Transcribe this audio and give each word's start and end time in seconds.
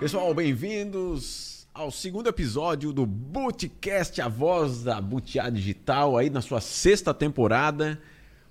Pessoal, 0.00 0.32
bem-vindos 0.32 1.68
ao 1.74 1.90
segundo 1.90 2.26
episódio 2.26 2.90
do 2.90 3.04
Bootcast, 3.04 4.18
a 4.22 4.28
voz 4.28 4.82
da 4.82 4.98
Butiá 4.98 5.50
Digital, 5.50 6.16
aí 6.16 6.30
na 6.30 6.40
sua 6.40 6.58
sexta 6.58 7.12
temporada. 7.12 8.00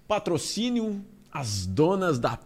Patrocínio 0.07 1.03
as 1.31 1.65
donas 1.65 2.19
da 2.19 2.37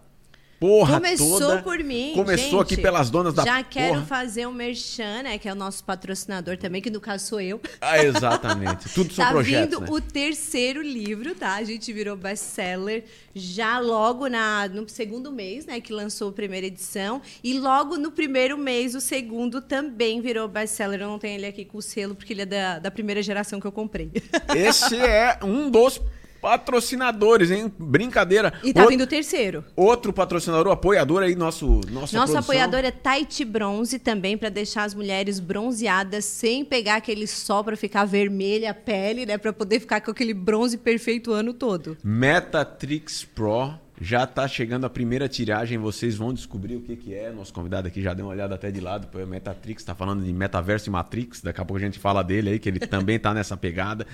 porra 0.63 0.95
Começou 0.95 1.39
toda. 1.39 1.61
por 1.61 1.77
mim. 1.79 2.13
Começou 2.15 2.59
gente. 2.59 2.61
aqui 2.61 2.77
pelas 2.77 3.09
donas 3.09 3.33
da 3.33 3.43
Já 3.43 3.61
quero 3.61 3.95
porra. 3.95 4.05
fazer 4.05 4.47
um 4.47 4.53
merchan, 4.53 5.23
né? 5.23 5.37
Que 5.37 5.49
é 5.49 5.51
o 5.51 5.55
nosso 5.55 5.83
patrocinador 5.83 6.57
também, 6.57 6.81
que 6.81 6.89
no 6.89 7.01
caso 7.01 7.25
sou 7.25 7.41
eu. 7.41 7.59
Ah, 7.81 8.01
exatamente. 8.01 8.87
Tudo 8.93 9.11
são 9.13 9.25
tá 9.25 9.31
projetos, 9.31 9.77
vindo 9.77 9.81
né? 9.81 9.87
o 9.89 9.99
terceiro 9.99 10.81
livro, 10.81 11.35
tá? 11.35 11.55
A 11.55 11.63
gente 11.63 11.91
virou 11.91 12.15
best-seller 12.15 13.03
já 13.35 13.77
logo 13.79 14.27
na, 14.27 14.69
no 14.69 14.87
segundo 14.87 15.33
mês, 15.33 15.65
né? 15.65 15.81
Que 15.81 15.91
lançou 15.91 16.29
a 16.29 16.31
primeira 16.31 16.67
edição. 16.67 17.21
E 17.43 17.59
logo 17.59 17.97
no 17.97 18.09
primeiro 18.09 18.57
mês, 18.57 18.95
o 18.95 19.01
segundo 19.01 19.61
também 19.61 20.21
virou 20.21 20.47
best-seller. 20.47 21.01
Eu 21.01 21.09
não 21.09 21.19
tenho 21.19 21.35
ele 21.39 21.47
aqui 21.47 21.65
com 21.65 21.79
o 21.79 21.81
selo, 21.81 22.15
porque 22.15 22.31
ele 22.31 22.43
é 22.43 22.45
da, 22.45 22.79
da 22.79 22.91
primeira 22.91 23.21
geração 23.21 23.59
que 23.59 23.67
eu 23.67 23.71
comprei. 23.71 24.11
Esse 24.55 24.95
é 24.95 25.39
um 25.43 25.69
dos 25.69 25.99
patrocinadores, 26.43 27.49
hein? 27.49 27.71
Brincadeira. 27.79 28.53
E 28.61 28.73
tá 28.73 28.81
Outro- 28.81 28.91
vindo 28.91 29.05
o 29.05 29.07
terceiro. 29.07 29.63
Outro 29.77 30.11
patrocinador, 30.11 30.71
apoiador 30.73 31.23
aí, 31.23 31.35
nosso 31.35 31.79
Nosso 31.89 32.13
produção. 32.13 32.39
apoiador 32.39 32.81
é 32.81 32.91
Taiti 32.91 33.45
Bronze 33.45 33.97
também, 33.97 34.37
para 34.37 34.49
deixar 34.49 34.83
as 34.83 34.93
mulheres 34.93 35.39
bronzeadas 35.39 36.25
sem 36.25 36.65
pegar 36.65 36.95
aquele 36.97 37.25
sol 37.25 37.63
para 37.63 37.77
ficar 37.77 38.03
vermelha 38.03 38.71
a 38.71 38.73
pele, 38.73 39.25
né? 39.25 39.37
Para 39.37 39.53
poder 39.53 39.79
ficar 39.79 40.01
com 40.01 40.11
aquele 40.11 40.33
bronze 40.33 40.77
perfeito 40.77 41.31
o 41.31 41.33
ano 41.33 41.53
todo. 41.53 41.97
Metatrix 42.03 43.23
Pro. 43.23 43.73
Já 44.01 44.25
tá 44.27 44.47
chegando 44.47 44.85
a 44.85 44.89
primeira 44.89 45.29
tiragem, 45.29 45.77
vocês 45.77 46.15
vão 46.17 46.33
descobrir 46.33 46.75
o 46.75 46.81
que, 46.81 46.95
que 46.95 47.13
é. 47.13 47.31
Nosso 47.31 47.53
convidado 47.53 47.87
aqui 47.87 48.01
já 48.01 48.13
deu 48.13 48.25
uma 48.25 48.31
olhada 48.33 48.55
até 48.55 48.69
de 48.69 48.81
lado. 48.81 49.07
Pô, 49.07 49.19
Metatrix 49.25 49.81
tá 49.83 49.95
falando 49.95 50.23
de 50.25 50.33
metaverso 50.33 50.89
e 50.89 50.91
Matrix. 50.91 51.41
Daqui 51.41 51.61
a 51.61 51.63
pouco 51.65 51.77
a 51.81 51.85
gente 51.85 51.99
fala 51.99 52.21
dele 52.23 52.49
aí, 52.49 52.59
que 52.59 52.67
ele 52.67 52.79
também 52.79 53.17
tá 53.17 53.33
nessa 53.33 53.55
pegada. 53.55 54.05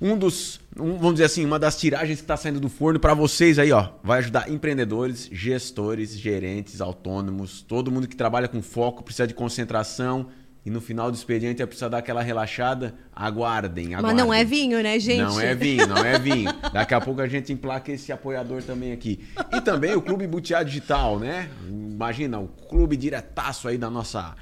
Um 0.00 0.16
dos, 0.16 0.60
um, 0.78 0.96
vamos 0.96 1.14
dizer 1.14 1.24
assim, 1.24 1.44
uma 1.44 1.58
das 1.58 1.78
tiragens 1.78 2.18
que 2.18 2.24
está 2.24 2.36
saindo 2.36 2.58
do 2.58 2.70
forno 2.70 2.98
para 2.98 3.12
vocês 3.12 3.58
aí, 3.58 3.70
ó, 3.70 3.90
vai 4.02 4.20
ajudar 4.20 4.50
empreendedores, 4.50 5.28
gestores, 5.30 6.18
gerentes, 6.18 6.80
autônomos, 6.80 7.60
todo 7.60 7.90
mundo 7.90 8.08
que 8.08 8.16
trabalha 8.16 8.48
com 8.48 8.62
foco, 8.62 9.02
precisa 9.02 9.26
de 9.26 9.34
concentração 9.34 10.28
e 10.64 10.70
no 10.70 10.80
final 10.80 11.10
do 11.10 11.14
expediente 11.14 11.58
vai 11.58 11.66
precisar 11.66 11.88
dar 11.88 11.98
aquela 11.98 12.22
relaxada. 12.22 12.94
Aguardem, 13.14 13.94
aguardem. 13.94 14.02
Mas 14.02 14.16
não 14.16 14.32
é 14.32 14.44
vinho, 14.44 14.82
né, 14.82 14.98
gente? 14.98 15.22
Não 15.22 15.40
é 15.40 15.54
vinho, 15.54 15.86
não 15.86 15.98
é 15.98 16.18
vinho. 16.18 16.50
Daqui 16.72 16.94
a 16.94 17.00
pouco 17.00 17.20
a 17.20 17.28
gente 17.28 17.52
emplaca 17.52 17.90
esse 17.92 18.12
apoiador 18.12 18.62
também 18.62 18.92
aqui. 18.92 19.20
E 19.52 19.60
também 19.60 19.94
o 19.94 20.02
Clube 20.02 20.26
Butiá 20.26 20.62
Digital, 20.62 21.18
né? 21.18 21.50
Imagina, 21.68 22.38
o 22.38 22.48
clube 22.48 22.96
diretaço 22.96 23.68
aí 23.68 23.78
da 23.78 23.88
nossa, 23.88 24.34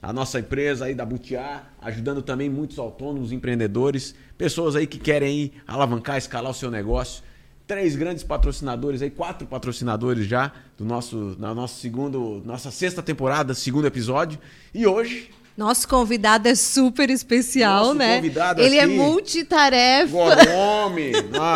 a 0.00 0.12
nossa 0.12 0.38
empresa 0.38 0.84
aí 0.84 0.94
da 0.94 1.04
Butiá, 1.04 1.64
ajudando 1.80 2.22
também 2.22 2.48
muitos 2.48 2.78
autônomos, 2.78 3.32
empreendedores, 3.32 4.14
pessoas 4.38 4.76
aí 4.76 4.86
que 4.86 4.98
querem 4.98 5.52
alavancar, 5.66 6.16
escalar 6.18 6.50
o 6.50 6.54
seu 6.54 6.70
negócio. 6.70 7.22
Três 7.66 7.96
grandes 7.96 8.22
patrocinadores 8.22 9.00
aí, 9.00 9.08
quatro 9.10 9.46
patrocinadores 9.46 10.26
já 10.26 10.52
do 10.76 10.84
nosso, 10.84 11.34
na 11.38 11.54
nosso 11.54 11.80
segundo, 11.80 12.42
nossa 12.44 12.70
sexta 12.70 13.02
temporada, 13.02 13.54
segundo 13.54 13.86
episódio. 13.86 14.38
E 14.74 14.86
hoje 14.86 15.30
Nosso 15.56 15.86
convidado 15.88 16.46
é 16.48 16.54
super 16.54 17.08
especial, 17.08 17.84
Nosso 17.86 17.94
né? 17.94 18.16
convidado 18.16 18.60
Ele 18.60 18.76
é 18.76 18.82
aqui- 18.84 18.94
multitarefa. 18.96 20.44
Nome, 20.44 21.12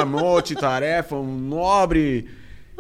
multitarefa, 0.07 1.17
um 1.17 1.37
nobre 1.39 2.27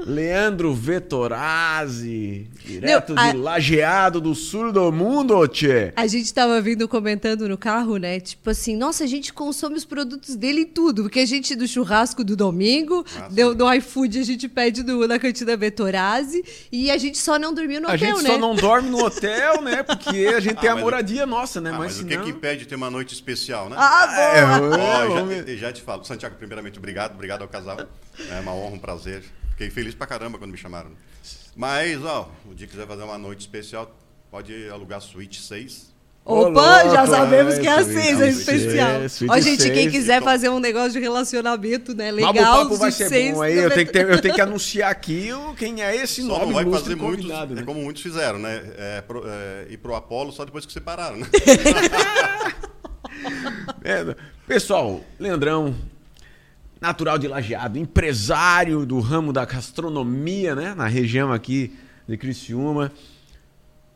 Leandro 0.07 0.73
Vettorazzi, 0.75 2.47
direto 2.65 3.15
Não, 3.15 3.23
a- 3.23 3.31
de 3.33 3.37
Lajeado 3.37 4.21
do 4.21 4.35
sul 4.35 4.73
do 4.73 4.91
mundo, 4.93 5.47
tchê. 5.49 5.93
A 5.97 6.07
gente 6.07 6.33
tava 6.33 6.61
vindo 6.61 6.87
comentando 6.89 7.49
no 7.49 7.57
carro, 7.59 7.97
né? 7.97 8.21
Tipo 8.21 8.51
assim, 8.51 8.77
nossa, 8.77 9.05
a 9.05 9.07
gente 9.07 9.33
consome 9.33 9.77
os 9.77 9.85
produtos 9.85 10.37
dele 10.37 10.63
em 10.63 10.67
tudo. 10.67 11.03
Porque 11.03 11.21
a 11.21 11.27
gente, 11.27 11.55
do 11.57 11.67
churrasco 11.67 12.23
do 12.23 12.37
domingo, 12.37 13.05
Ah, 13.19 13.29
do, 13.29 13.55
do 13.55 13.73
iFood, 13.75 14.19
a 14.21 14.25
gente 14.25 14.49
pede 14.49 14.83
do, 14.83 15.07
na 15.09 15.19
cantina 15.19 15.57
Betorazzi. 15.57 16.45
E 16.71 16.91
a 16.91 16.97
gente 16.99 17.19
só 17.19 17.39
não 17.39 17.53
dormiu 17.53 17.81
no 17.81 17.89
A 17.89 17.95
hotel, 17.95 18.17
gente 18.17 18.23
né? 18.25 18.31
só 18.31 18.39
não 18.39 18.55
dorme 18.55 18.89
no 18.91 19.05
hotel, 19.05 19.63
né? 19.63 19.83
Porque 19.83 20.27
a 20.35 20.41
gente 20.41 20.57
tem 20.61 20.69
Ah, 20.69 20.73
a 20.73 20.75
mas- 20.77 20.85
moradia 20.85 21.27
nossa, 21.27 21.61
né? 21.61 21.71
Ah, 21.71 21.79
mas 21.79 21.89
mas 21.89 21.95
o 21.97 21.99
senão... 22.09 22.25
que 22.25 22.31
que 22.33 22.37
impede 22.37 22.61
de 22.65 22.67
ter 22.69 22.75
uma 22.75 22.91
noite 22.91 23.15
especial, 23.15 23.69
né? 23.71 23.77
Ah, 23.79 24.09
É, 24.37 24.59
boa! 24.59 24.77
é, 24.77 25.09
Ó, 25.09 25.15
vamos 25.15 25.37
já, 25.47 25.55
já 25.57 25.73
te 25.73 25.81
falo. 25.83 26.05
Santiago, 26.05 26.35
primeiramente, 26.37 26.79
obrigado. 26.79 27.15
Obrigado 27.15 27.43
ao 27.43 27.49
casal. 27.49 27.79
É 28.31 28.41
uma 28.41 28.53
honra, 28.53 28.75
um 28.75 28.79
prazer. 28.79 29.23
Fiquei 29.59 29.71
feliz 29.71 29.93
pra 29.93 30.07
caramba 30.07 30.39
quando 30.39 30.53
me 30.53 30.57
chamaram. 30.57 30.91
Mas, 31.57 32.05
ó, 32.05 32.31
o 32.49 32.55
dia 32.55 32.65
que 32.69 32.75
quiser 32.75 32.87
fazer 32.87 33.03
uma 33.03 33.19
noite 33.19 33.41
especial, 33.41 33.93
pode 34.31 34.69
alugar 34.69 35.01
suíte 35.01 35.43
6. 35.43 35.93
Opa, 36.25 36.85
Ô, 36.87 36.91
já 36.93 37.07
sabemos 37.09 37.55
é, 37.55 37.61
que 37.61 37.67
é 37.67 37.71
a 37.73 37.83
suíte 37.83 38.01
seis, 38.01 38.21
é 38.21 38.33
seis, 38.33 38.39
especial. 38.39 38.91
Ó, 39.31 39.41
gente, 39.41 39.65
quem 39.65 39.75
seis. 39.75 39.91
quiser 39.93 40.17
Então- 40.19 40.29
fazer 40.29 40.49
um 40.51 40.61
negócio 40.61 40.93
de 40.93 41.01
relacionamento, 41.01 41.93
né? 41.93 42.13
Mas 42.13 42.23
o 42.23 42.27
Legal, 42.29 42.59
papo 42.65 42.77
vai 42.77 42.93
ser 42.93 43.09
seis 43.09 43.35
bom 43.35 43.43
aí. 43.43 43.57
Eu 43.57 43.71
tenho, 43.71 43.87
que 43.87 43.93
ter- 43.93 44.09
eu 44.09 44.21
tenho 44.21 44.35
que 44.35 44.41
anunciar 44.43 44.93
aqui 44.93 45.33
o- 45.33 45.55
quem 45.55 45.83
é 45.83 45.97
esse 45.97 46.21
Só 46.23 46.29
nobre 46.29 46.47
não 46.47 46.55
vai 46.55 46.65
fazer 46.67 46.95
muitos, 46.95 47.25
convidado, 47.25 47.55
né? 47.57 47.63
é 47.63 47.65
como 47.65 47.81
muitos 47.83 48.03
fizeram, 48.03 48.39
né? 48.39 48.63
É, 48.77 49.01
pro, 49.01 49.25
é, 49.27 49.67
ir 49.71 49.79
pro 49.79 49.95
Apolo 49.97 50.31
só 50.31 50.45
depois 50.45 50.65
que 50.65 50.73
separaram, 50.73 51.17
né? 51.17 51.27
É, 53.83 54.15
pessoal, 54.47 55.01
Leandrão, 55.19 55.75
natural 56.81 57.19
de 57.19 57.29
Lajeado, 57.29 57.79
empresário 57.79 58.87
do 58.87 59.01
ramo 59.01 59.33
da 59.33 59.45
gastronomia, 59.45 60.55
né? 60.55 60.75
Na 60.75 60.87
região 60.87 61.33
aqui 61.33 61.77
de 62.07 62.17
Criciúma. 62.17 62.93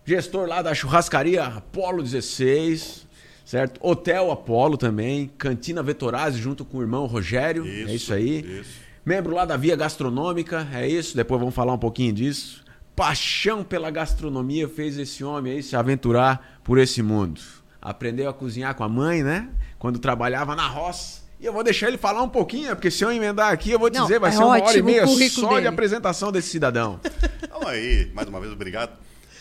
Gestor 0.05 0.49
lá 0.49 0.63
da 0.63 0.75
churrascaria 0.75 1.45
Apolo 1.45 2.03
16, 2.03 3.07
certo? 3.45 3.79
Hotel 3.81 4.33
Apolo 4.33 4.77
também, 4.77 5.31
Cantina 5.39 5.83
Vetorazzi 5.83 6.41
junto 6.41 6.65
com 6.65 6.79
o 6.79 6.83
irmão 6.83 7.07
Rogério, 7.07 7.65
é 7.65 7.95
isso 7.95 8.13
aí. 8.13 8.41
Isso. 8.41 8.81
Membro 9.05 9.35
lá 9.35 9.45
da 9.45 9.57
Via 9.57 9.77
Gastronômica, 9.77 10.67
é 10.73 10.89
isso, 10.89 11.17
depois 11.17 11.39
vamos 11.39 11.55
falar 11.55 11.73
um 11.73 11.79
pouquinho 11.79 12.13
disso. 12.13 12.65
Paixão 12.97 13.65
pela 13.65 13.91
gastronomia 13.91 14.69
fez 14.69 14.99
esse 14.99 15.25
homem 15.25 15.55
aí 15.55 15.63
se 15.63 15.75
aventurar 15.77 16.61
por 16.65 16.79
esse 16.79 17.01
mundo. 17.01 17.41
Aprendeu 17.81 18.29
a 18.29 18.35
cozinhar 18.35 18.75
com 18.75 18.85
a 18.85 18.89
mãe, 18.89 19.23
né? 19.23 19.49
Quando 19.79 19.99
trabalhava 19.99 20.55
na 20.55 20.67
roça. 20.67 21.22
E 21.43 21.45
eu 21.47 21.53
vou 21.53 21.65
deixar 21.65 21.89
ele 21.89 21.99
falar 21.99 22.23
um 22.23 22.29
pouquinho, 22.29 22.69
porque 22.77 22.89
se 22.89 23.05
eu 23.05 23.11
emendar 23.11 23.53
aqui, 23.53 23.73
eu 23.73 23.79
vou 23.79 23.91
Não, 23.91 24.03
dizer, 24.03 24.21
vai 24.21 24.31
é 24.31 24.33
ser 24.33 24.39
uma 24.45 24.63
hora 24.63 24.79
e 24.79 24.81
meia 24.81 25.05
só 25.29 25.49
de 25.49 25.55
dele. 25.57 25.67
apresentação 25.67 26.31
desse 26.31 26.49
cidadão. 26.49 27.01
Então 27.43 27.69
aí, 27.69 28.11
mais 28.15 28.27
uma 28.29 28.41
vez, 28.41 28.53
obrigado. 28.53 28.97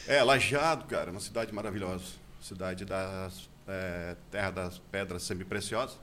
É, 0.07 0.21
Lajeado, 0.23 0.85
cara, 0.85 1.09
uma 1.11 1.19
cidade 1.19 1.53
maravilhosa. 1.53 2.03
Cidade 2.41 2.85
das 2.85 3.49
é, 3.67 4.15
terra 4.29 4.51
das 4.51 4.79
pedras 4.91 5.23
semi-preciosas, 5.23 5.97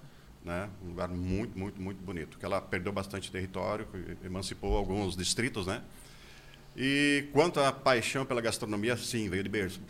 né? 0.44 0.69
Um 0.84 0.88
lugar 0.88 1.09
muito, 1.09 1.56
muito, 1.59 1.81
muito 1.81 2.03
bonito. 2.03 2.38
Que 2.38 2.44
ela 2.44 2.60
perdeu 2.60 2.92
bastante 2.92 3.30
território, 3.30 3.86
emancipou 4.25 4.76
alguns 4.76 5.16
distritos, 5.16 5.66
né? 5.66 5.82
E 6.76 7.26
quanto 7.32 7.60
à 7.60 7.70
paixão 7.72 8.25
pela 8.25 8.41
gastronomia, 8.41 8.97
sim, 8.97 9.28
veio 9.28 9.42
de 9.42 9.48
berço, 9.48 9.80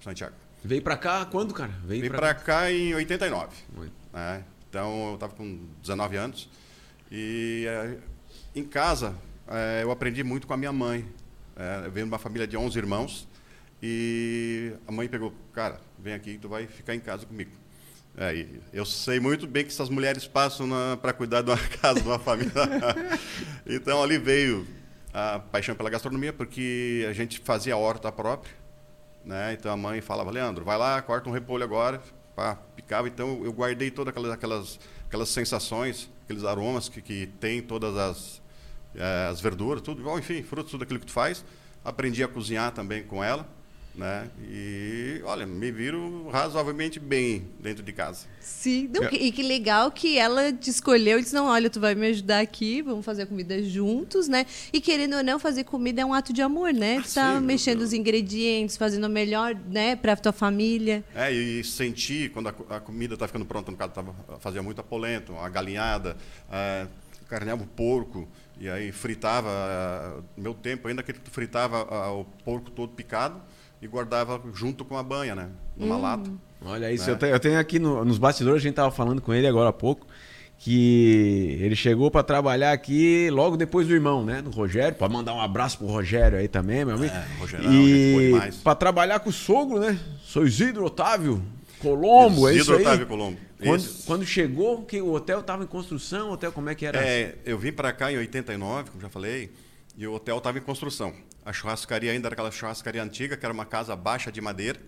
Santiago. 0.00 0.34
Veio 0.62 0.80
pra 0.82 0.96
cá 0.96 1.24
quando, 1.26 1.52
cara? 1.52 1.72
Veio 1.84 2.02
Vim 2.02 2.08
pra, 2.08 2.18
pra 2.18 2.34
cá 2.34 2.70
em 2.70 2.94
89. 2.94 3.48
Muito. 3.76 3.92
né? 4.12 4.44
Então 4.74 5.10
eu 5.10 5.14
estava 5.14 5.32
com 5.32 5.68
19 5.80 6.16
anos. 6.16 6.48
E 7.08 7.64
eh, 7.64 7.96
em 8.56 8.64
casa 8.64 9.14
eh, 9.46 9.84
eu 9.84 9.92
aprendi 9.92 10.24
muito 10.24 10.48
com 10.48 10.52
a 10.52 10.56
minha 10.56 10.72
mãe. 10.72 11.06
Eh, 11.56 11.82
eu 11.84 11.92
venho 11.92 12.06
de 12.06 12.10
uma 12.10 12.18
família 12.18 12.44
de 12.44 12.56
11 12.56 12.76
irmãos. 12.76 13.28
E 13.80 14.72
a 14.84 14.90
mãe 14.90 15.06
pegou, 15.06 15.32
cara, 15.52 15.80
vem 15.96 16.12
aqui, 16.12 16.38
tu 16.38 16.48
vai 16.48 16.66
ficar 16.66 16.92
em 16.92 16.98
casa 16.98 17.24
comigo. 17.24 17.52
É, 18.16 18.46
eu 18.72 18.84
sei 18.84 19.20
muito 19.20 19.46
bem 19.46 19.64
que 19.64 19.70
essas 19.70 19.88
mulheres 19.88 20.26
passam 20.26 20.68
para 21.00 21.12
cuidar 21.12 21.42
de 21.42 21.50
uma 21.50 21.58
casa, 21.80 22.00
de 22.00 22.08
uma 22.08 22.18
família. 22.18 22.52
então 23.66 24.02
ali 24.02 24.18
veio 24.18 24.66
a 25.12 25.38
paixão 25.38 25.76
pela 25.76 25.88
gastronomia, 25.88 26.32
porque 26.32 27.06
a 27.08 27.12
gente 27.12 27.38
fazia 27.38 27.76
horta 27.76 28.10
própria. 28.10 28.52
Né? 29.24 29.52
Então 29.52 29.70
a 29.70 29.76
mãe 29.76 30.00
falava, 30.00 30.32
Leandro, 30.32 30.64
vai 30.64 30.76
lá, 30.76 31.00
corta 31.00 31.28
um 31.28 31.32
repolho 31.32 31.62
agora, 31.62 32.02
pá, 32.34 32.56
picava. 32.76 33.08
Então 33.08 33.42
eu 33.44 33.52
guardei 33.52 33.90
todas 33.90 34.10
aquelas, 34.10 34.32
aquelas, 34.32 34.80
aquelas 35.06 35.28
sensações, 35.28 36.10
aqueles 36.24 36.44
aromas 36.44 36.88
que, 36.88 37.00
que 37.00 37.26
tem 37.40 37.62
todas 37.62 37.96
as, 37.96 38.42
eh, 38.94 39.28
as 39.30 39.40
verduras, 39.40 39.82
tudo, 39.82 40.18
enfim, 40.18 40.42
frutos, 40.42 40.70
tudo 40.70 40.84
aquilo 40.84 41.00
que 41.00 41.06
tu 41.06 41.12
faz. 41.12 41.44
Aprendi 41.84 42.22
a 42.22 42.28
cozinhar 42.28 42.72
também 42.72 43.02
com 43.02 43.22
ela, 43.22 43.46
né? 43.94 44.28
E 44.48 45.20
olha, 45.24 45.46
me 45.46 45.70
viro 45.70 46.28
razoavelmente 46.28 46.98
bem 46.98 47.46
dentro 47.60 47.82
de 47.82 47.92
casa. 47.92 48.26
Sim, 48.40 48.90
não, 48.92 49.04
É. 49.04 49.14
e 49.14 49.30
que 49.30 49.42
legal 49.42 49.90
que 49.90 50.18
ela 50.18 50.52
te 50.52 50.68
escolheu 50.68 51.18
e 51.18 51.22
disse: 51.22 51.34
não, 51.34 51.46
olha, 51.46 51.70
tu 51.70 51.80
vai 51.80 51.94
me 51.94 52.08
ajudar 52.08 52.40
aqui, 52.40 52.82
vamos 52.82 53.04
fazer 53.04 53.22
a 53.22 53.26
comida 53.26 53.62
juntos, 53.62 54.26
né? 54.28 54.46
E 54.72 54.80
querendo 54.80 55.16
ou 55.16 55.22
não, 55.22 55.38
fazer 55.38 55.64
comida 55.64 56.02
é 56.02 56.04
um 56.04 56.12
ato 56.12 56.32
de 56.32 56.42
amor, 56.42 56.72
né? 56.72 57.00
Tu 57.02 57.14
tá 57.14 57.38
sim, 57.38 57.44
mexendo 57.44 57.80
os 57.82 57.92
ingredientes, 57.92 58.76
fazendo 58.76 59.04
o 59.04 59.08
melhor, 59.10 59.54
né, 59.54 59.94
pra 59.96 60.16
tua 60.16 60.32
família. 60.32 61.04
É, 61.14 61.32
e 61.32 61.62
senti 61.64 62.28
quando 62.32 62.48
a, 62.48 62.76
a 62.76 62.80
comida 62.80 63.16
tá 63.16 63.26
ficando 63.26 63.44
pronta, 63.44 63.70
no 63.70 63.76
caso 63.76 63.92
tava, 63.92 64.14
fazia 64.40 64.62
muita 64.62 64.82
polenta, 64.82 65.32
uma 65.32 65.48
galinhada, 65.48 66.16
é, 66.50 66.86
carneava 67.28 67.62
o 67.62 67.66
porco, 67.66 68.28
e 68.58 68.68
aí 68.68 68.92
fritava, 68.92 69.48
é, 69.50 70.40
meu 70.40 70.54
tempo 70.54 70.88
ainda 70.88 71.02
que 71.02 71.12
tu 71.12 71.30
fritava 71.30 71.86
ah, 71.90 72.12
o 72.12 72.24
porco 72.44 72.70
todo 72.70 72.92
picado, 72.92 73.40
e 73.84 73.88
guardava 73.88 74.40
junto 74.54 74.82
com 74.84 74.96
a 74.96 75.02
banha, 75.02 75.34
né? 75.34 75.48
Numa 75.76 75.98
lata. 75.98 76.30
Olha 76.64 76.90
isso, 76.90 77.06
Né? 77.06 77.12
eu, 77.12 77.18
tenho, 77.18 77.32
eu 77.34 77.40
tenho 77.40 77.58
aqui 77.58 77.78
no- 77.78 78.02
nos 78.02 78.16
bastidores, 78.16 78.62
a 78.62 78.62
gente 78.62 78.74
tava 78.76 78.90
falando 78.90 79.20
com 79.20 79.34
ele 79.34 79.46
agora 79.46 79.68
há 79.68 79.72
pouco, 79.72 80.06
que 80.58 81.58
ele 81.60 81.76
chegou 81.76 82.10
para 82.10 82.22
trabalhar 82.22 82.72
aqui 82.72 83.28
logo 83.30 83.56
depois 83.56 83.86
do 83.86 83.92
irmão, 83.92 84.24
né? 84.24 84.40
Do 84.40 84.48
Rogério, 84.50 84.96
para 84.96 85.08
mandar 85.08 85.34
um 85.34 85.40
abraço 85.40 85.76
pro 85.76 85.86
Rogério 85.86 86.38
aí 86.38 86.48
também, 86.48 86.84
meu 86.84 86.94
amigo. 86.94 87.12
É, 87.14 87.46
gente 87.46 87.62
boa 87.62 87.74
e 88.22 88.26
demais. 88.32 88.56
para 88.56 88.74
trabalhar 88.74 89.20
com 89.20 89.28
o 89.28 89.32
sogro, 89.32 89.78
né? 89.78 89.98
Sou 90.22 90.46
Isidro 90.46 90.86
Otávio 90.86 91.42
Colombo, 91.78 92.48
é 92.48 92.52
isso 92.52 92.62
Isidro 92.62 92.76
aí. 92.76 92.82
Otávio 92.82 93.06
Colombo. 93.06 93.38
Quando, 93.62 94.04
quando 94.06 94.24
chegou, 94.26 94.82
que 94.84 95.00
o 95.00 95.12
hotel 95.12 95.42
tava 95.42 95.64
em 95.64 95.66
construção, 95.66 96.30
o 96.30 96.32
hotel 96.32 96.52
como 96.52 96.68
é 96.70 96.74
que 96.74 96.84
era? 96.86 96.98
É, 97.06 97.34
eu 97.44 97.58
vim 97.58 97.72
para 97.72 97.92
cá 97.92 98.10
em 98.12 98.16
89, 98.16 98.90
como 98.90 99.02
já 99.02 99.08
falei, 99.08 99.50
e 99.96 100.06
o 100.06 100.12
hotel 100.12 100.38
estava 100.38 100.58
em 100.58 100.62
construção. 100.62 101.14
A 101.44 101.52
churrascaria 101.52 102.10
ainda 102.10 102.28
era 102.28 102.34
aquela 102.34 102.50
churrascaria 102.50 103.02
antiga, 103.02 103.36
que 103.36 103.44
era 103.44 103.52
uma 103.52 103.66
casa 103.66 103.94
baixa 103.94 104.32
de 104.32 104.40
madeira, 104.40 104.80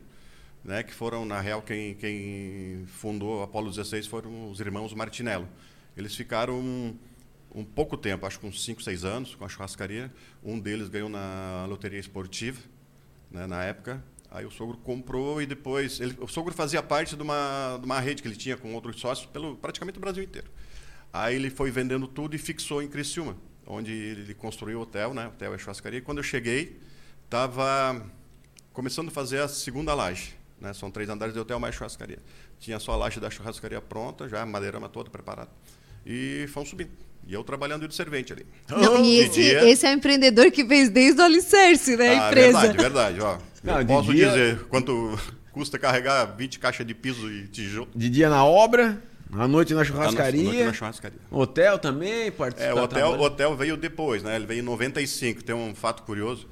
né, 0.65 0.83
que 0.83 0.93
foram, 0.93 1.25
na 1.25 1.41
real, 1.41 1.63
quem, 1.63 1.95
quem 1.95 2.85
fundou 2.87 3.43
Apolo 3.43 3.71
16 3.71 4.07
foram 4.07 4.51
os 4.51 4.59
irmãos 4.59 4.93
Martinello. 4.93 5.49
Eles 5.97 6.15
ficaram 6.15 6.59
um, 6.59 6.97
um 7.55 7.65
pouco 7.65 7.97
tempo, 7.97 8.27
acho 8.27 8.41
que 8.41 8.47
uns 8.47 8.65
5, 8.65 8.83
6 8.83 9.05
anos, 9.05 9.35
com 9.35 9.45
a 9.45 9.49
churrascaria. 9.49 10.13
Um 10.43 10.59
deles 10.59 10.89
ganhou 10.89 11.09
na 11.09 11.65
loteria 11.69 12.01
esportiva, 12.01 12.61
né, 13.31 13.47
na 13.47 13.63
época. 13.65 14.03
Aí 14.29 14.45
o 14.45 14.51
sogro 14.51 14.77
comprou 14.79 15.41
e 15.41 15.47
depois... 15.47 16.01
Ele, 16.01 16.17
o 16.21 16.27
sogro 16.27 16.53
fazia 16.53 16.83
parte 16.83 17.15
de 17.15 17.23
uma, 17.23 17.79
de 17.79 17.87
uma 17.87 18.01
rede 18.01 18.21
que 18.21 18.29
ele 18.29 18.37
tinha 18.37 18.57
com 18.57 18.75
outros 18.75 19.01
sócios 19.01 19.27
pelo 19.27 19.57
praticamente 19.57 19.99
o 19.99 20.01
Brasil 20.01 20.25
inteiro. 20.25 20.51
Aí 21.13 21.37
ele 21.37 21.49
foi 21.49 21.71
vendendo 21.71 22.09
tudo 22.09 22.35
e 22.35 22.39
fixou 22.39 22.83
em 22.83 22.89
Criciúma, 22.89 23.37
onde 23.67 23.93
ele 23.93 24.35
construiu 24.35 24.79
o 24.79 24.83
hotel, 24.83 25.13
né? 25.13 25.27
Hotel 25.29 25.55
e 25.55 25.59
churrascaria. 25.59 25.99
E 25.99 26.03
quando 26.03 26.19
eu 26.19 26.25
cheguei, 26.25 26.79
estava 27.25 28.05
começando 28.73 29.09
a 29.09 29.11
fazer 29.11 29.41
a 29.41 29.49
segunda 29.49 29.95
laje. 29.95 30.35
Né? 30.61 30.73
São 30.73 30.91
três 30.91 31.09
andares 31.09 31.35
de 31.35 31.41
hotel 31.41 31.59
mais 31.61 31.75
churrascaria. 31.75 32.19
Tinha 32.59 32.79
só 32.79 32.93
a 32.93 32.97
laje 32.97 33.21
da 33.21 33.29
churrascaria 33.31 33.81
pronta, 33.81 34.29
já 34.29 34.43
a 34.43 34.47
madeirama 34.47 34.89
toda 34.89 35.11
preparada. 35.11 35.51
E 36.05 36.47
fomos 36.53 36.69
subindo. 36.71 36.91
E 37.27 37.35
eu 37.35 37.43
trabalhando 37.43 37.89
de 37.89 37.95
servente 37.95 38.33
ali. 38.33 38.47
Não, 38.71 38.99
e 38.99 39.03
de 39.03 39.17
esse, 39.25 39.31
dia- 39.43 39.69
esse 39.69 39.85
é 39.85 39.91
o 39.91 39.95
empreendedor 39.95 40.51
que 40.53 40.65
fez 40.65 40.89
desde 40.89 41.21
o 41.21 41.25
alicerce, 41.25 41.97
né? 41.97 42.15
A 42.15 42.27
Ah, 42.27 42.29
empresa. 42.29 42.61
verdade, 42.61 42.77
verdade. 42.79 43.21
Ó, 43.21 43.39
Não, 43.65 43.85
posso 43.87 44.15
dia- 44.15 44.29
dizer 44.29 44.61
quanto 44.67 45.19
custa 45.51 45.77
carregar 45.79 46.25
20 46.37 46.61
caixas 46.61 46.87
de 46.87 46.95
piso 46.95 47.29
e 47.31 47.49
tijolo. 47.49 47.89
De 47.95 48.09
dia 48.09 48.31
na 48.31 48.45
obra, 48.45 49.03
à 49.39 49.49
noite 49.49 49.75
na 49.75 49.85
churrascaria. 49.85 50.45
noite 50.45 50.65
na 50.65 50.73
churrascaria. 50.73 51.19
Hotel 51.31 51.79
também, 51.79 52.31
participa 52.31 52.71
É, 52.71 52.75
o 52.75 52.83
hotel, 52.83 53.09
o 53.11 53.21
hotel 53.21 53.57
veio 53.57 53.77
depois, 53.77 54.23
né? 54.23 54.37
Ele 54.37 54.47
veio 54.47 54.61
em 54.61 54.63
95. 54.63 55.43
Tem 55.45 55.55
um 55.55 55.75
fato 55.75 56.03
curioso. 56.03 56.49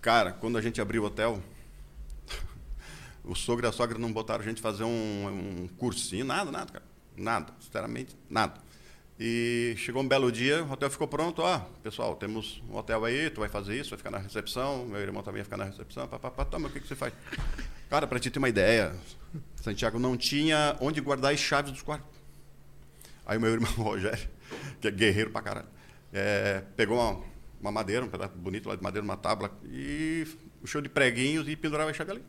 Cara, 0.00 0.32
quando 0.32 0.56
a 0.58 0.62
gente 0.62 0.80
abriu 0.80 1.02
o 1.02 1.06
hotel, 1.06 1.42
o 3.24 3.34
sogro 3.34 3.66
e 3.66 3.68
a 3.68 3.72
sogra 3.72 3.98
não 3.98 4.12
botaram 4.12 4.42
a 4.42 4.46
gente 4.46 4.60
fazer 4.60 4.84
um, 4.84 4.88
um 4.88 5.68
cursinho, 5.76 6.24
nada, 6.24 6.50
nada, 6.50 6.72
cara. 6.72 6.84
Nada, 7.16 7.52
sinceramente, 7.60 8.16
nada. 8.30 8.54
E 9.20 9.74
chegou 9.76 10.00
um 10.00 10.06
belo 10.06 10.30
dia, 10.30 10.62
o 10.62 10.70
hotel 10.70 10.88
ficou 10.88 11.08
pronto, 11.08 11.42
ó, 11.42 11.58
pessoal, 11.82 12.14
temos 12.14 12.62
um 12.70 12.76
hotel 12.76 13.04
aí, 13.04 13.28
tu 13.28 13.40
vai 13.40 13.48
fazer 13.48 13.76
isso, 13.76 13.90
vai 13.90 13.96
ficar 13.96 14.12
na 14.12 14.18
recepção, 14.18 14.86
meu 14.86 15.00
irmão 15.00 15.24
também 15.24 15.38
vai 15.38 15.44
ficar 15.44 15.56
na 15.56 15.64
recepção, 15.64 16.06
papapá, 16.06 16.44
toma, 16.44 16.68
o 16.68 16.70
que, 16.70 16.78
que 16.78 16.86
você 16.86 16.94
faz? 16.94 17.12
Cara, 17.90 18.06
para 18.06 18.20
te 18.20 18.30
ter 18.30 18.38
uma 18.38 18.48
ideia, 18.48 18.94
Santiago 19.56 19.98
não 19.98 20.16
tinha 20.16 20.76
onde 20.80 21.00
guardar 21.00 21.32
as 21.32 21.40
chaves 21.40 21.72
dos 21.72 21.82
quartos. 21.82 22.08
Aí 23.26 23.36
o 23.36 23.40
meu 23.40 23.52
irmão 23.52 23.70
Rogério, 23.76 24.28
que 24.80 24.88
é 24.88 24.90
guerreiro 24.90 25.30
pra 25.30 25.42
caralho, 25.42 25.68
é, 26.12 26.62
pegou 26.76 26.98
uma, 26.98 27.20
uma 27.60 27.72
madeira, 27.72 28.04
um 28.04 28.08
pedaço 28.08 28.34
bonito 28.34 28.68
lá 28.68 28.76
de 28.76 28.82
madeira, 28.82 29.04
uma 29.04 29.16
tábua, 29.16 29.50
e 29.64 30.26
encheu 30.62 30.80
de 30.80 30.88
preguinhos 30.88 31.46
e 31.48 31.54
pendurava 31.56 31.90
a 31.90 31.92
chave 31.92 32.12
ali. 32.12 32.22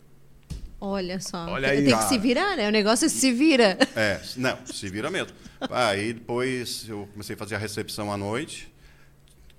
Olha 0.81 1.19
só. 1.19 1.45
Olha 1.45 1.69
tem 1.69 1.77
aí, 1.77 1.83
tem 1.83 1.93
que 1.93 1.99
cara. 1.99 2.07
se 2.07 2.17
virar, 2.17 2.55
né? 2.55 2.67
O 2.67 2.71
negócio 2.71 3.05
é 3.05 3.09
se 3.09 3.31
vira. 3.33 3.77
É, 3.95 4.21
não, 4.37 4.65
se 4.65 4.87
vira 4.87 5.09
mesmo. 5.11 5.33
Aí 5.69 6.13
depois 6.13 6.87
eu 6.87 7.07
comecei 7.11 7.35
a 7.35 7.37
fazer 7.37 7.55
a 7.55 7.57
recepção 7.57 8.11
à 8.11 8.17
noite. 8.17 8.73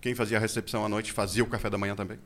Quem 0.01 0.15
fazia 0.15 0.39
a 0.39 0.41
recepção 0.41 0.85
à 0.85 0.89
noite 0.89 1.13
fazia 1.13 1.45
o 1.45 1.47
café 1.47 1.69
da 1.69 1.77
manhã 1.77 1.95
também. 1.95 2.19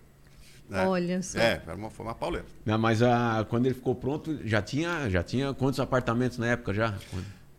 Né? 0.69 0.87
Olha 0.87 1.23
só. 1.23 1.39
É, 1.39 1.63
era 1.67 1.75
uma, 1.75 1.91
foi 1.91 2.07
uma 2.07 2.15
pauleira. 2.15 2.47
Não, 2.65 2.79
mas 2.79 3.03
a, 3.03 3.47
quando 3.49 3.67
ele 3.67 3.75
ficou 3.75 3.95
pronto, 3.95 4.39
já 4.47 4.63
tinha, 4.63 5.09
já 5.11 5.23
tinha 5.23 5.53
quantos 5.53 5.79
apartamentos 5.81 6.39
na 6.39 6.49
época 6.49 6.73
já? 6.73 6.95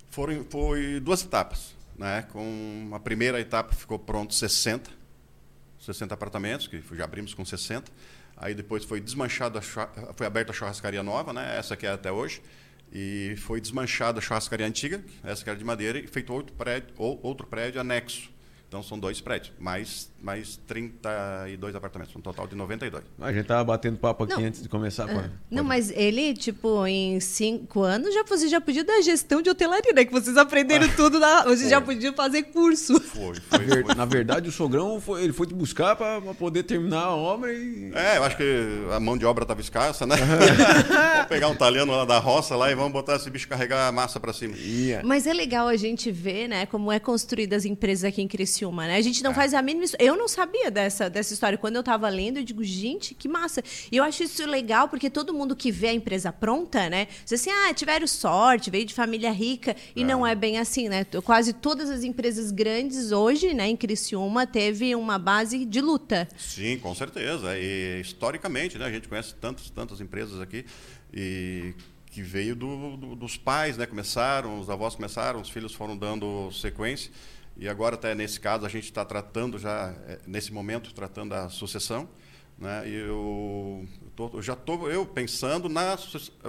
Foram, 0.10 0.46
foi 0.50 1.00
duas 1.00 1.24
etapas. 1.24 1.76
Né? 1.98 2.24
Com 2.32 2.92
a 2.94 3.00
primeira 3.00 3.40
etapa 3.40 3.74
ficou 3.74 3.98
pronto 3.98 4.34
60, 4.34 4.90
60 5.80 6.14
apartamentos, 6.14 6.68
que 6.68 6.82
já 6.94 7.04
abrimos 7.04 7.34
com 7.34 7.46
60. 7.46 7.92
Aí 8.38 8.54
depois 8.54 8.84
foi 8.84 9.00
desmanchada, 9.00 9.62
foi 9.62 10.28
aberta 10.28 10.52
a 10.52 10.54
churrascaria 10.54 11.02
nova, 11.02 11.32
né? 11.32 11.58
essa 11.58 11.76
que 11.78 11.86
é 11.86 11.92
até 11.92 12.12
hoje. 12.12 12.42
E 12.92 13.36
foi 13.38 13.60
desmanchada 13.60 14.20
a 14.20 14.22
churrascaria 14.22 14.66
antiga, 14.66 15.04
essa 15.24 15.44
que 15.44 15.50
era 15.50 15.58
de 15.58 15.66
madeira, 15.66 16.00
e 16.00 16.08
feito 16.08 16.32
outro 16.34 16.56
prédio, 16.56 16.90
ou, 16.98 17.20
outro 17.24 17.48
prédio 17.48 17.80
anexo. 17.80 18.30
Então 18.68 18.82
são 18.84 19.00
dois 19.00 19.22
prédios, 19.22 19.54
mais, 19.60 20.12
mais 20.22 20.58
32 20.68 21.76
apartamentos, 21.76 22.14
um 22.16 22.20
total 22.20 22.48
de 22.48 22.56
92. 22.56 23.04
A 23.22 23.32
gente 23.32 23.46
tava 23.46 23.64
batendo 23.64 23.98
papo 23.98 24.24
aqui 24.26 24.34
Não. 24.34 24.44
antes 24.44 24.62
de 24.64 24.68
começar. 24.68 25.08
com 25.08 25.18
a- 25.20 25.30
Não, 25.50 25.64
mas 25.64 25.92
ele, 25.92 26.34
tipo, 26.34 26.86
em 26.86 27.20
cinco 27.20 27.82
anos, 27.84 28.14
já, 28.14 28.24
você 28.24 28.48
já 28.50 28.60
podia 28.60 28.84
dar 28.84 29.02
gestão 29.02 29.42
de 29.42 29.50
hotelaria, 29.50 29.94
né? 29.94 30.04
Que 30.04 30.12
vocês 30.12 30.36
aprenderam 30.36 30.90
tudo, 30.96 31.20
na, 31.20 31.44
vocês 31.44 31.70
já 31.70 31.80
podiam 31.80 32.14
fazer 32.14 32.44
curso. 32.44 33.00
Foi, 33.00 33.36
Na, 33.52 33.60
foi, 33.60 33.84
foi. 33.84 33.96
na 33.96 34.06
verdade, 34.06 34.50
o 34.50 34.52
sogrão 34.52 35.00
foi, 35.00 35.24
ele 35.24 35.32
foi 35.32 35.46
te 35.48 35.54
buscar 35.54 35.96
para 35.96 36.20
poder 36.34 36.64
terminar 36.64 37.04
a 37.04 37.16
obra 37.16 37.54
e. 37.54 37.92
É, 37.94 38.18
eu 38.18 38.24
acho 38.24 38.36
que 38.36 38.44
a 38.92 39.00
mão 39.00 39.16
de 39.18 39.26
obra 39.26 39.44
estava 39.44 39.62
escassa, 39.62 40.06
né? 40.06 40.16
vamos 41.16 41.28
pegar 41.28 41.48
um 41.50 41.54
italiano 41.54 41.92
lá 41.96 42.04
da 42.04 42.18
roça 42.20 42.56
lá 42.56 42.72
e 42.72 42.76
vamos 42.76 42.92
botar 42.92 43.16
esse 43.16 43.30
bicho 43.30 43.48
carregar 43.48 43.88
a 43.88 43.92
massa 43.92 44.20
para 44.20 44.34
cima. 44.34 44.58
Ia. 44.58 45.02
Mas 45.06 45.28
é 45.28 45.34
legal 45.34 45.68
a 45.68 45.78
gente 45.78 46.12
ver, 46.12 46.48
né, 46.48 46.66
como 46.66 46.92
é 46.92 47.00
construída 47.00 47.56
as 47.56 47.64
empresas 47.64 48.04
aqui 48.06 48.22
em 48.22 48.28
Criciúma, 48.28 48.55
né? 48.88 48.96
A 48.96 49.02
gente 49.02 49.24
não 49.24 49.32
É. 49.32 49.34
faz 49.34 49.54
a 49.54 49.62
mínima... 49.62 49.86
Eu 50.00 50.16
não 50.18 50.28
sabia 50.28 50.70
dessa, 50.72 51.10
dessa 51.10 51.34
história. 51.34 51.58
Quando 51.58 51.76
eu 51.76 51.82
estava 51.82 52.08
lendo, 52.10 52.38
eu 52.38 52.44
digo, 52.44 52.64
gente, 52.64 53.14
que 53.14 53.28
massa. 53.28 53.64
E 53.92 53.98
eu 53.98 54.04
acho 54.04 54.24
isso 54.24 54.46
legal, 54.46 54.88
porque 54.88 55.10
todo 55.10 55.34
mundo 55.34 55.56
que 55.56 55.72
vê 55.72 55.88
a 55.90 55.94
empresa 55.94 56.32
pronta, 56.32 56.90
né? 56.90 57.08
Diz 57.24 57.34
assim, 57.34 57.50
ah, 57.50 57.74
tiveram 57.74 58.08
sorte, 58.08 58.70
veio 58.70 58.86
de 58.86 58.94
família 58.94 59.32
rica. 59.32 59.76
E 59.96 60.04
não 60.04 60.26
é 60.26 60.34
bem 60.36 60.58
assim, 60.58 60.88
né? 60.90 61.06
Quase 61.24 61.54
todas 61.54 61.90
as 61.90 62.04
empresas 62.04 62.52
grandes 62.52 63.12
hoje, 63.12 63.54
né, 63.54 63.68
em 63.68 63.76
Criciúma, 63.76 64.46
teve 64.48 64.96
uma 64.96 65.18
base 65.18 65.66
de 65.66 65.82
luta. 65.82 66.28
Sim, 66.38 66.78
com 66.80 66.94
certeza. 66.96 67.58
E 67.58 68.00
historicamente, 68.02 68.78
né, 68.78 68.86
a 68.86 68.92
gente 68.92 69.08
conhece 69.08 69.34
tantas, 69.36 69.70
tantas 69.70 70.00
empresas 70.02 70.40
aqui 70.40 70.66
e 71.14 71.74
que 72.12 72.22
veio 72.22 72.56
do, 72.56 72.96
do- 72.96 73.16
dos 73.16 73.36
pais, 73.36 73.78
né? 73.78 73.86
Começaram, 73.86 74.60
os 74.60 74.70
avós 74.70 74.96
começaram, 74.96 75.42
os 75.42 75.50
filhos 75.50 75.74
foram 75.74 75.98
dando 75.98 76.50
sequência. 76.52 77.12
E 77.58 77.70
agora, 77.70 77.96
até 77.96 78.14
nesse 78.14 78.40
caso, 78.40 78.66
a 78.66 78.70
gente 78.70 78.84
está 78.86 79.06
tratando 79.06 79.58
já, 79.58 79.96
eh, 80.08 80.20
nesse 80.28 80.52
momento, 80.52 80.94
tratando 80.94 81.34
a 81.34 81.50
sucessão. 81.50 82.10
Né? 82.58 82.90
E 82.90 82.94
eu, 82.96 83.88
tô- 84.16 84.30
eu 84.34 84.42
já 84.42 84.54
estou 84.54 84.90
eu 84.90 85.06
pensando 85.06 85.68
na, 85.70 85.98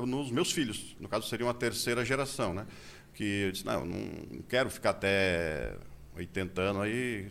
nos 0.06 0.30
meus 0.30 0.50
filhos. 0.52 0.96
No 1.00 1.08
caso, 1.08 1.28
seria 1.28 1.46
uma 1.46 1.54
terceira 1.54 2.04
geração. 2.04 2.52
Né? 2.54 2.66
Que 3.14 3.25
eu 3.46 3.52
disse, 3.52 3.64
não, 3.66 3.84
não 3.84 4.42
quero 4.48 4.68
ficar 4.70 4.90
até 4.90 5.76
80 6.16 6.60
anos 6.60 6.82
aí 6.82 7.30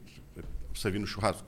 servindo 0.74 1.06
churrasco. 1.06 1.46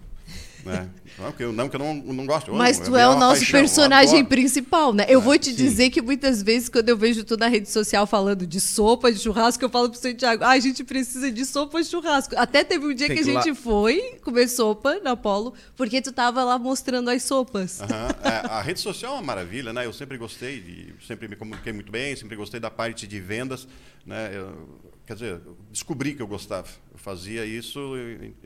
Né? 0.65 0.89
Não, 1.17 1.31
que 1.31 1.43
eu 1.43 1.53
não, 1.53 1.69
que 1.69 1.75
eu 1.77 1.79
não, 1.79 1.93
não 1.96 2.25
gosto. 2.25 2.50
eu 2.51 2.55
Mas 2.55 2.77
amo, 2.77 2.88
tu 2.88 2.96
é 2.98 3.03
é 3.03 3.07
o 3.07 3.17
nosso 3.17 3.39
paixão, 3.39 3.60
personagem 3.62 4.25
principal, 4.25 4.93
né? 4.93 5.05
Eu 5.07 5.22
vou 5.22 5.38
te 5.39 5.51
sim. 5.51 5.55
dizer 5.55 5.89
que 5.89 6.01
muitas 6.01 6.43
vezes, 6.43 6.67
quando 6.67 6.89
eu 6.89 6.98
vejo 6.98 7.24
tu 7.24 7.38
na 7.38 7.48
rede 7.48 7.69
social 7.69 8.05
falando 8.05 8.46
de 8.46 8.60
sopa, 8.60 9.10
de 9.12 9.17
churrasco, 9.17 9.63
eu 9.63 9.69
falo 9.69 9.89
pro 9.89 9.98
Santiago, 9.98 10.43
ah, 10.43 10.50
a 10.50 10.60
gente 10.60 10.84
precisa 10.84 11.31
de 11.31 11.46
sopa 11.46 11.81
de 11.81 11.88
churrasco. 11.88 12.34
Até 12.38 12.65
teve 12.65 12.86
um 12.86 12.93
dia 12.93 13.07
Tem 13.07 13.15
que 13.15 13.22
a 13.22 13.25
que 13.25 13.31
lá- 13.31 13.41
gente 13.41 13.55
foi 13.57 14.17
comer 14.22 14.50
sopa 14.50 15.00
na 15.01 15.15
Polo, 15.15 15.53
porque 15.77 16.01
tu 16.01 16.12
tava 16.12 16.43
lá 16.43 16.60
mostrando 16.60 17.10
as 17.10 17.24
sopas. 17.24 17.79
Aham. 17.81 18.10
É, 18.24 18.48
a 18.51 18.62
rede 18.62 18.81
social 18.81 19.13
é 19.13 19.15
uma 19.15 19.24
maravilha, 19.24 19.72
né? 19.72 19.86
Eu 19.86 19.93
sempre 19.93 20.17
gostei, 20.17 20.60
de, 20.60 20.93
sempre 21.07 21.29
me 21.29 21.38
comuniquei 21.38 21.72
muito 21.72 21.91
bem, 21.91 22.13
sempre 22.17 22.36
gostei 22.36 22.60
da 22.60 22.69
parte 22.69 23.07
de 23.07 23.19
vendas, 23.22 23.65
né? 24.05 24.31
Eu- 24.34 24.87
quer 25.08 25.14
dizer, 25.14 25.42
descobri 25.72 26.14
que 26.14 26.22
eu 26.22 26.28
gostava. 26.28 26.68
Eu 26.92 27.00
fazia 27.00 27.46
isso 27.46 27.80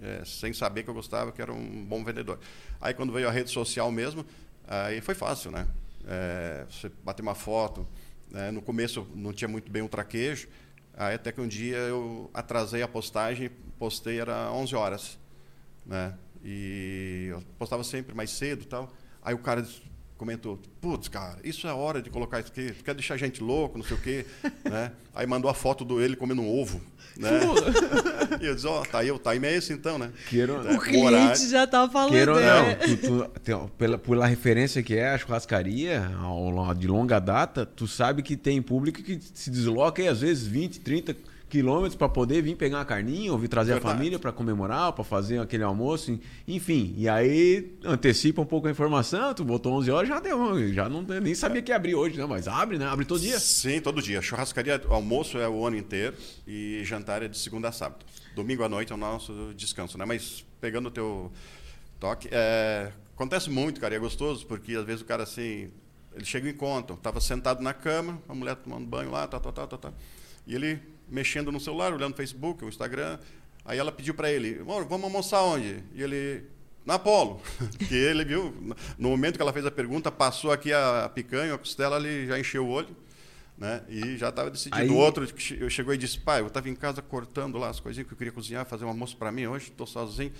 eh, 0.01 0.23
sem 0.23 0.53
saber 0.53 0.83
que 0.83 0.89
eu 0.89 0.93
gostava, 0.93 1.31
que 1.33 1.41
era 1.41 1.51
um 1.51 1.83
bom 1.85 2.03
vendedor. 2.03 2.39
Aí 2.79 2.93
quando 2.93 3.11
veio 3.11 3.27
a 3.27 3.31
rede 3.31 3.49
social 3.49 3.91
mesmo, 3.91 4.25
aí 4.67 5.01
foi 5.01 5.15
fácil, 5.15 5.51
né? 5.51 5.67
Eh, 6.07 6.65
você 6.69 6.89
bater 7.03 7.21
uma 7.23 7.35
foto. 7.35 7.85
né? 8.29 8.51
No 8.51 8.61
começo 8.61 9.05
não 9.15 9.33
tinha 9.33 9.47
muito 9.49 9.69
bem 9.71 9.81
o 9.81 9.89
traquejo. 9.89 10.47
Aí 10.93 11.15
até 11.15 11.31
que 11.31 11.41
um 11.41 11.47
dia 11.47 11.77
eu 11.77 12.29
atrasei 12.33 12.81
a 12.83 12.87
postagem, 12.87 13.49
postei 13.79 14.19
era 14.19 14.51
11 14.51 14.75
horas 14.75 15.19
né? 15.85 16.13
E 16.43 17.27
eu 17.31 17.41
postava 17.57 17.83
sempre 17.83 18.13
mais 18.15 18.29
cedo 18.31 18.65
tal. 18.65 18.91
Aí 19.21 19.33
o 19.33 19.39
cara 19.39 19.61
disse- 19.61 19.81
comentou, 20.21 20.59
putz, 20.79 21.07
cara, 21.07 21.37
isso 21.43 21.67
é 21.67 21.73
hora 21.73 21.99
de 21.99 22.11
colocar 22.11 22.39
isso 22.39 22.51
aqui, 22.51 22.71
tu 22.77 22.83
quer 22.83 22.93
deixar 22.93 23.15
a 23.15 23.17
gente 23.17 23.41
louco, 23.41 23.75
não 23.79 23.83
sei 23.83 23.97
o 23.97 23.99
quê, 23.99 24.23
né? 24.63 24.91
Aí 25.15 25.25
mandou 25.25 25.49
a 25.49 25.53
foto 25.55 25.83
do 25.83 25.99
ele 25.99 26.15
comendo 26.15 26.43
um 26.43 26.61
ovo, 26.61 26.79
né? 27.17 27.29
E 28.39 28.45
eu 28.45 28.53
disse, 28.55 28.67
ó, 28.67 28.83
tá 28.83 28.99
aí, 28.99 29.11
o 29.11 29.17
time 29.19 29.47
é 29.47 29.55
esse 29.55 29.73
então, 29.73 29.97
né? 29.97 30.11
Queiro, 30.29 30.65
É, 30.67 30.73
O 30.75 30.79
cliente 30.79 31.05
horário. 31.05 31.49
já 31.49 31.65
tá 31.67 31.89
falando. 31.89 32.11
Queira 32.11 32.33
ou 32.33 32.39
né? 32.39 32.45
não, 32.47 32.97
tu- 32.97 32.97
tu- 33.25 33.39
tem- 33.41 33.67
pela, 33.77 33.97
pela 33.97 34.25
referência 34.27 34.81
que 34.83 34.95
é 34.95 35.09
a 35.09 35.17
churrascaria, 35.17 36.11
ao 36.21 36.73
de 36.75 36.87
longa 36.87 37.17
data, 37.19 37.65
tu 37.65 37.87
sabe 37.87 38.21
que 38.21 38.37
tem 38.37 38.61
público 38.61 39.01
que 39.01 39.19
se 39.33 39.49
desloca 39.49 40.01
aí, 40.03 40.07
às 40.07 40.21
vezes 40.21 40.45
20, 40.45 40.79
30 40.81 41.15
quilômetros 41.51 41.95
para 41.95 42.07
poder 42.07 42.41
vir 42.41 42.55
pegar 42.55 42.77
uma 42.77 42.85
carninha, 42.85 43.29
ou 43.29 43.37
vir 43.37 43.49
trazer 43.49 43.73
Verdade. 43.73 43.93
a 43.93 43.97
família 43.97 44.17
para 44.17 44.31
comemorar, 44.31 44.93
para 44.93 45.03
fazer 45.03 45.37
aquele 45.39 45.63
almoço, 45.63 46.17
enfim. 46.47 46.95
E 46.97 47.09
aí 47.09 47.77
antecipa 47.83 48.41
um 48.41 48.45
pouco 48.45 48.69
a 48.69 48.71
informação, 48.71 49.33
tu 49.33 49.43
botou 49.43 49.73
11 49.73 49.91
horas, 49.91 50.07
já 50.07 50.21
deu, 50.21 50.71
já 50.71 50.87
não 50.87 51.01
nem 51.01 51.35
sabia 51.35 51.61
que 51.61 51.69
ia 51.69 51.75
abrir 51.75 51.93
hoje, 51.93 52.17
né? 52.17 52.25
Mas 52.25 52.47
abre, 52.47 52.77
né? 52.77 52.87
Abre 52.87 53.03
todo 53.03 53.19
dia. 53.19 53.37
Sim, 53.37 53.81
todo 53.81 54.01
dia. 54.01 54.21
Churrascaria, 54.21 54.81
almoço 54.87 55.37
é 55.37 55.49
o 55.49 55.67
ano 55.67 55.75
inteiro 55.75 56.15
e 56.47 56.81
jantar 56.85 57.21
é 57.21 57.27
de 57.27 57.37
segunda 57.37 57.67
a 57.67 57.71
sábado. 57.73 58.05
Domingo 58.33 58.63
à 58.63 58.69
noite 58.69 58.93
é 58.93 58.95
o 58.95 58.97
nosso 58.97 59.53
descanso, 59.53 59.97
né? 59.97 60.05
Mas 60.05 60.45
pegando 60.61 60.87
o 60.87 60.91
teu 60.91 61.29
toque, 61.99 62.29
é, 62.31 62.93
acontece 63.13 63.49
muito, 63.49 63.81
cara, 63.81 63.93
e 63.93 63.97
é 63.97 63.99
gostoso, 63.99 64.45
porque 64.47 64.73
às 64.73 64.85
vezes 64.85 65.01
o 65.01 65.05
cara 65.05 65.23
assim, 65.23 65.69
ele 66.15 66.23
chega 66.23 66.49
em 66.49 66.53
conta, 66.53 66.95
tava 66.95 67.19
sentado 67.19 67.61
na 67.61 67.73
cama, 67.73 68.21
a 68.29 68.33
mulher 68.33 68.55
tomando 68.55 68.85
banho 68.87 69.11
lá, 69.11 69.27
tá, 69.27 69.37
tá, 69.37 69.51
tá, 69.51 69.67
tá, 69.67 69.77
tá, 69.77 69.93
e 70.47 70.55
ele 70.55 70.79
mexendo 71.11 71.51
no 71.51 71.59
celular, 71.59 71.93
olhando 71.93 72.11
no 72.11 72.15
Facebook, 72.17 72.63
o 72.65 72.69
Instagram, 72.69 73.19
aí 73.65 73.77
ela 73.77 73.91
pediu 73.91 74.13
para 74.13 74.31
ele, 74.31 74.59
"Amor, 74.61 74.85
vamos 74.85 75.03
almoçar 75.03 75.41
onde? 75.43 75.83
E 75.93 76.01
ele, 76.01 76.43
na 76.85 76.95
Apolo, 76.95 77.39
que 77.87 77.93
ele 77.93 78.23
viu, 78.25 78.51
no 78.97 79.09
momento 79.09 79.35
que 79.35 79.41
ela 79.41 79.53
fez 79.53 79.65
a 79.65 79.71
pergunta, 79.71 80.09
passou 80.11 80.51
aqui 80.51 80.71
a 80.73 81.11
picanha, 81.13 81.53
a 81.53 81.57
costela, 81.57 81.97
ele 81.97 82.25
já 82.27 82.39
encheu 82.39 82.65
o 82.65 82.69
olho, 82.69 82.95
né? 83.57 83.83
E 83.89 84.17
já 84.17 84.29
estava 84.29 84.49
decidido. 84.49 84.77
Aí- 84.81 84.89
O 84.89 84.95
outro 84.95 85.27
chegou 85.69 85.93
e 85.93 85.97
disse: 85.97 86.17
pai, 86.17 86.41
eu 86.41 86.47
estava 86.47 86.67
em 86.69 86.75
casa 86.75 87.01
cortando 87.01 87.57
lá 87.59 87.69
as 87.69 87.79
coisinhas 87.79 88.07
que 88.07 88.13
eu 88.13 88.17
queria 88.17 88.33
cozinhar, 88.33 88.65
fazer 88.65 88.85
um 88.85 88.87
almoço 88.89 89.15
para 89.17 89.31
mim 89.31 89.45
hoje, 89.45 89.65
estou 89.67 89.85
sozinho. 89.85 90.31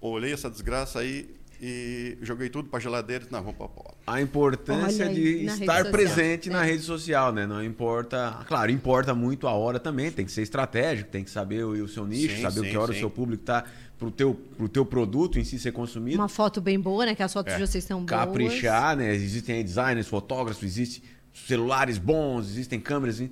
Olhei 0.00 0.32
essa 0.32 0.50
desgraça 0.50 0.98
aí 1.00 1.28
e 1.60 2.18
joguei 2.22 2.48
tudo 2.48 2.68
para 2.68 2.78
a 2.78 2.82
geladeira 2.82 3.24
e 3.24 3.28
vamos 3.30 3.54
para 3.54 3.66
Apolo. 3.66 3.94
A 4.06 4.20
importância 4.20 5.06
aí, 5.06 5.14
de 5.40 5.44
na 5.46 5.52
estar 5.54 5.76
social. 5.76 5.92
presente 5.92 6.50
na 6.50 6.64
É. 6.64 6.66
rede 6.70 6.82
social, 6.82 7.32
né? 7.32 7.46
Não 7.46 7.62
importa. 7.64 8.40
Claro, 8.46 8.70
importa 8.70 9.14
muito 9.14 9.46
a 9.48 9.52
hora 9.52 9.78
também, 9.80 10.10
tem 10.10 10.24
que 10.24 10.32
ser 10.32 10.42
estratégico, 10.42 11.10
tem 11.10 11.24
que 11.24 11.30
saber 11.30 11.64
o, 11.64 11.70
o 11.84 11.88
seu 11.88 12.06
nicho, 12.06 12.36
Sim, 12.36 12.42
saber 12.42 12.60
o 12.60 12.64
sim, 12.64 12.70
que 12.70 12.76
hora 12.76 12.92
sim. 12.92 12.98
o 12.98 13.00
seu 13.00 13.10
público 13.10 13.42
tá 13.44 13.64
pro 13.98 14.10
teu, 14.10 14.34
pro 14.56 14.68
teu 14.68 14.84
produto 14.84 15.38
em 15.38 15.44
si 15.44 15.58
ser 15.58 15.72
consumido. 15.72 16.16
Uma 16.18 16.28
foto 16.28 16.60
bem 16.60 16.78
boa, 16.78 17.06
né? 17.06 17.14
Que 17.14 17.22
as 17.22 17.32
fotos 17.32 17.52
É. 17.52 17.56
de 17.56 17.66
vocês 17.66 17.82
estão 17.84 17.98
boas. 18.04 18.10
Caprichar, 18.10 18.96
né? 18.96 19.14
Existem 19.14 19.64
designers, 19.64 20.06
fotógrafos, 20.06 20.62
existem 20.62 21.02
celulares 21.32 21.98
bons, 21.98 22.46
existem 22.48 22.80
câmeras. 22.80 23.20
e- 23.20 23.30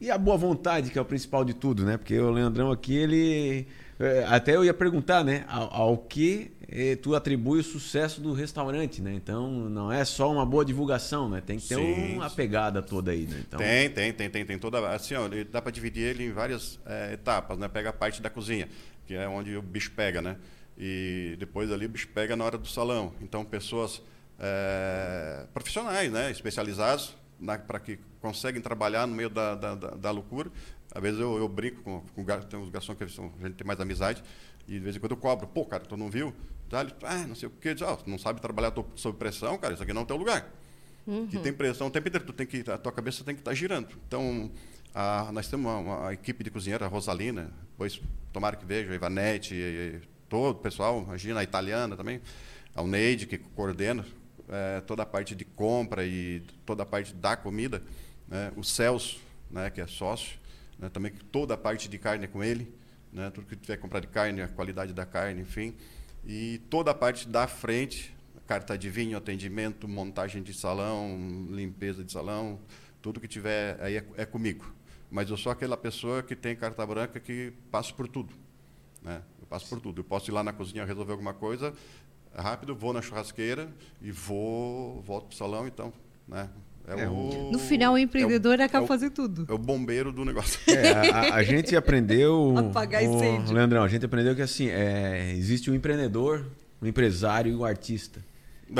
E 0.00 0.10
a 0.10 0.18
boa 0.18 0.36
vontade, 0.36 0.90
que 0.90 0.98
é 0.98 1.00
o 1.00 1.04
principal 1.04 1.44
de 1.44 1.54
tudo, 1.54 1.84
né? 1.84 1.96
Porque 1.96 2.18
o 2.18 2.28
Leandrão 2.30 2.72
aqui, 2.72 2.92
ele. 2.96 3.66
é, 4.00 4.24
Até 4.28 4.56
eu 4.56 4.64
ia 4.64 4.74
perguntar, 4.74 5.22
né? 5.24 5.44
Ao, 5.48 5.72
ao 5.72 5.96
que 5.96 6.50
tu 7.02 7.14
atribui 7.14 7.60
o 7.60 7.62
sucesso 7.64 8.20
do 8.20 8.32
restaurante, 8.32 9.02
né? 9.02 9.12
Então, 9.14 9.50
não 9.68 9.90
é 9.92 10.04
só 10.04 10.30
uma 10.32 10.46
boa 10.46 10.64
divulgação, 10.64 11.28
né? 11.28 11.40
Tem 11.44 11.58
que 11.58 11.68
ter 11.68 11.76
Sim, 11.76 12.16
uma 12.16 12.28
sim. 12.28 12.36
pegada 12.36 12.80
toda 12.80 13.10
aí, 13.10 13.26
né? 13.26 13.42
Então, 13.46 13.58
Tem, 13.58 13.90
tem, 13.90 14.12
tem, 14.12 14.30
tem, 14.30 14.44
tem 14.46 14.58
toda. 14.58 14.88
Assim, 14.90 15.14
ó, 15.14 15.28
dá 15.50 15.60
para 15.60 15.70
dividir 15.72 16.02
ele 16.04 16.24
em 16.26 16.32
várias 16.32 16.78
eh, 16.86 17.14
etapas, 17.14 17.58
né? 17.58 17.68
Pega 17.68 17.90
a 17.90 17.92
parte 17.92 18.22
da 18.22 18.30
cozinha, 18.30 18.68
que 19.06 19.14
é 19.14 19.28
onde 19.28 19.56
o 19.56 19.60
bicho 19.62 19.90
pega, 19.92 20.22
né? 20.22 20.36
E 20.78 21.36
depois 21.38 21.70
ali 21.70 21.86
o 21.86 21.88
bicho 21.88 22.08
pega 22.08 22.34
na 22.36 22.44
hora 22.44 22.56
do 22.56 22.66
salão. 22.68 23.12
Então, 23.20 23.44
pessoas 23.44 24.00
eh, 24.38 25.46
profissionais, 25.52 26.10
né? 26.10 26.30
Especializados, 26.30 27.14
para 27.66 27.80
que 27.80 27.98
conseguem 28.20 28.60
trabalhar 28.62 29.06
no 29.06 29.14
meio 29.14 29.28
da, 29.30 29.54
da, 29.54 29.74
da- 29.74 29.90
da 29.90 30.10
loucura. 30.10 30.50
Às 30.94 31.02
vezes 31.02 31.20
eu, 31.20 31.36
eu 31.38 31.48
brinco 31.48 31.82
com, 31.82 32.00
com 32.14 32.24
tem 32.48 32.58
uns 32.58 32.68
garçons 32.70 32.96
que 32.96 33.08
são, 33.08 33.32
a 33.42 33.46
gente 33.46 33.56
tem 33.56 33.66
mais 33.66 33.80
amizade, 33.80 34.22
e 34.68 34.72
de 34.72 34.78
vez 34.80 34.94
em 34.96 35.00
quando 35.00 35.12
eu 35.12 35.16
cobro. 35.16 35.46
Pô, 35.46 35.64
cara, 35.64 35.82
tu 35.84 35.96
não 35.96 36.10
viu? 36.10 36.32
Tá, 36.72 36.80
ele, 36.80 36.94
ah, 37.02 37.26
não 37.26 37.34
sei 37.34 37.48
o 37.48 37.52
quê. 37.60 37.74
Diz, 37.74 37.82
"Ah, 37.82 37.94
tu 37.96 38.08
não 38.08 38.16
sabe 38.16 38.40
trabalhar 38.40 38.72
sob 38.96 39.18
pressão, 39.18 39.58
cara, 39.58 39.74
isso 39.74 39.82
aqui 39.82 39.92
não 39.92 40.00
é 40.00 40.04
o 40.04 40.06
teu 40.06 40.16
lugar 40.16 40.50
que 41.30 41.38
tem 41.40 41.52
pressão 41.52 41.88
o 41.88 41.90
tempo 41.90 42.08
inteiro, 42.08 42.24
tu 42.24 42.32
tem 42.32 42.46
que, 42.46 42.64
a 42.70 42.78
tua 42.78 42.90
cabeça 42.92 43.22
tem 43.24 43.34
que 43.34 43.40
estar 43.42 43.52
girando. 43.54 43.88
Então, 44.06 44.50
a- 44.94 45.30
nós 45.32 45.48
temos 45.48 45.66
uma, 45.70 45.78
uma 45.98 46.14
equipe 46.14 46.42
de 46.42 46.50
cozinheira, 46.50 46.86
a 46.86 46.88
Rosalina, 46.88 47.52
depois 47.72 48.00
tomara 48.32 48.56
que 48.56 48.64
veja, 48.64 48.90
a 48.90 48.94
Ivanete, 48.94 49.52
e- 49.54 49.96
e 49.96 50.00
todo 50.30 50.52
o 50.52 50.60
pessoal, 50.60 51.06
a 51.10 51.16
Gina, 51.18 51.40
a 51.40 51.42
italiana 51.42 51.94
também, 51.96 52.22
a 52.74 52.82
Neide, 52.82 53.26
que 53.26 53.36
coordena 53.36 54.06
eh, 54.48 54.80
toda 54.86 55.02
a 55.02 55.06
parte 55.06 55.34
de 55.34 55.44
compra 55.44 56.04
e 56.06 56.42
toda 56.64 56.82
a 56.84 56.86
parte 56.86 57.12
da 57.14 57.36
comida, 57.36 57.82
né? 58.28 58.50
o 58.56 58.62
Celso, 58.64 59.20
né, 59.50 59.68
que 59.70 59.80
é 59.80 59.86
sócio, 59.86 60.38
né, 60.78 60.88
também 60.88 61.10
que 61.12 61.22
toda 61.24 61.52
a 61.54 61.56
parte 61.56 61.88
de 61.88 61.98
carne 61.98 62.24
é 62.24 62.28
com 62.28 62.42
ele, 62.44 62.72
né, 63.12 63.30
tudo 63.30 63.46
que 63.46 63.56
tiver 63.56 63.76
que 63.76 63.82
comprar 63.82 64.00
de 64.00 64.06
carne, 64.08 64.40
a 64.42 64.48
qualidade 64.48 64.92
da 64.92 65.04
carne, 65.06 65.42
enfim, 65.42 65.74
e 66.24 66.60
toda 66.70 66.90
a 66.90 66.94
parte 66.94 67.28
da 67.28 67.46
frente, 67.46 68.14
carta 68.46 68.76
de 68.76 68.88
vinho, 68.90 69.16
atendimento, 69.16 69.88
montagem 69.88 70.42
de 70.42 70.54
salão, 70.54 71.46
limpeza 71.50 72.04
de 72.04 72.12
salão, 72.12 72.60
tudo 73.00 73.20
que 73.20 73.28
tiver 73.28 73.80
aí 73.80 73.96
é, 73.96 74.04
é 74.16 74.24
comigo. 74.24 74.72
Mas 75.10 75.28
eu 75.30 75.36
sou 75.36 75.52
aquela 75.52 75.76
pessoa 75.76 76.22
que 76.22 76.34
tem 76.34 76.56
carta 76.56 76.86
branca 76.86 77.20
que 77.20 77.52
passo 77.70 77.94
por 77.94 78.08
tudo. 78.08 78.32
Né? 79.02 79.22
Eu 79.40 79.46
passo 79.46 79.68
por 79.68 79.80
tudo. 79.80 80.00
Eu 80.00 80.04
posso 80.04 80.30
ir 80.30 80.32
lá 80.32 80.42
na 80.42 80.52
cozinha 80.52 80.84
resolver 80.84 81.12
alguma 81.12 81.34
coisa 81.34 81.74
rápido, 82.34 82.74
vou 82.74 82.92
na 82.92 83.02
churrasqueira 83.02 83.70
e 84.00 84.10
vou, 84.10 85.02
volto 85.02 85.26
para 85.26 85.34
o 85.34 85.36
salão, 85.36 85.66
então, 85.66 85.92
né? 86.26 86.48
É 86.86 87.02
É, 87.02 87.08
o, 87.08 87.50
No 87.52 87.58
final, 87.58 87.94
o 87.94 87.98
empreendedor 87.98 88.58
é 88.58 88.62
o- 88.62 88.66
acaba 88.66 88.84
é 88.84 88.86
o- 88.86 88.88
fazendo 88.88 89.12
tudo. 89.12 89.46
É 89.48 89.52
o 89.52 89.58
bombeiro 89.58 90.10
do 90.12 90.24
negócio. 90.24 90.58
É, 90.68 90.90
a, 91.10 91.34
a 91.36 91.42
gente 91.42 91.74
aprendeu. 91.76 92.54
Apagar 92.58 93.02
o- 93.02 93.04
incêndio. 93.04 93.54
Leandrão, 93.54 93.82
a 93.84 93.88
gente 93.88 94.04
aprendeu 94.04 94.34
que 94.34 94.42
assim, 94.42 94.68
é, 94.68 95.32
existe 95.36 95.70
o 95.70 95.74
empreendedor, 95.74 96.44
o 96.80 96.86
empresário 96.86 97.52
e 97.52 97.54
o 97.54 97.64
artista. 97.64 98.20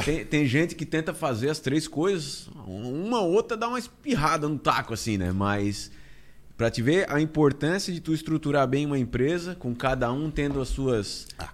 Tem, 0.04 0.24
tem 0.26 0.46
gente 0.46 0.74
que 0.74 0.84
tenta 0.84 1.14
fazer 1.14 1.48
as 1.50 1.60
três 1.60 1.86
coisas, 1.86 2.48
uma 2.66 3.20
ou 3.20 3.32
outra 3.32 3.56
dá 3.56 3.68
uma 3.68 3.78
espirrada 3.78 4.48
no 4.48 4.58
taco, 4.58 4.92
assim, 4.94 5.16
né? 5.16 5.30
Mas 5.32 5.90
pra 6.56 6.70
te 6.70 6.82
ver 6.82 7.10
a 7.10 7.20
importância 7.20 7.92
de 7.92 8.00
tu 8.00 8.12
estruturar 8.12 8.66
bem 8.66 8.84
uma 8.86 8.98
empresa, 8.98 9.54
com 9.54 9.74
cada 9.74 10.10
um 10.12 10.30
tendo 10.30 10.60
as 10.60 10.68
suas 10.68 11.26
Ah, 11.38 11.48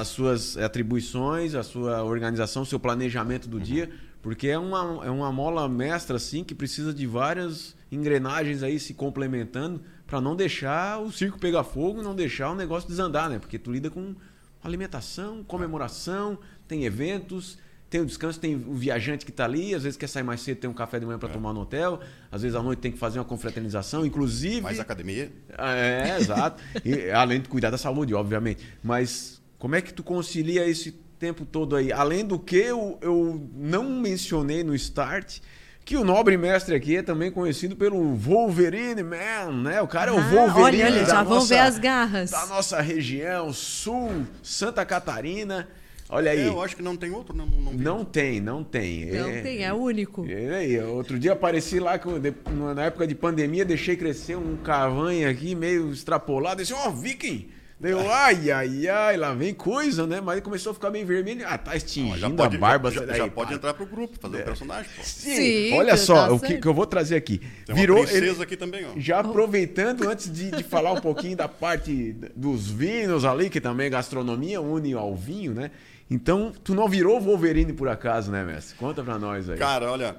as 0.00 0.08
suas 0.08 0.56
atribuições, 0.56 1.54
a 1.54 1.62
sua 1.62 2.02
organização, 2.02 2.62
o 2.62 2.66
seu 2.66 2.78
planejamento 2.80 3.44
Uhum. 3.44 3.50
do 3.52 3.60
dia, 3.60 3.90
porque 4.24 4.48
é 4.48 4.58
uma, 4.58 5.04
é 5.04 5.10
uma 5.10 5.30
mola 5.30 5.68
mestra 5.68 6.16
assim 6.16 6.42
que 6.42 6.54
precisa 6.54 6.92
de 6.94 7.06
várias 7.06 7.76
engrenagens 7.92 8.62
aí 8.62 8.80
se 8.80 8.94
complementando 8.94 9.82
para 10.06 10.20
não 10.20 10.34
deixar 10.34 10.98
o 11.00 11.12
circo 11.12 11.38
pegar 11.38 11.62
fogo, 11.62 12.02
não 12.02 12.14
deixar 12.14 12.50
o 12.50 12.54
negócio 12.54 12.88
desandar, 12.88 13.28
né? 13.28 13.38
Porque 13.38 13.58
tu 13.58 13.70
lida 13.70 13.90
com 13.90 14.14
alimentação, 14.62 15.44
comemoração, 15.44 16.38
tem 16.66 16.84
eventos, 16.84 17.58
tem 17.90 18.00
o 18.00 18.06
descanso, 18.06 18.40
tem 18.40 18.54
o 18.56 18.74
viajante 18.74 19.24
que 19.24 19.30
está 19.30 19.44
ali, 19.44 19.74
às 19.74 19.82
vezes 19.82 19.96
quer 19.96 20.06
sair 20.08 20.22
mais 20.22 20.40
cedo, 20.40 20.58
tem 20.58 20.70
um 20.70 20.74
café 20.74 20.98
de 20.98 21.04
manhã 21.06 21.16
É. 21.16 21.18
para 21.20 21.28
tomar 21.28 21.52
no 21.52 21.60
hotel, 21.60 22.00
às 22.32 22.42
vezes 22.42 22.56
à 22.56 22.62
noite 22.62 22.78
tem 22.80 22.90
que 22.90 22.98
fazer 22.98 23.18
uma 23.18 23.24
confraternização, 23.26 24.04
inclusive 24.06 24.62
Mais 24.62 24.80
academia. 24.80 25.30
é, 25.58 26.16
exato. 26.18 26.62
E, 26.84 27.10
além 27.10 27.40
de 27.40 27.48
cuidar 27.48 27.70
da 27.70 27.78
saúde, 27.78 28.14
obviamente. 28.14 28.66
Mas 28.82 29.40
como 29.58 29.74
é 29.74 29.82
que 29.82 29.92
tu 29.92 30.02
concilia 30.02 30.66
esse 30.66 30.92
tempo 31.24 31.46
todo 31.46 31.74
aí? 31.74 31.90
Além 31.90 32.22
do 32.24 32.38
que 32.38 32.56
eu, 32.56 32.98
eu 33.00 33.40
não 33.56 33.84
mencionei 33.84 34.62
no 34.62 34.74
start, 34.74 35.38
que 35.82 35.96
o 35.96 36.04
nobre 36.04 36.36
mestre 36.36 36.74
aqui 36.74 36.96
é 36.96 37.02
também 37.02 37.30
conhecido 37.30 37.74
pelo 37.76 38.14
Wolverine 38.14 39.02
Man, 39.02 39.62
né? 39.62 39.80
O 39.80 39.88
cara 39.88 40.10
é 40.10 40.14
o 40.14 40.18
Ah, 40.18 40.28
Wolverine. 40.28 40.82
olha, 40.82 40.86
olha, 40.86 41.00
da 41.04 41.08
já 41.14 41.22
vão 41.22 41.34
nossa- 41.36 41.54
ver 41.54 41.60
as 41.60 41.78
garras. 41.78 42.30
Da 42.30 42.44
nossa 42.46 42.80
região, 42.82 43.52
sul, 43.54 44.24
Santa 44.42 44.84
Catarina. 44.84 45.66
Olha 46.10 46.30
aí. 46.32 46.40
É, 46.40 46.48
eu 46.48 46.60
acho 46.62 46.76
que 46.76 46.82
não 46.82 46.94
tem 46.96 47.10
outro, 47.10 47.34
não, 47.34 47.46
não. 47.46 47.72
Não 47.72 48.04
tem, 48.04 48.38
não 48.38 48.62
tem. 48.62 49.06
Não 49.06 49.28
É- 49.30 49.40
tem, 49.40 49.64
é 49.64 49.72
único. 49.72 50.26
é, 50.28 50.56
aí, 50.56 50.78
outro 50.80 51.18
dia 51.18 51.32
apareci 51.32 51.80
lá 51.80 51.98
com- 51.98 52.18
de- 52.20 52.34
na 52.74 52.84
época 52.84 53.06
de 53.06 53.14
pandemia, 53.14 53.64
deixei 53.64 53.96
crescer 53.96 54.36
um 54.36 54.58
cavanha 54.58 55.30
aqui 55.30 55.54
meio 55.54 55.90
extrapolado. 55.90 56.60
Disse, 56.60 56.74
ó, 56.74 56.90
viking! 56.90 57.48
Deu, 57.84 58.10
ai, 58.10 58.50
ai, 58.50 58.88
ai, 58.88 59.16
lá 59.18 59.34
vem 59.34 59.52
coisa, 59.52 60.06
né? 60.06 60.18
Mas 60.18 60.40
começou 60.40 60.70
a 60.70 60.74
ficar 60.74 60.88
bem 60.90 61.04
vermelho. 61.04 61.44
Ah, 61.46 61.58
tá 61.58 61.72
Não, 61.72 61.76
extingindo 61.76 62.16
já 62.16 62.28
a 62.28 62.30
pode, 62.30 62.56
barba. 62.56 62.90
já, 62.90 63.04
já, 63.04 63.12
já 63.12 63.28
pode 63.28 63.48
para. 63.48 63.56
entrar 63.56 63.74
pro 63.74 63.84
grupo, 63.84 64.16
fazer 64.18 64.40
o 64.40 64.42
personagem. 64.42 64.90
Pô. 64.96 65.02
Sim, 65.04 65.36
Sim, 65.36 65.74
olha 65.74 65.90
tá 65.90 65.96
só, 65.98 66.32
o 66.34 66.40
que, 66.40 66.56
que 66.56 66.66
eu 66.66 66.72
vou 66.72 66.86
trazer 66.86 67.14
aqui. 67.14 67.40
Tem 67.66 67.74
uma 67.74 67.74
Virou, 67.74 68.08
ele- 68.08 68.42
aqui 68.42 68.56
também, 68.56 68.86
ó. 68.86 68.98
já 68.98 69.20
aproveitando, 69.20 70.08
antes 70.08 70.32
de, 70.32 70.50
de 70.50 70.62
falar 70.62 70.92
um 70.92 71.00
pouquinho 71.02 71.36
da 71.36 71.46
parte 71.46 72.16
dos 72.34 72.70
vinhos 72.70 73.22
ali, 73.22 73.50
que 73.50 73.60
também 73.60 73.88
é 73.88 73.90
gastronomia 73.90 74.62
une 74.62 74.94
ao 74.94 75.14
vinho, 75.14 75.52
né? 75.52 75.70
Então, 76.10 76.54
tu 76.64 76.74
não 76.74 76.88
virou 76.88 77.20
Wolverine 77.20 77.74
por 77.74 77.90
acaso, 77.90 78.32
né, 78.32 78.42
mestre? 78.44 78.76
Conta 78.76 79.02
pra 79.04 79.18
nós 79.18 79.50
aí. 79.50 79.58
Cara, 79.58 79.92
olha, 79.92 80.16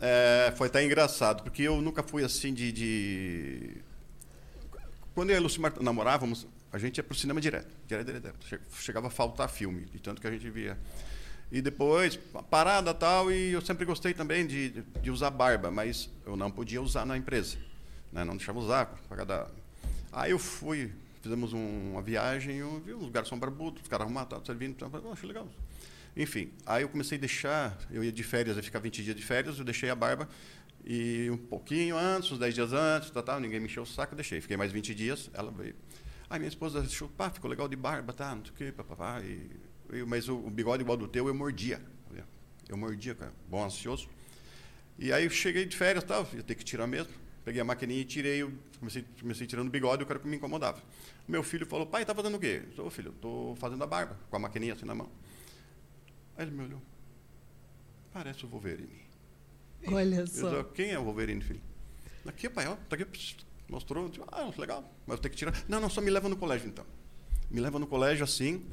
é, 0.00 0.52
foi 0.56 0.68
até 0.68 0.84
engraçado, 0.84 1.42
porque 1.42 1.62
eu 1.64 1.82
nunca 1.82 2.04
fui 2.04 2.22
assim 2.22 2.54
de. 2.54 2.70
de... 2.70 3.70
Quando 5.12 5.30
eu 5.30 5.34
e 5.34 5.38
a 5.38 5.40
Lucimar 5.40 5.72
namorávamos, 5.80 6.46
a 6.72 6.78
gente 6.78 6.98
ia 6.98 7.02
pro 7.02 7.14
cinema 7.16 7.40
direto. 7.40 7.74
Direto, 7.86 8.06
direto, 8.06 8.22
direto. 8.22 8.46
Che- 8.46 8.60
Chegava 8.80 9.08
a 9.08 9.10
faltar 9.10 9.48
filme, 9.48 9.86
de 9.86 9.98
tanto 10.00 10.20
que 10.20 10.26
a 10.26 10.30
gente 10.30 10.48
via. 10.50 10.78
E 11.52 11.60
depois, 11.60 12.16
parada 12.48 12.94
tal, 12.94 13.30
e 13.32 13.50
eu 13.52 13.60
sempre 13.60 13.84
gostei 13.84 14.14
também 14.14 14.46
de, 14.46 14.70
de 15.02 15.10
usar 15.10 15.30
barba, 15.30 15.70
mas 15.70 16.08
eu 16.24 16.36
não 16.36 16.50
podia 16.50 16.80
usar 16.80 17.04
na 17.04 17.16
empresa. 17.16 17.56
Né? 18.12 18.22
Não 18.24 18.36
deixava 18.36 18.58
usar. 18.58 18.86
por 19.08 19.18
Aí 20.12 20.30
eu 20.30 20.38
fui 20.38 20.92
fizemos 21.22 21.52
um, 21.52 21.92
uma 21.92 22.02
viagem, 22.02 22.56
eu 22.56 22.80
vi 22.80 22.94
uns 22.94 23.10
garçom 23.10 23.38
barbudos, 23.38 23.82
os 23.82 23.88
caras 23.88 24.06
arrumados, 24.06 24.38
tá, 24.38 24.44
servindo, 24.44 24.76
eu 24.82 25.12
achei 25.12 25.28
legal. 25.28 25.46
Enfim, 26.16 26.50
aí 26.66 26.82
eu 26.82 26.88
comecei 26.88 27.18
a 27.18 27.20
deixar, 27.20 27.78
eu 27.90 28.02
ia 28.02 28.10
de 28.10 28.22
férias, 28.22 28.56
ia 28.56 28.62
ficar 28.62 28.78
20 28.78 29.04
dias 29.04 29.16
de 29.16 29.22
férias, 29.22 29.58
eu 29.58 29.64
deixei 29.64 29.90
a 29.90 29.94
barba 29.94 30.28
e 30.84 31.28
um 31.30 31.36
pouquinho 31.36 31.96
antes, 31.96 32.32
uns 32.32 32.38
10 32.38 32.54
dias 32.54 32.72
antes, 32.72 33.10
tá, 33.10 33.38
ninguém 33.38 33.60
me 33.60 33.66
encheu 33.66 33.82
o 33.82 33.86
saco, 33.86 34.14
deixei. 34.14 34.40
Fiquei 34.40 34.56
mais 34.56 34.72
20 34.72 34.94
dias, 34.94 35.30
ela 35.34 35.50
veio. 35.50 35.74
Aí 36.30 36.38
minha 36.38 36.48
esposa 36.48 36.78
achou, 36.80 37.08
pá, 37.08 37.28
ficou 37.28 37.50
legal 37.50 37.66
de 37.66 37.74
barba, 37.74 38.12
tá, 38.12 38.32
não 38.32 38.44
sei 38.44 38.54
o 38.54 38.56
quê, 38.56 38.72
papapá. 38.72 39.20
E, 39.20 39.50
e, 39.92 40.04
mas 40.04 40.28
o, 40.28 40.36
o, 40.36 40.48
bigode 40.48 40.84
igual 40.84 40.96
do 40.96 41.08
teu 41.08 41.26
eu 41.26 41.34
mordia. 41.34 41.82
Eu 42.68 42.76
mordia, 42.76 43.16
cara, 43.16 43.32
bom 43.48 43.64
ansioso. 43.64 44.08
E 44.96 45.12
aí 45.12 45.24
eu 45.24 45.30
cheguei 45.30 45.66
de 45.66 45.76
férias, 45.76 46.04
tal, 46.04 46.24
ia 46.32 46.42
ter 46.44 46.54
que 46.54 46.64
tirar 46.64 46.86
mesmo. 46.86 47.12
Peguei 47.44 47.60
a 47.60 47.64
maquininha 47.64 48.00
e 48.00 48.04
tirei, 48.04 48.48
comecei, 48.78 49.04
comecei 49.20 49.44
tirando 49.44 49.66
o 49.66 49.70
bigode, 49.70 50.04
o 50.04 50.06
cara 50.06 50.20
que 50.20 50.28
me 50.28 50.36
incomodava. 50.36 50.80
Meu 51.26 51.42
filho 51.42 51.66
falou, 51.66 51.84
pai, 51.84 52.04
tá 52.04 52.14
fazendo 52.14 52.36
o 52.36 52.38
quê? 52.38 52.62
Eu 52.64 52.76
falei, 52.76 52.90
filho, 52.90 53.12
tô 53.20 53.56
fazendo 53.58 53.82
a 53.82 53.86
barba, 53.88 54.16
com 54.30 54.36
a 54.36 54.38
maquininha 54.38 54.74
assim 54.74 54.84
na 54.84 54.94
mão. 54.94 55.10
Aí 56.36 56.44
ele 56.44 56.52
me 56.52 56.62
olhou. 56.62 56.82
Parece 58.12 58.44
o 58.44 58.48
Wolverine. 58.48 59.00
Olha 59.88 60.24
só. 60.28 60.48
Eu, 60.48 60.64
Quem 60.66 60.92
é 60.92 60.98
o 60.98 61.02
Wolverine, 61.02 61.40
filho? 61.40 61.62
Aqui, 62.24 62.48
pai, 62.48 62.68
ó, 62.68 62.76
tá 62.76 62.94
aqui. 62.94 63.36
Mostrou. 63.70 64.08
Disse, 64.08 64.20
ah, 64.32 64.50
legal. 64.58 64.84
Mas 65.06 65.16
eu 65.16 65.22
tenho 65.22 65.32
que 65.32 65.38
tirar. 65.38 65.54
Não, 65.68 65.80
não, 65.80 65.88
só 65.88 66.00
me 66.00 66.10
leva 66.10 66.28
no 66.28 66.36
colégio, 66.36 66.68
então. 66.68 66.84
Me 67.48 67.60
leva 67.60 67.78
no 67.78 67.86
colégio 67.86 68.24
assim. 68.24 68.66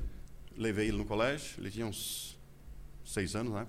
Levei 0.58 0.88
ele 0.88 0.98
no 0.98 1.06
colégio. 1.06 1.56
Ele 1.60 1.70
tinha 1.70 1.86
uns 1.86 2.38
seis 3.06 3.36
anos, 3.36 3.54
né? 3.54 3.68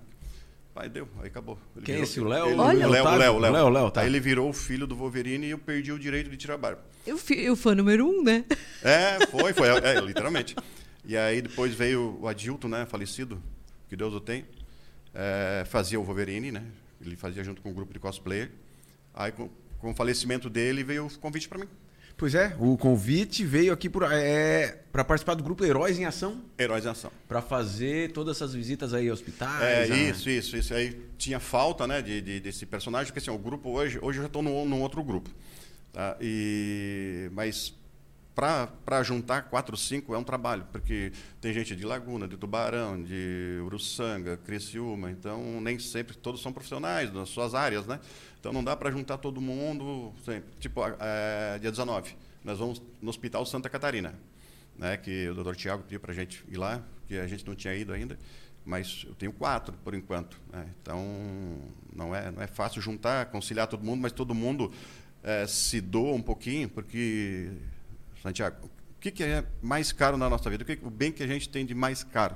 Pai, 0.73 0.89
deu. 0.89 1.07
Aí 1.19 1.27
acabou. 1.27 1.59
Ele 1.75 1.85
Quem 1.85 1.95
é 1.95 1.97
virou, 1.97 2.03
é 2.03 2.09
esse? 2.09 2.19
O 2.19 2.27
Léo? 2.27 2.59
Olha, 2.59 2.87
o 2.87 2.89
Léo, 2.89 3.05
o 3.05 3.17
Léo, 3.17 3.39
Léo. 3.39 3.53
Léo, 3.53 3.69
Léo 3.69 3.91
tá. 3.91 4.01
Aí 4.01 4.07
ele 4.07 4.19
virou 4.19 4.49
o 4.49 4.53
filho 4.53 4.87
do 4.87 4.95
Wolverine 4.95 5.45
e 5.45 5.49
eu 5.51 5.59
perdi 5.59 5.91
o 5.91 5.99
direito 5.99 6.29
de 6.29 6.37
tirar 6.37 6.55
a 6.55 6.57
barba. 6.57 6.83
Eu, 7.05 7.19
eu 7.37 7.55
fã 7.55 7.75
número 7.75 8.07
um, 8.07 8.23
né? 8.23 8.45
É, 8.83 9.25
foi, 9.27 9.53
foi. 9.53 9.67
É, 9.67 9.99
literalmente. 9.99 10.55
E 11.05 11.15
aí 11.15 11.41
depois 11.41 11.73
veio 11.73 12.17
o 12.21 12.27
Adilton, 12.27 12.67
né? 12.67 12.85
Falecido, 12.85 13.41
que 13.87 13.95
Deus 13.95 14.13
o 14.13 14.19
tem. 14.19 14.45
É, 15.13 15.63
fazia 15.65 15.99
o 15.99 16.03
Wolverine, 16.03 16.51
né? 16.51 16.63
Ele 17.01 17.15
fazia 17.15 17.43
junto 17.43 17.61
com 17.61 17.69
um 17.69 17.73
grupo 17.73 17.93
de 17.93 17.99
cosplayer. 17.99 18.51
Aí, 19.13 19.33
com, 19.79 19.91
o 19.91 19.93
falecimento 19.93 20.49
dele, 20.49 20.83
veio 20.83 21.07
o 21.07 21.19
convite 21.19 21.47
para 21.47 21.59
mim. 21.59 21.67
Pois 22.17 22.35
é, 22.35 22.53
o 22.59 22.77
convite 22.77 23.45
veio 23.45 23.71
aqui 23.71 23.89
para 23.89 24.13
é, 24.13 24.81
participar 24.91 25.35
do 25.35 25.43
grupo 25.43 25.63
Heróis 25.63 25.97
em 25.97 26.03
Ação. 26.03 26.43
Heróis 26.59 26.85
em 26.85 26.89
Ação. 26.89 27.11
Para 27.27 27.41
fazer 27.41 28.11
todas 28.11 28.35
essas 28.35 28.53
visitas 28.53 28.93
aí 28.93 29.07
a 29.07 29.13
hospitais. 29.13 29.61
É, 29.61 29.83
a... 29.83 29.87
isso, 29.87 30.29
isso, 30.29 30.57
isso. 30.57 30.73
Aí 30.73 30.99
tinha 31.17 31.39
falta 31.39 31.87
né, 31.87 32.01
de, 32.01 32.19
de 32.19 32.41
desse 32.41 32.65
personagem, 32.65 33.07
porque 33.07 33.19
assim, 33.19 33.31
o 33.31 33.41
grupo 33.41 33.69
hoje, 33.69 33.97
hoje 34.01 34.19
eu 34.19 34.23
já 34.23 34.27
estou 34.27 34.41
num, 34.41 34.65
num 34.65 34.81
outro 34.81 35.01
grupo. 35.01 35.29
Tá? 35.93 36.17
E, 36.19 37.29
mas 37.31 37.73
para 38.39 39.03
juntar 39.03 39.43
quatro, 39.43 39.75
cinco 39.75 40.15
é 40.15 40.17
um 40.17 40.23
trabalho, 40.23 40.65
porque 40.71 41.11
tem 41.41 41.53
gente 41.53 41.75
de 41.75 41.85
Laguna, 41.85 42.25
de 42.25 42.37
Tubarão, 42.37 43.03
de 43.03 43.59
Uruçanga, 43.65 44.37
Criciúma, 44.37 45.11
então 45.11 45.59
nem 45.59 45.77
sempre 45.77 46.15
todos 46.15 46.41
são 46.41 46.53
profissionais 46.53 47.11
nas 47.11 47.27
suas 47.27 47.53
áreas, 47.53 47.85
né? 47.85 47.99
Então 48.39 48.53
não 48.53 48.63
dá 48.63 48.77
para 48.77 48.89
juntar 48.91 49.17
todo 49.17 49.41
mundo 49.41 50.13
sempre. 50.23 50.49
Tipo, 50.57 50.81
é, 50.99 51.59
dia 51.59 51.69
19, 51.69 52.15
nós 52.41 52.57
vamos 52.57 52.81
no 53.01 53.09
Hospital 53.09 53.45
Santa 53.45 53.69
Catarina, 53.69 54.17
né? 54.77 54.95
Que 54.95 55.27
o 55.27 55.35
doutor 55.35 55.57
Tiago 55.57 55.83
pediu 55.83 55.99
para 55.99 56.13
a 56.13 56.15
gente 56.15 56.41
ir 56.47 56.57
lá, 56.57 56.81
que 57.07 57.17
a 57.17 57.27
gente 57.27 57.45
não 57.45 57.55
tinha 57.55 57.75
ido 57.75 57.91
ainda, 57.91 58.17
mas 58.63 59.03
eu 59.05 59.15
tenho 59.15 59.33
quatro 59.33 59.75
por 59.83 59.93
enquanto. 59.93 60.39
Né? 60.49 60.65
Então 60.81 61.03
não 61.93 62.15
é, 62.15 62.31
não 62.31 62.41
é 62.41 62.47
fácil 62.47 62.81
juntar, 62.81 63.25
conciliar 63.25 63.67
todo 63.67 63.83
mundo, 63.83 63.99
mas 63.99 64.13
todo 64.13 64.33
mundo 64.33 64.71
é, 65.21 65.45
se 65.45 65.81
doa 65.81 66.13
um 66.13 66.21
pouquinho, 66.21 66.69
porque 66.69 67.51
Santiago, 68.21 68.65
o 68.65 68.99
que, 68.99 69.11
que 69.11 69.23
é 69.23 69.45
mais 69.61 69.91
caro 69.91 70.17
na 70.17 70.29
nossa 70.29 70.49
vida? 70.49 70.63
O, 70.63 70.65
que, 70.65 70.79
o 70.83 70.89
bem 70.89 71.11
que 71.11 71.23
a 71.23 71.27
gente 71.27 71.47
tem 71.47 71.65
de 71.65 71.73
mais 71.73 72.03
caro? 72.03 72.35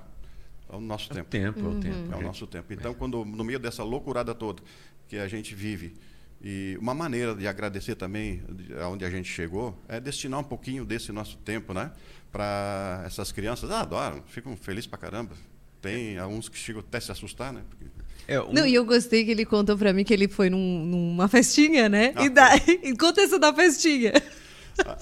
É 0.70 0.76
o 0.76 0.80
nosso 0.80 1.12
é 1.12 1.16
tempo. 1.16 1.28
O 1.28 1.30
tempo, 1.30 1.60
uhum. 1.60 1.66
é 1.66 1.78
o 1.78 1.80
tempo. 1.80 2.14
É 2.14 2.16
o 2.16 2.22
nosso 2.22 2.48
tempo. 2.48 2.74
Então, 2.74 2.94
quando 2.94 3.24
no 3.26 3.44
meio 3.44 3.60
dessa 3.60 3.84
loucurada 3.84 4.34
toda 4.34 4.64
que 5.08 5.18
a 5.18 5.28
gente 5.28 5.54
vive, 5.54 5.94
e 6.42 6.78
uma 6.80 6.94
maneira 6.94 7.34
de 7.36 7.48
agradecer 7.48 7.96
também 7.96 8.44
aonde 8.82 9.06
a 9.06 9.10
gente 9.10 9.30
chegou 9.30 9.78
é 9.88 10.00
destinar 10.00 10.40
um 10.40 10.44
pouquinho 10.44 10.84
desse 10.84 11.12
nosso 11.12 11.38
tempo, 11.38 11.74
né? 11.74 11.92
Para 12.32 13.04
essas 13.06 13.32
crianças. 13.32 13.72
Ah, 13.72 13.82
adoram, 13.82 14.24
ficam 14.28 14.56
felizes 14.58 14.88
pra 14.88 14.98
caramba. 14.98 15.36
Tem 15.82 16.18
alguns 16.18 16.50
que 16.50 16.58
chegam 16.58 16.82
até 16.82 16.98
a 16.98 17.02
se 17.02 17.12
assustar, 17.12 17.54
né? 17.54 17.62
Porque... 17.70 17.86
É, 18.28 18.42
um... 18.42 18.52
Não, 18.52 18.66
e 18.66 18.74
eu 18.74 18.86
gostei 18.86 19.24
que 19.24 19.32
ele 19.32 19.46
contou 19.46 19.78
para 19.78 19.94
mim 19.94 20.04
que 20.04 20.14
ele 20.14 20.28
foi 20.28 20.50
num, 20.50 20.86
numa 20.86 21.28
festinha, 21.28 21.88
né? 21.88 22.14
Ah, 22.16 22.26
e 22.26 22.30
daí, 22.30 22.98
conta 22.98 23.22
essa 23.22 23.38
da 23.38 23.54
festinha. 23.54 24.14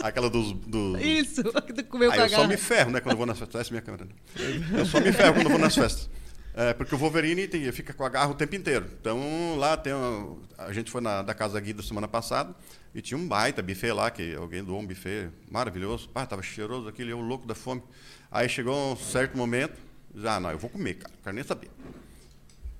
Aquela 0.02 0.30
dos. 0.30 0.54
dos... 0.54 1.02
Isso, 1.02 1.44
do 1.44 1.84
comeu 1.86 2.12
Aí 2.12 2.20
eu 2.20 2.30
só 2.30 2.48
me 2.48 2.58
ferro, 2.58 2.92
né? 2.92 3.00
Quando 3.00 3.14
eu 3.14 3.18
vou 3.18 3.26
nas 3.26 3.40
festas. 3.40 3.62
Essa 3.62 3.70
é 3.70 3.72
minha 3.72 3.82
câmera. 3.82 4.06
Né? 4.06 4.80
Eu 4.80 4.86
só 4.86 5.00
me 5.00 5.12
ferro 5.12 5.34
quando 5.34 5.46
eu 5.46 5.52
vou 5.52 5.60
nas 5.60 5.76
festas. 5.76 6.10
É, 6.54 6.74
porque 6.74 6.94
o 6.94 6.98
Wolverine 6.98 7.48
tem, 7.48 7.72
fica 7.72 7.94
com 7.94 8.04
a 8.04 8.10
garra 8.10 8.32
o 8.32 8.36
tempo 8.36 8.56
inteiro. 8.56 8.86
Então, 9.00 9.56
lá 9.58 9.78
tem. 9.78 9.94
Uma, 9.94 10.38
a 10.58 10.74
gente 10.74 10.92
foi 10.92 11.00
na, 11.00 11.22
da 11.22 11.34
Casa 11.34 11.60
Guida 11.60 11.82
semana 11.82 12.08
passada 12.08 12.54
e 12.94 13.02
tinha 13.02 13.18
um 13.18 13.28
baita 13.28 13.62
buffet 13.62 13.94
lá, 13.94 14.12
que 14.12 14.36
alguém 14.36 14.64
doou 14.64 14.80
um 14.82 14.86
buffet 14.86 15.30
maravilhoso. 15.50 16.10
Pá, 16.10 16.26
tava 16.26 16.42
cheiroso 16.42 16.88
aquele, 16.88 17.12
eu 17.12 17.22
louco 17.22 17.48
da 17.48 17.56
fome. 17.56 17.82
Aí 18.30 18.50
chegou 18.50 18.94
um 18.94 18.96
certo 18.96 19.38
momento, 19.38 19.78
já, 20.16 20.36
ah, 20.36 20.40
não, 20.40 20.52
eu 20.52 20.58
vou 20.58 20.70
comer, 20.70 20.96
cara, 20.96 21.14
quero 21.24 21.36
nem 21.36 21.44
saber. 21.44 21.70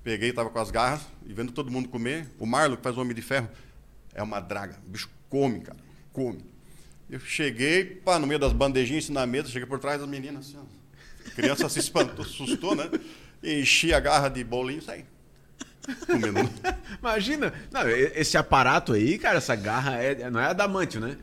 Peguei, 0.02 0.32
tava 0.32 0.50
com 0.50 0.58
as 0.58 0.70
garras 0.70 1.02
e 1.24 1.32
vendo 1.32 1.52
todo 1.52 1.70
mundo 1.70 1.88
comer. 1.88 2.28
O 2.38 2.44
Marlon, 2.44 2.76
que 2.76 2.82
faz 2.82 2.96
o 2.96 3.00
Homem 3.00 3.14
de 3.14 3.22
Ferro, 3.22 3.48
é 4.12 4.22
uma 4.22 4.40
draga. 4.40 4.78
O 4.86 4.90
bicho 4.90 5.08
come, 5.28 5.60
cara, 5.60 5.78
come. 6.12 6.51
Eu 7.12 7.20
cheguei, 7.20 7.84
pá, 7.84 8.18
no 8.18 8.26
meio 8.26 8.40
das 8.40 8.54
bandejinhas 8.54 9.04
assim, 9.04 9.12
na 9.12 9.26
mesa, 9.26 9.48
cheguei 9.48 9.66
por 9.66 9.78
trás 9.78 10.00
das 10.00 10.08
meninas, 10.08 10.46
assim, 10.46 10.56
ó. 10.56 11.28
A 11.28 11.34
criança 11.34 11.68
se 11.68 11.78
espantou, 11.78 12.24
assustou, 12.24 12.74
né? 12.74 12.88
Enchi 13.44 13.92
a 13.92 14.00
garra 14.00 14.30
de 14.30 14.42
bolinho 14.42 14.78
e 14.78 14.82
saí. 14.82 15.04
Comendo. 16.06 16.48
Imagina, 16.98 17.52
não, 17.70 17.86
esse 17.86 18.38
aparato 18.38 18.94
aí, 18.94 19.18
cara, 19.18 19.36
essa 19.36 19.54
garra 19.54 20.02
é, 20.02 20.30
não 20.30 20.40
é 20.40 20.46
adamantio, 20.46 21.02
né? 21.02 21.18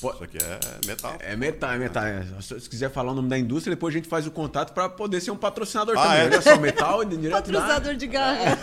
Pô, 0.00 0.12
Isso 0.12 0.22
aqui 0.22 0.38
é 0.38 0.86
metal. 0.86 1.16
É 1.18 1.34
metal, 1.34 1.72
é 1.72 1.78
metal. 1.78 2.04
É. 2.04 2.24
Se 2.40 2.70
quiser 2.70 2.88
falar 2.88 3.10
o 3.10 3.14
nome 3.16 3.28
da 3.28 3.36
indústria, 3.36 3.74
depois 3.74 3.92
a 3.92 3.98
gente 3.98 4.08
faz 4.08 4.24
o 4.24 4.30
contato 4.30 4.72
para 4.72 4.88
poder 4.88 5.20
ser 5.20 5.32
um 5.32 5.36
patrocinador 5.36 5.98
ah, 5.98 6.02
também. 6.04 6.20
É? 6.20 6.24
Olha 6.26 6.42
só, 6.42 6.56
metal 6.56 7.02
direto 7.04 7.32
Patrocinador 7.32 7.96
de 7.96 8.06
garra. 8.06 8.56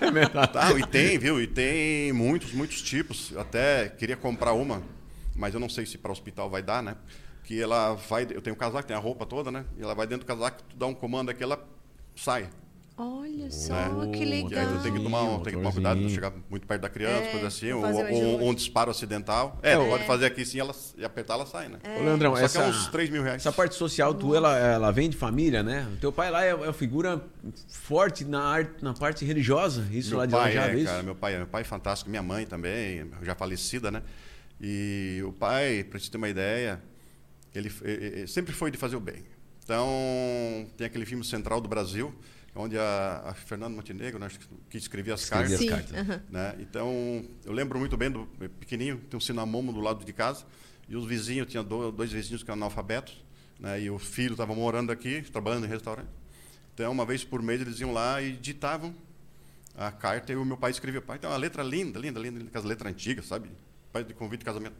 É. 0.00 0.10
metal. 0.12 0.46
Tá, 0.46 0.70
e 0.78 0.86
tem, 0.86 1.18
viu? 1.18 1.42
E 1.42 1.48
tem 1.48 2.12
muitos, 2.12 2.52
muitos 2.52 2.80
tipos. 2.80 3.32
Eu 3.32 3.40
até 3.40 3.88
queria 3.88 4.16
comprar 4.16 4.52
uma 4.52 4.80
mas 5.38 5.54
eu 5.54 5.60
não 5.60 5.68
sei 5.68 5.86
se 5.86 5.96
para 5.96 6.10
o 6.10 6.12
hospital 6.12 6.50
vai 6.50 6.62
dar, 6.62 6.82
né? 6.82 6.96
Que 7.44 7.62
ela 7.62 7.94
vai, 7.94 8.24
eu 8.24 8.42
tenho 8.42 8.54
o 8.54 8.58
casaco, 8.58 8.86
tem 8.86 8.96
a 8.96 9.00
roupa 9.00 9.24
toda, 9.24 9.50
né? 9.50 9.64
E 9.78 9.82
ela 9.82 9.94
vai 9.94 10.06
dentro 10.06 10.26
do 10.26 10.28
casaco, 10.28 10.62
tu 10.68 10.76
dá 10.76 10.86
um 10.86 10.94
comando 10.94 11.30
aqui, 11.30 11.42
ela 11.42 11.64
sai. 12.14 12.50
Olha 13.00 13.48
só, 13.48 13.74
né? 13.74 14.10
que 14.12 14.24
legal. 14.24 14.50
E 14.50 14.58
aí 14.58 14.66
tu 14.66 14.82
tem 14.82 14.92
que 14.92 15.00
tomar, 15.00 15.38
tem 15.38 15.44
que 15.44 15.52
tomar 15.52 15.72
cuidado, 15.72 16.00
não 16.00 16.08
chegar 16.08 16.32
muito 16.50 16.66
perto 16.66 16.82
da 16.82 16.88
criança, 16.88 17.22
é, 17.22 17.30
coisa 17.30 17.46
assim, 17.46 17.70
ou, 17.70 17.84
ou 18.40 18.48
um 18.48 18.52
disparo 18.52 18.90
acidental. 18.90 19.56
É, 19.62 19.74
é. 19.74 19.76
pode 19.88 20.04
fazer 20.04 20.26
aqui 20.26 20.44
sim 20.44 20.58
ela, 20.58 20.74
e 20.96 21.04
apertar, 21.04 21.34
ela 21.34 21.46
sai, 21.46 21.68
né? 21.68 21.78
É. 21.84 22.00
Ô, 22.00 22.02
Leandrão, 22.02 22.34
Só 22.34 22.42
essa, 22.42 22.58
que 22.58 22.64
é 22.64 22.68
uns 22.68 22.88
3 22.88 23.10
mil 23.10 23.22
reais. 23.22 23.36
Essa 23.40 23.52
parte 23.52 23.76
social 23.76 24.12
tu 24.12 24.34
ela, 24.34 24.58
ela 24.58 24.90
vem 24.90 25.08
de 25.08 25.16
família, 25.16 25.62
né? 25.62 25.88
O 25.94 25.96
teu 25.98 26.10
pai 26.10 26.28
lá 26.28 26.44
é, 26.44 26.50
é 26.50 26.72
figura 26.72 27.22
forte 27.68 28.24
na, 28.24 28.42
arte, 28.42 28.82
na 28.82 28.92
parte 28.92 29.24
religiosa, 29.24 29.86
isso 29.92 30.10
meu 30.10 30.18
lá 30.18 30.26
de 30.26 30.32
pai 30.32 30.52
já 30.52 30.66
é, 30.66 30.84
cara, 30.84 31.02
meu 31.04 31.14
pai, 31.14 31.36
meu 31.36 31.46
pai 31.46 31.60
é 31.60 31.64
fantástico, 31.64 32.10
minha 32.10 32.22
mãe 32.22 32.46
também, 32.46 33.08
já 33.22 33.36
falecida, 33.36 33.92
né? 33.92 34.02
E 34.60 35.22
o 35.24 35.32
pai, 35.32 35.84
para 35.84 35.98
você 35.98 36.10
ter 36.10 36.16
uma 36.16 36.28
ideia, 36.28 36.82
ele, 37.54 37.72
ele, 37.82 38.26
sempre 38.26 38.52
foi 38.52 38.70
de 38.70 38.78
fazer 38.78 38.96
o 38.96 39.00
bem. 39.00 39.24
Então, 39.62 40.66
tem 40.76 40.86
aquele 40.86 41.04
filme 41.04 41.24
Central 41.24 41.60
do 41.60 41.68
Brasil, 41.68 42.14
onde 42.54 42.76
a, 42.78 43.22
a 43.26 43.34
Fernanda 43.34 43.74
Montenegro, 43.74 44.18
né, 44.18 44.28
que 44.68 44.76
escrevia 44.76 45.14
as 45.14 45.22
escrevia 45.22 45.68
cartas. 45.68 45.94
As 45.94 46.00
cartas. 46.00 46.22
Né? 46.30 46.56
Então, 46.58 47.24
eu 47.44 47.52
lembro 47.52 47.78
muito 47.78 47.96
bem 47.96 48.10
do 48.10 48.26
pequenininho, 48.58 48.98
tem 48.98 49.16
um 49.16 49.20
cinamomo 49.20 49.72
do 49.72 49.80
lado 49.80 50.04
de 50.04 50.12
casa, 50.12 50.44
e 50.88 50.96
os 50.96 51.06
vizinhos, 51.06 51.46
tinha 51.46 51.62
dois 51.62 52.10
vizinhos 52.10 52.42
que 52.42 52.50
eram 52.50 52.62
analfabetos, 52.62 53.22
né, 53.60 53.80
e 53.82 53.90
o 53.90 53.98
filho 53.98 54.32
estava 54.32 54.54
morando 54.54 54.90
aqui, 54.90 55.22
trabalhando 55.22 55.66
em 55.66 55.68
restaurante. 55.68 56.08
Então, 56.74 56.90
uma 56.90 57.04
vez 57.04 57.22
por 57.22 57.42
mês, 57.42 57.60
eles 57.60 57.78
iam 57.80 57.92
lá 57.92 58.22
e 58.22 58.32
ditavam 58.32 58.94
a 59.76 59.92
carta, 59.92 60.32
e 60.32 60.36
o 60.36 60.44
meu 60.44 60.56
pai 60.56 60.70
escrevia. 60.70 61.00
Pai, 61.00 61.18
tem 61.18 61.28
uma 61.28 61.36
letra 61.36 61.62
linda, 61.62 61.98
linda, 61.98 62.18
linda, 62.18 62.42
aquelas 62.44 62.66
letras 62.66 62.92
antigas, 62.92 63.26
sabe? 63.26 63.50
De 64.04 64.14
convite 64.14 64.40
de 64.40 64.44
casamento. 64.44 64.76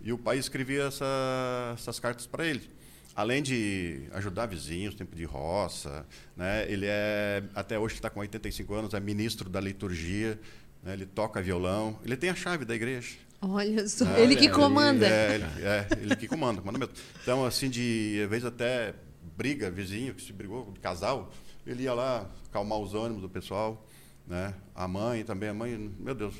E 0.00 0.12
o 0.12 0.18
pai 0.18 0.38
escrevia 0.38 0.84
essa, 0.84 1.72
essas 1.74 1.98
cartas 1.98 2.26
para 2.26 2.46
ele. 2.46 2.68
Além 3.14 3.42
de 3.42 4.04
ajudar 4.12 4.46
vizinhos, 4.46 4.94
tempo 4.94 5.16
de 5.16 5.24
roça, 5.24 6.06
né? 6.36 6.70
ele 6.70 6.86
é, 6.86 7.42
até 7.54 7.76
hoje 7.76 7.96
está 7.96 8.08
com 8.08 8.20
85 8.20 8.74
anos, 8.74 8.94
é 8.94 9.00
ministro 9.00 9.48
da 9.48 9.60
liturgia, 9.60 10.38
né? 10.84 10.92
ele 10.92 11.04
toca 11.04 11.42
violão, 11.42 11.98
ele 12.04 12.16
tem 12.16 12.30
a 12.30 12.34
chave 12.34 12.64
da 12.64 12.76
igreja. 12.76 13.16
Olha 13.40 13.88
só, 13.88 14.04
é, 14.14 14.22
ele 14.22 14.36
que 14.36 14.48
comanda. 14.48 15.06
É, 15.06 15.34
ele, 15.34 15.44
é, 15.62 15.86
ele 16.00 16.16
que 16.16 16.28
comanda, 16.28 16.60
comanda 16.60 16.78
mesmo. 16.78 16.94
Então, 17.22 17.44
assim, 17.44 17.68
de 17.68 18.20
às 18.22 18.30
vezes 18.30 18.44
até 18.44 18.94
briga, 19.36 19.70
vizinho 19.70 20.14
que 20.14 20.22
se 20.22 20.32
brigou, 20.32 20.72
casal, 20.82 21.32
ele 21.66 21.84
ia 21.84 21.94
lá 21.94 22.28
calmar 22.52 22.78
os 22.78 22.94
ânimos 22.94 23.22
do 23.22 23.28
pessoal, 23.28 23.86
né? 24.26 24.54
A 24.74 24.88
mãe 24.88 25.24
também, 25.24 25.48
a 25.48 25.54
mãe, 25.54 25.92
meu 25.98 26.14
Deus, 26.14 26.34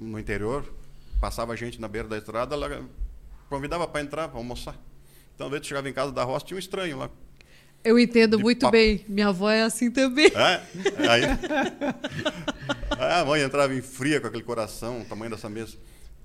no 0.00 0.18
interior, 0.18 0.64
passava 1.20 1.56
gente 1.56 1.80
na 1.80 1.88
beira 1.88 2.08
da 2.08 2.18
estrada, 2.18 2.54
ela 2.54 2.84
convidava 3.48 3.86
para 3.86 4.00
entrar, 4.00 4.28
para 4.28 4.38
almoçar. 4.38 4.76
Então, 5.34 5.46
às 5.46 5.52
vezes, 5.52 5.66
chegava 5.66 5.88
em 5.88 5.92
casa 5.92 6.12
da 6.12 6.24
roça, 6.24 6.46
tinha 6.46 6.56
um 6.56 6.58
estranho 6.58 6.98
lá. 6.98 7.10
Eu 7.84 7.98
entendo 7.98 8.38
muito 8.38 8.62
papo. 8.62 8.72
bem. 8.72 9.04
Minha 9.06 9.28
avó 9.28 9.48
é 9.48 9.62
assim 9.62 9.90
também. 9.90 10.26
É? 10.26 10.60
Aí, 11.08 11.22
a 13.20 13.24
mãe 13.24 13.42
entrava 13.42 13.72
em 13.74 13.82
fria 13.82 14.20
com 14.20 14.26
aquele 14.26 14.42
coração, 14.42 15.02
o 15.02 15.04
tamanho 15.04 15.30
dessa 15.30 15.48
mesa. 15.48 15.76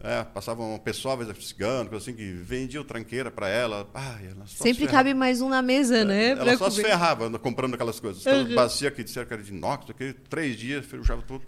É, 0.03 0.23
passava 0.23 0.63
um 0.63 0.79
pessoal, 0.79 1.19
às 1.19 1.27
vezes 1.27 1.47
cigano, 1.49 1.87
coisa 1.87 2.03
assim, 2.03 2.17
que 2.17 2.31
vendia 2.31 2.81
o 2.81 2.83
tranqueira 2.83 3.29
para 3.29 3.47
ela. 3.47 3.87
Ai, 3.93 4.29
ela 4.31 4.47
Sempre 4.47 4.87
cabe 4.87 5.13
mais 5.13 5.41
um 5.41 5.49
na 5.49 5.61
mesa, 5.61 5.97
é, 5.97 6.03
né? 6.03 6.29
Ela 6.31 6.57
só 6.57 6.71
se 6.71 6.81
ferrava 6.81 7.29
comprando 7.37 7.75
aquelas 7.75 7.99
coisas. 7.99 8.21
Então, 8.21 8.41
uhum. 8.41 8.55
bacia 8.55 8.87
aqui, 8.87 9.03
disseram 9.03 9.27
que 9.27 9.33
era 9.33 9.43
de 9.43 9.53
inox, 9.53 9.85
três 10.27 10.57
dias, 10.57 10.83
ferrujava 10.83 11.21
tudo. 11.21 11.43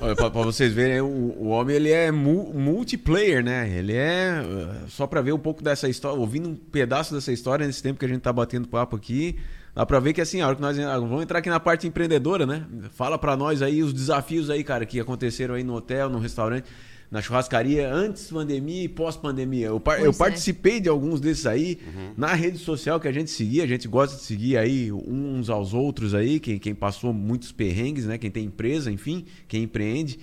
Olha, 0.00 0.16
pra, 0.16 0.30
pra, 0.30 0.42
vocês 0.42 0.72
verem, 0.72 1.00
o, 1.00 1.06
o 1.06 1.48
homem 1.48 1.76
ele 1.76 1.90
é 1.90 2.10
mu 2.10 2.52
multiplayer, 2.54 3.44
né? 3.44 3.68
Ele 3.68 3.94
é. 3.94 4.42
Só 4.88 5.06
para 5.06 5.20
ver 5.20 5.32
um 5.32 5.38
pouco 5.38 5.62
dessa 5.62 5.88
história, 5.88 6.18
ouvindo 6.18 6.48
um 6.48 6.54
pedaço 6.54 7.14
dessa 7.14 7.32
história 7.32 7.66
nesse 7.66 7.82
tempo 7.82 7.98
que 7.98 8.04
a 8.04 8.08
gente 8.08 8.20
tá 8.20 8.32
batendo 8.32 8.68
papo 8.68 8.96
aqui. 8.96 9.36
Dá 9.74 9.86
pra 9.86 10.00
ver 10.00 10.12
que 10.12 10.20
assim, 10.20 10.40
a 10.40 10.46
hora 10.46 10.56
que 10.56 10.62
nós 10.62 10.76
vamos 10.76 11.22
entrar 11.22 11.38
aqui 11.38 11.48
na 11.48 11.58
parte 11.58 11.86
empreendedora, 11.86 12.44
né? 12.44 12.66
Fala 12.94 13.18
para 13.18 13.36
nós 13.36 13.62
aí 13.62 13.82
os 13.82 13.92
desafios 13.92 14.50
aí, 14.50 14.62
cara, 14.62 14.84
que 14.84 15.00
aconteceram 15.00 15.54
aí 15.54 15.64
no 15.64 15.74
hotel, 15.74 16.10
no 16.10 16.18
restaurante 16.18 16.66
na 17.12 17.20
churrascaria 17.20 17.92
antes 17.92 18.30
pandemia 18.30 18.84
e 18.84 18.88
pós-pandemia. 18.88 19.66
Eu, 19.66 19.78
par 19.78 20.00
eu 20.00 20.12
é. 20.12 20.14
participei 20.14 20.80
de 20.80 20.88
alguns 20.88 21.20
desses 21.20 21.44
aí 21.44 21.78
uhum. 21.86 22.14
na 22.16 22.32
rede 22.32 22.56
social 22.56 22.98
que 22.98 23.06
a 23.06 23.12
gente 23.12 23.30
seguia. 23.30 23.64
A 23.64 23.66
gente 23.66 23.86
gosta 23.86 24.16
de 24.16 24.22
seguir 24.22 24.56
aí 24.56 24.90
uns 24.90 25.50
aos 25.50 25.74
outros 25.74 26.14
aí, 26.14 26.40
quem, 26.40 26.58
quem 26.58 26.74
passou 26.74 27.12
muitos 27.12 27.52
perrengues, 27.52 28.06
né? 28.06 28.16
Quem 28.16 28.30
tem 28.30 28.46
empresa, 28.46 28.90
enfim, 28.90 29.26
quem 29.46 29.64
empreende. 29.64 30.18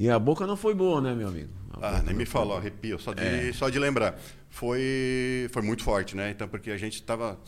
E 0.00 0.10
a 0.10 0.18
boca 0.18 0.44
não 0.44 0.56
foi 0.56 0.74
boa, 0.74 1.00
né, 1.00 1.14
meu 1.14 1.28
amigo? 1.28 1.50
A 1.80 1.98
ah, 1.98 2.02
nem 2.02 2.12
me 2.12 2.26
falou, 2.26 2.56
arrepio, 2.56 2.98
só 2.98 3.14
de, 3.14 3.22
é. 3.22 3.52
só 3.52 3.68
de 3.70 3.78
lembrar. 3.78 4.18
Foi, 4.50 5.48
foi 5.52 5.62
muito 5.62 5.84
forte, 5.84 6.16
né? 6.16 6.32
Então, 6.32 6.48
porque 6.48 6.72
a 6.72 6.76
gente 6.76 6.94
estava. 6.94 7.38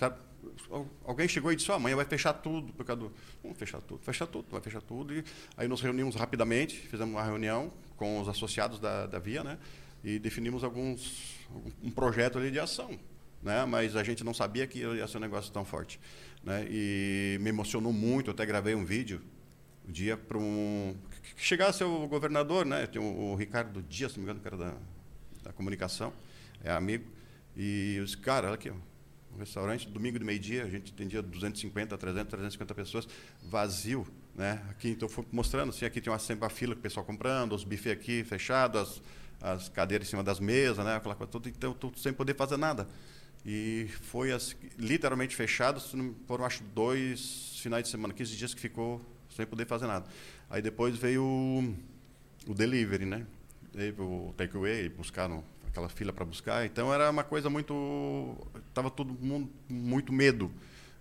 Alguém 1.04 1.28
chegou 1.28 1.52
e 1.52 1.56
disse: 1.56 1.70
oh, 1.70 1.74
amanhã 1.74 1.96
vai 1.96 2.04
fechar 2.04 2.32
tudo. 2.32 2.72
Por 2.72 2.84
causa 2.84 3.02
do... 3.02 3.12
Vamos 3.42 3.56
fechar 3.58 3.80
tudo, 3.80 4.00
fechar 4.02 4.26
tudo, 4.26 4.46
vai 4.50 4.60
fechar 4.60 4.80
tudo. 4.80 5.14
E 5.14 5.24
aí 5.56 5.68
nos 5.68 5.80
reunimos 5.80 6.14
rapidamente, 6.14 6.76
fizemos 6.76 7.14
uma 7.14 7.22
reunião 7.22 7.72
com 7.96 8.20
os 8.20 8.28
associados 8.28 8.78
da, 8.78 9.06
da 9.06 9.18
Via, 9.18 9.44
né? 9.44 9.58
E 10.02 10.18
definimos 10.18 10.64
alguns 10.64 11.34
um 11.82 11.90
projeto 11.90 12.38
ali 12.38 12.50
de 12.50 12.58
ação, 12.58 12.98
né? 13.42 13.64
Mas 13.64 13.96
a 13.96 14.02
gente 14.02 14.24
não 14.24 14.34
sabia 14.34 14.66
que 14.66 14.80
ia 14.80 15.06
ser 15.06 15.18
um 15.18 15.20
negócio 15.20 15.52
tão 15.52 15.64
forte, 15.64 16.00
né? 16.42 16.66
E 16.68 17.38
me 17.40 17.50
emocionou 17.50 17.92
muito. 17.92 18.30
Até 18.30 18.44
gravei 18.44 18.74
um 18.74 18.84
vídeo 18.84 19.22
um 19.87 19.92
dia 19.92 20.16
para 20.16 20.38
um 20.38 20.96
que 21.34 21.44
chegasse 21.44 21.84
o 21.84 22.06
governador, 22.08 22.64
né? 22.64 22.87
Tem 22.87 23.00
o, 23.00 23.34
Ricardo 23.34 23.82
Dias, 23.82 24.12
se 24.12 24.18
não 24.18 24.24
me 24.24 24.30
engano, 24.30 24.40
que 24.40 24.48
era 24.48 24.56
da, 24.56 24.76
da 25.42 25.52
comunicação, 25.52 26.12
é 26.62 26.70
amigo. 26.70 27.04
E 27.56 28.00
os 28.02 28.14
cara, 28.14 28.48
olha 28.48 28.54
aqui, 28.54 28.72
um 29.34 29.38
restaurante, 29.38 29.88
domingo 29.88 30.18
de 30.18 30.24
meio-dia, 30.24 30.64
a 30.64 30.68
gente 30.68 30.92
atendia 30.92 31.20
250, 31.20 31.96
300, 31.96 32.30
350 32.30 32.74
pessoas, 32.74 33.08
vazio. 33.42 34.06
Né? 34.34 34.62
Aqui, 34.70 34.90
então, 34.90 35.08
fui 35.08 35.24
mostrando, 35.30 35.70
assim, 35.70 35.84
aqui 35.84 36.00
tem 36.00 36.12
uma, 36.12 36.18
sempre 36.18 36.46
a 36.46 36.48
fila 36.48 36.74
que 36.74 36.80
o 36.80 36.82
pessoal 36.82 37.04
comprando, 37.04 37.54
os 37.54 37.64
bufês 37.64 37.96
aqui 37.96 38.24
fechados, 38.24 39.02
as, 39.40 39.58
as 39.58 39.68
cadeiras 39.68 40.06
em 40.06 40.10
cima 40.10 40.22
das 40.22 40.40
mesas, 40.40 40.84
né? 40.84 40.96
aquela 40.96 41.14
coisa 41.14 41.30
toda, 41.30 41.48
então, 41.48 41.76
sem 41.96 42.12
poder 42.12 42.34
fazer 42.34 42.56
nada. 42.56 42.88
E 43.44 43.88
foi 44.02 44.32
assim, 44.32 44.56
literalmente 44.78 45.36
fechado, 45.36 45.80
foram 46.26 46.44
acho 46.44 46.62
dois 46.74 47.58
finais 47.60 47.84
de 47.84 47.90
semana, 47.90 48.14
15 48.14 48.36
dias 48.36 48.54
que 48.54 48.60
ficou 48.60 49.04
sem 49.28 49.44
poder 49.44 49.66
fazer 49.66 49.86
nada. 49.86 50.06
Aí 50.48 50.62
depois 50.62 50.96
veio 50.96 51.22
o, 51.22 51.74
o 52.46 52.54
delivery, 52.54 53.04
né? 53.04 53.26
o 53.98 54.32
takeaway, 54.36 54.88
buscaram 54.88 55.44
aquela 55.74 55.88
fila 55.88 56.12
para 56.12 56.24
buscar. 56.24 56.64
Então 56.64 56.94
era 56.94 57.10
uma 57.10 57.24
coisa 57.24 57.50
muito. 57.50 58.37
Estava 58.68 58.88
todo 58.88 59.12
mundo 59.12 59.50
muito 59.68 60.12
medo. 60.12 60.50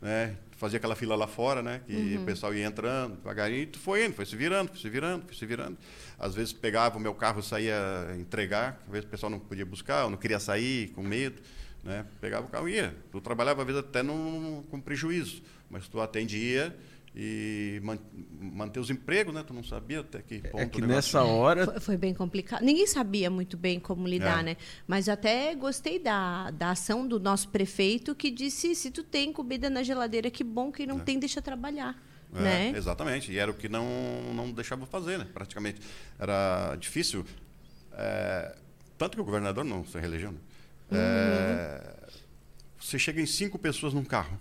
Né? 0.02 0.36
Fazia 0.58 0.78
aquela 0.78 0.96
fila 0.96 1.16
lá 1.16 1.28
fora, 1.28 1.62
né? 1.62 1.82
Que 1.86 1.94
uhum. 1.94 2.24
o 2.24 2.26
pessoal 2.26 2.54
ia 2.54 2.66
entrando 2.66 3.16
devagarinho, 3.18 3.70
e 3.72 3.78
foi 3.78 4.06
indo, 4.06 4.16
foi 4.16 4.26
se 4.26 4.36
virando, 4.36 4.70
foi 4.70 4.80
se 4.80 4.90
virando, 4.90 5.26
foi 5.26 5.36
se 5.36 5.46
virando. 5.46 5.78
Às 6.18 6.34
vezes 6.36 6.52
pegava 6.52 6.98
o 6.98 7.00
meu 7.00 7.14
carro 7.14 7.40
e 7.40 7.44
saía 7.44 8.16
entregar, 8.20 8.82
às 8.86 8.92
vezes 8.92 9.06
o 9.06 9.10
pessoal 9.10 9.30
não 9.30 9.40
podia 9.40 9.66
buscar, 9.66 10.06
ou 10.06 10.10
não 10.10 10.18
queria 10.18 10.40
sair 10.40 10.90
com 10.90 11.04
medo. 11.04 11.42
Né? 11.84 12.06
Pegava 12.20 12.48
o 12.48 12.50
carro 12.50 12.68
e 12.68 12.76
ia. 12.76 12.96
Tu 13.12 13.22
trabalhava, 13.22 13.62
às 13.62 13.68
vezes, 13.68 13.82
até 13.82 14.02
num, 14.02 14.64
com 14.70 14.80
prejuízo, 14.82 15.42
mas 15.70 15.88
tu 15.88 16.02
atendia 16.02 16.76
e 17.16 17.80
man, 17.84 18.00
manter 18.40 18.80
os 18.80 18.90
empregos, 18.90 19.34
né? 19.34 19.44
Tu 19.46 19.54
não 19.54 19.64
sabia 19.64 20.00
até 20.00 20.22
que 20.22 20.40
ponto. 20.40 20.60
É 20.60 20.66
que 20.66 20.82
nessa 20.82 21.24
hora 21.24 21.66
foi, 21.66 21.80
foi, 21.80 21.98
bem 21.98 22.14
complicado. 22.14 22.64
Ninguém 22.64 22.88
sabia 22.88 23.30
muito 23.30 23.56
bem 23.56 23.80
como 23.80 24.08
lidar, 24.08 24.40
é. 24.40 24.44
né? 24.44 24.58
Mas 24.88 25.08
até 25.08 25.54
gostei 25.54 26.00
da, 26.00 26.50
da 26.50 26.72
ação 26.72 27.08
do 27.08 27.20
nosso 27.20 27.50
prefeito 27.50 28.16
que 28.16 28.32
disse: 28.32 28.74
se 28.74 28.90
tu 28.90 29.04
tem 29.04 29.32
comida 29.32 29.70
na 29.70 29.84
geladeira, 29.84 30.32
que 30.32 30.44
bom 30.44 30.72
que 30.72 30.88
não 30.88 31.00
é. 31.00 31.04
tem, 31.04 31.20
deixa 31.20 31.42
trabalhar. 31.42 32.02
É, 32.36 32.42
né? 32.42 32.74
Exatamente. 32.76 33.32
E 33.32 33.38
era 33.38 33.52
o 33.52 33.54
que 33.54 33.70
não 33.70 33.86
não 34.34 34.52
deixava 34.52 34.88
fazer, 34.88 35.20
né? 35.20 35.28
Praticamente 35.32 35.80
era 36.18 36.76
difícil. 36.80 37.24
É, 37.92 38.56
tanto 38.98 39.16
que 39.16 39.22
o 39.22 39.26
governador 39.26 39.64
não 39.64 39.86
se 39.86 40.00
reelegeu. 40.00 40.32
Né? 40.32 40.40
Uhum. 40.92 40.98
É, 40.98 41.94
você 42.80 42.98
chega 42.98 43.22
em 43.22 43.28
cinco 43.28 43.60
pessoas 43.60 43.94
num 43.94 44.04
carro 44.04 44.40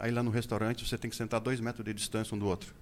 Aí 0.00 0.10
lá 0.10 0.22
no 0.22 0.30
restaurante 0.30 0.86
você 0.86 0.96
tem 0.96 1.10
que 1.10 1.16
sentar 1.16 1.40
dois 1.40 1.60
metros 1.60 1.84
de 1.84 1.92
distância 1.92 2.34
um 2.34 2.38
do 2.38 2.46
outro. 2.46 2.74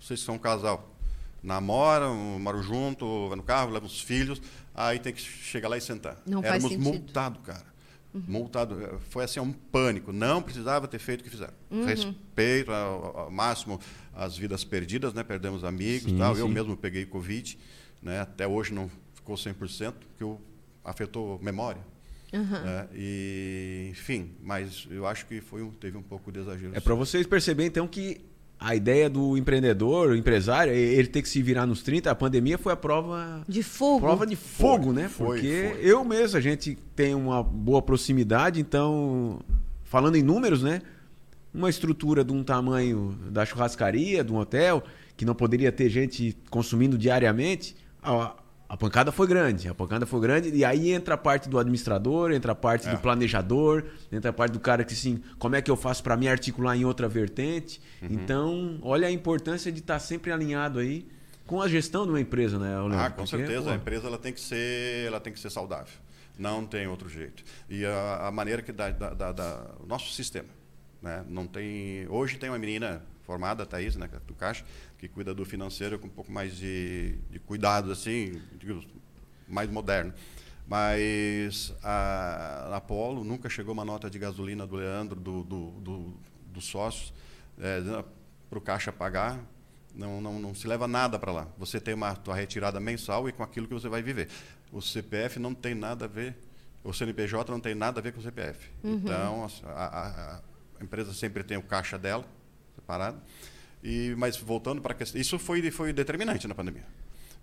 Vocês 0.00 0.18
são 0.20 0.34
um 0.34 0.38
casal. 0.38 0.92
Namoram, 1.40 2.16
moram 2.40 2.60
junto, 2.60 3.28
vai 3.28 3.36
no 3.36 3.44
carro, 3.44 3.70
levam 3.70 3.86
os 3.86 4.00
filhos, 4.00 4.42
aí 4.74 4.98
tem 4.98 5.12
que 5.12 5.20
chegar 5.20 5.68
lá 5.68 5.76
e 5.76 5.80
sentar. 5.80 6.20
Não 6.26 6.42
Éramos 6.42 6.72
faz 6.72 6.76
multados, 6.76 7.40
cara. 7.44 7.64
Uhum. 8.12 8.24
Multado. 8.26 9.00
Foi 9.08 9.22
assim, 9.22 9.38
um 9.38 9.52
pânico. 9.52 10.12
Não 10.12 10.42
precisava 10.42 10.88
ter 10.88 10.98
feito 10.98 11.20
o 11.20 11.24
que 11.24 11.30
fizeram. 11.30 11.54
Uhum. 11.70 11.84
Respeito 11.84 12.72
ao, 12.72 13.18
ao, 13.18 13.30
máximo 13.30 13.80
as 14.12 14.36
vidas 14.36 14.64
perdidas, 14.64 15.14
né? 15.14 15.22
Perdemos 15.22 15.62
amigos 15.62 16.10
sim, 16.10 16.18
tal. 16.18 16.34
Sim. 16.34 16.40
Eu 16.40 16.48
mesmo 16.48 16.76
peguei 16.76 17.06
Covid, 17.06 17.56
né? 18.02 18.20
Até 18.20 18.48
hoje 18.48 18.74
não 18.74 18.90
ficou 19.14 19.36
100%, 19.36 19.94
porque 20.16 20.42
afetou 20.84 21.38
memória. 21.40 21.80
Uhum. 22.32 22.56
É, 22.66 22.86
e, 22.94 23.88
enfim, 23.90 24.32
mas 24.42 24.86
eu 24.90 25.06
acho 25.06 25.26
que 25.26 25.40
foi 25.40 25.62
um, 25.62 25.70
teve 25.70 25.96
um 25.96 26.02
pouco 26.02 26.30
de 26.30 26.40
exagero. 26.40 26.72
É 26.74 26.80
para 26.80 26.94
vocês 26.94 27.26
perceberem, 27.26 27.68
então, 27.68 27.86
que 27.86 28.20
a 28.60 28.74
ideia 28.74 29.08
do 29.08 29.36
empreendedor, 29.36 30.10
o 30.10 30.16
empresário, 30.16 30.72
ele 30.72 31.08
ter 31.08 31.22
que 31.22 31.28
se 31.28 31.40
virar 31.40 31.64
nos 31.64 31.82
30, 31.82 32.10
a 32.10 32.14
pandemia 32.14 32.58
foi 32.58 32.72
a 32.72 32.76
prova. 32.76 33.42
De 33.48 33.62
fogo. 33.62 34.00
Prova 34.00 34.26
de 34.26 34.36
fogo, 34.36 34.86
foi, 34.86 34.94
né? 34.94 35.08
Foi, 35.08 35.26
Porque 35.26 35.70
foi. 35.74 35.84
eu 35.84 36.04
mesmo, 36.04 36.36
a 36.36 36.40
gente 36.40 36.76
tem 36.94 37.14
uma 37.14 37.42
boa 37.42 37.80
proximidade, 37.80 38.60
então, 38.60 39.40
falando 39.84 40.16
em 40.16 40.22
números, 40.22 40.62
né? 40.62 40.82
Uma 41.54 41.70
estrutura 41.70 42.24
de 42.24 42.32
um 42.32 42.42
tamanho 42.42 43.16
da 43.30 43.46
churrascaria, 43.46 44.24
de 44.24 44.32
um 44.32 44.36
hotel, 44.36 44.82
que 45.16 45.24
não 45.24 45.34
poderia 45.34 45.72
ter 45.72 45.88
gente 45.88 46.36
consumindo 46.50 46.98
diariamente. 46.98 47.76
A, 48.02 48.34
a 48.68 48.76
pancada 48.76 49.10
foi 49.10 49.26
grande, 49.26 49.66
a 49.66 49.74
pancada 49.74 50.04
foi 50.04 50.20
grande, 50.20 50.50
e 50.50 50.62
aí 50.64 50.92
entra 50.92 51.14
a 51.14 51.16
parte 51.16 51.48
do 51.48 51.58
administrador, 51.58 52.32
entra 52.32 52.52
a 52.52 52.54
parte 52.54 52.86
é. 52.86 52.90
do 52.90 52.98
planejador, 52.98 53.84
entra 54.12 54.30
a 54.30 54.32
parte 54.32 54.52
do 54.52 54.60
cara 54.60 54.84
que 54.84 54.92
assim, 54.92 55.22
como 55.38 55.56
é 55.56 55.62
que 55.62 55.70
eu 55.70 55.76
faço 55.76 56.02
para 56.02 56.16
me 56.16 56.28
articular 56.28 56.76
em 56.76 56.84
outra 56.84 57.08
vertente? 57.08 57.80
Uhum. 58.02 58.08
Então, 58.10 58.78
olha 58.82 59.08
a 59.08 59.10
importância 59.10 59.72
de 59.72 59.78
estar 59.78 59.94
tá 59.94 60.00
sempre 60.00 60.30
alinhado 60.30 60.78
aí 60.78 61.08
com 61.46 61.62
a 61.62 61.68
gestão 61.68 62.04
de 62.04 62.10
uma 62.10 62.20
empresa, 62.20 62.58
né? 62.58 62.76
Leandro? 62.76 62.98
Ah, 62.98 63.08
com 63.08 63.22
Porque, 63.22 63.38
certeza, 63.38 63.62
pô... 63.62 63.70
a 63.70 63.74
empresa 63.74 64.06
ela 64.06 64.18
tem 64.18 64.34
que 64.34 64.40
ser, 64.40 65.06
ela 65.06 65.18
tem 65.18 65.32
que 65.32 65.40
ser 65.40 65.50
saudável. 65.50 65.94
Não 66.38 66.66
tem 66.66 66.86
outro 66.86 67.08
jeito. 67.08 67.42
E 67.70 67.86
a, 67.86 68.26
a 68.28 68.30
maneira 68.30 68.60
que 68.60 68.70
dá, 68.70 68.90
dá, 68.90 69.32
dá, 69.32 69.66
o 69.80 69.86
nosso 69.86 70.12
sistema, 70.12 70.48
né? 71.00 71.24
Não 71.26 71.46
tem, 71.46 72.06
hoje 72.08 72.36
tem 72.36 72.50
uma 72.50 72.58
menina 72.58 73.02
formada, 73.28 73.62
a 73.62 73.66
Thaís, 73.66 73.94
né, 73.94 74.08
do 74.26 74.34
Caixa, 74.34 74.64
que 74.98 75.08
cuida 75.08 75.32
do 75.32 75.44
financeiro 75.44 75.98
com 75.98 76.08
um 76.08 76.10
pouco 76.10 76.30
mais 76.30 76.56
de, 76.56 77.16
de 77.30 77.38
cuidado, 77.38 77.92
assim, 77.92 78.42
mais 79.48 79.70
moderno. 79.70 80.12
Mas 80.66 81.72
a, 81.82 82.68
a 82.72 82.76
Apolo 82.76 83.24
nunca 83.24 83.48
chegou 83.48 83.72
uma 83.72 83.84
nota 83.84 84.10
de 84.10 84.18
gasolina 84.18 84.66
do 84.66 84.76
Leandro, 84.76 85.18
do, 85.18 85.42
do, 85.42 85.70
do 85.80 86.14
dos 86.52 86.66
sócios, 86.66 87.12
é, 87.58 87.80
para 88.50 88.58
o 88.58 88.60
caixa 88.60 88.92
pagar. 88.92 89.40
Não, 89.94 90.20
não, 90.20 90.38
não 90.38 90.54
se 90.54 90.66
leva 90.68 90.86
nada 90.86 91.18
para 91.18 91.32
lá. 91.32 91.48
Você 91.56 91.80
tem 91.80 91.94
uma 91.94 92.14
tua 92.14 92.34
retirada 92.34 92.78
mensal 92.78 93.28
e 93.28 93.32
com 93.32 93.42
aquilo 93.42 93.66
que 93.66 93.74
você 93.74 93.88
vai 93.88 94.02
viver. 94.02 94.28
O 94.70 94.82
CPF 94.82 95.38
não 95.38 95.54
tem 95.54 95.74
nada 95.74 96.04
a 96.04 96.08
ver, 96.08 96.36
o 96.84 96.92
CNPJ 96.92 97.50
não 97.50 97.60
tem 97.60 97.74
nada 97.74 98.00
a 98.00 98.02
ver 98.02 98.12
com 98.12 98.20
o 98.20 98.22
CPF. 98.22 98.70
Uhum. 98.84 98.94
Então, 98.96 99.48
a, 99.64 99.84
a, 99.84 100.40
a 100.80 100.84
empresa 100.84 101.12
sempre 101.14 101.42
tem 101.42 101.56
o 101.56 101.62
caixa 101.62 101.98
dela, 101.98 102.24
separado. 102.74 103.20
E, 103.82 104.14
mas 104.16 104.36
voltando 104.36 104.80
para 104.80 104.92
a 104.92 104.94
questão, 104.94 105.20
isso 105.20 105.38
foi, 105.38 105.70
foi 105.70 105.92
determinante 105.92 106.46
na 106.48 106.54
pandemia. 106.54 106.86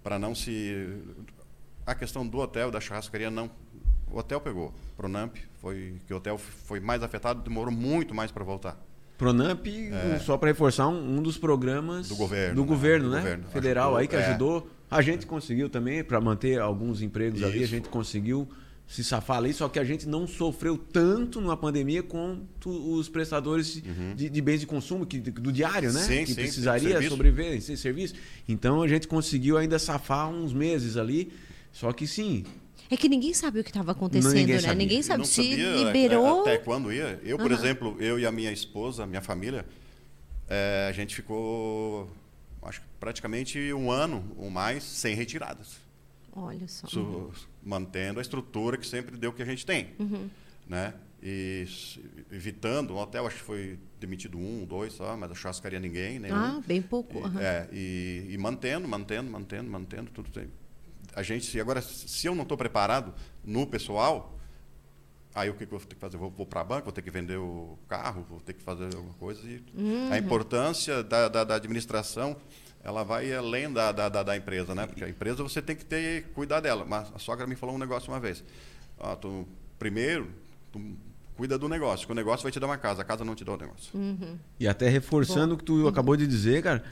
Para 0.03 0.19
não 0.19 0.35
se. 0.35 0.99
A 1.85 1.95
questão 1.95 2.25
do 2.27 2.37
hotel, 2.39 2.71
da 2.71 2.79
churrascaria, 2.79 3.29
não. 3.29 3.49
O 4.11 4.19
hotel 4.19 4.39
pegou. 4.39 4.73
Pronamp, 4.95 5.35
foi, 5.61 5.95
que 6.07 6.13
o 6.13 6.17
hotel 6.17 6.37
foi 6.37 6.79
mais 6.79 7.03
afetado, 7.03 7.41
demorou 7.41 7.73
muito 7.73 8.13
mais 8.13 8.31
para 8.31 8.43
voltar. 8.43 8.79
Pronamp, 9.17 9.65
é, 9.67 10.19
só 10.19 10.37
para 10.37 10.49
reforçar, 10.49 10.87
um, 10.87 11.17
um, 11.17 11.21
dos 11.21 11.37
programas 11.37 12.09
do 12.09 12.15
governo, 12.15 12.55
do 12.55 12.61
né? 12.61 12.67
governo, 12.67 13.09
né? 13.09 13.17
Governo. 13.17 13.47
Federal 13.47 13.85
ajudou, 13.87 13.99
aí 13.99 14.07
que 14.07 14.15
é. 14.15 14.25
ajudou. 14.25 14.69
A 14.91 15.01
gente 15.01 15.25
conseguiu 15.25 15.69
também, 15.69 16.03
para 16.03 16.19
manter 16.21 16.59
alguns 16.59 17.01
empregos 17.01 17.39
Isso. 17.39 17.49
ali, 17.49 17.63
a 17.63 17.67
gente 17.67 17.89
conseguiu 17.89 18.47
se 18.87 19.03
safar 19.03 19.37
ali, 19.37 19.51
só 19.53 19.67
que 19.67 19.79
a 19.79 19.83
gente 19.83 20.07
não 20.07 20.27
sofreu 20.27 20.77
tanto 20.77 21.41
numa 21.41 21.57
pandemia 21.57 22.03
quanto 22.03 22.69
os 22.69 23.09
prestadores 23.09 23.81
de, 24.15 24.29
de 24.29 24.41
bens 24.41 24.59
de 24.59 24.67
consumo, 24.67 25.05
que, 25.05 25.19
do 25.19 25.51
diário, 25.51 25.91
né? 25.91 26.01
Uhum. 26.01 26.05
Sim, 26.07 26.19
que 26.23 26.27
sim, 26.27 26.35
precisaria 26.35 27.09
sobreviver 27.09 27.59
sem 27.61 27.75
serviço. 27.75 28.13
Então 28.47 28.81
a 28.83 28.87
gente 28.87 29.07
conseguiu 29.07 29.57
ainda 29.57 29.79
safar 29.79 30.29
uns 30.29 30.53
meses 30.53 30.97
ali. 30.97 31.31
Só 31.71 31.91
que 31.91 32.07
sim, 32.07 32.45
É 32.89 32.95
que 32.95 33.09
ninguém 33.09 33.33
sabe 33.33 33.59
o 33.59 33.63
que 33.63 33.69
estava 33.71 33.91
acontecendo, 33.91 34.31
Ninguém 34.33 34.55
né? 34.55 34.61
sabia. 34.61 34.75
Ninguém 34.75 35.01
sabe 35.01 35.17
não 35.19 35.25
se 35.25 35.33
sabia 35.43 35.75
liberou. 35.83 36.41
Até 36.41 36.57
quando 36.59 36.93
ia. 36.93 37.19
Eu, 37.23 37.37
por 37.37 37.51
Aham. 37.51 37.59
exemplo, 37.59 37.97
eu 37.99 38.19
e 38.19 38.25
a 38.25 38.31
minha 38.31 38.51
esposa, 38.51 39.05
minha 39.07 39.21
família, 39.21 39.65
eh, 40.47 40.85
a 40.87 40.91
gente 40.93 41.15
ficou, 41.15 42.09
acho 42.61 42.79
que 42.81 42.87
praticamente 42.99 43.73
um 43.73 43.89
ano 43.91 44.23
ou 44.37 44.49
mais 44.49 44.83
sem 44.83 45.15
retiradas. 45.15 45.83
Olha 46.35 46.67
só. 46.67 46.85
Su- 46.87 47.31
mantendo 47.63 48.19
a 48.19 48.21
estrutura 48.21 48.77
que 48.77 48.85
sempre 48.85 49.15
deu 49.17 49.31
que 49.31 49.41
a 49.41 49.45
gente 49.45 49.65
tem. 49.65 49.93
Uhum. 49.97 50.29
Né? 50.67 50.93
E 51.23 51.65
evitando, 52.31 52.91
o 52.91 52.97
hotel 52.97 53.25
acho 53.25 53.37
que 53.37 53.43
foi 53.43 53.79
demitido 53.99 54.37
um, 54.37 54.65
dois 54.65 54.93
só, 54.93 55.15
mas 55.17 55.31
a 55.31 55.35
churrascaria 55.35 55.79
ninguém, 55.79 56.19
nenhum. 56.19 56.35
Ah, 56.35 56.61
bem 56.67 56.81
pouco. 56.81 57.17
E, 57.17 57.21
aham. 57.23 57.41
é, 57.41 57.67
e, 57.71 58.27
e 58.31 58.37
mantendo, 58.37 58.87
mantendo, 58.87 59.31
mantendo, 59.31 59.69
mantendo, 59.71 60.11
tudo 60.11 60.29
tem. 60.29 60.47
A 61.15 61.23
gente, 61.23 61.45
se 61.45 61.59
agora, 61.59 61.81
se 61.81 62.27
eu 62.27 62.35
não 62.35 62.43
estou 62.43 62.57
preparado 62.57 63.13
no 63.43 63.65
pessoal, 63.65 64.37
aí 65.33 65.49
o 65.49 65.53
que, 65.53 65.65
que 65.65 65.73
eu 65.73 65.79
vou 65.79 65.87
ter 65.87 65.95
que 65.95 66.01
fazer? 66.01 66.17
Vou, 66.17 66.29
vou 66.29 66.45
para 66.45 66.61
a 66.61 66.63
banca, 66.63 66.83
vou 66.83 66.91
ter 66.93 67.01
que 67.01 67.09
vender 67.09 67.37
o 67.37 67.77
carro, 67.87 68.23
vou 68.29 68.39
ter 68.41 68.53
que 68.53 68.61
fazer 68.61 68.85
alguma 68.93 69.13
coisa. 69.13 69.41
E 69.49 69.63
Uhum. 69.73 70.11
A 70.11 70.17
importância 70.19 71.01
da, 71.03 71.27
da, 71.29 71.43
da 71.43 71.55
administração, 71.55 72.35
ela 72.85 73.03
vai 73.03 73.33
além 73.33 73.73
da, 73.73 73.91
da, 73.91 74.07
da, 74.07 74.21
da 74.23 74.37
empresa, 74.37 74.73
né? 74.75 74.85
Porque 74.85 75.03
a 75.03 75.09
empresa 75.09 75.41
você 75.43 75.61
tem 75.61 75.75
que 75.75 75.83
ter 75.83 76.25
cuidar 76.35 76.59
dela. 76.61 76.85
Mas 76.87 77.11
a 77.13 77.19
sogra 77.19 77.45
me 77.47 77.55
falou 77.55 77.75
um 77.75 77.79
negócio 77.79 78.11
uma 78.11 78.19
vez. 78.19 78.43
Ah, 78.99 79.15
tu, 79.15 79.45
primeiro, 79.79 80.29
tu 80.71 80.79
cuida 81.35 81.57
do 81.57 81.67
negócio, 81.67 82.05
que 82.05 82.11
o 82.13 82.15
negócio 82.15 82.43
vai 82.43 82.51
te 82.51 82.59
dar 82.59 82.67
uma 82.67 82.77
casa, 82.77 83.01
a 83.01 83.05
casa 83.05 83.25
não 83.25 83.35
te 83.35 83.43
dá 83.43 83.53
o 83.53 83.57
negócio. 83.57 83.89
Uhum. 83.93 84.37
E 84.59 84.67
até 84.67 84.87
reforçando 84.87 85.55
o 85.55 85.57
que 85.57 85.63
tu 85.63 85.87
acabou 85.87 86.15
de 86.15 86.25
dizer, 86.27 86.61
cara, 86.63 86.83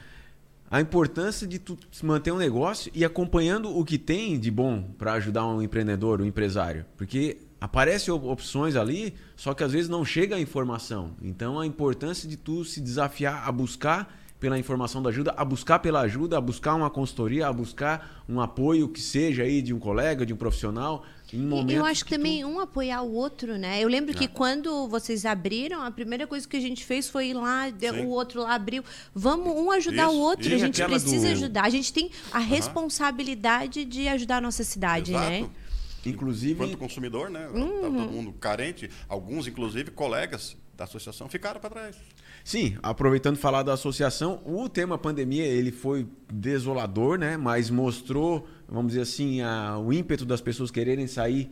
a 0.70 0.80
importância 0.80 1.46
de 1.46 1.58
tu 1.58 1.78
manter 2.02 2.32
um 2.32 2.36
negócio 2.38 2.90
e 2.94 3.04
acompanhando 3.04 3.74
o 3.74 3.84
que 3.84 3.96
tem 3.96 4.38
de 4.38 4.50
bom 4.50 4.82
para 4.98 5.12
ajudar 5.14 5.46
um 5.46 5.62
empreendedor, 5.62 6.20
um 6.20 6.24
empresário. 6.26 6.84
Porque 6.96 7.38
aparecem 7.60 8.12
op- 8.12 8.26
opções 8.26 8.74
ali, 8.74 9.14
só 9.36 9.54
que 9.54 9.62
às 9.62 9.70
vezes 9.72 9.88
não 9.88 10.04
chega 10.04 10.34
a 10.36 10.40
informação. 10.40 11.12
Então 11.22 11.58
a 11.60 11.64
importância 11.66 12.28
de 12.28 12.36
tu 12.36 12.64
se 12.64 12.80
desafiar 12.80 13.48
a 13.48 13.52
buscar 13.52 14.20
pela 14.44 14.58
informação 14.58 15.02
da 15.02 15.08
ajuda, 15.08 15.32
a 15.38 15.42
buscar 15.42 15.78
pela 15.78 16.00
ajuda, 16.02 16.36
a 16.36 16.40
buscar 16.40 16.74
uma 16.74 16.90
consultoria, 16.90 17.46
a 17.48 17.52
buscar 17.52 18.22
um 18.28 18.42
apoio 18.42 18.86
que 18.90 19.00
seja 19.00 19.42
aí 19.42 19.62
de 19.62 19.72
um 19.72 19.78
colega, 19.78 20.26
de 20.26 20.34
um 20.34 20.36
profissional, 20.36 21.02
em 21.32 21.38
E 21.38 21.40
momentos 21.40 21.74
eu 21.76 21.82
acho 21.86 22.04
que, 22.04 22.10
tu- 22.10 22.16
também 22.18 22.44
um 22.44 22.60
apoiar 22.60 23.00
o 23.00 23.10
outro, 23.14 23.56
né? 23.56 23.82
Eu 23.82 23.88
lembro 23.88 24.10
É. 24.10 24.14
que 24.14 24.28
quando 24.28 24.86
vocês 24.86 25.24
abriram, 25.24 25.80
a 25.82 25.90
primeira 25.90 26.26
coisa 26.26 26.46
que 26.46 26.58
a 26.58 26.60
gente 26.60 26.84
fez 26.84 27.08
foi 27.08 27.28
ir 27.28 27.32
lá, 27.34 27.70
Sim. 27.70 28.04
o 28.04 28.08
outro 28.10 28.42
lá 28.42 28.54
abriu. 28.54 28.84
Vamos 29.14 29.48
um 29.56 29.70
ajudar 29.70 30.08
Isso, 30.08 30.14
o 30.14 30.20
outro, 30.20 30.46
e 30.46 30.52
a 30.54 30.58
gente 30.58 30.84
precisa 30.84 31.26
do- 31.28 31.32
ajudar. 31.32 31.64
A 31.64 31.70
gente 31.70 31.90
tem 31.90 32.10
a 32.30 32.38
responsabilidade 32.38 33.86
de 33.86 34.08
ajudar 34.08 34.36
a 34.36 34.40
nossa 34.42 34.62
cidade, 34.62 35.10
né? 35.12 35.38
Exato. 35.38 35.52
Inclusive, 36.04 36.52
Enquanto 36.52 36.76
consumidor, 36.76 37.30
né? 37.30 37.46
Tá 37.46 37.50
todo 37.52 38.12
mundo 38.12 38.30
carente. 38.34 38.90
Alguns, 39.08 39.46
inclusive, 39.46 39.90
colegas 39.90 40.54
da 40.76 40.84
associação 40.84 41.30
ficaram 41.30 41.58
para 41.58 41.70
trás. 41.70 41.96
Sim, 42.44 42.76
aproveitando 42.82 43.38
falar 43.38 43.62
da 43.62 43.72
associação, 43.72 44.42
o 44.44 44.68
tema 44.68 44.98
pandemia 44.98 45.46
ele 45.46 45.72
foi 45.72 46.06
desolador, 46.30 47.18
né? 47.18 47.38
Mas 47.38 47.70
mostrou, 47.70 48.46
vamos 48.68 48.88
dizer 48.92 49.00
assim, 49.00 49.40
a, 49.40 49.78
o 49.78 49.90
ímpeto 49.90 50.26
das 50.26 50.42
pessoas 50.42 50.70
quererem 50.70 51.06
sair 51.06 51.50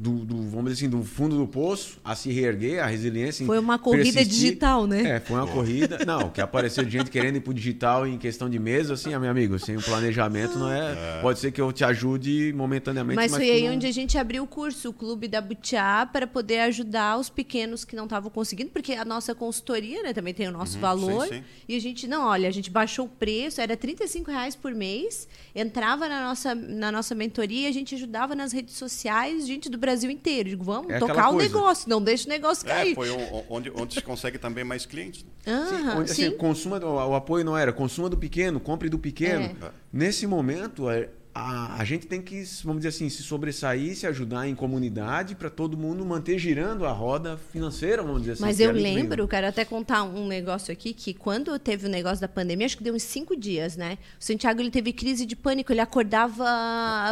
do, 0.00 0.24
do, 0.24 0.36
vamos 0.48 0.72
dizer 0.72 0.86
assim, 0.86 0.88
do 0.96 1.02
fundo 1.02 1.36
do 1.36 1.46
poço, 1.46 1.98
a 2.04 2.14
se 2.14 2.30
reerguer, 2.30 2.80
a 2.82 2.86
resiliência. 2.86 3.44
Foi 3.44 3.58
uma 3.58 3.80
corrida 3.80 4.12
persistir. 4.12 4.28
digital, 4.50 4.86
né? 4.86 5.16
É, 5.16 5.20
foi 5.20 5.36
uma 5.36 5.46
corrida. 5.48 5.98
Não, 6.06 6.30
que 6.30 6.40
apareceu 6.40 6.84
de 6.84 6.90
gente 6.92 7.10
querendo 7.10 7.36
ir 7.36 7.40
pro 7.40 7.52
digital 7.52 8.06
em 8.06 8.16
questão 8.16 8.48
de 8.48 8.60
meses, 8.60 8.92
assim, 8.92 9.12
ah, 9.12 9.18
meu 9.18 9.28
amigo, 9.28 9.58
sem 9.58 9.76
um 9.76 9.80
planejamento 9.82 10.56
não 10.56 10.70
é. 10.70 11.20
Pode 11.20 11.40
ser 11.40 11.50
que 11.50 11.60
eu 11.60 11.72
te 11.72 11.82
ajude 11.82 12.52
momentaneamente, 12.56 13.16
Mas 13.16 13.32
mas, 13.32 13.40
foi 13.44 13.50
aí 13.50 13.66
não- 13.66 13.74
onde 13.74 13.88
a 13.88 13.92
gente 13.92 14.16
abriu 14.16 14.44
o 14.44 14.46
curso, 14.46 14.90
o 14.90 14.92
Clube 14.92 15.26
da 15.26 15.40
Butiá, 15.40 16.06
para 16.06 16.28
poder 16.28 16.60
ajudar 16.60 17.18
os 17.18 17.28
pequenos 17.28 17.84
que 17.84 17.96
não 17.96 18.04
estavam 18.04 18.30
conseguindo, 18.30 18.70
porque 18.70 18.92
a 18.92 19.04
nossa 19.04 19.34
consultoria 19.34 20.00
né, 20.04 20.12
também 20.12 20.32
tem 20.32 20.46
o 20.46 20.52
nosso 20.52 20.76
Uhum, 20.76 20.80
valor. 20.80 21.26
sim, 21.26 21.34
sim. 21.38 21.42
E 21.68 21.74
a 21.76 21.80
gente, 21.80 22.06
não, 22.06 22.24
olha, 22.24 22.48
a 22.48 22.52
gente 22.52 22.70
baixou 22.70 23.06
o 23.06 23.08
preço, 23.08 23.60
era 23.60 23.76
35 23.76 24.30
reais 24.30 24.54
por 24.54 24.72
mês, 24.72 25.26
entrava 25.56 26.08
na 26.08 26.22
nossa, 26.22 26.54
na 26.54 26.92
nossa 26.92 27.16
mentoria, 27.16 27.68
a 27.68 27.72
gente 27.72 27.96
ajudava 27.96 28.36
nas 28.36 28.52
redes 28.52 28.76
sociais, 28.76 29.44
gente 29.44 29.68
do 29.68 29.76
Brasil 29.76 29.87
inteiro. 30.10 30.48
Digo, 30.48 30.64
vamos 30.64 30.90
É 30.90 30.98
tocar 30.98 31.28
o 31.30 31.34
coisa. 31.34 31.48
negócio, 31.48 31.88
não 31.88 32.02
deixa 32.02 32.26
o 32.26 32.28
negócio 32.28 32.66
É, 32.68 32.72
cair. 32.72 32.94
foi 32.94 33.10
o- 33.10 33.44
onde, 33.48 33.70
onde 33.74 33.94
se 33.94 34.02
consegue 34.02 34.38
também 34.38 34.64
mais 34.64 34.84
clientes. 34.86 35.24
né? 35.46 35.66
Sim, 35.68 35.88
onde, 35.98 36.10
assim, 36.12 36.30
sim. 36.30 36.36
consuma, 36.36 36.78
o, 36.84 37.10
o 37.10 37.14
apoio 37.14 37.44
não 37.44 37.56
era 37.56 37.72
consuma 37.72 38.08
do 38.08 38.16
pequeno, 38.16 38.60
compre 38.60 38.88
do 38.88 38.98
pequeno. 38.98 39.44
É. 39.62 39.70
Nesse 39.92 40.26
momento, 40.26 40.88
é, 40.90 41.08
a, 41.38 41.76
a 41.78 41.84
gente 41.84 42.06
tem 42.06 42.20
que, 42.20 42.42
vamos 42.64 42.78
dizer 42.80 42.88
assim, 42.88 43.08
se 43.08 43.22
sobressair, 43.22 43.96
se 43.96 44.06
ajudar 44.06 44.48
em 44.48 44.54
comunidade 44.54 45.34
para 45.34 45.48
todo 45.48 45.76
mundo 45.76 46.04
manter 46.04 46.38
girando 46.38 46.84
a 46.84 46.90
roda 46.90 47.38
financeira, 47.52 48.02
vamos 48.02 48.20
dizer 48.22 48.32
assim. 48.32 48.42
Mas 48.42 48.58
é 48.60 48.66
eu 48.66 48.72
lembro, 48.72 49.28
quero 49.28 49.46
até 49.46 49.64
contar 49.64 50.02
um 50.02 50.26
negócio 50.26 50.72
aqui, 50.72 50.92
que 50.92 51.14
quando 51.14 51.58
teve 51.58 51.86
o 51.86 51.88
negócio 51.88 52.20
da 52.20 52.28
pandemia, 52.28 52.66
acho 52.66 52.76
que 52.76 52.82
deu 52.82 52.94
uns 52.94 53.02
cinco 53.02 53.36
dias, 53.36 53.76
né? 53.76 53.98
O 54.20 54.24
Santiago, 54.24 54.60
ele 54.60 54.70
teve 54.70 54.92
crise 54.92 55.24
de 55.24 55.36
pânico, 55.36 55.72
ele 55.72 55.80
acordava 55.80 56.44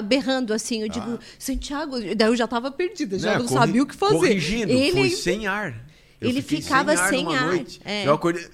berrando, 0.05 0.53
assim. 0.53 0.83
Eu 0.83 0.89
digo, 0.89 1.19
Santiago... 1.39 1.97
Daí 2.17 2.29
eu 2.29 2.37
já 2.37 2.47
estava 2.47 2.71
perdida, 2.71 3.19
já 3.19 3.39
não 3.39 3.47
corri- 3.47 3.61
sabia 3.61 3.83
o 3.83 3.87
que 3.87 3.95
fazer. 3.95 4.15
Corrigindo, 4.15 4.73
ele 4.73 4.93
foi 4.93 5.11
sem 5.11 5.47
ar. 5.47 5.87
Eu 6.21 6.31
ele 6.31 6.43
ficava 6.43 6.97
sem 6.97 7.35
ar, 7.35 7.47
Noite. 7.47 7.81
é. 7.85 8.07
Eu 8.07 8.15
acordei... 8.15 8.45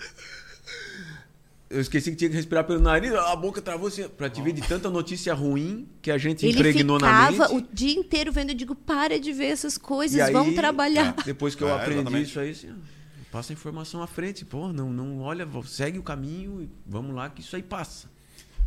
Eu 1.73 1.81
esqueci 1.81 2.11
que 2.11 2.17
tinha 2.17 2.29
que 2.31 2.37
respirar 2.37 2.65
pelo 2.65 2.81
nariz, 2.81 3.13
a 3.15 3.35
boca 3.35 3.63
travou 3.63 3.89
assim, 3.89 4.07
pra 4.09 4.29
te 4.29 4.43
ver 4.43 4.53
de 4.53 4.61
tanta 4.63 4.91
notícia 4.91 5.33
ruim 5.33 5.89
que 6.03 6.11
a 6.11 6.19
gente 6.19 6.45
Ele 6.45 6.53
impregnou 6.59 6.99
na 6.99 7.31
ficava 7.33 7.55
mente. 7.55 7.65
o 7.71 7.75
dia 7.75 7.99
inteiro 7.99 8.31
vendo, 8.31 8.51
eu 8.51 8.55
digo, 8.55 8.75
para 8.75 9.19
de 9.19 9.33
ver 9.33 9.47
essas 9.47 9.79
coisas, 9.79 10.17
E 10.19 10.21
aí, 10.21 10.33
vamos 10.33 10.55
trabalhar. 10.55 11.15
Depois 11.25 11.55
que 11.55 11.63
eu 11.65 11.69
É, 11.69 11.73
aprendi 11.73 12.01
exatamente. 12.01 12.29
isso 12.29 12.39
aí, 12.41 12.51
assim, 12.51 12.71
ó, 12.71 12.75
passa 13.33 13.53
a 13.53 13.55
informação 13.55 14.03
à 14.03 14.07
frente. 14.07 14.45
Pô, 14.45 14.73
não, 14.73 14.93
não 14.93 15.21
olha, 15.21 15.49
segue 15.65 15.99
o 15.99 16.03
caminho 16.03 16.61
e 16.63 16.69
vamos 16.87 17.15
lá 17.15 17.31
que 17.31 17.41
isso 17.41 17.57
aí 17.57 17.63
passa. 17.63 18.11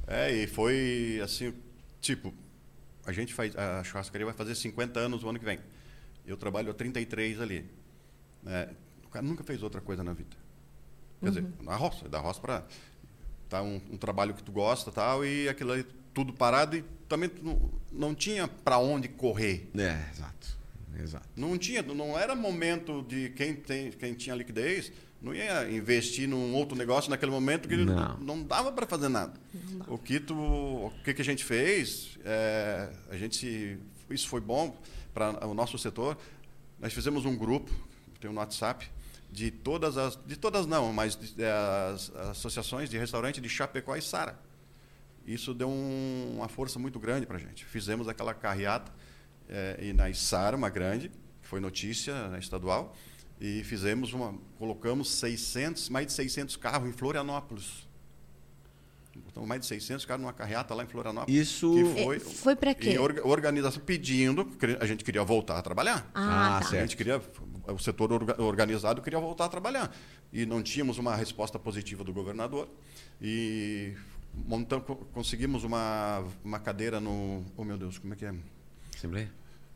É, 0.07 0.31
e 0.33 0.47
foi 0.47 1.19
assim, 1.23 1.53
tipo, 2.01 2.33
a 3.05 3.11
gente 3.11 3.33
faz, 3.35 3.55
a 3.55 3.83
churrascaria 3.83 4.25
vai 4.25 4.33
fazer 4.35 4.55
50 4.55 4.99
anos 4.99 5.23
o 5.23 5.29
ano 5.29 5.37
que 5.37 5.45
vem. 5.45 5.59
Eu 6.25 6.37
trabalho 6.37 6.71
há 6.71 6.73
33 6.73 7.39
ali. 7.39 7.69
É, 8.47 8.69
o 9.05 9.09
cara 9.09 9.23
nunca 9.23 9.43
fez 9.43 9.61
outra 9.61 9.79
coisa 9.79 10.03
na 10.03 10.13
vida. 10.13 10.35
Quer 11.21 11.29
dizer, 11.29 11.45
na 11.63 11.75
roça, 11.75 12.09
da 12.09 12.19
roça 12.19 12.39
para 12.41 12.63
tá 13.57 13.63
um, 13.63 13.81
um 13.91 13.97
trabalho 13.97 14.33
que 14.33 14.43
tu 14.43 14.51
gosta 14.51 14.91
tal 14.91 15.25
e 15.25 15.47
aquilo 15.49 15.71
aí 15.71 15.85
tudo 16.13 16.33
parado 16.33 16.77
e 16.77 16.83
também 17.07 17.29
tu 17.29 17.43
não, 17.43 17.71
não 17.91 18.15
tinha 18.15 18.47
para 18.47 18.77
onde 18.77 19.07
correr. 19.07 19.69
É, 19.77 20.09
exato. 20.11 20.55
Exato. 21.01 21.27
Não 21.35 21.57
tinha, 21.57 21.81
não 21.81 22.17
era 22.17 22.33
momento 22.35 23.03
de 23.03 23.29
quem 23.31 23.53
tem, 23.53 23.91
quem 23.91 24.13
tinha 24.13 24.33
liquidez, 24.35 24.91
não 25.21 25.33
ia 25.33 25.69
investir 25.69 26.27
num 26.27 26.53
outro 26.53 26.77
negócio 26.77 27.09
naquele 27.09 27.31
momento 27.31 27.67
que 27.67 27.75
Não. 27.75 28.17
não, 28.17 28.43
dava 28.43 28.71
para 28.71 28.85
fazer 28.85 29.09
nada. 29.09 29.33
O 29.87 29.97
que 29.97 30.19
tu, 30.19 30.35
o 30.35 30.91
que, 31.03 31.13
que 31.13 31.21
a 31.21 31.25
gente 31.25 31.43
fez, 31.43 32.17
é, 32.23 32.89
a 33.09 33.17
gente, 33.17 33.77
isso 34.09 34.27
foi 34.29 34.39
bom 34.39 34.77
para 35.13 35.45
o 35.47 35.53
nosso 35.53 35.77
setor. 35.77 36.17
Nós 36.79 36.93
fizemos 36.93 37.25
um 37.25 37.35
grupo, 37.35 37.71
tem 38.19 38.29
um 38.29 38.35
WhatsApp 38.35 38.87
de 39.35 39.51
todas 39.51 39.97
as, 39.97 40.17
de 40.25 40.37
todas 40.37 40.65
não, 40.65 40.93
mas 40.93 41.15
de, 41.17 41.43
é, 41.43 41.51
as 41.93 42.09
associações 42.31 42.89
de 42.89 42.97
restaurante 42.97 43.41
de 43.41 43.49
Chapecó 43.49 43.95
e 43.95 44.01
Sara. 44.01 44.39
Isso 45.27 45.53
deu 45.53 45.67
um- 45.67 46.35
uma 46.37 46.47
força 46.47 46.79
muito 46.79 46.99
grande 46.99 47.25
para 47.25 47.35
a 47.35 47.39
gente. 47.39 47.65
Fizemos 47.65 48.07
aquela 48.07 48.33
carreata 48.33 48.91
eh, 49.49 49.77
e 49.89 49.93
na 49.93 50.09
Içara, 50.09 50.55
uma 50.55 50.69
grande, 50.69 51.09
que 51.41 51.47
foi 51.47 51.59
notícia 51.59 52.29
na 52.29 52.39
estadual, 52.39 52.95
e 53.41 53.63
fizemos 53.63 54.13
uma, 54.13 54.33
colocamos 54.57 55.11
600, 55.11 55.89
mais 55.89 56.07
de 56.07 56.13
600 56.13 56.55
carros 56.55 56.87
em 56.87 56.93
Florianópolis. 56.93 57.85
Botamos 59.17 59.47
mais 59.47 59.61
de 59.61 59.67
600 59.67 60.03
carros 60.05 60.21
numa 60.23 60.33
carreata 60.33 60.73
lá 60.73 60.83
em 60.83 60.87
Florianópolis. 60.87 61.39
Isso- 61.39 61.73
que 61.73 62.03
foi, 62.03 62.15
É, 62.17 62.19
foi 62.19 62.55
pra 62.55 62.73
quê? 62.75 62.91
em 62.91 62.97
orga- 62.97 63.25
organização 63.25 63.81
pedindo, 63.81 64.45
que 64.45 64.65
a 64.79 64.85
gente 64.85 65.03
queria 65.05 65.23
voltar 65.23 65.57
a 65.57 65.61
trabalhar. 65.61 66.09
Ah, 66.13 66.57
Ah, 66.57 66.59
tá. 66.59 66.67
certo. 66.67 66.75
A 66.83 66.85
gente 66.85 66.97
queria, 66.97 67.21
o 67.71 67.79
setor 67.79 68.11
orga- 68.13 68.41
organizado 68.41 69.01
queria 69.01 69.19
voltar 69.19 69.45
a 69.45 69.49
trabalhar. 69.49 69.95
E 70.31 70.45
não 70.45 70.61
tínhamos 70.61 70.97
uma 70.97 71.15
resposta 71.15 71.57
positiva 71.59 72.03
do 72.03 72.13
governador. 72.13 72.67
E 73.21 73.93
montamos, 74.45 74.85
conseguimos 75.13 75.63
uma, 75.63 76.23
uma 76.43 76.59
cadeira 76.59 76.99
no. 76.99 77.43
Oh, 77.55 77.63
meu 77.63 77.77
Deus, 77.77 77.97
como 77.97 78.13
é 78.13 78.17
que 78.17 78.25
é? 78.25 78.33
Assembleia? 78.95 79.31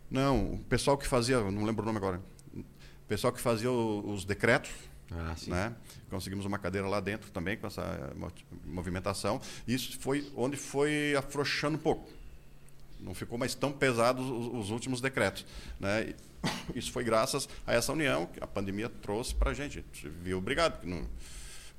Não, 0.09 0.53
o 0.53 0.57
pessoal 0.69 0.97
que 0.97 1.07
fazia, 1.07 1.39
não 1.51 1.63
lembro 1.63 1.83
o 1.83 1.85
nome 1.85 1.97
agora. 1.97 2.21
O 2.55 2.63
pessoal 3.07 3.31
que 3.33 3.39
fazia 3.39 3.71
os 3.71 4.25
decretos. 4.25 4.71
Ah, 5.11 5.33
sim. 5.35 5.49
Né? 5.49 5.73
Conseguimos 6.09 6.45
uma 6.45 6.59
cadeira 6.59 6.87
lá 6.87 6.99
dentro 6.99 7.31
também 7.31 7.57
com 7.57 7.65
essa 7.65 8.13
mo- 8.15 8.31
movimentação. 8.65 9.41
Isso 9.67 9.97
foi 9.99 10.31
onde 10.35 10.55
foi 10.57 11.15
afrouxando 11.15 11.77
um 11.77 11.79
pouco. 11.79 12.07
Não 12.99 13.13
ficou 13.13 13.37
mais 13.37 13.55
tão 13.55 13.71
pesado 13.71 14.21
os, 14.21 14.65
os 14.65 14.69
últimos 14.71 15.01
decretos. 15.01 15.45
Né? 15.79 16.13
Isso 16.75 16.91
foi 16.91 17.03
graças 17.03 17.47
a 17.65 17.73
essa 17.73 17.91
união 17.91 18.25
que 18.25 18.43
a 18.43 18.47
pandemia 18.47 18.89
trouxe 18.89 19.33
para 19.33 19.51
a 19.51 19.53
gente. 19.53 19.83
Viu 20.21 20.37
obrigado, 20.37 20.85
não, 20.85 21.07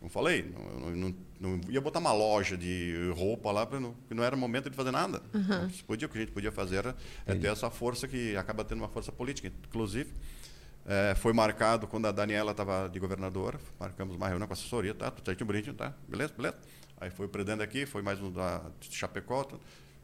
não 0.01 0.09
falei, 0.09 0.51
não, 0.53 0.91
não, 0.91 1.15
não, 1.39 1.61
ia 1.69 1.81
botar 1.81 1.99
uma 1.99 2.13
loja 2.13 2.57
de 2.57 3.13
roupa 3.15 3.53
lá, 3.53 3.67
porque 3.67 3.83
não, 3.83 3.95
não 4.11 4.25
era 4.25 4.35
momento 4.35 4.71
de 4.71 4.77
fazer 4.77 4.91
nada. 4.91 5.23
Uhum. 5.35 5.69
Podia, 5.87 6.07
o 6.07 6.11
que 6.11 6.19
a 6.19 6.21
gente 6.23 6.33
podia 6.33 6.51
fazer 6.51 6.77
era 6.77 6.97
é 7.27 7.35
ter 7.35 7.49
essa 7.49 7.71
força 7.71 8.09
que 8.09 8.35
acaba 8.37 8.65
tendo 8.65 8.79
uma 8.79 8.89
força 8.89 9.13
política. 9.13 9.53
Inclusive, 9.69 10.13
é, 10.87 11.15
foi 11.15 11.33
marcado 11.33 11.87
quando 11.87 12.07
a 12.07 12.13
Daniela 12.13 12.53
estava 12.53 12.89
de 12.89 12.99
governadora, 12.99 13.61
marcamos 13.79 14.17
uma 14.17 14.27
reunião 14.27 14.49
com 14.49 14.53
a 14.53 14.57
assessoria, 14.57 14.95
tá, 14.95 15.11
tudo 15.11 15.27
certinho, 15.27 15.47
bonitinho, 15.47 15.75
tá, 15.75 15.95
beleza, 16.09 16.33
beleza. 16.35 16.57
Aí 16.99 17.11
foi 17.11 17.27
o 17.27 17.29
presidente 17.29 17.63
aqui, 17.63 17.87
foi 17.87 18.03
mais 18.03 18.21
um 18.21 18.31
da 18.31 18.63
Chapecó, 18.81 19.47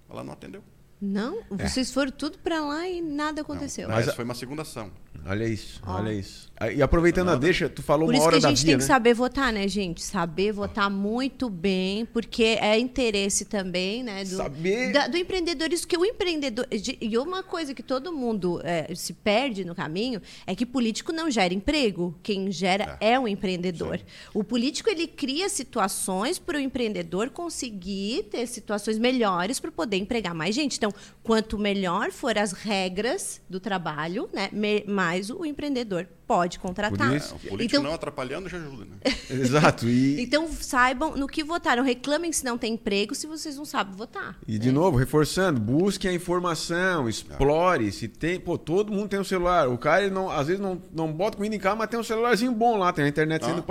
ela 0.09 0.23
não 0.23 0.33
atendeu. 0.33 0.63
Não, 1.01 1.41
é. 1.59 1.69
vocês 1.69 1.91
foram 1.91 2.11
tudo 2.11 2.39
para 2.39 2.61
lá 2.65 2.89
e 2.89 3.03
nada 3.03 3.43
aconteceu. 3.43 3.89
Não, 3.89 3.95
mas 3.95 4.15
foi 4.15 4.25
uma 4.25 4.35
segunda 4.35 4.63
ação. 4.63 4.91
Olha 5.27 5.45
isso, 5.45 5.81
oh. 5.87 5.91
olha 5.91 6.13
isso. 6.13 6.47
E 6.75 6.81
aproveitando 6.81 7.29
a 7.29 7.37
deixa, 7.37 7.69
tu 7.69 7.83
falou 7.83 8.07
Por 8.07 8.15
uma 8.15 8.23
hora 8.23 8.31
da 8.31 8.31
Por 8.31 8.37
isso 8.39 8.47
que 8.47 8.47
a 8.47 8.57
gente 8.57 8.65
tem 8.65 8.75
né? 8.77 8.79
que 8.79 8.85
saber 8.85 9.13
votar, 9.13 9.53
né, 9.53 9.69
gente? 9.69 10.03
Saber 10.03 10.53
votar 10.53 10.89
muito 10.89 11.51
bem, 11.51 12.07
porque 12.07 12.57
é 12.61 12.79
interesse 12.79 13.45
também, 13.45 14.03
né, 14.03 14.25
do, 14.25 14.37
saber... 14.37 14.93
da, 14.93 15.09
do 15.09 15.19
empreendedor. 15.19 15.71
Isso 15.73 15.87
que 15.87 15.99
o 15.99 16.05
empreendedor... 16.05 16.67
E 16.71 17.19
uma 17.19 17.43
coisa 17.43 17.75
que 17.75 17.83
todo 17.83 18.13
mundo 18.13 18.61
é, 18.65 18.95
se 18.95 19.13
perde 19.13 19.65
no 19.65 19.75
caminho 19.75 20.23
é 20.47 20.55
que 20.55 20.65
político 20.65 21.13
não 21.13 21.31
gera 21.31 21.53
emprego. 21.53 22.15
Quem 22.23 22.51
gera 22.51 22.97
é, 23.01 23.13
é 23.13 23.21
o 23.21 23.29
empreendedor. 23.29 23.99
Sim. 23.99 24.05
O 24.33 24.45
político, 24.45 24.89
ele 24.89 25.07
cria 25.07 25.49
situações 25.49 26.39
para 26.39 26.57
o 26.57 26.61
empreendedor 26.61 27.29
conseguir 27.31 28.29
ter 28.31 28.47
situações 28.47 28.99
melhores 28.99 29.61
para 29.61 29.71
poder 29.71 29.97
empregar 29.99 30.35
mais 30.35 30.55
gente. 30.55 30.79
Então, 30.79 30.86
quanto 31.23 31.59
melhor 31.59 32.11
for 32.11 32.37
as 32.39 32.53
regras 32.53 33.41
do 33.49 33.59
trabalho, 33.61 34.29
né, 34.33 34.51
mais 34.87 35.31
o 35.31 35.45
empreendedor 35.45 36.07
pode 36.27 36.59
contratar. 36.59 37.15
Isso, 37.15 37.37
o 37.37 37.39
político 37.39 37.81
então, 37.81 37.83
não 37.83 37.95
atrapalhando 37.95 38.49
já 38.49 38.59
ajuda, 38.59 38.85
né? 38.85 38.97
Exato. 39.31 39.89
E... 39.89 40.21
Então 40.21 40.49
saibam 40.49 41.17
no 41.17 41.27
que 41.27 41.45
votaram. 41.45 41.85
Reclamem 41.85 42.33
se 42.33 42.45
não 42.45 42.59
tem 42.59 42.75
emprego, 42.75 43.15
se 43.15 43.27
vocês 43.27 43.57
não 43.57 43.65
sabem 43.65 43.95
votar. 43.95 44.37
E 44.47 44.59
de 44.59 44.71
é. 44.71 44.73
novo, 44.73 44.97
reforçando, 44.97 45.61
busque 45.61 46.09
a 46.09 46.13
informação, 46.13 47.09
explore. 47.09 47.93
Se 47.93 48.09
tem, 48.09 48.41
pô, 48.41 48.59
todo 48.59 48.93
mundo 48.93 49.09
tem 49.09 49.21
um 49.21 49.25
celular. 49.25 49.69
O 49.69 49.79
cara 49.79 50.11
não, 50.11 50.31
às 50.31 50.49
vezes 50.49 50.61
não, 50.61 50.81
não 50.93 51.13
bota 51.13 51.37
comida 51.37 51.55
em 51.55 51.61
casa, 51.61 51.77
mas 51.77 51.89
tem 51.89 51.99
um 51.99 52.05
celularzinho 52.05 52.53
bom 52.53 52.77
lá, 52.77 52.93
tem 52.93 53.05
a 53.05 53.09
internet 53.09 53.43
ah. 53.45 53.49
sendo 53.49 53.63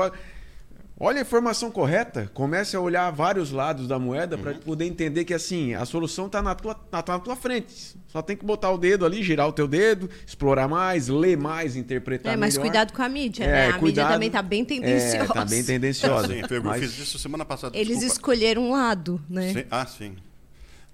Olha 0.98 1.18
a 1.18 1.22
informação 1.22 1.70
correta, 1.70 2.32
comece 2.34 2.74
a 2.74 2.80
olhar 2.80 3.12
vários 3.12 3.52
lados 3.52 3.86
da 3.86 4.00
moeda 4.00 4.38
uhum. 4.38 4.42
para 4.42 4.54
poder 4.54 4.86
entender 4.86 5.26
que 5.26 5.34
assim, 5.34 5.74
a 5.74 5.84
solução 5.86 6.28
está 6.28 6.42
na 6.42 6.56
tua, 6.56 6.80
na, 6.90 7.04
na 7.06 7.20
tua 7.20 7.36
frente. 7.36 7.98
Só 8.08 8.22
tem 8.22 8.38
que 8.38 8.46
botar 8.46 8.72
o 8.72 8.78
dedo 8.78 9.06
ali, 9.06 9.22
girar 9.22 9.46
o 9.46 9.52
teu 9.52 9.68
dedo, 9.68 10.10
explorar 10.26 10.70
mais, 10.70 11.10
ler 11.10 11.38
mais, 11.38 11.76
interpretar 11.76 12.34
é, 12.34 12.38
mas 12.38 12.54
melhor. 12.54 12.70
cuidado 12.70 12.94
com 12.94 13.02
a 13.02 13.10
mídia, 13.10 13.44
é, 13.44 13.48
né? 13.48 13.68
A 13.68 13.74
cuidado, 13.74 13.82
mídia 13.82 14.08
também 14.08 14.28
está 14.28 14.42
bem 14.42 14.64
tendenciosa. 14.64 15.24
Está 15.26 15.42
é, 15.42 15.46
bem 15.46 15.64
tendenciosa. 15.66 16.28
sim, 16.28 16.42
eu 16.50 16.64
mas... 16.64 16.80
fiz 16.80 16.98
isso 16.98 17.20
semana 17.20 17.44
passada. 17.44 17.78
Eles 17.78 18.00
desculpa. 18.00 18.14
escolheram 18.14 18.62
um 18.62 18.72
lado, 18.72 19.22
né? 19.30 19.52
Sim. 19.52 19.66
Ah, 19.70 19.86
sim. 19.86 20.16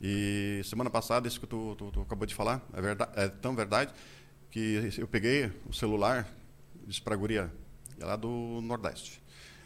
E 0.02 0.62
semana 0.64 0.90
passada, 0.90 1.28
isso 1.28 1.40
que 1.40 1.46
tu, 1.46 1.76
tu, 1.78 1.92
tu 1.92 2.02
acabou 2.02 2.26
de 2.26 2.34
falar, 2.34 2.60
é, 2.74 2.82
verdade, 2.82 3.12
é 3.16 3.28
tão 3.28 3.56
verdade 3.56 3.94
que 4.50 4.92
eu 4.98 5.08
peguei 5.08 5.52
o 5.70 5.74
celular, 5.74 6.28
disse 6.88 7.00
para 7.00 7.14
a 7.14 7.18
guria, 7.18 7.52
é 8.00 8.04
lá 8.04 8.16
do 8.16 8.60
Nordeste. 8.64 9.22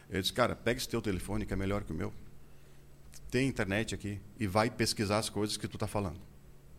Eu 0.09 0.21
disse, 0.21 0.33
cara, 0.33 0.55
pega 0.55 0.77
esse 0.77 0.87
teu 0.87 1.01
telefone 1.01 1.45
que 1.45 1.53
é 1.53 1.55
melhor 1.55 1.83
que 1.83 1.91
o 1.91 1.95
meu. 1.95 2.13
Tem 3.29 3.47
internet 3.47 3.93
aqui 3.95 4.19
e 4.39 4.47
vai 4.47 4.69
pesquisar 4.69 5.17
as 5.17 5.29
coisas 5.29 5.57
que 5.57 5.67
tu 5.67 5.75
está 5.75 5.87
falando. 5.87 6.19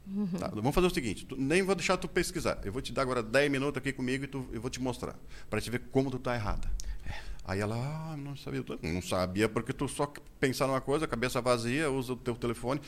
Uhum. 0.07 0.27
Tá, 0.27 0.49
vamos 0.49 0.75
fazer 0.75 0.87
o 0.87 0.91
seguinte, 0.95 1.27
tu, 1.27 1.37
nem 1.37 1.63
vou 1.63 1.75
deixar 1.75 1.97
tu 1.97 2.09
pesquisar. 2.09 2.61
Eu 2.65 2.73
vou 2.73 2.81
te 2.81 2.93
dar 2.93 3.03
agora 3.03 3.23
10 3.23 3.51
minutos 3.51 3.79
aqui 3.79 3.93
comigo 3.93 4.25
e 4.25 4.29
tu, 4.29 4.49
eu 4.53 4.61
vou 4.61 4.71
te 4.71 4.81
mostrar. 4.81 5.17
Para 5.51 5.61
te 5.61 5.71
ver 5.71 5.81
como 5.91 6.11
tu 6.11 6.17
está 6.17 6.35
errada. 6.35 6.71
É. 7.05 7.15
Aí 7.45 7.61
ela, 7.61 7.77
ah, 7.77 8.17
não 8.17 8.37
sabia. 8.37 8.65
Não 8.83 9.03
sabia 9.03 9.49
porque 9.49 9.73
tu 9.73 9.89
só 9.89 10.13
pensar 10.39 10.67
numa 10.67 10.81
coisa, 10.81 11.07
cabeça 11.07 11.41
vazia, 11.41 11.91
usa 11.91 12.13
o 12.13 12.17
teu 12.17 12.37
telefone 12.37 12.81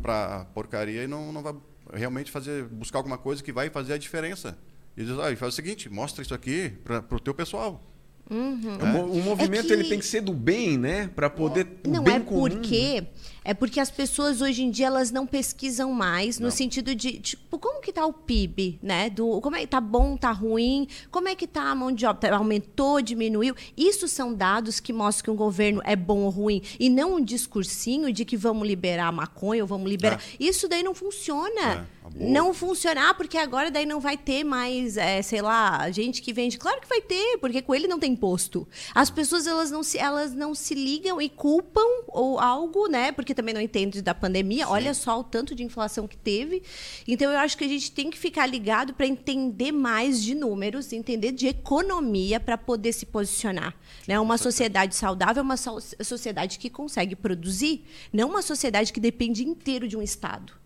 para 0.00 0.44
porcaria 0.46 1.02
e 1.02 1.06
não, 1.08 1.32
não 1.32 1.42
vai 1.42 1.54
realmente 1.92 2.30
fazer, 2.30 2.64
buscar 2.64 2.98
alguma 2.98 3.18
coisa 3.18 3.42
que 3.42 3.52
vai 3.52 3.68
fazer 3.68 3.94
a 3.94 3.98
diferença. 3.98 4.56
E 4.96 5.04
diz, 5.04 5.18
ah, 5.18 5.34
faz 5.36 5.54
o 5.54 5.56
seguinte, 5.56 5.88
mostra 5.88 6.22
isso 6.22 6.34
aqui 6.34 6.70
para 6.84 7.04
o 7.16 7.20
teu 7.20 7.34
pessoal. 7.34 7.89
Uhum. 8.30 9.08
O, 9.08 9.18
o, 9.18 9.22
movimento 9.22 9.64
é 9.64 9.66
que... 9.66 9.72
ele 9.72 9.88
tem 9.88 9.98
que 9.98 10.06
ser 10.06 10.20
do 10.20 10.32
bem, 10.32 10.78
né? 10.78 11.10
Para 11.16 11.28
poder. 11.28 11.66
Não 11.84 12.04
bem 12.04 12.14
é 12.14 12.20
comum. 12.20 12.48
porque 12.48 13.04
é 13.44 13.52
porque 13.52 13.80
as 13.80 13.90
pessoas 13.90 14.40
hoje 14.40 14.62
em 14.62 14.70
dia 14.70 14.86
elas 14.86 15.10
não 15.10 15.26
pesquisam 15.26 15.92
mais 15.92 16.38
não. 16.38 16.46
no 16.46 16.52
sentido 16.52 16.94
de 16.94 17.18
tipo 17.18 17.58
como 17.58 17.80
que 17.80 17.92
tá 17.92 18.06
o 18.06 18.12
PIB, 18.12 18.78
né? 18.80 19.10
Do 19.10 19.40
como 19.40 19.56
é 19.56 19.60
que 19.60 19.66
tá 19.66 19.80
bom, 19.80 20.16
tá 20.16 20.30
ruim, 20.30 20.86
como 21.10 21.28
é 21.28 21.34
que 21.34 21.46
tá 21.46 21.62
a 21.70 21.74
mão 21.74 21.90
de 21.90 22.06
obra, 22.06 22.36
aumentou, 22.36 23.02
diminuiu? 23.02 23.54
Isso 23.76 24.06
são 24.06 24.32
dados 24.32 24.78
que 24.78 24.92
mostram 24.92 25.24
que 25.24 25.30
um 25.30 25.36
governo 25.36 25.82
é 25.84 25.96
bom 25.96 26.20
ou 26.20 26.30
ruim 26.30 26.62
e 26.78 26.88
não 26.88 27.16
um 27.16 27.24
discursinho 27.24 28.12
de 28.12 28.24
que 28.24 28.36
vamos 28.36 28.66
liberar 28.66 29.08
a 29.08 29.12
maconha 29.12 29.62
ou 29.62 29.66
vamos 29.66 29.90
liberar. 29.90 30.20
É. 30.20 30.44
Isso 30.44 30.68
daí 30.68 30.82
não 30.82 30.94
funciona. 30.94 31.86
É. 31.99 31.99
Não 32.14 32.52
funcionar 32.52 33.14
porque 33.14 33.38
agora 33.38 33.70
daí 33.70 33.86
não 33.86 34.00
vai 34.00 34.16
ter 34.16 34.44
mais, 34.44 34.96
é, 34.96 35.22
sei 35.22 35.40
lá, 35.40 35.90
gente 35.90 36.20
que 36.20 36.32
vende. 36.32 36.58
Claro 36.58 36.80
que 36.80 36.88
vai 36.88 37.00
ter, 37.00 37.38
porque 37.38 37.62
com 37.62 37.74
ele 37.74 37.86
não 37.86 37.98
tem 37.98 38.12
imposto. 38.12 38.68
As 38.94 39.08
pessoas 39.08 39.46
elas 39.46 39.70
não 39.70 39.82
se 39.82 39.98
elas 39.98 40.34
não 40.34 40.54
se 40.54 40.74
ligam 40.74 41.20
e 41.20 41.28
culpam 41.28 41.86
ou 42.08 42.38
algo, 42.38 42.88
né? 42.88 43.10
Porque 43.12 43.34
também 43.34 43.54
não 43.54 43.60
entende 43.60 44.02
da 44.02 44.14
pandemia. 44.14 44.66
Sim. 44.66 44.72
Olha 44.72 44.92
só 44.92 45.20
o 45.20 45.24
tanto 45.24 45.54
de 45.54 45.62
inflação 45.62 46.06
que 46.06 46.16
teve. 46.16 46.62
Então 47.06 47.30
eu 47.32 47.38
acho 47.38 47.56
que 47.56 47.64
a 47.64 47.68
gente 47.68 47.90
tem 47.92 48.10
que 48.10 48.18
ficar 48.18 48.46
ligado 48.46 48.92
para 48.92 49.06
entender 49.06 49.72
mais 49.72 50.22
de 50.22 50.34
números, 50.34 50.92
entender 50.92 51.32
de 51.32 51.46
economia 51.46 52.38
para 52.38 52.58
poder 52.58 52.92
se 52.92 53.06
posicionar. 53.06 53.74
Né? 54.06 54.18
Uma 54.20 54.36
sociedade 54.36 54.94
saudável 54.94 55.40
é 55.40 55.44
uma 55.44 55.56
sociedade 55.56 56.58
que 56.58 56.68
consegue 56.68 57.16
produzir, 57.16 57.84
não 58.12 58.28
uma 58.28 58.42
sociedade 58.42 58.92
que 58.92 59.00
depende 59.00 59.42
inteiro 59.42 59.88
de 59.88 59.96
um 59.96 60.02
Estado. 60.02 60.59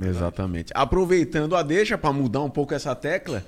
Exatamente. 0.00 0.72
Aproveitando 0.74 1.56
a 1.56 1.62
deixa 1.62 1.98
para 1.98 2.12
mudar 2.12 2.42
um 2.42 2.50
pouco 2.50 2.74
essa 2.74 2.94
tecla, 2.94 3.44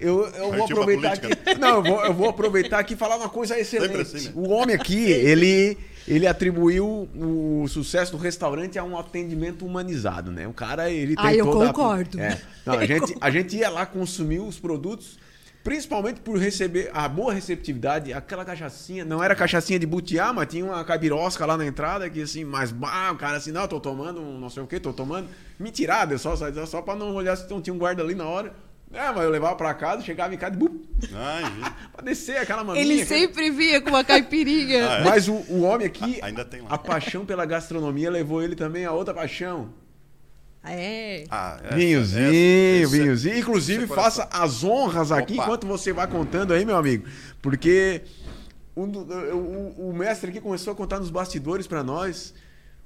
eu, 0.00 0.26
eu 0.26 0.52
vou 0.52 0.64
aproveitar 0.64 1.12
aqui. 1.12 1.28
Não, 1.58 1.76
eu 1.76 1.82
vou, 1.82 2.04
eu 2.04 2.14
vou 2.14 2.28
aproveitar 2.28 2.78
aqui 2.78 2.94
e 2.94 2.96
falar 2.96 3.16
uma 3.16 3.28
coisa 3.28 3.58
excelente. 3.58 4.00
Assim, 4.00 4.28
né? 4.28 4.32
O 4.34 4.48
homem 4.50 4.74
aqui, 4.74 5.10
ele 5.10 5.76
ele 6.06 6.26
atribuiu 6.26 7.08
o 7.14 7.66
sucesso 7.68 8.12
do 8.12 8.18
restaurante 8.18 8.78
a 8.78 8.84
um 8.84 8.98
atendimento 8.98 9.64
humanizado, 9.64 10.32
né? 10.32 10.48
O 10.48 10.52
cara, 10.52 10.90
ele 10.90 11.14
tem 11.14 11.24
ah, 11.24 11.34
eu 11.34 11.46
toda 11.46 11.66
concordo. 11.68 12.18
A... 12.18 12.22
É. 12.22 12.40
Não, 12.66 12.74
a 12.74 12.84
gente, 12.86 13.16
a 13.20 13.30
gente 13.30 13.56
ia 13.56 13.70
lá 13.70 13.86
consumir 13.86 14.40
os 14.40 14.58
produtos, 14.58 15.18
principalmente 15.62 16.20
por 16.20 16.38
receber 16.38 16.90
a 16.92 17.08
boa 17.08 17.32
receptividade, 17.32 18.12
aquela 18.12 18.44
cachaçinha, 18.44 19.04
não 19.04 19.22
era 19.22 19.34
cachaçinha 19.34 19.78
de 19.78 19.86
butiá, 19.86 20.32
mas 20.32 20.48
tinha 20.48 20.64
uma 20.64 20.84
cabirosca 20.84 21.46
lá 21.46 21.56
na 21.56 21.66
entrada 21.66 22.08
que 22.10 22.22
assim, 22.22 22.44
mas 22.44 22.72
bah, 22.72 23.12
o 23.12 23.16
cara 23.16 23.36
assim, 23.36 23.52
não, 23.52 23.66
tô 23.68 23.80
tomando, 23.80 24.20
não 24.20 24.50
sei 24.50 24.62
o 24.62 24.66
que, 24.66 24.80
tô 24.80 24.92
tomando. 24.92 25.28
Mentirada, 25.58 26.18
só, 26.18 26.34
só, 26.36 26.66
só 26.66 26.82
pra 26.82 26.96
não 26.96 27.14
olhar 27.14 27.36
se 27.36 27.48
não 27.48 27.60
tinha 27.60 27.72
um 27.72 27.78
guarda 27.78 28.02
ali 28.02 28.14
na 28.14 28.24
hora. 28.24 28.52
É, 28.92 29.10
mas 29.10 29.22
eu 29.22 29.30
levava 29.30 29.56
pra 29.56 29.72
casa, 29.72 30.02
chegava 30.02 30.34
em 30.34 30.36
casa 30.36 30.54
e 30.54 30.58
bum, 30.58 30.82
pra 31.92 32.04
descer 32.04 32.36
aquela 32.36 32.62
maminha. 32.62 32.84
Ele 32.84 33.06
sempre 33.06 33.50
via 33.50 33.80
com 33.80 33.88
uma 33.88 34.04
caipirinha. 34.04 34.86
ah, 34.86 34.98
é? 34.98 35.04
Mas 35.04 35.28
o, 35.28 35.34
o 35.48 35.62
homem 35.62 35.86
aqui, 35.86 36.20
a, 36.20 36.26
ainda 36.26 36.44
tem 36.44 36.60
lá. 36.60 36.68
a 36.70 36.76
paixão 36.76 37.24
pela 37.24 37.46
gastronomia 37.46 38.10
levou 38.10 38.42
ele 38.42 38.54
também 38.54 38.84
a 38.84 38.92
outra 38.92 39.14
paixão. 39.14 39.70
É. 40.64 41.24
Ah, 41.28 41.58
essa, 41.64 41.74
vinhozinho, 41.74 42.26
essa, 42.26 42.84
essa, 42.84 42.96
vinhozinho. 42.96 43.38
Inclusive, 43.38 43.86
faça 43.86 44.28
as 44.32 44.62
honras 44.62 45.10
aqui 45.10 45.34
Opa. 45.34 45.42
enquanto 45.42 45.66
você 45.66 45.92
vai 45.92 46.06
contando 46.06 46.52
aí, 46.52 46.64
meu 46.64 46.76
amigo. 46.76 47.04
Porque 47.40 48.02
o, 48.76 48.82
o, 48.82 49.90
o 49.90 49.92
mestre 49.92 50.30
aqui 50.30 50.40
começou 50.40 50.72
a 50.72 50.76
contar 50.76 51.00
nos 51.00 51.10
bastidores 51.10 51.66
para 51.66 51.82
nós 51.82 52.32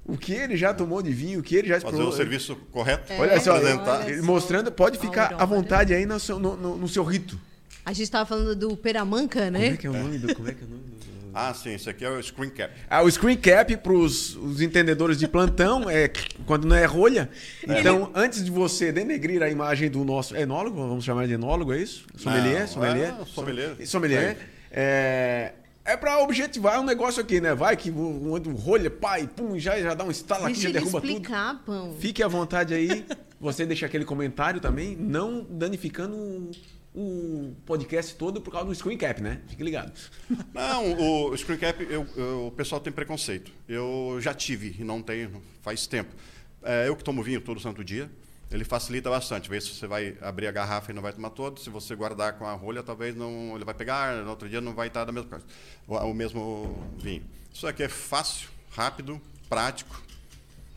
o 0.07 0.17
que 0.17 0.33
ele 0.33 0.55
já 0.55 0.73
tomou 0.73 1.01
de 1.03 1.11
vinho, 1.11 1.41
o 1.41 1.43
que 1.43 1.55
ele 1.55 1.67
já 1.67 1.79
Fazer 1.81 2.01
o 2.01 2.11
serviço 2.11 2.55
correto. 2.71 3.11
É, 3.11 3.19
olha 3.19 3.39
só, 3.41 3.55
olha 3.55 4.23
mostrando, 4.23 4.71
pode 4.71 4.97
ficar 4.97 5.33
à 5.33 5.45
vontade 5.45 5.93
aí 5.93 6.05
no 6.05 6.19
seu, 6.19 6.39
no, 6.39 6.55
no, 6.55 6.77
no 6.77 6.87
seu 6.87 7.03
rito. 7.03 7.37
A 7.85 7.91
gente 7.91 8.03
estava 8.03 8.25
falando 8.25 8.55
do 8.55 8.75
Peramanca, 8.75 9.51
né? 9.51 9.59
Como 9.59 9.73
é 9.73 9.77
que 9.77 9.87
é 9.87 9.89
o 9.89 9.93
nome 9.93 10.17
do. 10.17 10.35
Como 10.35 10.49
é 10.49 10.53
que 10.53 10.63
é 10.63 10.65
o 10.65 10.69
nome 10.69 10.83
do... 10.83 10.97
Ah, 11.33 11.53
sim, 11.53 11.75
isso 11.75 11.89
aqui 11.89 12.03
é 12.03 12.09
o 12.09 12.21
screen 12.21 12.49
cap. 12.49 12.73
Ah, 12.89 13.01
o 13.03 13.11
screen 13.11 13.37
cap 13.37 13.75
para 13.77 13.93
os 13.93 14.61
entendedores 14.61 15.17
de 15.17 15.27
plantão 15.27 15.89
é 15.89 16.11
quando 16.45 16.65
não 16.65 16.75
é 16.75 16.85
rolha. 16.85 17.29
É. 17.67 17.79
Então, 17.79 18.11
antes 18.15 18.43
de 18.43 18.51
você 18.51 18.91
denegrir 18.91 19.41
a 19.41 19.49
imagem 19.49 19.89
do 19.89 20.03
nosso 20.03 20.35
enólogo, 20.35 20.77
vamos 20.77 21.03
chamar 21.03 21.27
de 21.27 21.33
enólogo, 21.33 21.73
é 21.73 21.79
isso? 21.79 22.05
Sommelier? 22.15 22.61
Não, 22.61 22.67
sommelier? 22.67 23.15
É, 23.21 23.25
sommelier. 23.25 23.87
Sommelier. 23.87 24.37
É, 24.71 25.53
é 25.85 25.95
para 25.95 26.19
objetivar 26.19 26.81
um 26.81 26.83
negócio 26.83 27.21
aqui, 27.21 27.39
né? 27.39 27.55
Vai 27.55 27.77
que 27.77 27.89
o 27.89 28.55
rolha, 28.55 28.91
pai, 28.91 29.25
pum, 29.27 29.57
já, 29.57 29.79
já 29.79 29.93
dá 29.93 30.03
um 30.03 30.11
estalo 30.11 30.45
aqui, 30.45 30.59
já 30.59 30.69
derruba 30.69 30.97
explicar, 30.97 31.55
tudo. 31.55 31.65
Pão. 31.65 31.95
Fique 31.97 32.21
à 32.21 32.27
vontade 32.27 32.73
aí. 32.73 33.05
Você 33.39 33.65
deixa 33.65 33.85
aquele 33.85 34.03
comentário 34.03 34.59
também, 34.59 34.95
não 34.95 35.45
danificando 35.49 36.51
o 36.99 37.55
podcast 37.63 38.15
todo 38.15 38.41
por 38.41 38.51
causa 38.51 38.65
do 38.65 38.73
screen 38.73 38.97
cap, 38.97 39.21
né? 39.21 39.39
Fique 39.47 39.63
ligado. 39.63 39.91
Não, 40.51 41.29
o 41.29 41.37
screen 41.37 41.59
cap, 41.59 41.83
eu, 41.87 42.07
eu, 42.15 42.47
o 42.47 42.51
pessoal 42.51 42.81
tem 42.81 42.91
preconceito. 42.91 43.51
Eu 43.69 44.17
já 44.19 44.33
tive 44.33 44.75
e 44.79 44.83
não 44.83 45.03
tenho 45.03 45.39
faz 45.61 45.85
tempo. 45.85 46.15
É, 46.63 46.87
eu 46.87 46.95
que 46.95 47.03
tomo 47.03 47.21
vinho 47.21 47.39
todo 47.39 47.59
santo 47.59 47.83
dia. 47.83 48.09
ele 48.49 48.63
facilita 48.63 49.11
bastante. 49.11 49.47
Vê 49.47 49.61
se 49.61 49.75
você 49.75 49.85
vai 49.85 50.17
abrir 50.21 50.47
a 50.47 50.51
garrafa 50.51 50.91
e 50.91 50.95
não 50.95 51.03
vai 51.03 51.13
tomar 51.13 51.29
todo. 51.29 51.59
Se 51.59 51.69
você 51.69 51.93
guardar 51.93 52.33
com 52.33 52.47
a 52.47 52.53
rolha, 52.53 52.81
talvez 52.81 53.15
não 53.15 53.53
ele 53.55 53.63
vai 53.63 53.75
pegar. 53.75 54.23
No 54.23 54.31
outro 54.31 54.49
dia 54.49 54.59
não 54.59 54.73
vai 54.73 54.87
estar 54.87 55.05
da 55.05 55.11
mesma 55.11 55.29
coisa, 55.29 55.45
o 55.87 56.13
mesmo 56.15 56.83
vinho. 56.97 57.23
Isso 57.53 57.67
aqui 57.67 57.83
é 57.83 57.89
fácil, 57.89 58.49
rápido, 58.71 59.21
prático, 59.47 60.01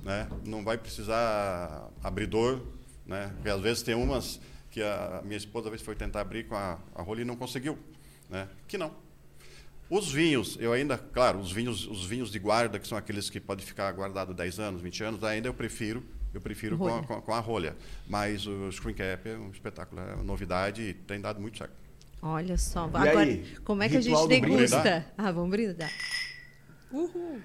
né? 0.02 0.28
Não 0.44 0.62
vai 0.62 0.76
precisar 0.76 1.88
abridor, 2.04 2.60
né? 3.06 3.32
Porque 3.36 3.48
às 3.48 3.60
vezes 3.62 3.82
tem 3.82 3.94
umas 3.94 4.38
que 4.70 4.82
a 4.82 5.20
minha 5.24 5.36
esposa 5.36 5.66
às 5.66 5.72
vezes 5.72 5.84
foi 5.84 5.94
tentar 5.94 6.20
abrir 6.20 6.46
com 6.46 6.54
a, 6.54 6.78
a 6.94 7.02
rolha 7.02 7.22
e 7.22 7.24
não 7.24 7.36
conseguiu, 7.36 7.78
né? 8.28 8.48
Que 8.68 8.78
não. 8.78 8.92
Os 9.88 10.12
vinhos, 10.12 10.56
eu 10.60 10.72
ainda, 10.72 10.96
claro, 10.96 11.40
os 11.40 11.50
vinhos, 11.50 11.86
os 11.88 12.06
vinhos 12.06 12.30
de 12.30 12.38
guarda, 12.38 12.78
que 12.78 12.86
são 12.86 12.96
aqueles 12.96 13.28
que 13.28 13.40
podem 13.40 13.66
ficar 13.66 13.90
guardado 13.92 14.32
10 14.32 14.60
anos, 14.60 14.82
20 14.82 15.04
anos, 15.04 15.24
ainda 15.24 15.48
eu 15.48 15.54
prefiro 15.54 16.04
eu 16.32 16.40
prefiro 16.40 16.78
com 16.78 16.86
a, 16.86 17.02
com, 17.02 17.14
a, 17.14 17.22
com 17.22 17.34
a, 17.34 17.40
rolha. 17.40 17.76
Mas 18.08 18.46
o 18.46 18.70
Screen 18.70 18.94
Cap 18.94 19.28
é 19.28 19.36
um 19.36 19.50
espetáculo, 19.50 20.00
é 20.00 20.14
uma 20.14 20.22
novidade 20.22 20.82
e 20.82 20.94
tem 20.94 21.20
dado 21.20 21.40
muito 21.40 21.58
certo. 21.58 21.74
Olha 22.22 22.56
só. 22.56 22.86
E 22.86 22.96
Agora, 22.96 23.20
aí, 23.20 23.56
como 23.64 23.82
é 23.82 23.88
que 23.88 23.96
a 23.96 24.00
gente 24.00 24.28
degusta? 24.28 25.06
Ah, 25.16 25.32
vamos 25.32 25.50
brindar. 25.50 25.90
Uhul. 26.92 27.40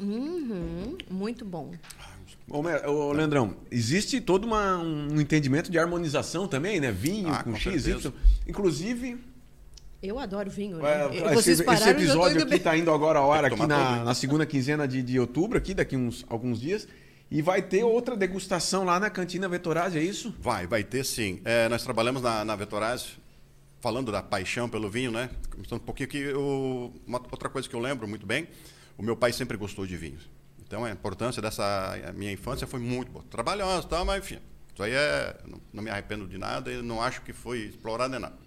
Uhum, 0.00 0.98
muito 1.08 1.44
bom. 1.44 1.72
Ô, 2.48 2.62
ô, 2.90 3.12
Leandrão, 3.12 3.56
existe 3.70 4.20
todo 4.20 4.44
uma, 4.44 4.76
um 4.76 5.20
entendimento 5.20 5.70
de 5.70 5.78
harmonização 5.78 6.46
também, 6.46 6.78
né? 6.78 6.92
Vinho 6.92 7.28
ah, 7.28 7.42
com, 7.42 7.52
com 7.52 7.58
X, 7.58 7.86
Y. 7.86 8.12
Inclusive, 8.46 9.18
eu 10.02 10.18
adoro 10.18 10.50
vinho. 10.50 10.76
Né? 10.76 10.90
É, 11.16 11.34
Vocês 11.34 11.58
esse, 11.58 11.64
pararam, 11.64 11.86
esse 11.86 12.02
episódio 12.02 12.42
aqui 12.42 12.56
está 12.56 12.76
indo 12.76 12.90
agora 12.90 13.18
a 13.18 13.22
hora, 13.22 13.46
aqui 13.46 13.66
na, 13.66 14.04
na, 14.04 14.14
segunda 14.14 14.44
quinzena 14.44 14.86
de, 14.86 15.02
de 15.02 15.18
outubro, 15.18 15.56
aqui 15.56 15.72
daqui 15.72 15.96
uns 15.96 16.24
alguns 16.28 16.60
dias. 16.60 16.86
E 17.30 17.40
vai 17.40 17.62
ter 17.62 17.82
outra 17.82 18.14
degustação 18.14 18.84
lá 18.84 19.00
na 19.00 19.08
Cantina 19.08 19.48
Vetorazzi, 19.48 19.98
é 19.98 20.02
isso? 20.02 20.34
Vai, 20.38 20.66
vai 20.66 20.84
ter 20.84 21.04
sim. 21.04 21.40
É, 21.44 21.68
nós 21.70 21.82
trabalhamos 21.82 22.20
na, 22.20 22.44
na 22.44 22.56
falando 23.80 24.12
da 24.12 24.22
paixão 24.22 24.68
pelo 24.68 24.90
vinho, 24.90 25.10
né? 25.10 25.30
Começando 25.50 25.80
um 25.80 25.84
pouquinho 25.84 26.08
aqui, 26.08 26.28
o, 26.34 26.92
uma, 27.06 27.18
outra 27.18 27.48
coisa 27.48 27.66
que 27.66 27.74
eu 27.74 27.80
lembro 27.80 28.06
muito 28.06 28.26
bem, 28.26 28.46
o 28.98 29.02
meu 29.02 29.16
pai 29.16 29.32
sempre 29.32 29.56
gostou 29.56 29.86
de 29.86 29.96
vinhos. 29.96 30.33
Então 30.66 30.84
a 30.84 30.90
importância 30.90 31.40
dessa 31.40 31.94
minha 32.14 32.32
infância 32.32 32.66
foi 32.66 32.80
muito 32.80 33.10
boa. 33.10 33.24
Trabalhosa, 33.30 33.86
tal, 33.86 34.04
mas 34.04 34.24
enfim. 34.24 34.38
Isso 34.72 34.82
aí 34.82 34.92
é. 34.92 35.36
Não, 35.46 35.60
não 35.72 35.82
me 35.82 35.90
arrependo 35.90 36.26
de 36.26 36.38
nada 36.38 36.72
e 36.72 36.82
não 36.82 37.00
acho 37.00 37.22
que 37.22 37.32
foi 37.32 37.60
explorado 37.60 38.16
em 38.16 38.18
nada 38.18 38.44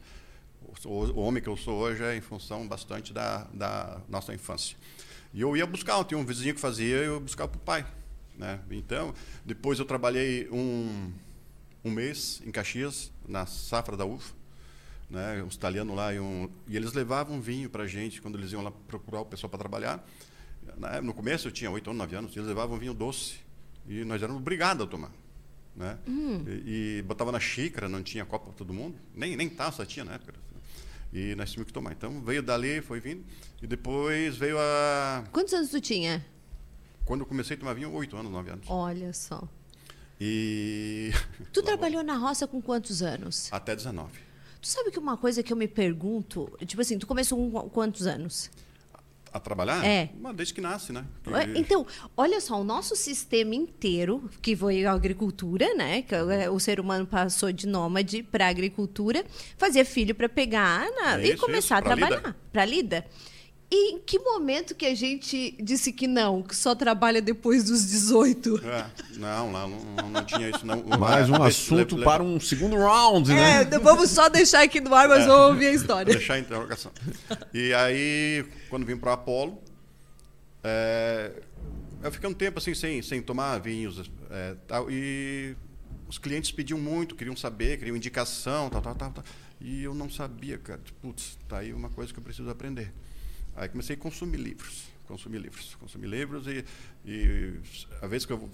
o 0.85 1.19
homem 1.19 1.41
que 1.41 1.49
eu 1.49 1.57
sou 1.57 1.77
hoje 1.79 2.03
é 2.03 2.15
em 2.15 2.21
função 2.21 2.67
bastante 2.67 3.13
da, 3.13 3.47
da 3.53 4.01
nossa 4.07 4.33
infância. 4.33 4.77
E 5.33 5.41
eu 5.41 5.55
ia 5.55 5.65
buscar, 5.65 6.03
tinha 6.03 6.17
um 6.17 6.25
vizinho 6.25 6.53
que 6.53 6.59
fazia, 6.59 6.97
eu 6.97 7.19
buscava 7.19 7.49
para 7.49 7.57
o 7.57 7.61
pai. 7.61 7.85
Né? 8.37 8.59
Então, 8.71 9.13
depois 9.45 9.79
eu 9.79 9.85
trabalhei 9.85 10.47
um, 10.51 11.11
um 11.83 11.91
mês 11.91 12.41
em 12.45 12.51
Caxias, 12.51 13.11
na 13.27 13.45
safra 13.45 13.97
da 13.97 14.05
uva, 14.05 14.23
né? 15.09 15.43
os 15.43 15.55
italianos 15.55 15.95
lá, 15.95 16.09
um, 16.11 16.49
e 16.67 16.75
eles 16.75 16.93
levavam 16.93 17.41
vinho 17.41 17.69
para 17.69 17.83
a 17.83 17.87
gente 17.87 18.21
quando 18.21 18.37
eles 18.37 18.51
iam 18.51 18.61
lá 18.61 18.71
procurar 18.87 19.21
o 19.21 19.25
pessoal 19.25 19.49
para 19.49 19.59
trabalhar. 19.59 20.05
No 21.01 21.13
começo 21.13 21.47
eu 21.47 21.51
tinha 21.51 21.69
oito 21.71 21.89
anos, 21.89 21.99
nove 21.99 22.15
anos, 22.15 22.35
eles 22.35 22.47
levavam 22.47 22.77
vinho 22.77 22.93
doce. 22.93 23.37
E 23.87 24.03
nós 24.03 24.21
éramos 24.21 24.41
obrigados 24.41 24.85
a 24.85 24.89
tomar. 24.89 25.11
Né? 25.75 25.97
Hum. 26.07 26.43
E, 26.47 26.99
e, 26.99 27.01
botava 27.03 27.31
na 27.31 27.39
xícara, 27.39 27.87
não 27.87 28.01
tinha 28.01 28.25
copa 28.25 28.45
para 28.45 28.53
todo 28.53 28.73
mundo, 28.73 28.97
nem, 29.13 29.35
nem 29.35 29.47
taça 29.47 29.85
tinha 29.85 30.03
na 30.03 30.13
época. 30.13 30.33
E 31.13 31.35
nós 31.35 31.51
tínhamos 31.51 31.67
que 31.67 31.73
tomar. 31.73 31.93
Então 31.93 32.21
veio 32.21 32.43
dali, 32.43 32.81
foi 32.81 32.99
vindo. 32.99 33.23
E 33.61 33.67
depois 33.67 34.35
veio 34.35 34.57
a. 34.59 35.23
Quantos 35.31 35.53
anos 35.53 35.69
tu 35.69 35.79
tinha? 35.79 36.25
Quando 37.05 37.21
eu 37.21 37.25
comecei 37.25 37.55
a 37.55 37.59
tomar 37.59 37.73
vinho, 37.73 37.91
oito 37.93 38.17
anos, 38.17 38.31
nove 38.31 38.51
anos. 38.51 38.65
Olha 38.69 39.13
só. 39.13 39.47
E. 40.19 41.11
Tu 41.53 41.61
trabalhou 41.63 42.03
na 42.03 42.17
roça 42.17 42.47
com 42.47 42.61
quantos 42.61 43.01
anos? 43.01 43.47
Até 43.51 43.75
19. 43.75 44.11
Tu 44.59 44.67
sabe 44.67 44.91
que 44.91 44.99
uma 44.99 45.15
coisa 45.15 45.41
que 45.41 45.53
eu 45.53 45.57
me 45.57 45.67
pergunto, 45.67 46.51
tipo 46.65 46.81
assim, 46.81 46.97
tu 46.97 47.07
começou 47.07 47.37
com 47.51 47.69
quantos 47.69 48.07
anos? 48.07 48.49
A 49.37 49.39
trabalhar? 49.39 49.85
É. 49.85 50.09
desde 50.35 50.53
que 50.53 50.61
nasce, 50.61 50.91
né? 50.91 51.05
Que... 51.23 51.59
Então, 51.59 51.85
olha 52.15 52.39
só, 52.41 52.59
o 52.59 52.63
nosso 52.63 52.95
sistema 52.95 53.55
inteiro, 53.55 54.29
que 54.41 54.55
foi 54.55 54.85
a 54.85 54.91
agricultura, 54.91 55.73
né? 55.75 56.01
Que 56.01 56.15
é, 56.15 56.49
o 56.49 56.59
ser 56.59 56.79
humano 56.79 57.05
passou 57.05 57.51
de 57.51 57.67
nômade 57.67 58.23
para 58.23 58.47
agricultura, 58.47 59.25
fazia 59.57 59.85
filho 59.85 60.13
para 60.13 60.27
pegar 60.27 60.89
na... 60.91 61.19
é 61.19 61.27
e 61.27 61.37
começar 61.37 61.81
isso, 61.81 61.91
a 61.91 61.95
trabalhar. 61.95 62.35
Para 62.51 62.65
lida. 62.65 63.05
E 63.69 63.95
em 63.95 63.99
que 63.99 64.17
momento 64.17 64.73
que 64.73 64.85
a 64.85 64.95
gente 64.95 65.53
disse 65.61 65.91
que 65.91 66.07
não, 66.07 66.41
que 66.41 66.55
só 66.55 66.73
trabalha 66.73 67.21
depois 67.21 67.65
dos 67.65 67.85
18? 67.85 68.61
É, 68.65 68.85
não, 69.17 69.51
lá 69.51 69.67
não, 69.67 70.09
não, 70.09 70.23
tinha 70.23 70.49
isso. 70.49 70.65
Não. 70.65 70.81
Mais 70.97 71.29
um 71.29 71.43
assunto 71.43 71.97
para 71.97 72.23
um 72.23 72.39
segundo 72.39 72.77
round, 72.77 73.29
né? 73.29 73.63
É, 73.63 73.79
vamos 73.79 74.09
só 74.09 74.29
deixar 74.29 74.63
aqui 74.63 74.79
no 74.79 74.95
ar, 74.95 75.09
mas 75.09 75.23
é, 75.23 75.27
vamos 75.27 75.49
ouvir 75.49 75.67
a 75.67 75.73
história. 75.73 76.13
Deixar 76.13 76.35
a 76.35 76.39
interrogação. 76.39 76.93
E 77.53 77.73
aí, 77.73 78.45
quando 78.69 78.85
vim 78.85 78.95
para 78.95 79.09
o 79.09 79.13
Apolo, 79.13 79.61
é, 80.63 81.33
eu 82.01 82.11
fiquei 82.11 82.29
um 82.29 82.33
tempo 82.33 82.59
assim 82.59 82.73
sem, 82.73 83.01
sem 83.01 83.21
tomar 83.21 83.59
vinhos 83.59 84.09
é, 84.31 84.55
tal, 84.65 84.89
e 84.89 85.57
os 86.07 86.17
clientes 86.17 86.53
pediam 86.53 86.79
muito, 86.79 87.15
queriam 87.15 87.35
saber, 87.35 87.77
queriam 87.77 87.97
indicação, 87.97 88.69
tal, 88.69 88.81
tal, 88.81 88.95
tal, 88.95 89.11
tal. 89.11 89.23
E 89.59 89.83
eu 89.83 89.93
não 89.93 90.09
sabia, 90.09 90.57
cara. 90.57 90.79
Putz, 91.01 91.37
tá 91.49 91.57
aí 91.57 91.73
uma 91.73 91.89
coisa 91.89 92.13
que 92.13 92.19
eu 92.19 92.23
preciso 92.23 92.49
aprender. 92.49 92.93
Aí 93.57 93.67
comecei 93.67 93.95
a 93.95 93.99
consumir 93.99 94.37
livros, 94.37 94.87
consumir 95.07 95.39
livros, 95.39 95.73
consumir 95.75 96.05
livros 96.05 96.45
e, 96.45 96.63
e 97.03 97.59
às 97.99 98.07
vezes 98.07 98.23
que 98.23 98.31
eu 98.31 98.47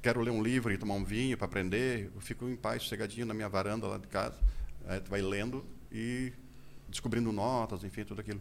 quero 0.00 0.20
ler 0.20 0.30
um 0.30 0.40
livro 0.40 0.72
e 0.72 0.78
tomar 0.78 0.94
um 0.94 1.04
vinho 1.04 1.36
para 1.36 1.46
aprender, 1.46 2.08
eu 2.14 2.20
fico 2.20 2.48
em 2.48 2.54
paz, 2.54 2.84
sossegadinho 2.84 3.26
na 3.26 3.34
minha 3.34 3.48
varanda 3.48 3.88
lá 3.88 3.98
de 3.98 4.06
casa, 4.06 4.38
aí 4.86 5.00
tu 5.00 5.10
vai 5.10 5.20
lendo 5.20 5.66
e 5.90 6.32
descobrindo 6.88 7.32
notas, 7.32 7.82
enfim, 7.82 8.04
tudo 8.04 8.20
aquilo. 8.20 8.40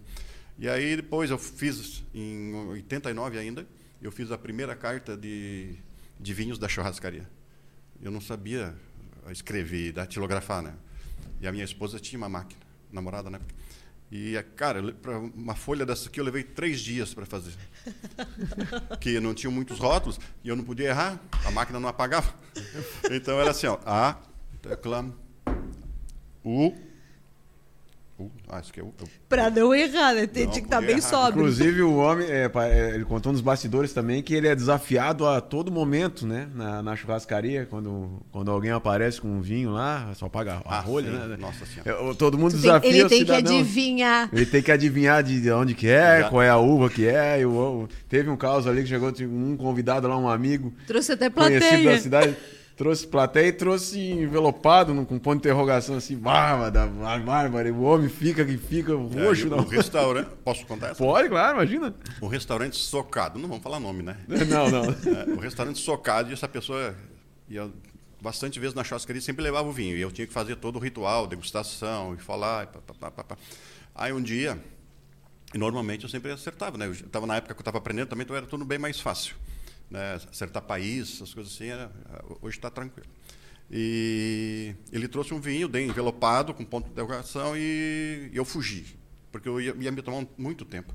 E 0.60 0.70
aí 0.70 0.96
depois 0.96 1.32
eu 1.32 1.38
fiz, 1.40 2.04
em 2.14 2.54
89 2.54 3.40
ainda, 3.40 3.68
eu 4.00 4.12
fiz 4.12 4.32
a 4.32 4.38
primeira 4.38 4.76
carta 4.76 5.18
de, 5.18 5.78
de 6.20 6.34
vinhos 6.34 6.60
da 6.60 6.68
churrascaria. 6.68 7.28
Eu 8.00 8.12
não 8.12 8.22
sabia 8.22 8.76
escrever, 9.32 9.94
datilografar, 9.94 10.62
né? 10.62 10.76
E 11.42 11.48
a 11.48 11.52
minha 11.52 11.66
esposa 11.66 12.00
tinha 12.00 12.20
uma 12.20 12.30
máquina, 12.30 12.62
namorada 12.92 13.32
na 13.32 13.38
época. 13.38 13.56
E, 14.12 14.42
cara, 14.56 14.94
para 14.94 15.20
uma 15.20 15.54
folha 15.54 15.86
dessa 15.86 16.08
aqui 16.08 16.20
eu 16.20 16.24
levei 16.24 16.44
três 16.44 16.80
dias 16.80 17.14
para 17.14 17.26
fazer. 17.26 17.54
que 19.02 19.20
não 19.20 19.34
tinham 19.34 19.52
muitos 19.52 19.80
rótulos 19.80 20.20
e 20.44 20.50
eu 20.50 20.56
não 20.56 20.64
podia 20.64 20.90
errar, 20.90 21.20
a 21.46 21.52
máquina 21.52 21.80
não 21.80 21.90
apagava. 21.90 22.34
Então 23.12 23.40
era 23.40 23.52
assim, 23.52 23.68
ó, 23.68 23.78
A, 23.86 24.18
tecla, 24.62 25.14
U, 26.44 26.74
Uh, 28.20 28.32
acho 28.50 28.74
que 28.74 28.80
é 28.80 28.84
Pra 29.30 29.52
não 29.52 29.76
errar, 29.76 30.14
né? 30.14 30.26
Tem, 30.26 30.48
tinha 30.48 30.62
que 30.62 30.68
estar 30.68 30.82
tá 30.82 30.88
bem 30.88 31.00
sóbrio. 31.00 31.42
Inclusive, 31.42 31.84
o 31.84 31.98
homem, 31.98 32.26
é, 32.28 32.50
é, 32.56 32.96
ele 32.96 33.06
contou 33.06 33.32
nos 33.32 33.42
bastidores 33.42 33.94
também 33.94 34.24
que 34.24 34.34
ele 34.34 34.48
é 34.48 34.56
desafiado 34.56 35.28
a 35.28 35.40
todo 35.40 35.72
momento, 35.72 36.26
né? 36.26 36.48
Na, 36.56 36.82
na 36.82 36.96
churrascaria, 36.96 37.68
quando, 37.70 38.20
quando 38.32 38.50
alguém 38.50 38.72
aparece 38.72 39.22
com 39.22 39.28
um 39.28 39.40
vinho 39.40 39.70
lá, 39.70 40.12
só 40.16 40.28
paga 40.28 40.64
a 40.66 40.78
ah, 40.78 40.80
rolha, 40.80 41.12
sim. 41.12 41.28
né? 41.28 41.38
Nossa 41.38 41.64
senhora. 41.68 42.12
É, 42.12 42.14
todo 42.16 42.40
mundo 42.40 42.54
desafia 42.54 42.90
Ele 42.90 43.08
tem 43.08 43.24
que 43.24 43.32
adivinhar. 43.32 44.30
Ele 44.34 44.46
tem 44.48 44.64
que 44.64 44.72
adivinhar 44.72 45.22
de 45.22 45.52
onde 45.52 45.76
que 45.76 45.88
é, 45.88 46.22
Já. 46.22 46.30
qual 46.30 46.42
é 46.42 46.50
a 46.50 46.58
uva 46.58 46.90
que 46.90 47.06
é. 47.06 47.46
o, 47.46 47.88
teve 48.10 48.32
um 48.32 48.38
caso 48.38 48.68
ali 48.68 48.82
que 48.82 48.90
chegou 48.90 49.14
um 49.22 49.56
convidado 49.56 50.08
lá, 50.08 50.18
um 50.18 50.28
amigo. 50.28 50.74
Trouxe 50.88 51.12
até 51.12 51.30
plateia. 51.30 51.60
Conhecido 51.60 51.90
da 51.92 52.00
cidade. 52.00 52.38
Trouxe 52.78 53.08
plateia 53.08 53.48
e 53.48 53.52
trouxe 53.52 54.00
envelopado 54.00 54.94
com 55.08 55.18
ponto 55.18 55.42
de 55.42 55.48
interrogação 55.48 55.96
assim, 55.96 56.16
bárbara, 56.16 56.86
bárbara. 57.26 57.74
O 57.74 57.82
homem 57.82 58.08
fica 58.08 58.46
que 58.46 58.56
fica 58.56 58.94
roxo. 58.96 59.52
É, 59.52 59.56
o 59.56 59.68
restaurante, 59.68 60.30
posso 60.46 60.66
contar 60.68 60.92
essa? 60.92 61.04
Pode, 61.04 61.28
claro, 61.28 61.58
imagina. 61.58 61.94
O 62.22 62.28
restaurante 62.28 62.78
socado, 62.78 63.40
não 63.40 63.50
vamos 63.50 63.64
falar 63.64 63.80
nome, 63.80 64.04
né? 64.04 64.16
Não, 64.48 64.70
não. 64.70 64.84
É, 64.84 65.34
o 65.36 65.40
restaurante 65.40 65.80
socado 65.80 66.30
e 66.30 66.34
essa 66.34 66.48
pessoa 66.48 66.96
ia 67.50 67.70
bastante 68.22 68.60
vezes 68.60 68.76
na 68.76 68.84
churrascaria 68.84 69.22
sempre 69.22 69.44
levava 69.44 69.68
o 69.68 69.72
vinho 69.72 69.98
e 69.98 70.02
eu 70.02 70.12
tinha 70.12 70.28
que 70.28 70.34
fazer 70.34 70.56
todo 70.56 70.76
o 70.76 70.80
ritual, 70.80 71.26
degustação 71.26 72.14
e 72.14 72.18
falar. 72.18 72.66
E 72.66 72.68
pá, 72.68 72.80
pá, 73.00 73.12
pá, 73.12 73.24
pá. 73.24 73.38
Aí 73.96 74.14
um 74.14 74.22
dia, 74.22 74.58
e 75.54 75.58
normalmente 75.58 76.04
eu 76.04 76.10
sempre 76.10 76.32
acertava, 76.32 76.78
né? 76.78 76.86
Eu 76.86 76.92
estava 76.92 77.26
na 77.26 77.38
época 77.38 77.56
que 77.56 77.60
eu 77.60 77.64
estava 77.64 77.80
aprendendo 77.80 78.08
também, 78.08 78.24
então 78.24 78.36
era 78.36 78.46
tudo 78.46 78.64
bem 78.64 78.78
mais 78.78 79.00
fácil 79.00 79.36
né, 79.90 80.16
acertar 80.30 80.64
país, 80.64 81.16
essas 81.16 81.34
coisas 81.34 81.54
assim, 81.54 81.68
era, 81.68 81.92
hoje 82.42 82.58
está 82.58 82.70
tranquilo. 82.70 83.08
E 83.70 84.74
ele 84.92 85.08
trouxe 85.08 85.34
um 85.34 85.40
vinho, 85.40 85.68
bem 85.68 85.90
envelopado, 85.90 86.54
com 86.54 86.64
ponto 86.64 86.86
de 86.86 86.92
interrogação, 86.92 87.56
e, 87.56 88.30
eu 88.34 88.46
fugi, 88.46 88.98
porque 89.32 89.48
eu 89.48 89.60
ia, 89.60 89.76
ia 89.78 89.92
me 89.92 90.02
tomar 90.02 90.26
muito 90.38 90.64
tempo. 90.64 90.94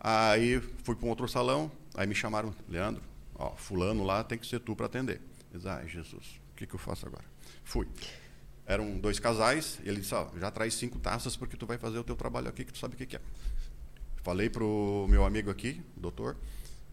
Aí 0.00 0.60
fui 0.84 0.94
para 0.94 1.06
um 1.06 1.08
outro 1.08 1.26
salão, 1.28 1.70
aí 1.94 2.06
me 2.06 2.14
chamaram, 2.14 2.54
Leandro, 2.68 3.02
ó, 3.34 3.54
fulano 3.56 4.04
lá 4.04 4.22
tem 4.22 4.38
que 4.38 4.46
ser 4.46 4.60
tu 4.60 4.76
para 4.76 4.86
atender. 4.86 5.20
Eu 5.52 5.58
disse, 5.58 5.68
ai, 5.68 5.88
Jesus, 5.88 6.40
o 6.52 6.56
que, 6.56 6.66
que 6.66 6.74
eu 6.74 6.78
faço 6.78 7.06
agora? 7.06 7.24
Fui. 7.64 7.88
Eram 8.64 8.98
dois 8.98 9.18
casais, 9.18 9.80
e 9.82 9.88
ele 9.88 10.00
disse, 10.00 10.14
ó, 10.14 10.28
já 10.38 10.50
traz 10.50 10.74
cinco 10.74 10.98
taças 10.98 11.36
porque 11.36 11.56
tu 11.56 11.66
vai 11.66 11.78
fazer 11.78 11.98
o 11.98 12.04
teu 12.04 12.14
trabalho 12.14 12.48
aqui, 12.48 12.64
que 12.64 12.72
tu 12.72 12.78
sabe 12.78 12.94
o 12.94 12.96
que, 12.96 13.06
que 13.06 13.16
é. 13.16 13.20
Falei 14.22 14.48
para 14.48 14.62
o 14.62 15.06
meu 15.08 15.24
amigo 15.24 15.50
aqui, 15.50 15.82
doutor, 15.96 16.36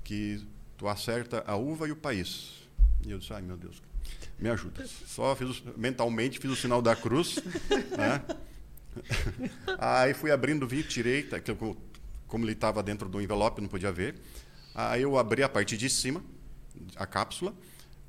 que 0.04 0.48
tu 0.78 0.88
acerta 0.88 1.44
a 1.48 1.56
uva 1.56 1.88
e 1.88 1.92
o 1.92 1.96
país. 1.96 2.68
E 3.06 3.12
eu 3.12 3.20
disse, 3.20 3.34
ai 3.34 3.42
meu 3.42 3.58
Deus, 3.58 3.82
me 4.40 4.50
ajuda. 4.50 4.86
Só 4.88 5.36
fiz 5.36 5.64
mentalmente 5.78 6.40
fiz 6.40 6.52
o 6.52 6.56
sinal 6.56 6.82
da 6.82 6.96
cruz, 6.96 7.40
né? 7.98 8.24
Aí 9.78 10.14
fui 10.14 10.32
abrindo 10.32 10.68
vinho, 10.68 10.84
tirei, 10.84 11.24
tá, 11.24 11.38
como 12.28 12.46
ele 12.46 12.54
estava 12.54 12.82
dentro 12.82 13.08
do 13.10 13.22
envelope, 13.22 13.62
não 13.62 13.68
podia 13.68 13.92
ver. 13.92 14.16
Aí 14.74 15.02
eu 15.02 15.18
abri 15.18 15.44
a 15.44 15.50
parte 15.50 15.78
de 15.78 15.90
cima, 15.90 16.24
a 16.96 17.06
cápsula, 17.06 17.54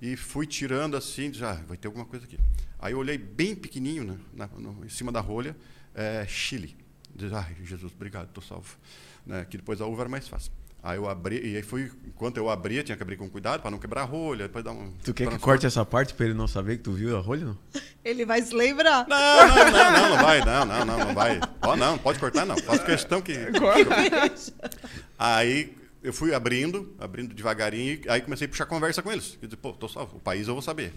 e 0.01 0.17
fui 0.17 0.47
tirando 0.47 0.97
assim, 0.97 1.33
já 1.33 1.53
ah, 1.53 1.55
vai 1.67 1.77
ter 1.77 1.89
alguma 1.89 2.05
coisa 2.05 2.25
aqui. 2.25 2.39
Aí 2.79 2.93
eu 2.93 2.99
olhei 2.99 3.17
bem 3.17 3.55
pequenininho, 3.55 4.05
né, 4.05 4.19
na, 4.33 4.47
no, 4.49 4.85
em 4.85 4.89
cima 4.89 5.11
da 5.11 5.21
rolha, 5.21 5.57
é, 5.95 6.27
Chile. 6.27 6.77
Diz, 7.15 7.33
ai, 7.33 7.57
Jesus, 7.63 7.93
obrigado, 7.93 8.29
estou 8.29 8.43
salvo. 8.43 8.77
Né, 9.25 9.45
que 9.45 9.57
depois 9.57 9.81
a 9.81 9.87
uva 9.87 10.03
era 10.03 10.09
mais 10.09 10.29
fácil. 10.29 10.53
Aí 10.87 10.99
eu 10.99 11.09
abri, 11.09 11.45
e 11.45 11.57
aí 11.57 11.63
fui, 11.65 11.91
enquanto 12.07 12.37
eu 12.37 12.49
abria, 12.49 12.81
tinha 12.85 12.97
que 12.97 13.03
abrir 13.03 13.17
com 13.17 13.29
cuidado 13.29 13.61
para 13.61 13.73
não 13.73 13.79
quebrar 13.79 14.03
a 14.03 14.05
rolha, 14.05 14.47
depois 14.47 14.65
dar 14.65 14.71
um. 14.71 14.93
Tu 15.03 15.13
quer 15.13 15.29
que 15.29 15.37
corte 15.41 15.67
essa 15.67 15.85
parte 15.85 16.15
para 16.15 16.27
ele 16.27 16.35
não 16.35 16.47
saber 16.47 16.77
que 16.77 16.85
tu 16.85 16.93
viu 16.93 17.17
a 17.17 17.21
rolha, 17.21 17.45
não? 17.45 17.59
Ele 18.05 18.25
vai 18.25 18.41
se 18.41 18.55
lembrar. 18.55 19.05
Não, 19.09 19.49
não, 19.49 19.57
não, 19.57 19.93
não, 19.93 20.11
não 20.11 20.23
vai, 20.23 20.45
não, 20.45 20.65
não, 20.65 20.85
não, 20.85 20.99
não 21.07 21.13
vai. 21.13 21.41
Ó, 21.61 21.73
oh, 21.73 21.77
não, 21.77 21.99
pode 21.99 22.21
cortar, 22.21 22.47
não. 22.47 22.57
Faço 22.59 22.85
questão 22.85 23.21
que. 23.21 23.33
aí 25.19 25.77
eu 26.05 26.13
fui 26.13 26.33
abrindo, 26.33 26.95
abrindo 27.01 27.35
devagarinho, 27.35 28.03
aí 28.07 28.21
comecei 28.21 28.47
a 28.47 28.49
puxar 28.49 28.67
conversa 28.67 29.03
com 29.03 29.11
eles. 29.11 29.37
Eu 29.43 29.49
disse, 29.49 29.57
pô, 29.57 29.73
tô 29.73 29.89
salvo, 29.89 30.19
o 30.19 30.21
país 30.21 30.47
eu 30.47 30.55
vou 30.55 30.63
saber. 30.63 30.93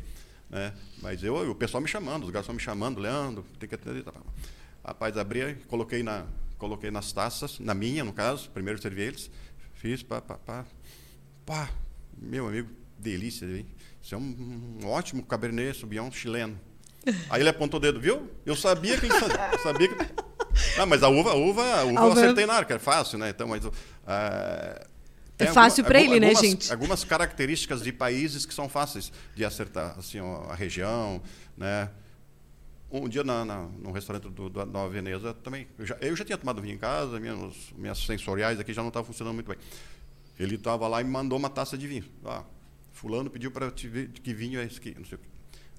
Né? 0.52 0.72
Mas 1.02 1.24
eu, 1.24 1.34
o 1.50 1.56
pessoal 1.56 1.82
me 1.82 1.90
chamando, 1.90 2.26
os 2.26 2.30
garçons 2.30 2.54
me 2.54 2.62
chamando, 2.62 3.00
Leandro, 3.00 3.44
tem 3.60 3.68
que 3.68 3.74
atender. 3.74 4.06
Rapaz, 4.86 5.18
abri, 5.18 5.56
coloquei, 5.68 6.04
na, 6.04 6.28
coloquei 6.60 6.92
nas 6.92 7.12
taças, 7.12 7.58
na 7.60 7.74
minha, 7.74 8.04
no 8.04 8.14
caso, 8.14 8.52
primeiro 8.52 8.80
servi 8.80 9.02
eles. 9.02 9.32
Fiz, 9.80 10.04
pá, 10.04 10.20
pá, 10.20 10.36
pá. 10.36 10.66
Pá, 11.46 11.70
meu 12.22 12.50
amigo, 12.50 12.70
delícia, 12.98 13.46
hein? 13.46 13.66
Isso 14.02 14.14
é 14.14 14.18
um, 14.18 14.78
um 14.84 14.88
ótimo 14.88 15.24
Cabernet 15.24 15.80
Sauvignon 15.80 16.12
chileno. 16.12 16.60
Aí 17.32 17.42
ele 17.42 17.48
apontou 17.48 17.80
o 17.80 17.82
dedo, 17.82 17.98
viu? 17.98 18.30
Eu 18.46 18.58
sabia 18.58 18.98
que 18.98 19.06
ele 19.06 19.14
fazia. 19.18 19.58
Sabia 19.64 19.88
que... 19.88 19.96
Ah, 20.78 20.86
mas 20.86 21.04
a 21.04 21.08
uva, 21.08 21.32
a 21.32 21.36
uva, 21.36 21.64
a 21.64 21.84
uva 21.86 22.02
eu 22.02 22.12
acertei 22.12 22.46
na 22.46 22.66
que 22.66 22.74
é 22.74 22.80
fácil, 22.80 23.18
né? 23.18 23.30
Então, 23.30 23.48
mas. 23.48 23.64
Uh, 23.64 23.72
é 25.38 25.46
fácil 25.46 25.86
para 25.86 26.02
ele, 26.02 26.20
né, 26.20 26.36
gente? 26.36 26.70
Algumas 26.72 27.06
características 27.06 27.82
de 27.82 27.94
países 27.94 28.46
que 28.46 28.54
são 28.54 28.68
fáceis 28.68 29.12
de 29.36 29.46
acertar, 29.46 29.96
assim, 29.98 30.20
a 30.50 30.56
região, 30.56 31.22
né? 31.56 31.90
Um 32.92 33.08
dia 33.08 33.24
na, 33.24 33.46
na, 33.46 33.68
no 33.68 33.92
restaurante 33.92 34.28
do, 34.30 34.50
da 34.50 34.66
Nova 34.66 34.90
Veneza 34.90 35.34
também. 35.34 35.68
Eu 35.78 35.86
já, 35.86 35.98
eu 36.02 36.16
já 36.16 36.26
tinha 36.26 36.38
tomado 36.38 36.60
vinho 36.62 36.74
em 36.74 36.78
casa, 36.78 37.20
minhas, 37.20 37.54
minhas 37.78 38.00
sensoriais 38.00 38.60
aqui 38.60 38.74
já 38.74 38.82
não 38.82 38.90
estavam 38.90 39.06
funcionando 39.06 39.36
muito 39.36 39.48
bem. 39.48 39.58
Ele 40.40 40.56
estava 40.56 40.88
lá 40.88 41.00
e 41.00 41.04
me 41.04 41.12
mandou 41.12 41.38
uma 41.38 41.50
taça 41.50 41.78
de 41.78 41.88
vinho. 41.88 42.06
Ah, 42.26 42.44
fulano 42.92 43.30
pediu 43.30 43.52
para 43.52 43.70
te 43.70 43.88
ver 43.88 44.10
que 44.10 44.34
vinho 44.34 44.60
é 44.60 44.66
esse 44.66 44.80
aqui, 44.80 44.96
não 44.98 45.06
sei 45.06 45.18
o 45.18 45.22
quê. 45.22 45.28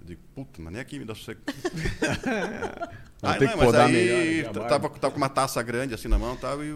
Eu 0.00 0.06
digo, 0.06 0.20
puta, 0.34 0.62
mas 0.62 0.72
nem 0.72 0.80
aqui 0.80 0.98
me 0.98 1.04
dá 1.04 1.14
sossego. 1.14 1.40
ah, 3.22 3.38
não, 3.38 3.56
mas 3.56 3.74
aí 3.74 3.92
melhor, 3.92 4.52
tava, 4.68 4.88
tava 4.88 5.10
com 5.10 5.16
uma 5.16 5.28
taça 5.28 5.62
grande 5.62 5.92
assim 5.92 6.08
na 6.08 6.18
mão, 6.18 6.36
tava, 6.36 6.64
e 6.64 6.70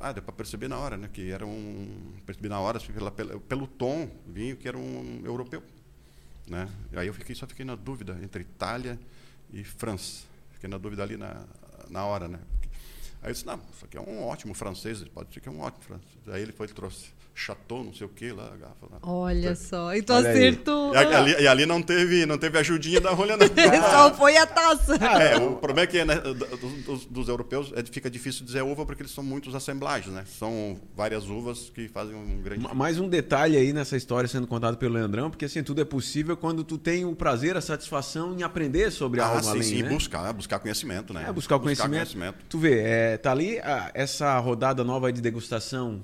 ah, 0.00 0.12
deu 0.12 0.22
para 0.22 0.32
perceber 0.32 0.66
na 0.66 0.78
hora, 0.78 0.96
né? 0.96 1.08
Que 1.12 1.30
era 1.30 1.46
um. 1.46 2.14
Percebi 2.24 2.48
na 2.48 2.58
hora, 2.58 2.78
assim, 2.78 2.92
pela, 2.92 3.10
pelo, 3.10 3.40
pelo 3.40 3.66
tom, 3.66 4.10
vinho 4.26 4.56
que 4.56 4.66
era 4.66 4.76
um 4.76 5.22
europeu. 5.24 5.62
Né? 6.48 6.68
Aí 6.94 7.06
eu 7.06 7.14
fiquei, 7.14 7.34
só 7.34 7.46
fiquei 7.46 7.64
na 7.64 7.74
dúvida 7.74 8.18
entre 8.22 8.42
Itália 8.42 8.98
e 9.52 9.64
França. 9.64 10.24
Fiquei 10.52 10.68
na 10.68 10.78
dúvida 10.78 11.02
ali 11.02 11.16
na, 11.16 11.44
na 11.88 12.04
hora, 12.04 12.28
né? 12.28 12.40
Aí 13.22 13.30
eu 13.30 13.32
disse, 13.32 13.46
não, 13.46 13.60
isso 13.72 13.84
aqui 13.84 13.96
é 13.96 14.00
um 14.00 14.24
ótimo 14.24 14.54
francês, 14.54 15.02
pode 15.08 15.32
ser 15.32 15.40
que 15.40 15.48
é 15.48 15.52
um 15.52 15.60
ótimo 15.60 15.82
francês. 15.82 16.28
Aí 16.28 16.42
ele 16.42 16.52
foi 16.52 16.66
e 16.66 16.72
trouxe 16.72 17.12
chateau, 17.38 17.84
não 17.84 17.94
sei 17.94 18.04
o 18.04 18.10
que 18.10 18.32
lá, 18.32 18.46
a 18.52 18.56
garrafa 18.56 18.86
lá. 18.90 18.98
Olha 19.02 19.54
só, 19.54 19.94
então 19.94 20.16
acertou. 20.16 20.92
E 20.92 20.96
ali, 20.96 21.42
e 21.42 21.46
ali, 21.46 21.66
não 21.66 21.80
teve, 21.80 22.26
não 22.26 22.36
teve 22.36 22.58
ajudinha 22.58 23.00
da 23.00 23.10
rolha, 23.12 23.36
não. 23.36 23.46
Só 23.90 24.12
foi 24.14 24.36
a 24.36 24.44
taça. 24.44 24.96
É, 24.96 25.36
o 25.36 25.56
problema 25.56 25.82
é 25.82 25.86
que 25.86 26.04
né, 26.04 26.16
dos, 26.16 26.84
dos, 26.84 27.04
dos, 27.04 27.28
europeus 27.28 27.72
é, 27.76 27.84
fica 27.84 28.10
difícil 28.10 28.44
dizer 28.44 28.62
uva 28.62 28.84
porque 28.84 29.02
eles 29.02 29.12
são 29.12 29.22
muitos 29.22 29.54
assemblagens, 29.54 30.12
né? 30.12 30.24
São 30.26 30.80
várias 30.96 31.28
uvas 31.28 31.70
que 31.70 31.88
fazem 31.88 32.14
um 32.14 32.42
grande. 32.42 32.66
Mais 32.74 32.98
um 32.98 33.08
detalhe 33.08 33.56
aí 33.56 33.72
nessa 33.72 33.96
história 33.96 34.28
sendo 34.28 34.46
contado 34.46 34.76
pelo 34.76 34.94
Leandrão, 34.94 35.30
porque 35.30 35.44
assim, 35.44 35.62
tudo 35.62 35.80
é 35.80 35.84
possível 35.84 36.36
quando 36.36 36.64
tu 36.64 36.76
tem 36.76 37.04
o 37.04 37.14
prazer, 37.14 37.56
a 37.56 37.60
satisfação 37.60 38.34
em 38.36 38.42
aprender 38.42 38.90
sobre 38.90 39.20
a 39.20 39.24
ah, 39.24 39.28
algo 39.28 39.42
sim, 39.44 39.50
além, 39.50 39.62
sim, 39.62 39.82
né? 39.82 39.88
buscar, 39.90 40.32
buscar 40.32 40.58
conhecimento, 40.58 41.14
né? 41.14 41.26
É, 41.28 41.32
buscar 41.32 41.56
o 41.56 41.60
conhecimento. 41.60 41.92
conhecimento. 41.92 42.36
Tu 42.48 42.58
vê, 42.58 42.80
é, 42.80 43.16
tá 43.16 43.30
ali 43.30 43.60
a, 43.60 43.92
essa 43.94 44.36
rodada 44.40 44.82
nova 44.82 45.12
de 45.12 45.20
degustação 45.20 46.02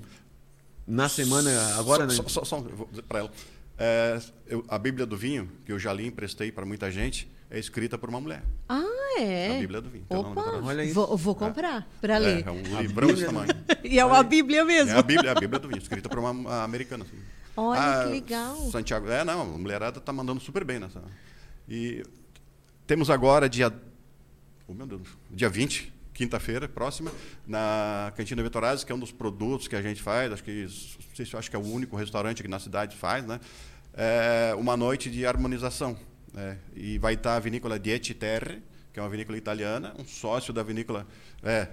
na 0.87 1.09
semana, 1.09 1.49
agora, 1.77 2.09
só, 2.09 2.23
né? 2.23 2.29
Só, 2.29 2.43
só, 2.43 2.63
para 3.07 3.19
ela. 3.19 3.31
É, 3.77 4.21
eu, 4.47 4.63
a 4.67 4.77
Bíblia 4.77 5.05
do 5.05 5.17
Vinho, 5.17 5.51
que 5.65 5.71
eu 5.71 5.79
já 5.79 5.91
li 5.91 6.03
e 6.03 6.07
emprestei 6.07 6.51
para 6.51 6.65
muita 6.65 6.91
gente, 6.91 7.29
é 7.49 7.59
escrita 7.59 7.97
por 7.97 8.09
uma 8.09 8.21
mulher. 8.21 8.43
Ah, 8.69 8.83
é? 9.19 9.57
A 9.57 9.59
Bíblia 9.59 9.81
do 9.81 9.89
Vinho. 9.89 10.05
Opa, 10.09 10.41
Olha 10.63 10.83
isso. 10.83 10.93
Vou, 10.93 11.17
vou 11.17 11.35
comprar 11.35 11.81
é. 11.81 11.85
para 11.99 12.17
ler. 12.17 12.45
É, 12.45 12.49
é 12.49 12.51
um 12.51 12.81
livrão 12.81 13.07
desse 13.07 13.25
tamanho. 13.25 13.49
e 13.83 13.99
é 13.99 14.05
uma 14.05 14.23
Bíblia 14.23 14.63
mesmo. 14.63 14.91
É 14.91 14.97
a 14.97 15.01
Bíblia, 15.01 15.29
é 15.29 15.31
a 15.31 15.39
Bíblia 15.39 15.59
do 15.59 15.67
Vinho, 15.67 15.81
escrita 15.81 16.07
por 16.07 16.19
uma 16.19 16.63
americana. 16.63 17.03
Assim. 17.03 17.17
Olha, 17.57 17.79
ah, 17.79 18.03
que 18.03 18.11
legal. 18.11 18.55
Santiago. 18.71 19.09
É, 19.09 19.23
não, 19.23 19.41
a 19.41 19.45
mulherada 19.45 19.99
está 19.99 20.11
mandando 20.11 20.39
super 20.39 20.63
bem 20.63 20.79
nessa. 20.79 21.01
E 21.67 22.03
temos 22.85 23.09
agora 23.09 23.49
dia. 23.49 23.73
Oh, 24.67 24.73
meu 24.73 24.85
Deus, 24.85 25.01
dia 25.31 25.49
20, 25.49 25.93
quinta-feira 26.15 26.67
próxima, 26.67 27.11
na 27.45 28.11
Cantina 28.15 28.41
Vitorazzi, 28.41 28.85
que 28.85 28.91
é 28.91 28.95
um 28.95 28.99
dos 28.99 29.11
produtos 29.11 29.67
que 29.67 29.75
a 29.75 29.81
gente 29.81 30.01
faz, 30.01 30.31
acho 30.31 30.43
que, 30.43 30.63
não 30.63 31.15
sei 31.15 31.25
se 31.25 31.33
eu 31.33 31.39
acho 31.39 31.49
que 31.49 31.55
é 31.55 31.59
o 31.59 31.65
único 31.65 31.95
restaurante 31.97 32.41
que 32.41 32.47
na 32.47 32.57
cidade 32.57 32.95
faz, 32.95 33.25
né? 33.25 33.39
É 33.93 34.55
uma 34.57 34.75
noite 34.77 35.11
de 35.11 35.25
harmonização. 35.25 35.97
Né? 36.33 36.57
E 36.73 36.97
vai 36.97 37.13
estar 37.13 37.35
a 37.35 37.39
vinícola 37.39 37.77
Dieti 37.77 38.13
Terre, 38.13 38.63
que 38.93 38.99
é 38.99 39.03
uma 39.03 39.09
vinícola 39.09 39.37
italiana, 39.37 39.93
um 39.99 40.05
sócio 40.05 40.53
da 40.53 40.63
vinícola. 40.63 41.05
É, 41.43 41.67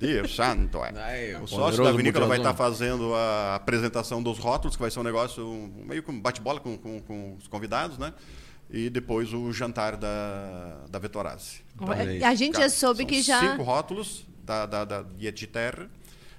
Deus 0.00 0.34
santo, 0.34 0.78
é. 0.84 1.38
o 1.40 1.46
sócio 1.46 1.84
da 1.84 1.92
vinícola 1.92 2.26
vai 2.26 2.38
estar 2.38 2.54
fazendo 2.54 3.14
a 3.14 3.54
apresentação 3.56 4.22
dos 4.22 4.38
rótulos, 4.38 4.76
que 4.76 4.82
vai 4.82 4.90
ser 4.90 4.98
um 4.98 5.04
negócio 5.04 5.72
meio 5.84 6.02
com 6.02 6.18
bate-bola 6.18 6.58
com, 6.58 6.76
com, 6.76 7.00
com 7.00 7.36
os 7.36 7.46
convidados, 7.46 7.96
né? 7.96 8.12
E 8.70 8.90
depois 8.90 9.32
o 9.32 9.52
jantar 9.52 9.96
da, 9.96 10.84
da 10.90 10.98
Vetorazzi. 10.98 11.62
Então, 11.74 12.28
a 12.28 12.34
gente 12.34 12.58
já 12.58 12.68
soube 12.68 13.04
que 13.04 13.22
já. 13.22 13.40
Cinco 13.40 13.62
rótulos 13.62 14.24
da, 14.44 14.66
da, 14.66 14.84
da 14.84 15.04
Terra 15.52 15.90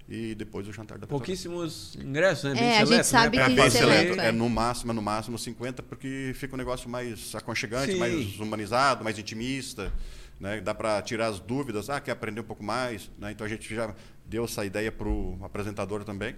e 0.08 0.36
depois 0.36 0.68
o 0.68 0.72
jantar 0.72 0.98
da 0.98 1.08
Pouquíssimos 1.08 1.96
ingressos, 1.96 2.44
né? 2.44 2.54
Bem 2.54 2.64
é, 2.64 2.74
seleto, 2.74 2.94
a 2.94 2.96
gente 2.96 3.08
sabe 3.08 3.38
né? 3.38 3.46
que 3.46 3.52
é 3.52 3.56
bem 3.56 3.70
seleto. 3.70 4.20
É. 4.20 4.28
é 4.28 4.32
no 4.32 4.50
máximo, 4.50 4.94
no 4.94 5.02
máximo 5.02 5.38
50, 5.38 5.82
porque 5.84 6.32
fica 6.36 6.54
um 6.54 6.58
negócio 6.58 6.90
mais 6.90 7.34
aconchegante, 7.34 7.94
Sim. 7.94 8.00
mais 8.00 8.40
humanizado, 8.40 9.04
mais 9.04 9.18
intimista. 9.18 9.92
Né? 10.40 10.62
Dá 10.62 10.76
para 10.76 11.02
tirar 11.02 11.28
as 11.28 11.40
dúvidas, 11.40 11.90
ah, 11.90 12.00
quer 12.00 12.12
aprender 12.12 12.42
um 12.42 12.46
pouco 12.46 12.64
mais. 12.64 13.10
Né? 13.18 13.32
Então 13.32 13.46
a 13.46 13.50
gente 13.50 13.74
já 13.74 13.94
deu 14.26 14.46
essa 14.46 14.66
ideia 14.66 14.92
para 14.92 15.08
o 15.08 15.40
apresentador 15.44 16.04
também 16.04 16.36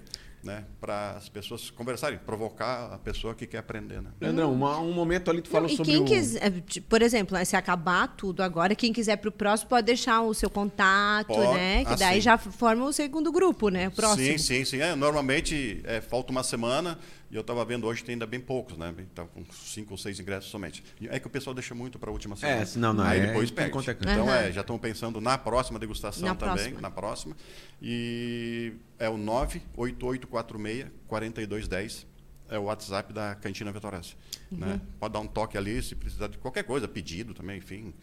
né, 0.47 0.63
para 0.79 1.11
as 1.11 1.27
pessoas 1.27 1.69
conversarem, 1.69 2.17
provocar 2.17 2.93
a 2.93 2.97
pessoa 2.97 3.35
que 3.35 3.45
quer 3.45 3.57
aprender. 3.57 4.01
Né? 4.01 4.09
Leandrão, 4.19 4.53
uma, 4.53 4.79
um 4.79 4.93
momento 4.93 5.29
ali 5.29 5.41
tu 5.41 5.49
falou 5.49 5.67
Não, 5.67 5.75
sobre 5.75 5.91
quem 5.91 6.01
o... 6.01 6.05
quiser, 6.05 6.63
por 6.87 7.01
exemplo, 7.01 7.37
se 7.45 7.55
acabar 7.55 8.07
tudo 8.15 8.41
agora, 8.41 8.73
quem 8.73 8.93
quiser 8.93 9.17
para 9.17 9.27
o 9.27 9.31
próximo 9.31 9.69
pode 9.69 9.85
deixar 9.85 10.21
o 10.21 10.33
seu 10.33 10.49
contato, 10.49 11.27
pode, 11.27 11.53
né? 11.53 11.83
Que 11.83 11.95
daí 11.97 12.21
já 12.21 12.37
forma 12.37 12.85
o 12.85 12.93
segundo 12.93 13.31
grupo, 13.31 13.67
né? 13.69 13.89
O 13.89 13.91
próximo. 13.91 14.25
Sim, 14.25 14.37
sim, 14.37 14.65
sim. 14.65 14.81
É, 14.81 14.95
normalmente 14.95 15.81
é, 15.83 15.99
falta 15.99 16.31
uma 16.31 16.43
semana 16.43 16.97
e 17.29 17.35
eu 17.35 17.41
estava 17.41 17.63
vendo 17.65 17.85
hoje 17.85 18.03
tem 18.03 18.13
ainda 18.13 18.25
bem 18.25 18.39
poucos, 18.39 18.77
né? 18.77 18.93
Estava 18.99 19.27
com 19.27 19.43
cinco 19.51 19.91
ou 19.93 19.97
seis 19.97 20.19
ingressos 20.19 20.49
somente. 20.49 20.83
É 21.01 21.19
que 21.19 21.27
o 21.27 21.29
pessoal 21.29 21.53
deixa 21.53 21.75
muito 21.75 21.99
para 21.99 22.09
a 22.09 22.13
última 22.13 22.35
semana. 22.35 22.61
É, 22.61 22.77
não, 22.77 22.93
não. 22.93 23.03
Aí 23.03 23.19
é, 23.19 23.27
depois 23.27 23.51
perde. 23.51 23.77
Então, 23.77 24.25
uhum. 24.25 24.33
é, 24.33 24.51
já 24.51 24.61
estão 24.61 24.79
pensando 24.79 25.19
na 25.19 25.37
próxima 25.37 25.77
degustação 25.77 26.27
na 26.27 26.35
também, 26.35 26.55
próxima. 26.55 26.81
na 26.81 26.91
próxima. 26.91 27.35
E 27.81 28.73
é 28.97 29.09
o 29.09 29.17
98846 29.17 30.87
4210 31.07 32.07
é 32.49 32.57
o 32.57 32.63
WhatsApp 32.63 33.13
da 33.13 33.35
Cantina 33.35 33.71
Vitorense. 33.71 34.15
Uhum. 34.51 34.59
Né? 34.59 34.81
Pode 34.99 35.13
dar 35.13 35.19
um 35.19 35.27
toque 35.27 35.57
ali 35.57 35.81
se 35.83 35.95
precisar 35.95 36.27
de 36.27 36.37
qualquer 36.37 36.63
coisa, 36.63 36.87
pedido 36.87 37.33
também, 37.33 37.57
enfim. 37.57 37.93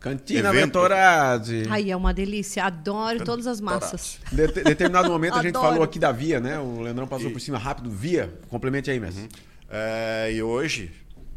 Cantina 0.00 0.50
Ventorazzi. 0.50 1.64
Aí 1.68 1.90
é 1.90 1.96
uma 1.96 2.14
delícia. 2.14 2.64
Adoro 2.64 3.22
todas 3.22 3.46
as 3.46 3.60
massas. 3.60 4.18
De, 4.32 4.46
determinado 4.46 5.10
momento 5.10 5.34
a 5.34 5.42
gente 5.42 5.52
falou 5.52 5.82
aqui 5.82 5.98
da 5.98 6.10
Via, 6.10 6.40
né? 6.40 6.58
O 6.58 6.80
Leandrão 6.80 7.06
passou 7.06 7.28
e... 7.28 7.32
por 7.32 7.40
cima 7.40 7.58
rápido. 7.58 7.90
Via, 7.90 8.32
complemente 8.48 8.90
aí, 8.90 8.98
mesmo. 8.98 9.20
Uhum. 9.20 9.28
É, 9.68 10.32
e 10.32 10.42
hoje, 10.42 10.90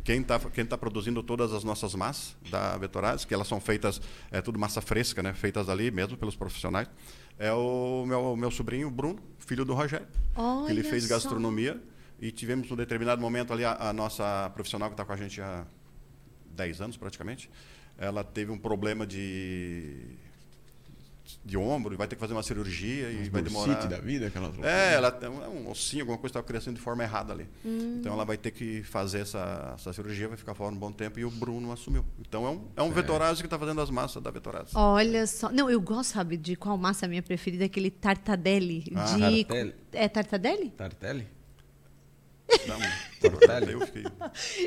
quem 0.03 0.21
está 0.21 0.39
quem 0.39 0.65
tá 0.65 0.77
produzindo 0.77 1.21
todas 1.21 1.51
as 1.51 1.65
nossas 1.65 1.93
massas 1.93 2.35
da 2.49 2.77
Ventorazzi, 2.77 3.27
que 3.27 3.33
elas 3.33 3.47
são 3.47 3.59
feitas, 3.59 4.01
é 4.31 4.41
tudo 4.41 4.57
massa 4.57 4.81
fresca, 4.81 5.21
né? 5.21 5.33
Feitas 5.33 5.67
ali 5.67 5.91
mesmo 5.91 6.15
pelos 6.15 6.35
profissionais, 6.35 6.87
é 7.37 7.51
o 7.51 8.05
meu, 8.07 8.35
meu 8.37 8.49
sobrinho 8.49 8.89
Bruno, 8.89 9.19
filho 9.39 9.65
do 9.65 9.73
Rogério. 9.73 10.07
Olha 10.35 10.71
ele 10.71 10.83
fez 10.83 11.03
só. 11.03 11.15
gastronomia 11.15 11.81
e 12.17 12.31
tivemos 12.31 12.71
um 12.71 12.77
determinado 12.77 13.21
momento 13.21 13.51
ali 13.51 13.65
a, 13.65 13.89
a 13.89 13.93
nossa 13.93 14.49
profissional 14.53 14.87
que 14.87 14.93
está 14.93 15.03
com 15.03 15.11
a 15.11 15.17
gente 15.17 15.41
há 15.41 15.65
10 16.55 16.81
anos 16.81 16.97
praticamente 16.97 17.49
ela 17.97 18.23
teve 18.23 18.51
um 18.51 18.57
problema 18.57 19.05
de 19.05 20.17
de 21.43 21.57
ombro, 21.57 21.97
vai 21.97 22.07
ter 22.07 22.15
que 22.15 22.21
fazer 22.21 22.33
uma 22.33 22.43
cirurgia 22.43 23.09
e 23.09 23.29
vai 23.29 23.41
demorar. 23.41 23.85
da 23.87 23.99
vida, 23.99 24.27
aquelas 24.27 24.57
É, 24.63 24.93
ela 24.93 25.11
tem 25.11 25.29
um 25.29 25.69
ossinho, 25.69 26.03
alguma 26.03 26.17
coisa 26.17 26.31
estava 26.31 26.45
crescendo 26.45 26.75
de 26.75 26.81
forma 26.81 27.03
errada 27.03 27.33
ali. 27.33 27.47
Então 27.65 28.13
ela 28.13 28.23
vai 28.23 28.37
ter 28.37 28.51
que 28.51 28.81
fazer 28.83 29.19
essa, 29.19 29.73
essa 29.75 29.91
cirurgia, 29.91 30.27
vai 30.27 30.37
ficar 30.37 30.53
fora 30.53 30.73
um 30.73 30.77
bom 30.77 30.91
tempo 30.91 31.19
e 31.19 31.25
o 31.25 31.29
Bruno 31.29 31.71
assumiu. 31.71 32.05
Então 32.19 32.45
é 32.45 32.49
um, 32.49 32.61
é 32.77 32.81
um 32.81 32.91
Vetorazzi 32.91 33.41
que 33.41 33.47
está 33.47 33.59
fazendo 33.59 33.81
as 33.81 33.89
massas 33.89 34.21
da 34.21 34.31
Vetorazzi. 34.31 34.71
Olha 34.75 35.27
só. 35.27 35.51
Não, 35.51 35.69
eu 35.69 35.81
gosto, 35.81 36.13
sabe, 36.13 36.37
de 36.37 36.55
qual 36.55 36.77
massa 36.77 37.05
é 37.05 37.07
a 37.07 37.09
minha 37.09 37.23
preferida? 37.23 37.65
Aquele 37.65 37.91
tartadelli. 37.91 38.85
Ah, 38.95 39.15
de... 39.15 39.43
tartelli. 39.43 39.75
É 39.91 40.07
tartadelli? 40.07 40.69
Tartelli? 40.69 41.27
Não, 42.67 42.79
Tartelli. 43.29 43.73
eu 43.73 43.81
fiquei. 43.81 44.03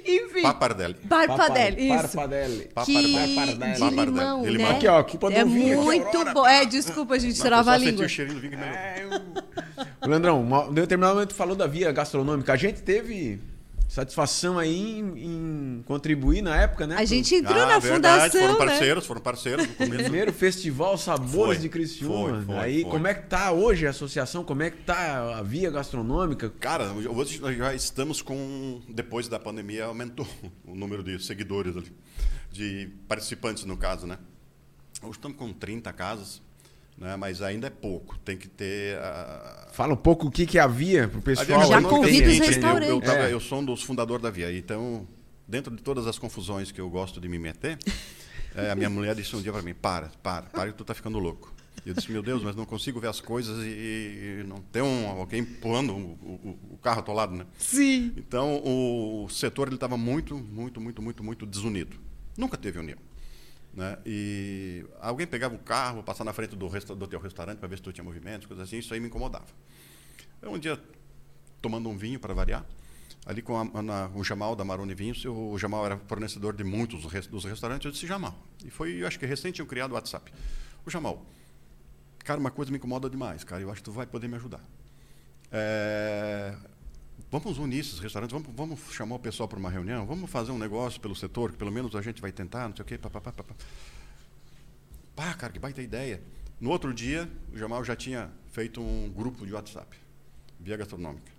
Enfim. 0.07 0.43
Papardelli. 0.43 0.97
Barpadelli, 1.05 1.89
isso. 1.89 2.03
Parpadelli. 2.03 2.61
Que 2.61 2.69
Papardelli. 2.75 3.27
de 3.27 3.35
Papardelli. 3.81 4.05
limão, 4.07 4.43
né? 4.43 4.51
limão. 4.51 4.71
Aqui, 4.71 4.87
ó, 4.89 4.99
aqui 4.99 5.19
pode 5.19 5.37
é 5.37 5.41
aqui, 5.41 5.51
muito 5.51 6.25
bom. 6.33 6.47
É, 6.47 6.65
desculpa, 6.65 7.19
gente, 7.19 7.39
eu 7.39 7.71
a 7.73 7.77
língua. 7.77 8.07
o 8.07 8.09
cheirinho 8.09 8.37
do 8.37 8.41
vinho 8.41 8.57
que. 8.57 8.65
É, 8.65 9.05
eu... 9.05 10.09
Leandrão, 10.09 10.69
em 10.71 10.75
determinado 10.75 11.15
momento 11.15 11.35
falou 11.35 11.57
da 11.57 11.67
via 11.67 11.93
gastronômica. 11.93 12.53
A 12.53 12.57
gente 12.57 12.83
teve 12.83 13.41
satisfação 13.89 14.59
aí 14.59 14.99
em, 14.99 15.79
em 15.79 15.83
contribuir 15.87 16.43
na 16.43 16.57
época, 16.57 16.87
né? 16.87 16.97
A 16.97 17.05
gente 17.05 17.35
entrou 17.35 17.57
Ah, 17.63 17.67
na 17.67 17.79
verdade, 17.79 18.31
fundação, 18.33 18.41
foram 18.41 18.59
né? 18.59 18.67
parceiros, 18.67 19.07
foram 19.07 19.21
parceiros. 19.21 19.69
no 19.69 19.75
começo. 19.75 20.03
Primeiro 20.03 20.33
festival 20.33 20.99
Sabores 20.99 21.55
Foi, 21.55 21.57
de 21.59 21.69
Criciúma. 21.69 22.37
foi, 22.37 22.45
foi, 22.45 22.57
aí, 22.59 22.83
foi. 22.83 22.91
como 22.91 23.07
é 23.07 23.15
que 23.15 23.27
tá 23.29 23.53
hoje 23.53 23.87
a 23.87 23.91
associação? 23.91 24.45
Como 24.45 24.63
é 24.63 24.71
que 24.71 24.79
tá 24.83 25.39
a 25.39 25.43
via 25.43 25.71
gastronômica? 25.71 26.51
Cara, 26.61 26.93
hoje 26.93 27.41
nós 27.41 27.57
já 27.57 27.75
estamos 27.75 28.21
com. 28.21 28.81
Depois 28.89 29.29
da 29.29 29.39
pandemia, 29.39 29.85
aumentou 29.85 30.27
o 30.67 30.75
número 30.75 31.03
de 31.03 31.23
seguidores 31.25 31.77
ali, 31.77 31.93
de 32.51 32.89
participantes, 33.09 33.65
no 33.65 33.77
caso, 33.77 34.07
né? 34.07 34.19
Hoje 35.03 35.13
estamos 35.13 35.37
com 35.37 35.53
30 35.53 35.93
casas, 35.93 36.43
né? 36.99 37.17
mas 37.17 37.43
ainda 37.43 37.67
é 37.67 37.71
pouco. 37.71 38.19
Tem 38.21 38.37
que 38.37 38.49
ter. 38.49 38.97
a- 38.99 39.69
Fala 39.73 39.93
um 39.95 39.97
pouco 39.97 40.27
o 40.29 40.31
que, 40.31 40.47
que 40.47 40.59
é 40.59 40.61
a 40.63 40.67
via 40.67 41.09
pro 41.09 41.19
a 41.19 41.23
pessoal. 41.23 41.67
Já 41.69 41.83
convida 41.83 42.29
o 42.29 42.33
os 42.33 42.39
restaurantes. 42.39 42.89
Eu, 42.89 42.95
eu, 42.97 43.01
tava- 43.01 43.19
É. 43.29 43.33
eu 43.33 43.41
sou 43.41 43.61
um 43.61 43.65
dos 43.65 43.83
fundadores 43.83 44.23
da 44.23 44.31
Via, 44.31 44.57
então, 44.57 45.07
dentro 45.47 45.75
de 45.75 45.83
todas 45.83 46.07
as 46.07 46.19
confusões 46.19 46.71
que 46.73 46.81
eu 46.81 46.89
gosto 46.89 47.21
de 47.21 47.29
me 47.29 47.39
meter, 47.39 47.79
é, 48.55 48.71
a 48.73 48.75
minha 48.75 48.89
mulher 48.91 49.15
disse 49.15 49.35
um 49.37 49.43
dia 49.43 49.53
para 49.53 49.63
mim: 49.63 49.75
para, 49.75 50.11
para, 50.23 50.43
para, 50.47 50.71
que 50.73 50.77
tu 50.79 50.85
tá 50.85 50.95
ficando 50.95 51.19
louco. 51.19 51.55
Eu 51.85 51.95
disse: 51.95 52.11
meu 52.11 52.23
Deus, 52.23 52.43
mas 52.43 52.57
não 52.57 52.65
consigo 52.65 52.99
ver 52.99 53.09
as 53.09 53.21
coisas 53.21 53.65
e, 53.65 54.41
e 54.41 54.45
não 54.49 54.57
tem 54.61 54.83
um, 54.83 55.07
alguém 55.09 55.41
empurrando 55.43 55.93
o, 55.95 55.99
o- 56.23 56.59
o 56.73 56.79
carro 56.79 56.99
atolado, 57.01 57.35
né? 57.37 57.45
Sim. 57.59 58.13
Então, 58.17 58.61
o 58.65 59.29
setor 59.29 59.69
ele 59.69 59.77
estava 59.77 59.97
muito, 59.97 60.37
muito, 60.37 60.81
muito, 60.81 61.01
muito, 61.03 61.23
muito 61.23 61.47
desunido. 61.47 61.97
Nunca 62.37 62.57
teve 62.57 62.79
união. 62.81 62.99
Né? 63.77 63.99
E 64.07 64.87
alguém 65.01 65.27
pegava 65.27 65.55
o 65.55 65.59
carro, 65.59 66.03
passar 66.03 66.25
na 66.25 66.33
frente 66.33 66.57
do, 66.57 66.67
resta- 66.67 66.97
do 66.97 67.07
teu 67.07 67.21
restaurante 67.21 67.59
para 67.59 67.69
ver 67.69 67.77
se 67.77 67.83
tu 67.83 67.93
tinha 67.93 68.03
movimentos, 68.03 68.47
coisas 68.47 68.67
assim, 68.67 68.79
isso 68.79 68.95
aí 68.95 68.99
me 68.99 69.09
incomodava. 69.09 69.45
Eu, 70.41 70.51
um 70.53 70.59
dia, 70.59 70.81
tomando 71.61 71.87
um 71.91 71.97
vinho 71.97 72.19
para 72.19 72.33
variar, 72.33 72.65
ali 73.27 73.43
com 73.43 73.55
a, 73.59 73.83
na, 73.83 74.09
o 74.15 74.25
Jamal 74.25 74.57
da 74.57 74.65
Maroni 74.65 74.95
Vinhos, 74.95 75.23
eu- 75.23 75.51
o 75.51 75.59
Jamal 75.59 75.85
era 75.85 75.99
fornecedor 75.99 76.57
de 76.57 76.65
muitos 76.65 77.03
dos 77.29 77.45
restaurantes, 77.45 77.85
eu 77.85 77.93
disse, 77.93 78.07
Jamal. 78.07 78.35
E 78.65 78.71
foi, 78.71 79.03
eu 79.03 79.07
acho 79.07 79.19
que 79.19 79.27
recente 79.27 79.57
tinham 79.57 79.67
criado 79.67 79.91
o 79.91 79.95
WhatsApp. 79.95 80.33
O 80.87 80.91
Jamal, 80.91 81.27
cara, 82.25 82.41
uma 82.41 82.51
coisa 82.51 82.71
me 82.71 82.79
incomoda 82.79 83.11
demais, 83.11 83.45
cara, 83.45 83.61
eu 83.61 83.71
acho 83.71 83.83
que 83.83 83.85
tu 83.85 83.93
vai 83.93 84.07
poder 84.07 84.27
me 84.27 84.37
ajudar. 84.37 84.65
É, 85.53 86.55
vamos 87.39 87.59
unir 87.59 87.81
esses 87.81 87.99
restaurantes, 87.99 88.33
vamos, 88.33 88.49
vamos 88.57 88.95
chamar 88.95 89.17
o 89.17 89.19
pessoal 89.19 89.49
para 89.49 89.59
uma 89.59 89.71
reunião, 89.71 90.07
vamos 90.07 90.31
fazer 90.31 90.53
um 90.53 90.59
negócio 90.59 91.01
pelo 91.01 91.15
setor, 91.15 91.53
que 91.53 91.59
pelo 91.59 91.71
menos 91.71 91.95
a 91.95 92.01
gente 92.01 92.21
vai 92.21 92.33
tentar, 92.33 92.69
não 92.69 92.75
sei 92.75 92.83
o 92.83 92.87
quê, 92.87 92.97
papapá, 92.97 93.33
papá. 93.33 93.55
Pá, 95.15 95.35
cara, 95.35 95.53
que 95.53 95.59
baita 95.59 95.83
ideia. 95.83 96.23
No 96.59 96.71
outro 96.71 96.93
dia, 96.95 97.29
o 97.53 97.59
Jamal 97.59 97.85
já 97.85 97.95
tinha 97.95 98.31
feito 98.53 98.81
um 98.81 99.11
grupo 99.15 99.47
de 99.47 99.53
WhatsApp, 99.53 99.97
via 100.59 100.77
gastronômica. 100.77 101.31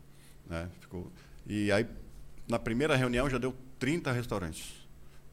Né? 0.48 0.70
Ficou, 0.80 1.12
e 1.46 1.72
aí, 1.72 1.88
na 2.48 2.60
primeira 2.60 2.96
reunião, 2.96 3.30
já 3.30 3.38
deu 3.38 3.56
30 3.80 4.12
restaurantes. 4.12 4.74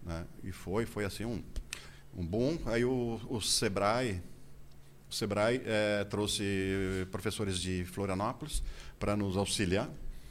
Né? 0.03 0.25
E 0.43 0.53
foi, 0.53 0.87
foi 0.87 1.05
assim 1.05 1.25
um, 1.25 1.43
um 2.17 2.25
boom. 2.25 2.59
Aí 2.67 2.85
o, 2.85 3.21
o 3.29 3.41
Sebrae, 3.41 4.23
o 5.11 5.15
Sebrae 5.15 5.61
eh, 5.65 6.05
trouxe 6.05 7.07
professores 7.11 7.59
de 7.59 7.85
Florianópolis 7.85 8.63
para 8.99 9.17
nos 9.17 9.37
auxiliar, 9.37 9.91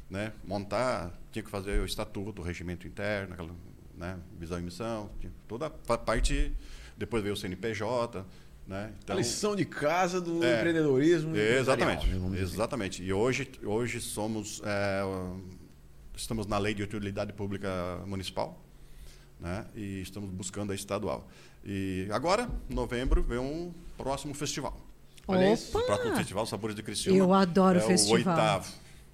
né? 0.10 0.32
montar, 0.46 1.12
tinha 1.32 1.42
que 1.44 1.50
fazer 1.50 1.80
o 1.80 1.86
estatuto, 1.86 2.42
o 2.42 2.46
regimento 2.46 2.88
interno, 2.88 3.34
aquela, 3.34 3.52
né? 3.98 4.18
visão 4.40 4.60
e 4.60 4.62
missão, 4.62 5.10
toda 5.48 5.68
a 5.68 5.70
pa- 5.70 5.98
parte. 5.98 6.52
Depois 6.98 7.24
veio 7.24 7.34
o 7.34 7.38
CNPJ. 7.38 8.26
Né? 8.66 8.94
A 9.10 9.14
lição 9.16 9.58
de 9.58 9.66
casa 9.66 10.22
do 10.22 10.42
É. 10.42 10.58
empreendedorismo. 10.60 11.36
Exatamente, 11.36 12.06
empresarial, 12.06 12.06
né, 12.08 12.14
vamos 12.14 12.32
dizer 12.32 12.44
assim. 12.46 12.54
exatamente. 12.54 13.04
E 13.04 13.12
hoje, 13.12 13.52
hoje 13.62 14.00
somos, 14.00 14.62
é, 14.64 15.02
estamos 16.16 16.48
na 16.48 16.58
lei 16.58 16.74
de 16.74 16.82
utilidade 16.82 17.34
pública 17.34 17.70
municipal, 18.06 18.64
né? 19.38 19.66
E 19.76 20.02
estamos 20.02 20.30
buscando 20.30 20.72
a 20.72 20.76
estadual. 20.76 21.28
E 21.66 22.08
agora, 22.12 22.50
em 22.70 22.74
novembro, 22.74 23.22
vem 23.22 23.38
um 23.38 23.74
próximo 23.98 24.34
festival. 24.34 24.80
Olha 25.28 25.54
isso. 25.54 25.78
O 25.78 25.82
próximo 25.84 26.10
Opa! 26.10 26.18
festival 26.20 26.46
Sabores 26.46 26.76
de 26.76 26.84
Criciúma. 26.84 27.18
Eu 27.20 27.34
adoro 27.34 27.80
é 27.80 27.82
festival. 27.82 28.14
O 28.14 28.18
oitavo. 28.18 28.74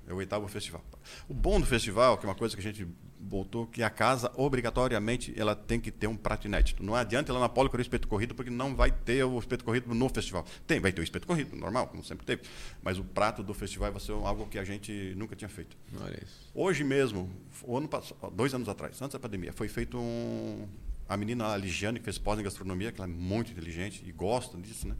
É 0.09 0.13
o 0.13 0.15
oitavo 0.15 0.47
festival. 0.47 0.83
O 1.27 1.35
bom 1.35 1.59
do 1.59 1.67
festival, 1.67 2.17
que 2.17 2.25
é 2.25 2.29
uma 2.29 2.33
coisa 2.33 2.55
que 2.55 2.59
a 2.59 2.63
gente 2.63 2.83
botou, 3.19 3.67
que 3.67 3.83
a 3.83 3.91
casa, 3.91 4.31
obrigatoriamente, 4.35 5.31
ela 5.37 5.55
tem 5.55 5.79
que 5.79 5.91
ter 5.91 6.07
um 6.07 6.17
prato 6.17 6.47
inédito. 6.47 6.81
Não 6.81 6.95
adianta 6.95 7.31
ela 7.31 7.39
na 7.39 7.47
Poli 7.47 7.69
querer 7.69 7.83
espeto 7.83 8.07
corrido, 8.07 8.33
porque 8.33 8.49
não 8.49 8.75
vai 8.75 8.89
ter 8.89 9.23
o 9.23 9.37
espeto 9.37 9.63
corrido 9.63 9.93
no 9.93 10.09
festival. 10.09 10.43
Tem, 10.65 10.79
vai 10.79 10.91
ter 10.91 11.01
o 11.01 11.03
espeto 11.03 11.27
corrido, 11.27 11.55
normal, 11.55 11.85
como 11.89 12.03
sempre 12.03 12.25
teve. 12.25 12.41
Mas 12.81 12.97
o 12.97 13.03
prato 13.03 13.43
do 13.43 13.53
festival 13.53 13.91
vai 13.91 14.01
ser 14.01 14.13
algo 14.13 14.47
que 14.47 14.57
a 14.57 14.63
gente 14.63 15.13
nunca 15.15 15.35
tinha 15.35 15.47
feito. 15.47 15.77
Olha 16.01 16.19
isso. 16.23 16.49
Hoje 16.55 16.83
mesmo, 16.83 17.29
o 17.61 17.77
ano 17.77 17.87
passado, 17.87 18.31
dois 18.31 18.51
anos 18.51 18.67
atrás, 18.67 18.99
antes 18.99 19.13
da 19.13 19.19
pandemia, 19.19 19.53
foi 19.53 19.67
feito 19.67 19.95
um. 19.95 20.67
A 21.07 21.15
menina 21.15 21.53
a 21.53 21.57
Ligiane, 21.57 21.99
que 21.99 22.05
fez 22.05 22.17
pós 22.17 22.39
em 22.39 22.43
gastronomia, 22.43 22.91
que 22.91 22.99
ela 22.99 23.07
é 23.07 23.13
muito 23.13 23.51
inteligente 23.51 24.03
e 24.03 24.11
gosta 24.11 24.57
disso, 24.57 24.87
né? 24.87 24.95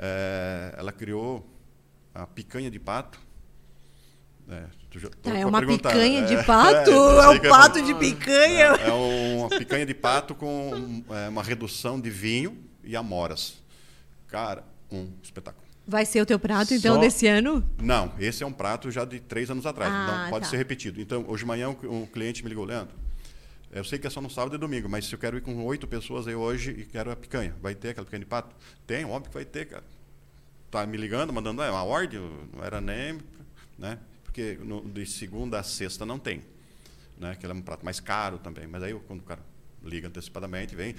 É, 0.00 0.74
ela 0.76 0.90
criou 0.90 1.48
a 2.12 2.26
picanha 2.26 2.68
de 2.68 2.80
pato. 2.80 3.20
É, 4.48 4.64
tu 4.90 4.98
já- 4.98 5.08
Tá, 5.22 5.36
é 5.36 5.46
uma 5.46 5.58
perguntar. 5.60 5.90
picanha 5.90 6.22
de 6.26 6.34
É, 6.34 6.42
pato? 6.44 6.90
é, 6.90 7.24
É, 7.24 7.28
um 7.28 7.38
que 7.38 7.48
pato 7.48 7.78
bom. 7.80 7.86
de 7.86 7.94
picanha? 7.94 8.64
É, 8.80 8.88
é 8.88 8.92
uma 8.92 9.48
picanha 9.48 9.86
de 9.86 9.94
pato 9.94 10.34
com 10.34 11.02
é, 11.10 11.28
uma 11.28 11.42
redução 11.42 12.00
de 12.00 12.10
vinho 12.10 12.58
e 12.84 12.94
amoras. 12.96 13.54
Cara, 14.28 14.64
um 14.90 15.08
espetáculo. 15.22 15.62
Vai 15.86 16.04
ser 16.06 16.20
o 16.20 16.26
teu 16.26 16.38
prato, 16.38 16.74
então, 16.74 16.94
Só- 16.96 17.00
desse 17.00 17.26
ano? 17.26 17.68
Não, 17.80 18.12
esse 18.18 18.42
é 18.42 18.46
um 18.46 18.52
prato 18.52 18.90
já 18.90 19.04
de 19.04 19.18
três 19.20 19.50
anos 19.50 19.66
atrás. 19.66 19.92
Ah, 19.92 20.22
não 20.24 20.30
pode 20.30 20.44
tá. 20.44 20.50
ser 20.50 20.56
repetido. 20.56 21.00
Então, 21.00 21.24
hoje 21.28 21.42
de 21.42 21.46
manhã, 21.48 21.70
um, 21.70 22.02
um 22.02 22.06
cliente 22.06 22.42
me 22.42 22.48
ligou, 22.48 22.64
Leandro. 22.64 22.94
Eu 23.70 23.82
sei 23.84 23.98
que 23.98 24.06
é 24.06 24.10
só 24.10 24.20
no 24.20 24.28
sábado 24.30 24.54
e 24.54 24.58
domingo, 24.58 24.88
mas 24.88 25.06
se 25.06 25.14
eu 25.14 25.18
quero 25.18 25.36
ir 25.38 25.40
com 25.40 25.64
oito 25.64 25.86
pessoas 25.88 26.28
aí 26.28 26.34
hoje 26.34 26.70
e 26.72 26.84
quero 26.84 27.10
a 27.10 27.16
picanha, 27.16 27.54
vai 27.60 27.74
ter 27.74 27.90
aquela 27.90 28.04
picanha 28.04 28.20
de 28.20 28.26
pato? 28.26 28.54
Tem, 28.86 29.04
óbvio 29.04 29.30
que 29.30 29.34
vai 29.34 29.44
ter, 29.46 29.64
cara. 29.66 29.82
Tá 30.70 30.86
me 30.86 30.96
ligando, 30.98 31.32
mandando, 31.32 31.62
é 31.62 31.70
uma 31.70 31.82
ordem, 31.82 32.20
não 32.54 32.62
era 32.64 32.80
nem, 32.80 33.18
né? 33.78 33.98
Porque 34.32 34.58
no, 34.64 34.80
de 34.80 35.04
segunda 35.04 35.60
a 35.60 35.62
sexta 35.62 36.06
não 36.06 36.18
tem, 36.18 36.40
né? 37.18 37.36
Que 37.38 37.44
ele 37.44 37.52
é 37.52 37.56
um 37.56 37.60
prato 37.60 37.84
mais 37.84 38.00
caro 38.00 38.38
também. 38.38 38.66
Mas 38.66 38.82
aí 38.82 38.94
quando 39.06 39.20
o 39.20 39.24
cara 39.24 39.40
liga 39.84 40.08
antecipadamente, 40.08 40.74
vem. 40.74 40.94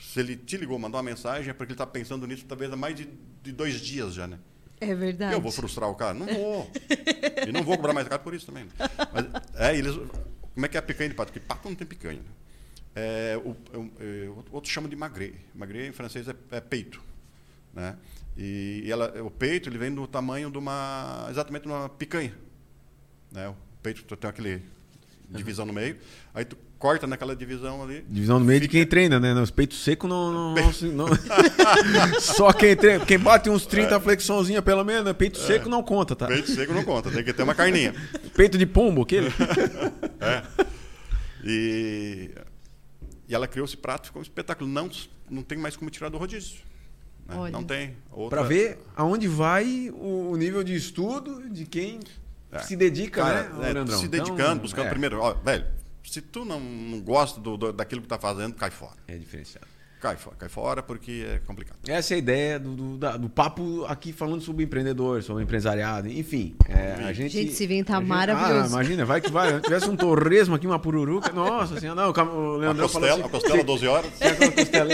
Se 0.00 0.20
ele 0.20 0.36
te 0.36 0.56
ligou, 0.56 0.78
mandou 0.78 0.96
uma 0.98 1.02
mensagem, 1.02 1.50
é 1.50 1.52
porque 1.52 1.72
ele 1.72 1.74
está 1.74 1.86
pensando 1.86 2.26
nisso 2.26 2.46
talvez 2.48 2.72
há 2.72 2.76
mais 2.76 2.96
de, 2.96 3.06
de 3.42 3.52
dois 3.52 3.78
dias 3.80 4.14
já, 4.14 4.26
né? 4.26 4.38
É 4.80 4.94
verdade. 4.94 5.34
Eu 5.34 5.40
vou 5.40 5.52
frustrar 5.52 5.90
o 5.90 5.94
cara? 5.94 6.14
Não 6.14 6.24
vou. 6.26 6.70
e 7.46 7.52
não 7.52 7.62
vou 7.62 7.76
cobrar 7.76 7.92
mais 7.92 8.08
caro 8.08 8.22
por 8.22 8.32
isso 8.32 8.46
também. 8.46 8.66
Mas, 9.12 9.26
é, 9.60 9.76
eles, 9.76 9.94
como 10.54 10.64
é 10.64 10.68
que 10.68 10.76
é 10.76 10.80
a 10.80 10.82
picanha 10.82 11.10
de 11.10 11.14
pato? 11.16 11.30
Porque 11.32 11.44
pato 11.46 11.68
não 11.68 11.74
tem 11.76 11.86
picanha. 11.86 12.20
né? 12.20 12.30
É, 12.94 13.36
o, 13.44 13.50
o- 13.50 13.92
é, 14.00 14.28
o 14.28 14.44
outro 14.52 14.70
chama 14.70 14.88
de 14.88 14.96
magret. 14.96 15.34
Magret 15.54 15.88
em 15.88 15.92
francês 15.92 16.26
é, 16.28 16.34
é 16.52 16.60
peito. 16.60 17.02
Né? 17.74 17.96
E, 18.36 18.82
e 18.86 18.90
ela, 18.92 19.20
o 19.22 19.30
peito 19.30 19.68
ele 19.68 19.76
vem 19.78 19.92
do 19.94 20.06
tamanho 20.06 20.50
de 20.50 20.56
uma. 20.56 21.26
exatamente 21.28 21.62
de 21.64 21.68
uma 21.68 21.88
picanha. 21.90 22.32
Né? 23.32 23.48
O 23.48 23.54
peito 23.82 24.02
tu 24.04 24.16
tem 24.16 24.28
aquele 24.30 24.62
divisão 25.30 25.66
no 25.66 25.72
meio. 25.72 25.96
Aí 26.34 26.44
tu 26.44 26.56
corta 26.78 27.06
naquela 27.06 27.34
divisão 27.36 27.82
ali. 27.82 28.04
Divisão 28.08 28.38
no 28.38 28.44
meio 28.44 28.60
de 28.60 28.68
quem 28.68 28.86
treina, 28.86 29.18
né? 29.20 29.34
Os 29.34 29.50
peitos 29.50 29.82
secos 29.82 30.08
não. 30.08 30.32
não, 30.32 30.54
não, 30.54 31.06
não- 31.06 31.08
Só 32.20 32.52
quem 32.52 32.76
treina. 32.76 33.04
Quem 33.04 33.18
bate 33.18 33.50
uns 33.50 33.66
30 33.66 33.98
flexãozinha 34.00 34.62
pelo 34.62 34.84
menos, 34.84 35.04
né? 35.04 35.12
peito 35.12 35.38
seco 35.38 35.68
não 35.68 35.82
conta, 35.82 36.14
tá? 36.16 36.26
Peito 36.26 36.50
seco 36.50 36.72
não 36.72 36.84
conta, 36.84 37.10
tem 37.10 37.22
que 37.24 37.32
ter 37.32 37.42
uma 37.42 37.54
carninha. 37.54 37.94
Peito 38.34 38.56
de 38.56 38.66
pombo, 38.66 39.02
aquele. 39.02 39.28
E, 41.44 42.30
e 43.28 43.34
ela 43.34 43.46
criou 43.46 43.64
esse 43.64 43.76
prato, 43.76 44.06
ficou 44.06 44.20
um 44.20 44.22
espetáculo. 44.22 44.68
Não, 44.68 44.90
não 45.30 45.42
tem 45.42 45.56
mais 45.56 45.76
como 45.76 45.90
tirar 45.90 46.08
do 46.08 46.18
rodízio. 46.18 46.58
né? 47.26 47.50
Não 47.50 47.62
tem. 47.62 47.94
Outra- 48.10 48.40
Pra 48.40 48.48
ver 48.48 48.78
aonde 48.96 49.28
vai 49.28 49.90
o 49.94 50.34
nível 50.36 50.62
de 50.64 50.74
estudo 50.74 51.48
de 51.48 51.64
quem 51.64 52.00
É. 52.52 52.58
se 52.60 52.76
dedica, 52.76 53.22
Cara, 53.22 53.42
né, 53.50 53.70
é, 53.70 53.72
se 53.96 54.06
Então, 54.06 54.08
dedicando, 54.08 54.62
buscando 54.62 54.86
é, 54.86 54.90
primeiro. 54.90 55.20
Ó, 55.20 55.34
velho, 55.34 55.66
se 56.04 56.20
tu 56.22 56.44
não, 56.44 56.58
não 56.60 57.00
gosta 57.00 57.38
do, 57.40 57.56
do- 57.56 57.72
daquilo 57.72 58.00
que 58.00 58.08
tá 58.08 58.18
fazendo, 58.18 58.54
cai 58.54 58.70
fora. 58.70 58.94
É 59.06 59.16
diferenciado. 59.16 59.66
cai, 60.00 60.16
fora, 60.16 60.36
cai 60.38 60.48
fora 60.48 60.82
porque 60.82 61.26
é 61.28 61.38
complicado. 61.40 61.76
Essa 61.86 62.14
é 62.14 62.16
a 62.16 62.18
ideia 62.18 62.58
do, 62.58 62.74
do, 62.74 62.96
da- 62.96 63.16
do 63.18 63.28
papo 63.28 63.84
aqui 63.86 64.12
falando 64.14 64.40
sobre 64.40 64.64
empreendedor, 64.64 65.22
sobre 65.22 65.42
empresariado, 65.42 66.08
enfim. 66.08 66.54
é, 66.68 67.04
a 67.04 67.12
gente, 67.12 67.32
Gente, 67.32 67.50
esse 67.50 67.66
vinho 67.66 67.84
tá 67.84 68.00
maravilhoso. 68.00 68.64
Ah, 68.64 68.68
imagina, 68.68 69.04
vai 69.04 69.20
que 69.20 69.30
vai. 69.30 69.54
Se 69.56 69.60
tivesse 69.62 69.90
um 69.90 69.96
torresmo 69.96 70.54
aqui, 70.54 70.66
uma 70.66 70.78
pururuca, 70.78 71.30
nossa 71.32 71.78
senhora, 71.78 72.00
não, 72.00 72.10
o 72.10 72.12
cam- 72.14 72.30
o 72.30 72.54
A 72.54 72.58
Leandrão 72.58 72.88
falou 72.88 73.08
costela, 73.08 73.14
assim, 73.14 73.22
a 73.24 73.28
costela 73.28 73.64
12 73.64 73.86
horas. 73.88 74.10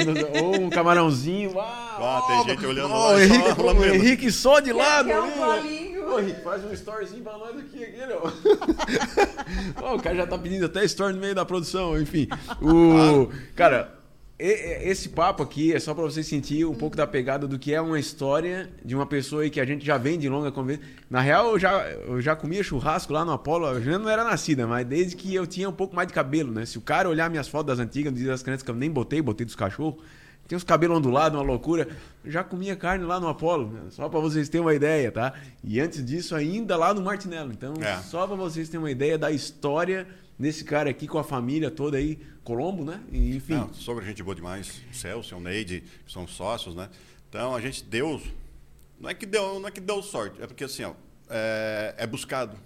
Do- 0.05 0.45
ou 0.45 0.61
um 0.63 0.71
camarãozinho. 0.71 1.53
Uau, 1.53 1.65
Ah, 1.67 2.23
tem 2.27 2.55
gente 2.55 2.67
olhando 2.67 2.93
ó, 2.93 3.11
lá 3.11 3.15
o 3.15 3.21
e 3.21 3.29
só 3.29 3.35
Henrique, 3.35 3.61
o. 3.63 3.85
Henrique 3.95 4.33
só 4.33 4.59
de 4.61 4.73
lado. 4.73 5.07
quer 5.07 5.21
um 5.21 5.27
né? 5.27 5.37
bolinho? 5.37 5.84
Ô, 6.15 6.21
Henrique, 6.21 6.43
faz 6.43 6.65
um 6.65 6.73
storyzinho 6.73 7.25
pra 7.25 7.37
nós 7.37 7.59
aqui, 7.59 7.83
aqui. 7.83 7.99
Ó, 9.83 9.97
o 9.97 10.01
cara 10.01 10.15
já 10.15 10.27
tá 10.27 10.39
pedindo 10.39 10.67
até 10.67 10.85
story 10.85 11.13
no 11.13 11.21
meio 11.21 11.35
da 11.35 11.45
produção, 11.45 12.01
enfim. 12.01 12.29
O, 12.63 13.29
cara, 13.57 13.99
esse 14.39 15.09
papo 15.09 15.43
aqui 15.43 15.75
é 15.75 15.81
só 15.81 15.93
pra 15.93 16.05
você 16.05 16.23
sentir 16.23 16.65
um 16.65 16.75
pouco 16.75 16.97
da 16.97 17.05
pegada 17.05 17.49
do 17.49 17.59
que 17.59 17.75
é 17.75 17.81
uma 17.81 17.99
história 17.99 18.71
de 18.85 18.95
uma 18.95 19.07
pessoa 19.07 19.43
aí 19.43 19.51
que 19.51 19.61
a 19.61 19.65
gente 19.65 19.85
já 19.85 19.99
vem 19.99 20.17
de 20.17 20.29
longa 20.29 20.53
convivência. 20.53 20.89
Na 21.11 21.21
real, 21.21 21.51
eu 21.51 21.59
já, 21.59 21.83
eu 21.91 22.21
já 22.21 22.37
comia 22.37 22.63
churrasco 22.63 23.13
lá 23.13 23.25
no 23.25 23.33
Apolo, 23.33 23.67
eu 23.67 23.83
já 23.83 23.99
não 23.99 24.09
era 24.09 24.23
nascida, 24.23 24.69
mas 24.69 24.87
desde 24.87 25.17
que 25.17 25.35
eu 25.35 25.49
tinha 25.49 25.69
um 25.69 25.73
pouco 25.73 25.97
mais 25.97 26.07
de 26.07 26.15
cabelo, 26.15 26.53
né? 26.53 26.65
Se 26.65 26.79
o 26.79 26.81
cara 26.81 27.09
olhar 27.09 27.29
minhas 27.29 27.49
fotos 27.49 27.77
das 27.77 27.85
antigas, 27.85 28.13
no 28.13 28.19
dia 28.21 28.29
das 28.29 28.43
crianças 28.43 28.63
que 28.63 28.71
eu 28.71 28.77
nem 28.77 28.89
botei, 28.89 29.21
botei 29.21 29.45
dos 29.45 29.57
cachorros, 29.57 30.01
tem 30.49 30.57
os 30.57 30.65
cabelos 30.65 30.97
ondulados, 30.99 31.39
uma 31.39 31.45
loucura. 31.45 31.89
Já 32.25 32.43
comia 32.45 32.75
carne 32.77 33.05
lá 33.05 33.19
no 33.21 33.29
Apolo, 33.29 33.71
né? 33.71 33.81
só 33.91 34.09
pra 34.09 34.21
vocês 34.21 34.49
terem 34.49 34.65
uma 34.65 34.75
ideia, 34.75 35.11
tá? 35.13 35.35
E 35.63 35.81
antes 35.81 36.05
disso, 36.05 36.35
ainda 36.35 36.77
lá 36.77 36.93
no 36.95 37.03
Martinello. 37.03 37.53
Então, 37.53 37.75
É. 37.83 38.01
só 38.03 38.27
pra 38.27 38.37
vocês 38.37 38.69
terem 38.69 38.83
uma 38.83 38.91
ideia 38.91 39.17
da 39.19 39.31
história 39.31 40.07
desse 40.39 40.65
cara 40.65 40.91
aqui 40.91 41.07
com 41.07 41.19
a 41.19 41.25
família 41.25 41.71
toda 41.71 41.97
aí, 41.97 42.19
Colombo, 42.43 42.85
né? 42.85 43.01
E, 43.13 43.37
enfim. 43.37 43.55
Não, 43.55 43.73
sogro, 43.73 44.05
gente 44.05 44.23
boa 44.23 44.35
demais. 44.35 44.81
O 44.91 44.95
Celso, 44.95 45.37
o 45.37 45.41
Neide, 45.41 45.83
que 46.05 46.13
são 46.13 46.27
sócios, 46.27 46.75
né? 46.75 46.89
Então 47.29 47.55
a 47.55 47.61
gente 47.61 47.83
deu. 47.85 48.21
Não 49.01 49.09
é 49.11 49.15
que 49.15 49.27
deu, 49.27 49.59
não 49.61 49.69
é 49.69 49.71
que 49.71 49.81
deu 49.81 50.03
sorte, 50.03 50.41
é 50.43 50.47
porque 50.47 50.65
assim, 50.65 50.85
ó, 50.85 50.93
é, 51.29 51.95
é 51.99 52.07
buscado. 52.07 52.57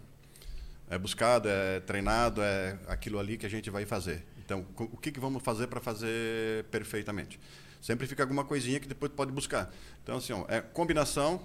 É 0.90 0.96
buscado, 0.98 1.48
é 1.48 1.80
treinado, 1.80 2.40
é 2.42 2.78
aquilo 2.86 3.18
ali 3.18 3.36
que 3.36 3.44
a 3.44 3.50
gente 3.50 3.68
vai 3.70 3.84
fazer. 3.84 4.24
Então, 4.48 4.64
o 4.78 4.96
que, 4.96 5.12
que 5.12 5.20
vamos 5.20 5.42
fazer 5.42 5.66
para 5.66 5.78
fazer 5.78 6.64
perfeitamente? 6.70 7.38
Sempre 7.82 8.06
fica 8.06 8.22
alguma 8.22 8.44
coisinha 8.46 8.80
que 8.80 8.88
depois 8.88 9.12
pode 9.12 9.30
buscar. 9.30 9.70
Então, 10.02 10.16
assim, 10.16 10.32
ó, 10.32 10.46
é 10.48 10.58
combinação. 10.62 11.42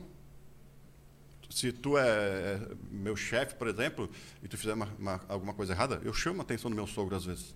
Se 1.49 1.73
tu 1.73 1.97
é 1.97 2.61
meu 2.89 3.13
chefe, 3.17 3.55
por 3.55 3.67
exemplo, 3.67 4.09
e 4.41 4.47
tu 4.47 4.57
fizer 4.57 4.73
uma- 4.73 4.89
uma- 4.97 5.21
alguma 5.27 5.53
coisa 5.53 5.73
errada, 5.73 5.99
eu 6.05 6.13
chamo 6.13 6.39
a 6.39 6.43
atenção 6.43 6.71
do 6.71 6.75
meu 6.75 6.87
sogro 6.87 7.13
às 7.15 7.25
vezes 7.25 7.53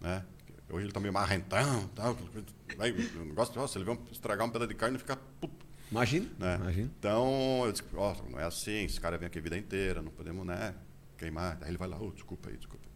né? 0.00 0.24
Hoje 0.68 0.82
ele 0.82 0.88
está 0.90 0.98
meio 0.98 1.12
marrentão, 1.12 1.86
tal, 1.94 2.18
vai, 2.76 2.90
o 2.90 3.24
negócio, 3.24 3.54
nossa, 3.54 3.78
ele 3.78 3.84
vai 3.84 3.96
estragar 4.10 4.44
um 4.46 4.50
pedaço 4.50 4.68
de 4.68 4.74
carne 4.74 4.96
e 4.96 4.98
ficar 4.98 5.16
puto, 5.40 5.64
Imagina, 5.92 6.28
né? 6.38 6.56
imagina. 6.56 6.90
Então, 6.98 7.62
eu 7.64 7.70
disse, 7.72 7.84
ó, 7.94 8.14
não 8.28 8.38
é 8.40 8.44
assim, 8.44 8.84
esse 8.84 9.00
cara 9.00 9.16
vem 9.16 9.28
aqui 9.28 9.38
a 9.38 9.42
vida 9.42 9.56
inteira, 9.56 10.02
não 10.02 10.10
podemos, 10.10 10.44
né, 10.44 10.74
queimar. 11.16 11.56
Aí 11.62 11.68
ele 11.70 11.78
vai 11.78 11.88
lá, 11.88 11.96
oh, 12.00 12.10
desculpa 12.10 12.50
aí, 12.50 12.56
desculpa, 12.56 12.84
desculpa. 12.84 12.95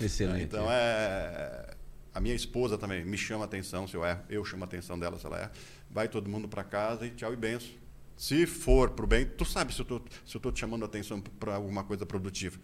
Excelente. 0.00 0.44
Então, 0.44 0.66
é, 0.70 1.74
a 2.14 2.20
minha 2.20 2.34
esposa 2.34 2.76
também 2.78 3.04
me 3.04 3.16
chama 3.16 3.44
a 3.44 3.46
atenção 3.46 3.86
se 3.86 3.94
eu 3.94 4.04
erro, 4.04 4.22
eu 4.28 4.44
chamo 4.44 4.64
a 4.64 4.66
atenção 4.66 4.98
dela 4.98 5.18
se 5.18 5.26
ela 5.26 5.38
erra. 5.38 5.52
Vai 5.90 6.08
todo 6.08 6.28
mundo 6.28 6.48
para 6.48 6.64
casa 6.64 7.06
e 7.06 7.10
tchau 7.10 7.32
e 7.32 7.36
benção. 7.36 7.70
Se 8.16 8.46
for 8.46 8.90
pro 8.90 9.06
bem, 9.06 9.24
tu 9.24 9.44
sabe 9.44 9.72
se 9.72 9.80
eu 9.80 9.84
tô, 9.84 10.02
se 10.26 10.36
eu 10.36 10.40
tô 10.40 10.52
te 10.52 10.60
chamando 10.60 10.82
a 10.82 10.86
atenção 10.86 11.20
para 11.20 11.54
alguma 11.54 11.84
coisa 11.84 12.04
produtiva. 12.04 12.58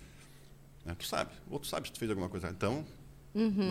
Né? 0.85 0.95
Tu 0.99 1.07
sabe, 1.07 1.31
ou 1.51 1.59
tu 1.59 1.67
sabe 1.67 1.87
se 1.87 1.93
tu 1.93 1.99
fez 1.99 2.11
alguma 2.11 2.29
coisa. 2.29 2.49
Então, 2.51 2.85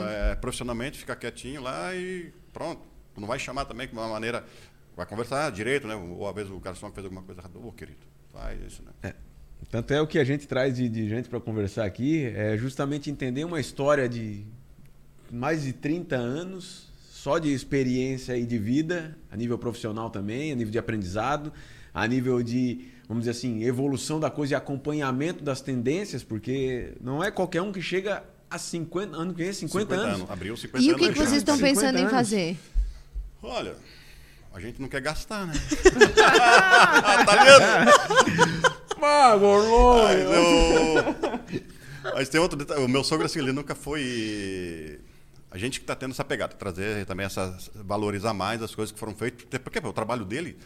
é, 0.01 0.35
profissionalmente, 0.35 0.97
ficar 0.97 1.15
quietinho 1.15 1.61
lá 1.61 1.95
e 1.95 2.33
pronto. 2.51 2.81
Tu 3.13 3.21
não 3.21 3.27
vai 3.27 3.39
chamar 3.39 3.65
também 3.65 3.87
de 3.87 3.93
uma 3.93 4.07
maneira. 4.07 4.45
Vai 4.95 5.05
conversar 5.05 5.51
direito, 5.51 5.87
né? 5.87 5.95
Ou 5.95 6.27
às 6.27 6.35
vezes 6.35 6.51
o 6.51 6.59
garçom 6.59 6.91
fez 6.91 7.05
alguma 7.05 7.21
coisa 7.21 7.41
errada. 7.41 7.59
Ô, 7.59 7.71
querido, 7.71 8.05
faz 8.31 8.61
isso, 8.61 8.83
né? 8.83 9.13
Tanto 9.71 9.93
é 9.93 10.01
o 10.01 10.07
que 10.07 10.17
a 10.19 10.23
gente 10.23 10.47
traz 10.47 10.75
de, 10.75 10.87
de 10.87 11.09
gente 11.09 11.27
para 11.27 11.39
conversar 11.39 11.85
aqui, 11.85 12.25
é 12.35 12.57
justamente 12.57 13.09
entender 13.09 13.43
uma 13.43 13.59
história 13.59 14.07
de 14.07 14.45
mais 15.31 15.63
de 15.63 15.73
30 15.73 16.15
anos, 16.15 16.87
só 17.11 17.37
de 17.39 17.51
experiência 17.51 18.37
e 18.37 18.45
de 18.45 18.57
vida, 18.57 19.17
a 19.31 19.35
nível 19.35 19.57
profissional 19.57 20.09
também, 20.09 20.51
a 20.51 20.55
nível 20.55 20.71
de 20.71 20.77
aprendizado, 20.77 21.51
a 21.93 22.07
nível 22.07 22.41
de, 22.43 22.85
vamos 23.07 23.23
dizer 23.25 23.31
assim, 23.31 23.63
evolução 23.63 24.19
da 24.19 24.29
coisa 24.29 24.53
e 24.53 24.55
acompanhamento 24.55 25.43
das 25.43 25.59
tendências, 25.61 26.23
porque 26.23 26.93
não 27.01 27.23
é 27.23 27.29
qualquer 27.31 27.61
um 27.61 27.71
que 27.71 27.81
chega 27.81 28.23
a 28.49 28.57
50 28.57 29.17
ano 29.17 29.33
que 29.33 29.43
vem, 29.43 29.51
50, 29.51 29.95
anos. 29.95 30.29
Abriu 30.29 30.55
50 30.55 30.83
E 30.85 30.87
o 30.87 30.95
anos. 30.95 31.01
que, 31.07 31.13
que 31.13 31.19
já. 31.19 31.25
vocês 31.25 31.37
estão 31.39 31.55
50 31.57 31.73
pensando 31.73 31.95
em 31.97 32.01
anos. 32.01 32.11
fazer? 32.11 32.57
Olha, 33.41 33.75
a 34.53 34.59
gente 34.61 34.79
não 34.79 34.87
quer 34.87 35.01
gastar, 35.01 35.45
né? 35.47 35.53
tá 37.25 37.43
vendo? 37.43 38.75
Ah, 39.07 39.37
Gorlô! 39.37 39.95
Mas, 42.15 42.29
tem 42.29 42.39
outro 42.39 42.57
detalhe. 42.57 42.83
O 42.83 42.87
meu 42.87 43.03
sogro, 43.03 43.25
assim, 43.25 43.39
ele 43.39 43.51
nunca 43.51 43.75
foi. 43.75 44.99
A 45.51 45.57
gente 45.57 45.79
que 45.79 45.83
está 45.83 45.95
tendo 45.95 46.11
essa 46.11 46.23
pegada, 46.23 46.55
trazer 46.55 47.05
também 47.05 47.25
essa. 47.25 47.57
valorizar 47.75 48.33
mais 48.33 48.61
as 48.61 48.73
coisas 48.73 48.91
que 48.91 48.99
foram 48.99 49.15
feitas. 49.15 49.45
Porque 49.59 49.79
pô, 49.79 49.89
o 49.89 49.93
trabalho 49.93 50.25
dele, 50.25 50.57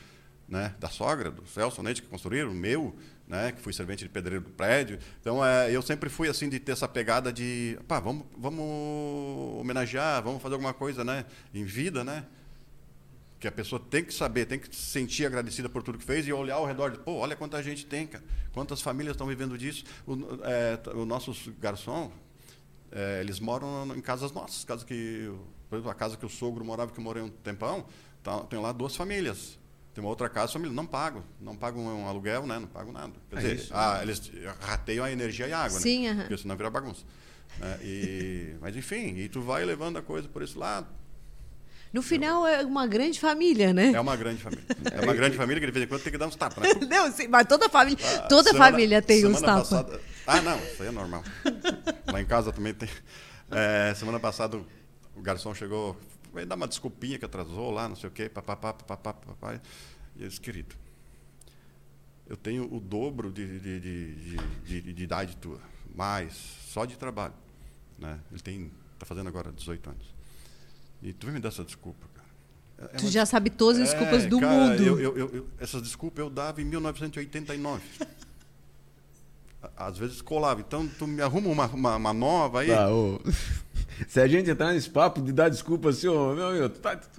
né, 0.47 0.73
da 0.79 0.89
sogra, 0.89 1.29
do 1.29 1.45
Celso, 1.47 1.83
né, 1.83 1.93
que 1.93 2.01
construíram, 2.01 2.51
o 2.51 2.55
meu, 2.55 2.95
né, 3.27 3.51
que 3.51 3.61
fui 3.61 3.71
servente 3.71 4.03
de 4.03 4.09
pedreiro 4.09 4.43
do 4.43 4.51
prédio. 4.51 4.99
Então, 5.21 5.45
é, 5.45 5.71
eu 5.71 5.81
sempre 5.81 6.09
fui 6.09 6.27
assim 6.27 6.49
de 6.49 6.59
ter 6.59 6.71
essa 6.71 6.87
pegada 6.87 7.31
de, 7.31 7.77
pá, 7.87 7.99
vamos, 7.99 8.25
vamos 8.37 9.59
homenagear, 9.59 10.23
vamos 10.23 10.41
fazer 10.41 10.55
alguma 10.55 10.73
coisa, 10.73 11.03
né, 11.03 11.25
em 11.53 11.63
vida, 11.63 12.03
né? 12.03 12.25
Que 13.39 13.47
a 13.47 13.51
pessoa 13.51 13.79
tem 13.79 14.03
que 14.03 14.13
saber, 14.13 14.45
tem 14.45 14.59
que 14.59 14.75
se 14.75 14.81
sentir 14.91 15.25
agradecida 15.25 15.69
por 15.69 15.81
tudo 15.81 15.97
que 15.97 16.03
fez 16.03 16.27
e 16.27 16.33
olhar 16.33 16.55
ao 16.55 16.65
redor, 16.65 16.91
de, 16.91 16.99
pô, 16.99 17.13
olha 17.13 17.35
quanta 17.35 17.61
gente 17.63 17.85
tem, 17.85 18.05
cara, 18.05 18.23
quantas 18.51 18.81
famílias 18.81 19.13
estão 19.13 19.25
vivendo 19.27 19.57
disso. 19.57 19.83
O, 20.05 20.13
é, 20.43 20.77
os 20.93 21.07
nossos 21.07 21.47
garçons, 21.59 22.11
é, 22.91 23.21
eles 23.21 23.39
moram 23.39 23.95
em 23.95 24.01
casas 24.01 24.31
nossas, 24.31 24.63
casa 24.65 24.83
que, 24.85 25.31
por 25.69 25.75
exemplo, 25.77 25.91
a 25.91 25.95
casa 25.95 26.17
que 26.17 26.25
o 26.25 26.29
sogro 26.29 26.65
morava, 26.65 26.91
que 26.91 26.99
eu 26.99 27.03
morei 27.03 27.23
um 27.23 27.29
tempão, 27.29 27.85
tá, 28.21 28.39
tem 28.41 28.59
lá 28.59 28.71
duas 28.71 28.95
famílias. 28.95 29.57
Tem 29.93 30.03
uma 30.03 30.09
outra 30.09 30.29
casa, 30.29 30.53
família, 30.53 30.73
não 30.75 30.85
pago, 30.85 31.23
não 31.41 31.55
pago 31.55 31.79
um 31.79 32.07
aluguel, 32.07 32.45
né, 32.45 32.59
não 32.59 32.67
pago 32.67 32.91
nada. 32.91 33.13
Quer 33.29 33.37
É 33.37 33.41
dizer, 33.41 33.55
isso. 33.55 33.73
ah, 33.73 33.99
eles 34.03 34.31
rateiam 34.59 35.03
a 35.05 35.11
energia 35.11 35.47
e 35.47 35.53
a 35.53 35.59
água, 35.59 35.79
Sim, 35.79 36.03
né? 36.03 36.09
aham. 36.11 36.21
Porque 36.23 36.37
senão 36.37 36.55
vira 36.57 36.69
bagunça. 36.69 37.03
né? 37.57 37.79
E, 37.81 38.55
mas 38.61 38.75
enfim, 38.75 39.15
e 39.17 39.27
tu 39.29 39.41
vai 39.41 39.63
levando 39.65 39.97
a 39.97 40.01
coisa 40.01 40.27
por 40.27 40.41
esse 40.41 40.57
lado. 40.57 40.87
No 41.91 42.01
final 42.03 42.45
é 42.45 42.63
uma 42.63 42.85
grande 42.85 43.19
família, 43.19 43.73
né? 43.73 43.91
É 43.93 43.99
uma 43.99 44.15
grande 44.15 44.41
família. 44.43 44.63
É 44.91 45.01
uma 45.01 45.13
grande 45.13 45.35
família 45.35 45.59
que 45.59 45.65
de 45.65 45.71
vez 45.71 45.85
em 45.85 45.87
quando 45.89 46.03
tem 46.03 46.11
que 46.11 46.17
dar 46.19 46.27
uns 46.27 46.35
tapas, 46.35 46.63
né? 46.63 46.69
Não, 46.87 47.11
sim, 47.11 47.27
mas 47.27 47.47
toda 47.47 47.67
família, 47.67 47.97
Ah, 48.05 48.27
toda 48.27 48.51
semana- 48.51 48.71
família 48.71 49.01
tem 49.01 49.25
uns 49.25 49.41
tapas. 49.41 49.69
passada- 49.69 50.01
Ah, 50.27 50.41
não, 50.41 50.57
isso 50.59 50.83
aí 50.83 50.89
é 50.89 50.91
normal. 50.91 51.23
Lá 52.11 52.21
em 52.21 52.25
casa 52.25 52.51
também 52.53 52.73
tem. 52.75 52.87
É, 53.49 53.93
semana 53.95 54.19
passada 54.19 54.57
o- 54.57 54.65
garçom 55.21 55.55
chegou, 55.55 55.97
veio 56.31 56.45
dar 56.45 56.55
uma 56.55 56.67
desculpinha 56.67 57.17
que 57.17 57.25
atrasou 57.25 57.71
lá, 57.71 57.89
não 57.89 57.95
sei 57.95 58.07
o 58.09 58.11
quê, 58.11 58.29
papapá, 58.29 58.71
papapá, 58.71 59.11
papapá. 59.13 59.59
E 60.15 60.21
eu 60.21 60.27
disse, 60.27 60.39
querido, 60.39 60.75
eu 62.27 62.37
tenho 62.37 62.71
o 62.71 62.79
dobro 62.79 63.31
de, 63.31 63.59
de, 63.59 63.79
de, 63.79 64.15
de, 64.65 64.81
de- 64.81 64.93
de 64.93 65.03
idade 65.03 65.35
tua, 65.37 65.59
mais, 65.95 66.33
só 66.67 66.85
de 66.85 66.95
trabalho. 66.97 67.33
Né? 67.97 68.19
Ele 68.31 68.41
tem, 68.41 68.71
está 68.93 69.05
fazendo 69.07 69.27
agora 69.27 69.51
18 69.51 69.89
anos. 69.89 70.05
E 71.01 71.13
tu 71.13 71.25
vem 71.27 71.35
me 71.35 71.39
dar 71.41 71.49
essa 71.49 71.63
desculpa, 71.63 72.05
cara. 72.13 72.27
É 72.91 72.97
Tu 72.97 73.03
uma 73.05 73.11
já 73.11 73.25
sabe 73.25 73.49
todas 73.49 73.81
as 73.81 73.89
desculpas 73.89 74.23
é, 74.23 74.27
do 74.27 74.39
cara, 74.39 74.53
mundo. 74.53 74.83
eu- 74.83 74.99
eu- 74.99 75.15
eu- 75.17 75.47
essas 75.59 75.81
desculpas 75.81 76.19
eu 76.23 76.29
dava 76.29 76.61
em 76.61 76.65
1989. 76.65 77.81
Á- 79.61 79.87
Às 79.87 79.97
vezes 79.97 80.21
colava. 80.21 80.61
Então, 80.61 80.87
tu 80.87 81.05
me 81.07 81.21
arruma 81.21 81.49
uma, 81.49 81.65
uma, 81.67 81.95
uma 81.95 82.13
nova 82.13 82.61
aí. 82.61 82.67
Tá, 82.67 82.89
ô. 82.91 83.19
Se 84.07 84.19
a 84.21 84.27
gente 84.27 84.49
entrar 84.49 84.73
nesse 84.73 84.89
papo 84.89 85.21
de 85.21 85.31
dar 85.33 85.49
desculpa 85.49 85.89
assim, 85.89 86.07
ô, 86.07 86.33
meu, 86.33 86.51
meu, 86.53 86.69
tu 86.69 86.79
tá, 86.79 86.95
tu 86.95 87.09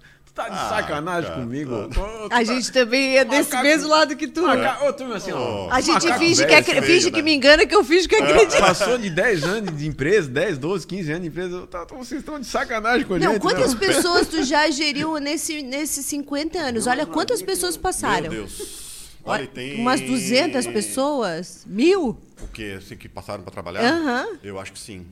tá 0.43 0.49
de 0.49 0.57
Ah, 0.59 0.69
sacanagem 0.69 1.31
cara, 1.31 1.43
comigo. 1.43 1.89
tá. 1.89 2.01
ô. 2.01 2.25
A 2.27 2.29
tá- 2.29 2.45
gente 2.45 2.73
também 2.73 3.17
é 3.19 3.25
desse 3.25 3.51
Macaco- 3.51 3.63
mesmo 3.65 3.89
lado 3.89 4.17
que 4.17 4.29
tu. 4.29 4.43
Maca... 4.43 4.85
Ô, 4.87 4.93
turma, 4.93 5.17
assim, 5.17 5.33
ó. 5.33 5.67
Ô. 5.67 5.71
A 5.71 5.81
gente 5.81 6.05
macaco 6.05 6.19
finge 6.19 6.47
que, 6.47 6.55
acre- 6.55 6.75
feio, 6.81 6.85
finge 6.87 7.11
que 7.11 7.17
né? 7.19 7.23
me 7.23 7.35
engana, 7.35 7.67
que 7.67 7.75
eu 7.75 7.85
finge 7.85 8.09
que 8.09 8.17
acredito. 8.17 8.59
Passou 8.61 8.97
de 8.99 9.11
10 9.11 9.45
anos 9.45 9.77
de 9.79 9.87
empresa, 9.87 10.29
10, 10.29 10.59
12, 10.59 10.87
15 10.87 11.11
anos 11.11 11.23
de 11.23 11.29
empresa. 11.29 11.67
Tá, 11.67 11.85
vocês 11.91 12.21
estão 12.21 12.39
de 12.41 12.47
sacanagem 12.47 13.07
com 13.07 13.15
a 13.15 13.19
Não, 13.19 13.33
gente. 13.33 13.41
quantas 13.43 13.75
né? 13.75 13.81
pessoas 13.81 14.27
tu 14.29 14.43
já 14.43 14.71
geriu 14.71 15.19
nesse, 15.19 15.63
nesses 15.63 16.07
50 16.07 16.59
anos? 16.59 16.87
Olha 16.87 17.05
quantas 17.07 17.43
pessoas 17.43 17.77
passaram. 17.77 18.23
Meu 18.31 18.45
Deus. 18.45 18.81
Olha, 19.25 19.47
tem. 19.47 19.79
Umas 19.81 20.01
200 20.01 20.67
pessoas? 20.67 21.65
Mil? 21.67 22.19
O 22.43 22.49
que? 22.49 22.73
Assim, 22.73 22.97
que 22.97 23.09
passaram 23.09 23.43
para 23.43 23.53
trabalhar? 23.53 23.83
Aham. 23.83 24.27
Eu 24.43 24.59
acho 24.59 24.73
que 24.73 24.79
sim. 24.79 25.07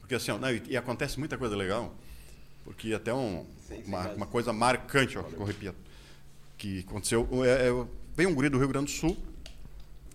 Porque 0.00 0.14
assim, 0.14 0.30
ó, 0.32 0.38
não, 0.38 0.50
e, 0.50 0.62
e 0.68 0.76
acontece 0.76 1.18
muita 1.18 1.38
coisa 1.38 1.56
legal. 1.56 1.94
Porque 2.64 2.92
até 2.92 3.12
um, 3.12 3.44
uma, 3.86 4.08
uma 4.12 4.26
coisa 4.26 4.52
marcante, 4.52 5.16
ó, 5.18 5.22
que 5.22 5.34
eu 5.34 5.44
repito, 5.44 5.74
que 6.58 6.80
aconteceu. 6.80 7.28
É, 7.44 7.68
é, 7.68 7.86
veio 8.16 8.28
um 8.28 8.34
guri 8.34 8.48
do 8.48 8.58
Rio 8.58 8.68
Grande 8.68 8.86
do 8.92 8.96
Sul, 8.98 9.16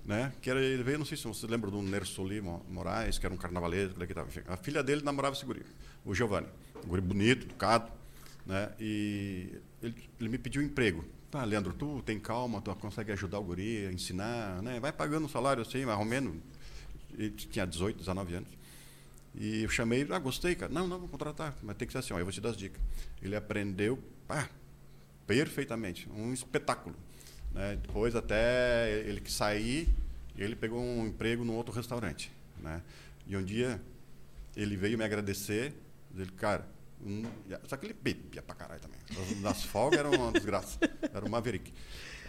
né? 0.06 0.32
Que 0.42 0.50
era, 0.50 0.62
ele 0.62 0.84
veio, 0.84 0.98
não 0.98 1.06
sei 1.06 1.18
se 1.18 1.24
você 1.26 1.46
lembra 1.48 1.70
do 1.70 1.82
Nersoli 1.82 2.42
Mo- 2.42 2.66
Moraes, 2.70 3.18
que 3.18 3.26
era 3.26 3.34
um 3.34 3.38
carnavalesco, 3.38 4.00
daqui 4.00 4.14
tava. 4.14 4.30
A 4.48 4.58
filha 4.58 4.82
dele 4.84 5.02
namorava 5.04 5.36
esse 5.36 5.46
guri, 5.46 5.62
o 6.06 6.14
Giovanni. 6.16 6.48
Um 6.84 6.88
guri 6.88 7.02
bonito, 7.02 7.46
educado, 7.46 7.92
né? 8.46 8.72
E 8.80 9.50
ele, 9.84 9.96
ele 10.20 10.30
me 10.30 10.38
pediu 10.38 10.62
emprego. 10.62 11.04
Tá, 11.30 11.44
Leandro, 11.44 11.74
tu 11.74 12.02
tem 12.04 12.20
calma, 12.20 12.60
tu 12.60 12.74
consegue 12.76 13.12
ajudar 13.12 13.38
o 13.40 13.44
guri, 13.44 13.86
ensinar, 13.94 14.62
né? 14.64 14.80
Vai 14.80 14.92
pagando 14.92 15.26
um 15.26 15.30
salário 15.30 15.62
assim, 15.62 15.86
mais 15.86 16.00
ou 16.00 16.06
menos. 16.06 16.36
Ele 17.18 17.30
tinha 17.32 17.66
18, 17.68 17.98
19 18.00 18.34
anos. 18.36 18.50
E 19.36 19.64
eu 19.64 19.70
chamei, 19.70 20.08
ah, 20.10 20.20
gostei, 20.20 20.56
cara. 20.56 20.72
Não, 20.72 20.88
não, 20.88 21.00
vou 21.00 21.08
contratar, 21.08 21.56
mas 21.62 21.78
tem 21.78 21.88
que 21.88 21.92
ser 21.92 22.00
assim, 22.00 22.14
ó, 22.14 22.20
eu 22.20 22.26
vou 22.26 22.32
te 22.32 22.42
dar 22.42 22.50
as 22.50 22.58
dicas. 22.58 22.82
Ele 23.22 23.36
aprendeu, 23.36 24.00
pá, 24.28 24.50
perfeitamente, 25.28 26.10
um 26.10 26.34
espetáculo. 26.34 26.96
Né? 27.54 27.78
Depois 27.82 28.16
até 28.16 29.04
ele 29.06 29.22
que 29.22 29.32
sair, 29.32 29.88
ele 30.38 30.56
pegou 30.56 30.82
um 30.82 31.06
emprego 31.06 31.44
num 31.44 31.56
outro 31.56 31.74
restaurante. 31.74 32.32
Né? 32.62 32.82
E 33.28 33.38
um 33.38 33.44
dia 33.44 33.82
ele 34.56 34.76
veio 34.76 34.98
me 34.98 35.04
agradecer, 35.04 35.74
ele, 36.16 36.32
cara, 36.32 36.68
um, 37.06 37.24
só 37.66 37.78
que 37.78 37.86
ele 37.86 37.94
bebia 37.94 38.42
pra 38.42 38.56
caralho 38.56 38.82
também. 38.82 39.00
Nas 39.42 39.64
folgas 39.64 40.00
era 40.00 40.10
uma 40.10 40.32
desgraça. 40.32 40.78
Era 41.14 41.26
um 41.26 41.30
maverick. 41.30 41.72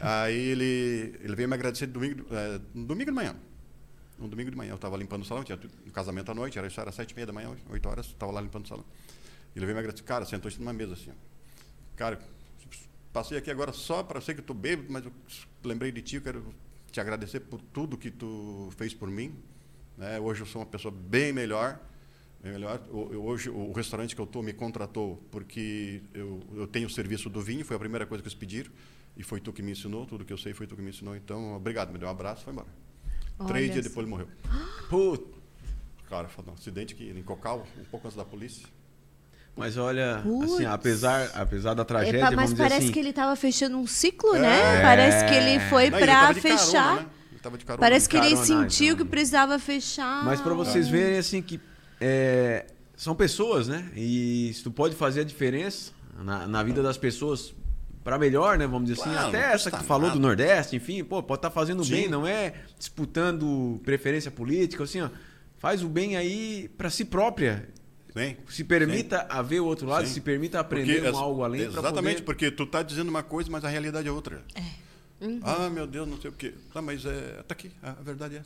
Aí 0.00 0.36
ele, 0.36 1.18
ele 1.20 1.34
veio 1.34 1.48
me 1.48 1.54
agradecer 1.54 1.86
domingo, 1.86 2.24
é, 2.30 2.60
domingo 2.74 3.06
de 3.06 3.10
manhã. 3.10 3.36
Um 4.20 4.28
domingo 4.28 4.50
de 4.50 4.56
manhã 4.56 4.70
eu 4.70 4.76
estava 4.76 4.96
limpando 4.96 5.22
o 5.22 5.24
salão, 5.24 5.42
tinha 5.42 5.58
casamento 5.92 6.30
à 6.30 6.34
noite, 6.34 6.58
era 6.58 6.66
isso, 6.66 6.80
era 6.80 6.92
sete 6.92 7.12
e 7.12 7.14
meia 7.14 7.26
da 7.26 7.32
manhã, 7.32 7.56
oito 7.70 7.88
horas, 7.88 8.06
estava 8.06 8.30
lá 8.32 8.40
limpando 8.40 8.66
o 8.66 8.68
salão. 8.68 8.84
Ele 9.56 9.64
veio 9.64 9.74
me 9.74 9.80
agradecer, 9.80 10.04
cara, 10.04 10.24
sentou 10.24 10.50
numa 10.58 10.72
mesa 10.72 10.92
assim. 10.92 11.12
Cara, 11.96 12.20
passei 13.12 13.38
aqui 13.38 13.50
agora 13.50 13.72
só 13.72 14.02
para 14.02 14.20
ser 14.20 14.34
que 14.34 14.42
tu 14.42 14.54
bebo, 14.54 14.84
mas 14.88 15.04
eu 15.04 15.12
lembrei 15.64 15.90
de 15.90 16.02
ti, 16.02 16.16
eu 16.16 16.22
quero 16.22 16.54
te 16.92 17.00
agradecer 17.00 17.40
por 17.40 17.60
tudo 17.60 17.96
que 17.96 18.10
tu 18.10 18.68
fez 18.76 18.92
por 18.92 19.08
mim. 19.08 19.34
Né? 19.96 20.20
Hoje 20.20 20.42
eu 20.42 20.46
sou 20.46 20.60
uma 20.60 20.66
pessoa 20.66 20.92
bem 20.92 21.32
melhor 21.32 21.80
é 22.42 22.50
melhor. 22.50 22.80
Hoje, 22.90 23.50
o 23.50 23.72
restaurante 23.72 24.14
que 24.14 24.20
eu 24.20 24.24
estou 24.24 24.42
me 24.42 24.52
contratou 24.52 25.22
porque 25.30 26.02
eu, 26.14 26.40
eu 26.54 26.66
tenho 26.66 26.86
o 26.86 26.90
serviço 26.90 27.28
do 27.28 27.40
vinho, 27.40 27.64
foi 27.64 27.76
a 27.76 27.78
primeira 27.78 28.06
coisa 28.06 28.22
que 28.22 28.28
eles 28.28 28.38
pediram, 28.38 28.70
e 29.16 29.22
foi 29.22 29.40
tu 29.40 29.52
que 29.52 29.62
me 29.62 29.72
ensinou, 29.72 30.06
tudo 30.06 30.24
que 30.24 30.32
eu 30.32 30.38
sei 30.38 30.54
foi 30.54 30.66
tu 30.66 30.74
que 30.74 30.82
me 30.82 30.90
ensinou. 30.90 31.14
Então, 31.14 31.54
obrigado, 31.54 31.92
me 31.92 31.98
deu 31.98 32.08
um 32.08 32.10
abraço 32.10 32.42
e 32.42 32.44
foi 32.44 32.52
embora. 32.52 32.68
Olha 33.40 33.48
Três 33.48 33.72
dias 33.72 33.84
depois 33.84 34.04
ele 34.04 34.10
morreu. 34.10 34.28
Puta! 34.88 35.40
Cara, 36.08 36.28
foi 36.28 36.44
um 36.46 36.52
acidente 36.52 36.94
que, 36.94 37.08
em 37.08 37.22
Cocal, 37.22 37.66
um 37.78 37.84
pouco 37.84 38.06
antes 38.06 38.16
da 38.16 38.24
polícia. 38.24 38.66
Mas 39.56 39.76
olha, 39.76 40.22
assim, 40.42 40.64
apesar, 40.64 41.30
apesar 41.34 41.74
da 41.74 41.84
tragédia, 41.84 42.20
Epa, 42.20 42.30
mas 42.32 42.54
parece 42.54 42.84
assim, 42.84 42.92
que 42.92 42.98
ele 42.98 43.10
estava 43.10 43.34
fechando 43.36 43.76
um 43.76 43.86
ciclo, 43.86 44.34
é, 44.36 44.40
né? 44.40 44.82
Parece 44.82 45.26
que 45.26 45.34
ele 45.34 45.60
foi 45.68 45.90
para 45.90 46.34
fechar. 46.34 46.96
Carona, 46.96 47.02
né? 47.02 47.76
Parece 47.78 48.08
que 48.08 48.16
ele 48.16 48.36
sentiu 48.36 48.94
então. 48.94 49.04
que 49.04 49.10
precisava 49.10 49.58
fechar. 49.58 50.24
Mas 50.24 50.40
para 50.40 50.54
vocês 50.54 50.88
verem 50.88 51.18
assim 51.18 51.40
que 51.40 51.60
é, 52.00 52.66
são 52.96 53.14
pessoas, 53.14 53.66
né? 53.66 53.90
E 53.96 54.54
tu 54.62 54.70
pode 54.70 54.94
fazer 54.94 55.20
a 55.22 55.24
diferença 55.24 55.92
na, 56.22 56.46
na 56.46 56.62
vida 56.62 56.82
das 56.82 56.98
pessoas 56.98 57.54
para 58.02 58.18
melhor, 58.18 58.58
né? 58.58 58.66
Vamos 58.66 58.88
dizer 58.88 59.00
assim, 59.00 59.10
claro, 59.10 59.28
assim. 59.28 59.36
Até 59.36 59.52
essa 59.52 59.70
que 59.70 59.78
tu 59.78 59.84
falou 59.84 60.08
nada. 60.08 60.18
do 60.18 60.22
Nordeste, 60.22 60.76
enfim, 60.76 61.04
pô, 61.04 61.22
pode 61.22 61.38
estar 61.38 61.50
tá 61.50 61.54
fazendo 61.54 61.84
Sim. 61.84 61.92
bem, 61.92 62.08
não 62.08 62.26
é 62.26 62.54
disputando 62.78 63.80
preferência 63.84 64.30
política, 64.30 64.84
assim, 64.84 65.00
ó. 65.00 65.10
Faz 65.58 65.82
o 65.82 65.88
bem 65.88 66.16
aí 66.16 66.70
para 66.76 66.88
si 66.88 67.04
própria. 67.04 67.68
Sim. 68.16 68.36
Se 68.48 68.64
permita 68.64 69.18
Sim. 69.18 69.26
a 69.28 69.42
ver 69.42 69.60
o 69.60 69.66
outro 69.66 69.86
lado, 69.86 70.06
Sim. 70.06 70.14
se 70.14 70.20
permita 70.20 70.58
aprender 70.58 71.02
porque, 71.02 71.16
um 71.16 71.18
algo 71.18 71.44
além. 71.44 71.62
Exatamente, 71.62 72.22
poder... 72.22 72.24
porque 72.24 72.50
tu 72.50 72.66
tá 72.66 72.82
dizendo 72.82 73.08
uma 73.08 73.22
coisa, 73.22 73.50
mas 73.50 73.64
a 73.64 73.68
realidade 73.68 74.08
é 74.08 74.10
outra. 74.10 74.42
É. 74.54 74.90
Uhum. 75.24 75.40
Ah, 75.42 75.68
meu 75.68 75.86
Deus, 75.86 76.08
não 76.08 76.18
sei 76.18 76.30
o 76.30 76.32
quê. 76.32 76.54
Tá, 76.72 76.80
mas 76.80 77.04
é, 77.04 77.42
tá 77.46 77.52
aqui, 77.52 77.70
a 77.82 77.92
verdade 77.92 78.36
é. 78.36 78.42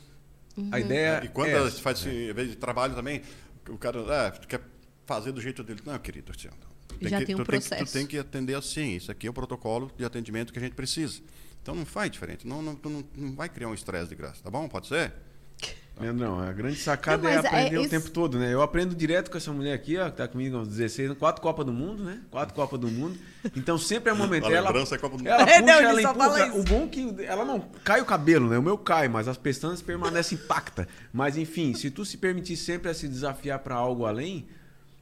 Uhum. 0.57 0.69
A 0.71 0.79
ideia. 0.79 1.21
E 1.23 1.29
quando 1.29 1.49
é, 1.49 1.71
faz, 1.71 1.99
assim, 1.99 2.29
em 2.29 2.33
vez 2.33 2.49
de 2.49 2.57
trabalho 2.57 2.93
também, 2.93 3.21
o 3.69 3.77
cara, 3.77 3.99
ah, 4.09 4.31
quer 4.31 4.61
fazer 5.05 5.31
do 5.31 5.41
jeito 5.41 5.63
dele. 5.63 5.81
Não, 5.85 5.97
querido, 5.99 6.33
assim, 6.35 6.49
tem 6.97 7.09
Já 7.09 7.19
que, 7.19 7.25
tem 7.25 7.35
um 7.35 7.39
tu 7.39 7.45
processo. 7.45 7.75
Tem, 7.75 7.85
tu 7.85 7.91
tem 7.91 8.07
que 8.07 8.17
atender 8.17 8.55
assim. 8.55 8.95
Isso 8.95 9.11
aqui 9.11 9.27
é 9.27 9.29
o 9.29 9.33
protocolo 9.33 9.91
de 9.97 10.05
atendimento 10.05 10.51
que 10.51 10.59
a 10.59 10.61
gente 10.61 10.75
precisa. 10.75 11.21
Então 11.61 11.73
não 11.73 11.85
faz 11.85 12.11
diferente. 12.11 12.47
Não, 12.47 12.61
não, 12.61 12.79
não, 12.83 13.03
não 13.15 13.33
vai 13.33 13.49
criar 13.49 13.67
um 13.67 13.73
estresse 13.73 14.09
de 14.09 14.15
graça, 14.15 14.43
tá 14.43 14.51
bom? 14.51 14.67
Pode 14.67 14.87
ser? 14.87 15.11
Leandrão, 15.99 16.39
a 16.39 16.51
grande 16.51 16.77
sacada 16.77 17.23
não, 17.23 17.29
é, 17.29 17.35
é 17.35 17.37
aprender 17.37 17.75
é, 17.77 17.79
o 17.79 17.89
tempo 17.89 18.11
todo, 18.11 18.37
né? 18.37 18.53
Eu 18.53 18.61
aprendo 18.61 18.93
direto 18.93 19.31
com 19.31 19.37
essa 19.37 19.51
mulher 19.51 19.73
aqui, 19.73 19.97
ó, 19.97 20.09
que 20.09 20.17
tá 20.17 20.27
comigo 20.27 20.57
aos 20.57 20.67
16 20.67 21.17
quatro 21.17 21.41
Copas 21.41 21.65
do 21.65 21.71
Mundo, 21.71 22.03
né? 22.03 22.21
Quatro 22.29 22.53
Copas 22.55 22.79
do 22.79 22.89
Mundo. 22.89 23.17
Então 23.55 23.77
sempre 23.77 24.11
é 24.11 24.13
momento. 24.13 24.45
ela, 24.45 24.69
é 24.69 24.97
Copa 24.97 25.17
do 25.17 25.27
ela 25.27 25.41
puxa, 25.47 25.61
não, 25.61 25.73
ela 25.73 26.01
empurra. 26.01 26.53
O 26.53 26.63
bom 26.63 26.83
é 26.83 26.87
que 26.87 27.25
ela 27.25 27.45
não 27.45 27.61
cai 27.83 28.01
o 28.01 28.05
cabelo, 28.05 28.49
né? 28.49 28.57
O 28.57 28.63
meu 28.63 28.77
cai, 28.77 29.07
mas 29.07 29.27
as 29.27 29.37
pestanas 29.37 29.81
permanecem 29.81 30.37
intactas. 30.37 30.85
Mas 31.13 31.37
enfim, 31.37 31.73
se 31.73 31.89
tu 31.89 32.03
se 32.03 32.17
permitir 32.17 32.57
sempre 32.57 32.91
a 32.91 32.93
se 32.93 33.07
desafiar 33.07 33.59
para 33.59 33.75
algo 33.75 34.05
além, 34.05 34.45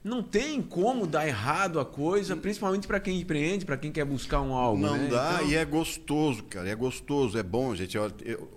não 0.04 0.22
tem 0.22 0.62
como 0.62 1.08
dar 1.08 1.26
errado 1.26 1.80
a 1.80 1.86
coisa, 1.86 2.36
principalmente 2.36 2.86
para 2.86 3.00
quem 3.00 3.22
empreende, 3.22 3.66
para 3.66 3.78
quem 3.78 3.92
quer 3.92 4.04
buscar 4.04 4.42
um 4.42 4.54
algo. 4.54 4.82
Não 4.82 4.98
né? 4.98 5.08
dá 5.08 5.36
então... 5.36 5.50
e 5.50 5.56
é 5.56 5.64
gostoso, 5.64 6.44
cara. 6.44 6.68
É 6.68 6.76
gostoso, 6.76 7.38
é 7.38 7.44
bom, 7.44 7.74
gente. 7.74 7.98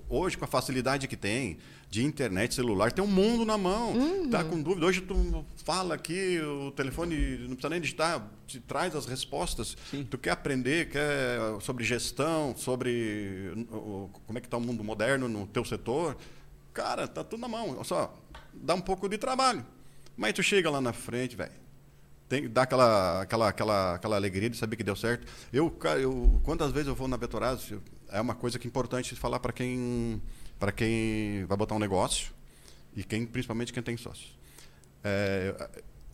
Hoje, 0.08 0.36
com 0.36 0.44
a 0.44 0.48
facilidade 0.48 1.06
que 1.06 1.16
tem, 1.16 1.58
de 1.88 2.04
internet, 2.04 2.52
celular, 2.52 2.90
tem 2.90 3.04
um 3.04 3.08
mundo 3.08 3.44
na 3.44 3.56
mão. 3.56 3.92
Uhum. 3.92 4.28
Tá 4.28 4.42
com 4.42 4.60
dúvida. 4.60 4.86
Hoje 4.86 5.00
tu 5.00 5.46
fala 5.64 5.94
aqui, 5.94 6.40
o 6.40 6.72
telefone 6.72 7.38
não 7.38 7.50
precisa 7.50 7.70
nem 7.70 7.80
digitar, 7.80 8.28
te 8.44 8.58
traz 8.58 8.96
as 8.96 9.06
respostas. 9.06 9.76
Sim. 9.88 10.04
Tu 10.04 10.18
quer 10.18 10.30
aprender, 10.30 10.90
quer 10.90 11.38
sobre 11.60 11.84
gestão, 11.84 12.56
sobre 12.56 13.52
como 14.26 14.36
é 14.36 14.40
que 14.40 14.48
está 14.48 14.56
o 14.56 14.60
mundo 14.60 14.82
moderno 14.82 15.28
no 15.28 15.46
teu 15.46 15.64
setor. 15.64 16.16
Cara, 16.74 17.06
tá 17.06 17.22
tudo 17.22 17.40
na 17.40 17.48
mão. 17.48 17.84
Só 17.84 18.12
dá 18.52 18.74
um 18.74 18.80
pouco 18.80 19.08
de 19.08 19.16
trabalho. 19.16 19.64
Mas 20.16 20.32
tu 20.32 20.42
chega 20.42 20.70
lá 20.70 20.80
na 20.80 20.92
frente, 20.92 21.36
velho. 21.36 21.52
Tem 22.28 22.42
que 22.42 22.48
dar 22.48 22.62
aquela, 22.62 23.22
aquela, 23.22 23.48
aquela, 23.48 23.94
aquela 23.94 24.16
alegria 24.16 24.50
de 24.50 24.56
saber 24.56 24.76
que 24.76 24.82
deu 24.82 24.96
certo. 24.96 25.26
Eu, 25.52 25.76
eu 26.00 26.40
quantas 26.42 26.72
vezes 26.72 26.88
eu 26.88 26.94
vou 26.94 27.06
na 27.06 27.16
Vetoraz, 27.16 27.72
é 28.08 28.20
uma 28.20 28.34
coisa 28.34 28.58
que 28.58 28.66
é 28.66 28.68
importante 28.68 29.14
falar 29.14 29.38
para 29.38 29.52
quem 29.52 30.20
quem 30.74 31.44
vai 31.44 31.56
botar 31.56 31.74
um 31.74 31.78
negócio 31.78 32.32
e 32.96 33.04
quem 33.04 33.26
principalmente 33.26 33.72
quem 33.72 33.82
tem 33.82 33.96
sócios. 33.96 34.36
É, 35.04 35.70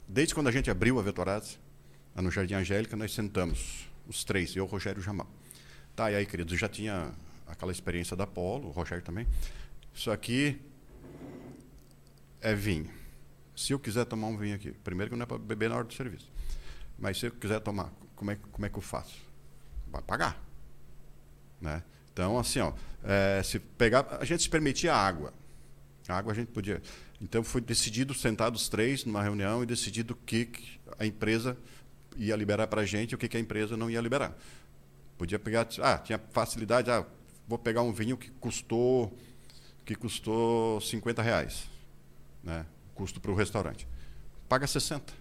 desde 0.07 0.35
quando 0.35 0.49
a 0.49 0.53
gente 0.53 0.71
abriu 0.71 0.99
a 0.99 1.03
Vetoraz, 1.03 1.59
no 2.15 2.31
Jardim 2.31 2.55
Angélica, 2.55 2.97
nós 2.97 3.15
sentamos, 3.15 3.89
os 4.07 4.25
três, 4.25 4.55
eu, 4.55 4.67
Rogério 4.67 5.01
e 5.01 5.03
Jamal. 5.03 5.29
Tá, 5.97 6.11
e 6.11 6.17
aí, 6.17 6.27
queridos, 6.27 6.59
já 6.59 6.69
tinha 6.69 7.13
aquela 7.47 7.73
experiência 7.73 8.17
da 8.17 8.27
Polo, 8.27 8.69
o 8.69 8.71
Rogério 8.71 9.03
também. 9.03 9.27
Isso 9.95 10.11
aqui 10.11 10.61
é 12.41 12.55
vinho. 12.55 12.91
Se 13.55 13.73
eu 13.73 13.79
quiser 13.79 14.05
tomar 14.05 14.29
um 14.29 14.37
vinho 14.37 14.57
aqui, 14.57 14.73
primeiro 14.73 15.11
que 15.11 15.17
não 15.17 15.25
é 15.25 15.27
para 15.27 15.39
beber 15.39 15.69
na 15.69 15.77
hora 15.77 15.85
do 15.85 15.93
serviço. 15.93 16.31
Mas 16.99 17.19
se 17.19 17.27
eu 17.27 17.31
quiser 17.31 17.61
tomar, 17.61 17.93
como 18.15 18.31
é, 18.31 18.39
como 18.51 18.67
é 18.67 18.69
que 18.69 18.79
eu 18.79 18.83
faço? 18.83 19.21
Vai 19.89 20.03
pagar. 20.03 20.43
Né? 21.61 21.83
Então, 22.13 22.39
assim, 22.39 22.61
ó, 22.61 22.73
é, 23.03 23.43
se 23.43 23.59
pegar, 23.59 24.19
a 24.21 24.25
gente 24.25 24.43
se 24.43 24.49
permitia 24.49 24.95
água. 24.95 25.33
A 26.09 26.17
água 26.17 26.33
a 26.33 26.35
gente 26.35 26.51
podia. 26.51 26.83
Então 27.21 27.45
foi 27.45 27.61
decidido, 27.61 28.13
sentados 28.13 28.69
três 28.69 29.05
numa 29.05 29.23
reunião 29.23 29.63
e 29.63 29.67
decidido 29.67 30.15
o 30.15 30.17
que 30.17 30.51
a 30.99 31.07
empresa 31.07 31.57
ia 32.17 32.35
liberar 32.35 32.67
para 32.67 32.83
a 32.83 32.85
gente 32.85 33.13
e 33.13 33.15
o 33.15 33.19
que 33.19 33.37
a 33.37 33.41
empresa 33.41 33.77
não 33.77 33.89
ia 33.89 34.01
liberar. 34.01 34.37
Podia 35.17 35.39
pegar, 35.39 35.69
ah, 35.81 35.99
tinha 35.99 36.19
facilidade, 36.33 36.91
ah, 36.91 37.07
vou 37.47 37.59
pegar 37.59 37.83
um 37.83 37.93
vinho 37.93 38.17
que 38.17 38.31
custou 38.33 39.17
que 39.85 39.95
custou 39.95 40.81
50 40.81 41.23
reais, 41.23 41.69
né? 42.43 42.65
Custo 42.95 43.21
para 43.21 43.31
o 43.31 43.35
restaurante. 43.35 43.87
Paga 44.49 44.67
60. 44.67 45.13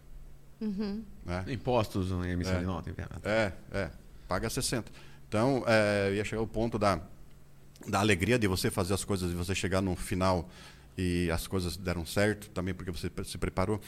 Uhum. 0.62 1.04
Né? 1.26 1.46
Impostos, 1.48 2.12
emissão 2.12 2.56
é, 2.56 2.60
de 2.60 2.66
nota. 2.66 2.96
É, 3.24 3.52
é, 3.72 3.90
paga 4.28 4.50
60. 4.50 4.92
Então, 5.28 5.64
é, 5.66 6.14
ia 6.14 6.24
chegar 6.24 6.42
ao 6.42 6.48
ponto 6.48 6.78
da, 6.78 7.02
da 7.88 8.00
alegria 8.00 8.38
de 8.38 8.48
você 8.48 8.70
fazer 8.70 8.94
as 8.94 9.04
coisas, 9.04 9.30
de 9.30 9.36
você 9.36 9.56
chegar 9.56 9.82
no 9.82 9.96
final 9.96 10.50
e 10.98 11.32
as 11.32 11.48
coisas 11.48 11.78
deram 11.78 12.06
certo, 12.06 12.50
também 12.50 12.74
porque 12.74 12.92
você 12.92 13.10
se 13.26 13.38
preparou. 13.38 13.80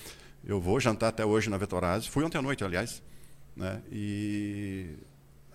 Eu 0.43 0.59
vou 0.59 0.79
jantar 0.79 1.09
até 1.09 1.25
hoje 1.25 1.49
na 1.49 1.57
Vetorazzi. 1.57 2.09
Fui 2.09 2.23
ontem 2.23 2.37
à 2.37 2.41
noite, 2.41 2.63
aliás. 2.63 3.03
Né? 3.55 3.81
E 3.91 4.95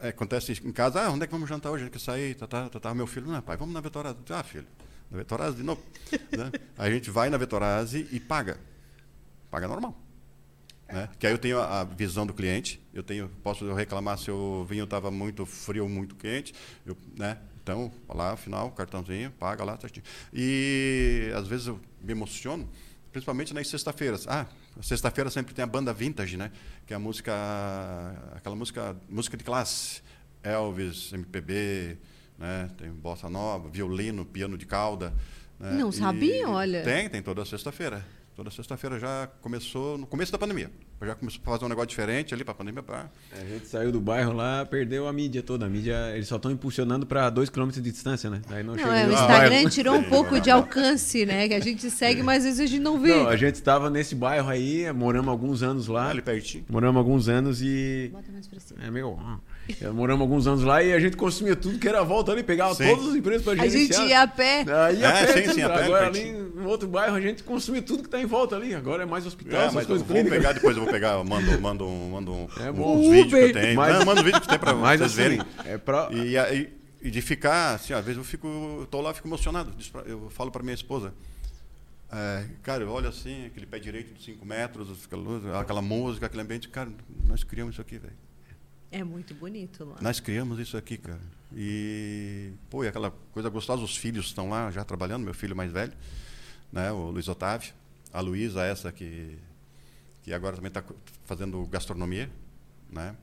é, 0.00 0.08
acontece 0.08 0.52
em 0.64 0.72
casa, 0.72 1.02
ah, 1.02 1.10
onde 1.10 1.24
é 1.24 1.26
que 1.26 1.32
vamos 1.32 1.48
jantar 1.48 1.70
hoje? 1.70 1.82
A 1.82 1.86
gente 1.86 1.92
quer 1.92 2.00
sair, 2.00 2.34
tá, 2.34 2.46
tá, 2.46 2.68
tá, 2.68 2.80
tá. 2.80 2.94
Meu 2.94 3.06
filho, 3.06 3.26
não, 3.26 3.40
pai, 3.42 3.56
vamos 3.56 3.74
na 3.74 3.80
Vetorazzi. 3.80 4.18
Ah, 4.30 4.42
filho, 4.42 4.66
na 5.10 5.18
Vetorazzi 5.18 5.56
de 5.56 5.62
novo. 5.62 5.82
né? 6.36 6.52
A 6.76 6.90
gente 6.90 7.10
vai 7.10 7.30
na 7.30 7.36
Vetorazzi 7.36 8.06
e 8.12 8.20
paga. 8.20 8.58
Paga 9.50 9.66
normal. 9.66 9.96
Né? 10.88 11.08
Que 11.18 11.26
aí 11.26 11.32
eu 11.32 11.38
tenho 11.38 11.60
a, 11.60 11.84
visão 11.84 12.26
do 12.26 12.32
cliente, 12.32 12.80
eu 12.94 13.02
tenho, 13.02 13.28
posso 13.42 13.72
reclamar 13.74 14.18
se 14.18 14.30
o 14.30 14.64
vinho 14.64 14.84
estava 14.84 15.10
muito 15.10 15.44
frio 15.44 15.82
ou 15.84 15.88
muito 15.88 16.14
quente, 16.14 16.54
eu, 16.86 16.96
né? 17.16 17.38
Então, 17.62 17.92
lá, 18.08 18.34
final, 18.34 18.70
cartãozinho, 18.70 19.30
paga 19.32 19.62
lá, 19.62 19.78
certinho. 19.78 20.04
E 20.32 21.30
às 21.36 21.46
vezes 21.46 21.66
eu 21.66 21.78
me 22.00 22.12
emociono, 22.12 22.66
principalmente 23.12 23.52
nas 23.52 23.68
sexta-feiras. 23.68 24.26
Ah, 24.26 24.46
sexta-feira 24.80 25.28
sempre 25.28 25.54
tem 25.54 25.62
a 25.62 25.66
banda 25.66 25.92
vintage, 25.92 26.38
né? 26.38 26.50
Que 26.86 26.94
é 26.94 26.96
a 26.96 26.98
música, 26.98 27.34
aquela 28.34 28.56
música, 28.56 28.96
música 29.06 29.36
de 29.36 29.44
classe, 29.44 30.00
Elvis, 30.42 31.12
MPB, 31.12 31.98
né? 32.38 32.70
Tem 32.78 32.90
bossa 32.90 33.28
nova, 33.28 33.68
violino, 33.68 34.24
piano 34.24 34.56
de 34.56 34.64
cauda. 34.64 35.12
Né? 35.58 35.72
Não 35.72 35.90
sabia, 35.90 36.48
olha. 36.48 36.82
Tem, 36.82 37.08
tem 37.08 37.20
toda 37.20 37.44
sexta-feira. 37.44 38.04
Toda 38.38 38.52
sexta-feira 38.52 39.00
já 39.00 39.28
começou, 39.40 39.98
no 39.98 40.06
começo 40.06 40.30
da 40.30 40.38
pandemia. 40.38 40.70
Já 41.02 41.16
começou 41.16 41.40
a 41.44 41.50
fazer 41.50 41.64
um 41.64 41.68
negócio 41.68 41.88
diferente 41.88 42.32
ali 42.32 42.44
para 42.44 42.52
a 42.52 42.54
pandemia. 42.54 42.84
Pra... 42.84 43.10
A 43.32 43.44
gente 43.44 43.66
saiu 43.66 43.90
do 43.90 44.00
bairro 44.00 44.32
lá, 44.32 44.64
perdeu 44.64 45.08
a 45.08 45.12
mídia 45.12 45.42
toda. 45.42 45.66
A 45.66 45.68
mídia, 45.68 46.12
eles 46.14 46.28
só 46.28 46.36
estão 46.36 46.48
impulsionando 46.52 47.04
para 47.04 47.28
2 47.30 47.50
km 47.50 47.68
de 47.70 47.80
distância, 47.80 48.30
né? 48.30 48.40
Aí 48.48 48.62
não, 48.62 48.76
não 48.76 48.92
é, 48.94 49.08
o 49.08 49.12
Instagram 49.12 49.68
tirou 49.68 49.96
um 49.96 50.04
pouco 50.08 50.40
de 50.40 50.52
alcance, 50.52 51.26
né? 51.26 51.48
Que 51.48 51.54
a 51.54 51.60
gente 51.60 51.90
segue, 51.90 52.22
mas 52.22 52.46
às 52.46 52.58
vezes 52.58 52.60
a 52.60 52.66
gente 52.66 52.80
não 52.80 53.00
vê. 53.00 53.16
Não, 53.16 53.28
a 53.28 53.36
gente 53.36 53.56
estava 53.56 53.90
nesse 53.90 54.14
bairro 54.14 54.48
aí, 54.48 54.92
moramos 54.92 55.28
alguns 55.28 55.64
anos 55.64 55.88
lá. 55.88 56.10
Ali 56.10 56.22
pertinho. 56.22 56.64
Moramos 56.68 56.96
alguns 56.96 57.28
anos 57.28 57.60
e. 57.60 58.08
Bota 58.12 58.30
mais 58.30 58.46
pra 58.46 58.60
cima. 58.60 58.84
É 58.84 58.88
meu. 59.80 59.94
Moramos 59.94 60.22
alguns 60.22 60.46
anos 60.46 60.62
lá 60.64 60.82
e 60.82 60.92
a 60.92 61.00
gente 61.00 61.16
consumia 61.16 61.56
tudo 61.56 61.78
que 61.78 61.88
era 61.88 62.00
a 62.00 62.04
volta 62.04 62.32
ali, 62.32 62.42
pegava 62.42 62.74
sim. 62.74 62.88
todas 62.88 63.08
as 63.08 63.14
empresas 63.14 63.42
para 63.42 63.56
gerenciar. 63.56 64.00
A 64.00 64.02
gente 64.02 64.10
ia 64.10 64.22
a 64.22 64.26
pé. 64.26 64.64
Ah, 64.68 64.92
ia 64.92 65.06
é, 65.06 65.08
a 65.08 65.26
pé, 65.26 65.42
sim, 65.42 65.54
sim, 65.54 65.62
a 65.62 65.68
pé 65.68 65.84
Agora 65.84 66.06
ali 66.06 66.32
no 66.32 66.68
outro 66.68 66.88
bairro 66.88 67.16
a 67.16 67.20
gente 67.20 67.42
consumia 67.42 67.82
tudo 67.82 68.00
que 68.00 68.08
está 68.08 68.20
em 68.20 68.26
volta 68.26 68.56
ali. 68.56 68.74
Agora 68.74 69.02
é 69.02 69.06
mais 69.06 69.26
hospital, 69.26 69.60
é, 69.60 69.66
essas 69.66 69.86
coisas 69.86 70.06
vou 70.06 70.24
pegar, 70.24 70.52
depois 70.52 70.76
eu 70.76 70.82
vou 70.82 70.92
pegar, 70.92 71.22
mando, 71.24 71.60
mando, 71.60 71.88
mando 71.88 72.32
é, 72.60 72.70
uns 72.70 73.08
vídeos 73.10 73.32
que 73.32 73.36
eu 73.36 73.52
tenho. 73.52 73.76
Mas, 73.76 73.98
Não, 73.98 74.04
mando 74.04 74.22
vídeo 74.22 74.40
que 74.40 74.48
tem 74.48 74.58
para 74.58 74.72
vocês 74.74 75.02
assim, 75.02 75.16
verem. 75.16 75.40
É 75.64 75.78
pra... 75.78 76.08
e, 76.10 76.36
e, 76.36 76.68
e, 77.02 77.10
de 77.10 77.22
ficar, 77.22 77.74
assim, 77.74 77.92
às 77.92 78.04
vezes 78.04 78.18
eu 78.18 78.24
fico, 78.24 78.86
tô 78.90 79.00
lá, 79.00 79.14
fico 79.14 79.28
emocionado. 79.28 79.72
Eu 80.06 80.28
falo 80.30 80.50
para 80.50 80.62
minha 80.62 80.74
esposa, 80.74 81.12
é, 82.10 82.46
cara, 82.62 82.82
eu 82.82 82.90
olho 82.90 83.08
assim, 83.08 83.46
aquele 83.46 83.66
pé 83.66 83.78
direito 83.78 84.14
de 84.14 84.22
5 84.22 84.44
metros, 84.44 84.88
aquela 85.60 85.82
música, 85.82 86.26
aquele 86.26 86.42
ambiente, 86.42 86.68
cara, 86.68 86.90
nós 87.26 87.44
criamos 87.44 87.74
isso 87.74 87.82
aqui, 87.82 87.98
velho. 87.98 88.27
É 88.90 89.04
muito 89.04 89.34
bonito 89.34 89.84
lá. 89.84 89.96
Nós 90.00 90.18
criamos 90.18 90.58
isso 90.58 90.76
aqui, 90.76 90.96
cara. 90.96 91.20
E, 91.54 92.52
pô, 92.70 92.84
e 92.84 92.88
aquela 92.88 93.10
coisa 93.32 93.48
gostosa, 93.48 93.82
os 93.82 93.96
filhos 93.96 94.26
estão 94.26 94.48
lá 94.48 94.70
já 94.70 94.84
trabalhando, 94.84 95.24
meu 95.24 95.34
filho 95.34 95.56
mais 95.56 95.72
velho, 95.72 95.92
né, 96.72 96.90
o 96.92 97.10
Luiz 97.10 97.28
Otávio, 97.28 97.72
a 98.12 98.20
Luísa, 98.20 98.62
essa 98.64 98.92
que, 98.92 99.38
que 100.22 100.32
agora 100.32 100.56
também 100.56 100.68
está 100.68 100.82
fazendo 101.24 101.64
gastronomia, 101.66 102.30
né? 102.90 103.14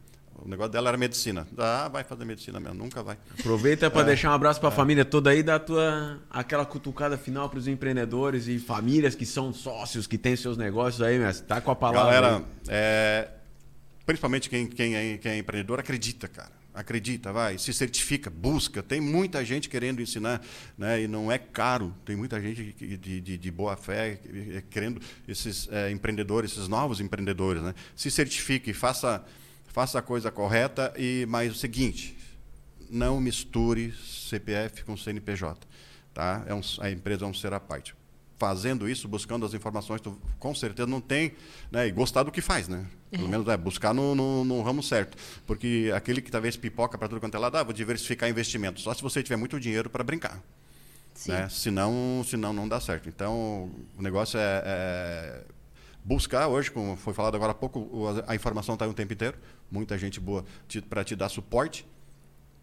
O 0.44 0.50
negócio 0.50 0.72
dela 0.72 0.90
era 0.90 0.98
medicina. 0.98 1.48
Ah, 1.58 1.88
vai 1.88 2.04
fazer 2.04 2.26
medicina 2.26 2.60
mesmo, 2.60 2.76
nunca 2.76 3.02
vai. 3.02 3.18
Aproveita 3.40 3.90
para 3.90 4.02
é, 4.02 4.06
deixar 4.06 4.32
um 4.32 4.34
abraço 4.34 4.60
para 4.60 4.68
a 4.68 4.72
é. 4.72 4.76
família 4.76 5.06
toda 5.06 5.30
aí, 5.30 5.42
dá 5.42 5.58
tua 5.58 6.20
aquela 6.30 6.66
cutucada 6.66 7.18
final 7.18 7.50
para 7.50 7.58
os 7.58 7.68
empreendedores 7.68 8.48
e 8.48 8.60
famílias 8.60 9.16
que 9.16 9.26
são 9.26 9.54
sócios, 9.54 10.06
que 10.06 10.18
têm 10.18 10.36
seus 10.36 10.58
negócios 10.58 11.02
aí, 11.02 11.18
mas 11.18 11.40
tá 11.40 11.62
com 11.62 11.72
a 11.72 11.76
palavra. 11.76 12.12
Galera, 12.12 12.46
é, 12.68 13.30
principalmente 14.06 14.50
quem, 14.50 14.68
quem, 14.68 14.96
é, 14.96 15.18
quem 15.18 15.32
é 15.32 15.38
empreendedor, 15.38 15.80
acredita, 15.80 16.28
cara. 16.28 16.52
Acredita, 16.74 17.32
vai, 17.32 17.58
se 17.58 17.74
certifica, 17.74 18.30
busca. 18.30 18.84
Tem 18.84 19.00
muita 19.00 19.46
gente 19.46 19.70
querendo 19.70 20.02
ensinar, 20.02 20.46
né? 20.78 21.04
E 21.04 21.08
não 21.08 21.32
é 21.32 21.38
caro. 21.38 21.96
Tem 22.04 22.18
muita 22.18 22.42
gente 22.42 22.74
de, 22.74 23.22
de, 23.22 23.38
de 23.38 23.52
boa 23.52 23.78
fé 23.78 24.20
querendo 24.70 25.02
esses 25.26 25.70
é, 25.72 25.90
empreendedores, 25.90 26.52
esses 26.52 26.68
novos 26.68 27.00
empreendedores, 27.00 27.64
né? 27.64 27.74
Se 27.96 28.12
certifique, 28.12 28.74
faça, 28.74 29.24
faça 29.68 30.00
a 30.00 30.02
coisa 30.02 30.30
correta. 30.30 30.94
E 30.98 31.26
mas 31.30 31.54
o 31.54 31.56
seguinte, 31.56 32.18
não 32.90 33.22
misture 33.22 33.94
CPF 34.04 34.84
com 34.84 34.98
CNPJ, 34.98 35.66
tá? 36.14 36.44
É 36.46 36.54
um, 36.54 36.62
a 36.82 36.92
empresa 36.92 37.24
é 37.24 37.28
um 37.28 37.34
ser 37.34 37.54
à 37.54 37.60
parte 37.60 37.96
fazendo 38.38 38.90
isso, 38.90 39.08
buscando 39.08 39.46
as 39.46 39.54
informações, 39.54 40.02
tu, 40.02 40.20
com 40.40 40.54
certeza 40.54 40.88
não 40.88 41.00
tem, 41.00 41.34
né, 41.72 41.88
e 41.88 41.92
gostar 41.92 42.24
do 42.24 42.32
que 42.32 42.42
faz, 42.42 42.68
né? 42.68 42.86
Pelo 43.10 43.28
é. 43.28 43.30
menos 43.30 43.48
é 43.48 43.56
buscar 43.56 43.94
no, 43.94 44.14
no, 44.14 44.44
no, 44.44 44.62
ramo 44.62 44.84
certo. 44.84 45.18
Porque 45.46 45.92
aquele 45.96 46.22
que 46.22 46.30
talvez 46.30 46.58
pipoca 46.58 46.98
para 46.98 47.08
tudo 47.08 47.22
quanto 47.22 47.36
é 47.36 47.40
lado, 47.40 47.58
ah, 47.58 47.64
vou 47.64 47.74
diversificar 47.74 48.30
investimentos. 48.30 48.84
Só 48.84 48.94
se 48.94 49.02
você 49.02 49.24
tiver 49.24 49.38
muito 49.38 49.60
dinheiro 49.60 49.90
para 49.90 50.04
brincar. 50.04 50.42
Sim. 51.14 51.32
Né? 51.32 51.48
Senão, 51.50 52.26
senão 52.26 52.52
não 52.52 52.68
dá 52.68 52.80
certo. 52.82 53.08
Então, 53.08 53.72
o 53.98 54.02
negócio 54.02 54.38
é, 54.38 54.62
é 54.66 55.44
buscar 56.04 56.48
hoje, 56.48 56.70
como 56.70 56.98
foi 56.98 57.14
falado 57.14 57.36
agora 57.36 57.52
há 57.52 57.56
pouco, 57.56 57.90
a 58.28 58.36
informação 58.36 58.76
está 58.76 58.84
aí 58.84 58.92
o 58.92 58.94
tempo 58.94 59.14
inteiro. 59.14 59.38
Muita 59.72 59.98
gente 59.98 60.20
boa 60.20 60.44
para 60.90 61.04
te 61.04 61.16
dar 61.16 61.30
suporte. 61.30 61.86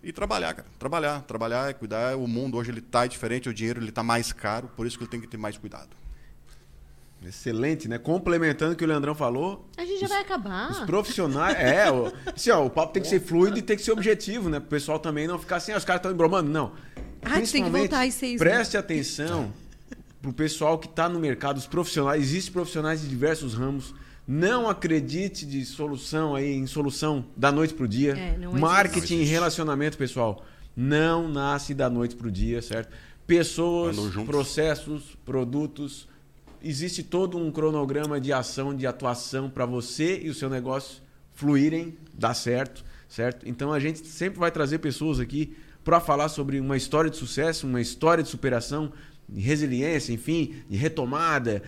E 0.02 0.12
trabalhar, 0.12 0.54
cara. 0.54 0.68
Trabalhar, 0.78 1.22
trabalhar 1.22 1.70
e 1.70 1.74
cuidar. 1.74 2.16
O 2.16 2.26
mundo 2.26 2.56
hoje 2.56 2.70
ele 2.70 2.80
está 2.80 3.06
diferente, 3.06 3.48
o 3.48 3.54
dinheiro 3.54 3.80
ele 3.80 3.90
está 3.90 4.02
mais 4.02 4.32
caro, 4.32 4.68
por 4.76 4.86
isso 4.86 4.98
que 4.98 5.04
ele 5.04 5.10
tem 5.10 5.20
que 5.20 5.28
ter 5.28 5.36
mais 5.36 5.56
cuidado. 5.56 5.90
Excelente, 7.24 7.86
né? 7.86 7.98
Complementando 7.98 8.72
o 8.72 8.76
que 8.76 8.84
o 8.84 8.86
Leandrão 8.86 9.14
falou. 9.14 9.68
A 9.76 9.84
gente 9.84 10.00
já 10.00 10.08
vai 10.08 10.22
acabar. 10.22 10.70
Os 10.72 10.80
profissionais. 10.80 11.56
é, 11.56 11.88
o, 11.90 12.12
assim, 12.34 12.50
ó, 12.50 12.66
o 12.66 12.70
papo 12.70 12.92
tem 12.92 13.00
que 13.00 13.08
ser 13.08 13.20
fluido 13.20 13.56
e 13.58 13.62
tem 13.62 13.76
que 13.76 13.82
ser 13.82 13.92
objetivo, 13.92 14.50
né? 14.50 14.58
Para 14.58 14.66
o 14.66 14.70
pessoal 14.70 14.98
também 14.98 15.28
não 15.28 15.38
ficar 15.38 15.56
assim, 15.56 15.70
ah, 15.70 15.76
os 15.76 15.84
caras 15.84 16.00
estão 16.00 16.10
embromando. 16.10 16.50
Não. 16.50 16.72
Ah, 17.22 17.40
tem 17.40 17.64
que 17.64 17.70
voltar 17.70 18.06
às 18.06 18.14
seis. 18.14 18.38
Preste 18.38 18.74
né? 18.74 18.80
atenção 18.80 19.52
para 20.20 20.30
o 20.30 20.34
pessoal 20.34 20.78
que 20.78 20.86
está 20.86 21.08
no 21.08 21.20
mercado, 21.20 21.58
os 21.58 21.66
profissionais. 21.66 22.22
Existem 22.22 22.52
profissionais 22.52 23.02
de 23.02 23.08
diversos 23.08 23.54
ramos 23.54 23.94
não 24.26 24.68
acredite 24.68 25.44
de 25.44 25.64
solução 25.64 26.34
aí 26.34 26.52
em 26.52 26.66
solução 26.66 27.24
da 27.36 27.50
noite 27.50 27.74
para 27.74 27.84
o 27.84 27.88
dia. 27.88 28.12
É, 28.12 28.38
Marketing 28.58 29.16
e 29.16 29.24
relacionamento, 29.24 29.98
pessoal, 29.98 30.44
não 30.76 31.28
nasce 31.28 31.74
da 31.74 31.90
noite 31.90 32.14
para 32.14 32.28
o 32.28 32.30
dia, 32.30 32.62
certo? 32.62 32.94
Pessoas, 33.26 33.96
processos, 34.26 35.16
produtos. 35.24 36.08
Existe 36.62 37.02
todo 37.02 37.36
um 37.36 37.50
cronograma 37.50 38.20
de 38.20 38.32
ação, 38.32 38.74
de 38.74 38.86
atuação 38.86 39.50
para 39.50 39.66
você 39.66 40.20
e 40.22 40.28
o 40.28 40.34
seu 40.34 40.48
negócio 40.48 41.02
fluírem, 41.34 41.96
dar 42.14 42.34
certo, 42.34 42.84
certo? 43.08 43.48
Então 43.48 43.72
a 43.72 43.80
gente 43.80 44.06
sempre 44.06 44.38
vai 44.38 44.50
trazer 44.50 44.78
pessoas 44.78 45.18
aqui 45.18 45.56
para 45.82 45.98
falar 45.98 46.28
sobre 46.28 46.60
uma 46.60 46.76
história 46.76 47.10
de 47.10 47.16
sucesso, 47.16 47.66
uma 47.66 47.80
história 47.80 48.22
de 48.22 48.30
superação, 48.30 48.92
de 49.28 49.40
resiliência, 49.40 50.12
enfim, 50.12 50.54
de 50.68 50.76
retomada, 50.76 51.62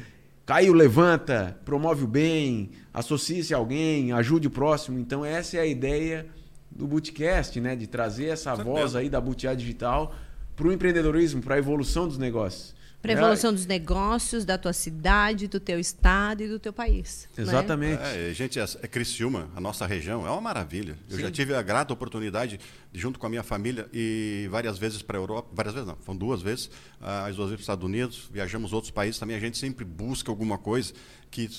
Caiu, 0.47 0.75
levanta, 0.75 1.59
promove 1.65 2.05
o 2.05 2.07
bem, 2.07 2.71
associe-se 2.93 3.55
a 3.55 3.57
alguém, 3.57 4.13
ajude 4.13 4.49
o 4.49 4.51
próximo. 4.51 4.99
Então, 4.99 5.25
essa 5.25 5.57
é 5.57 5.61
a 5.61 5.67
ideia 5.67 6.27
do 6.71 6.87
Bootcast, 6.87 7.59
né? 7.61 7.75
De 7.75 7.87
trazer 7.87 8.27
essa 8.27 8.55
voz 8.55 8.95
aí 8.95 9.09
da 9.09 9.21
Butiá 9.21 9.55
Digital 9.55 10.15
para 10.55 10.69
o 10.69 10.73
empreendedorismo, 10.73 11.41
para 11.41 11.55
a 11.55 11.59
evolução 11.59 12.07
dos 12.07 12.19
negócios. 12.19 12.75
Para 13.05 13.13
a 13.13 13.17
evolução 13.19 13.53
dos 13.53 13.67
negócios, 13.67 14.47
da 14.47 14.57
tua 14.57 14.73
cidade, 14.73 15.47
do 15.47 15.61
teu 15.61 15.79
estado 15.79 16.43
e 16.43 16.49
do 16.49 16.59
teu 16.59 16.73
país. 16.73 17.29
Né? 17.37 17.43
Exatamente. 17.43 18.01
Né? 18.01 18.31
É, 18.31 18.33
gente, 18.33 18.59
é, 18.59 18.63
é 18.63 18.89
Criciúma, 18.89 19.51
a 19.55 19.61
nossa 19.61 19.87
região, 19.87 20.27
é 20.27 20.31
uma 20.31 20.41
maravilha. 20.41 20.97
Eu 21.11 21.17
Sim. 21.19 21.23
já 21.25 21.31
tive 21.31 21.55
a 21.55 21.61
grata 21.61 21.93
oportunidade, 21.93 22.59
de, 22.91 22.99
junto 22.99 23.19
com 23.19 23.27
a 23.27 23.29
minha 23.29 23.43
família, 23.43 23.87
e 23.93 24.49
várias 24.51 24.79
vezes 24.79 25.03
para 25.03 25.19
a 25.19 25.21
Europa, 25.21 25.51
várias 25.53 25.75
vezes 25.75 25.87
não, 25.87 25.97
foram 25.97 26.19
duas 26.19 26.41
vezes, 26.41 26.71
ah, 26.99 27.27
as 27.27 27.37
duas 27.37 27.51
vezes 27.51 27.57
para 27.57 27.57
os 27.57 27.61
Estados 27.61 27.85
Unidos, 27.85 28.31
viajamos 28.33 28.73
outros 28.73 28.91
países 28.91 29.19
também, 29.19 29.37
a 29.37 29.41
gente 29.41 29.59
sempre 29.59 29.85
busca 29.85 30.31
alguma 30.31 30.57
coisa 30.57 30.95
que 31.31 31.51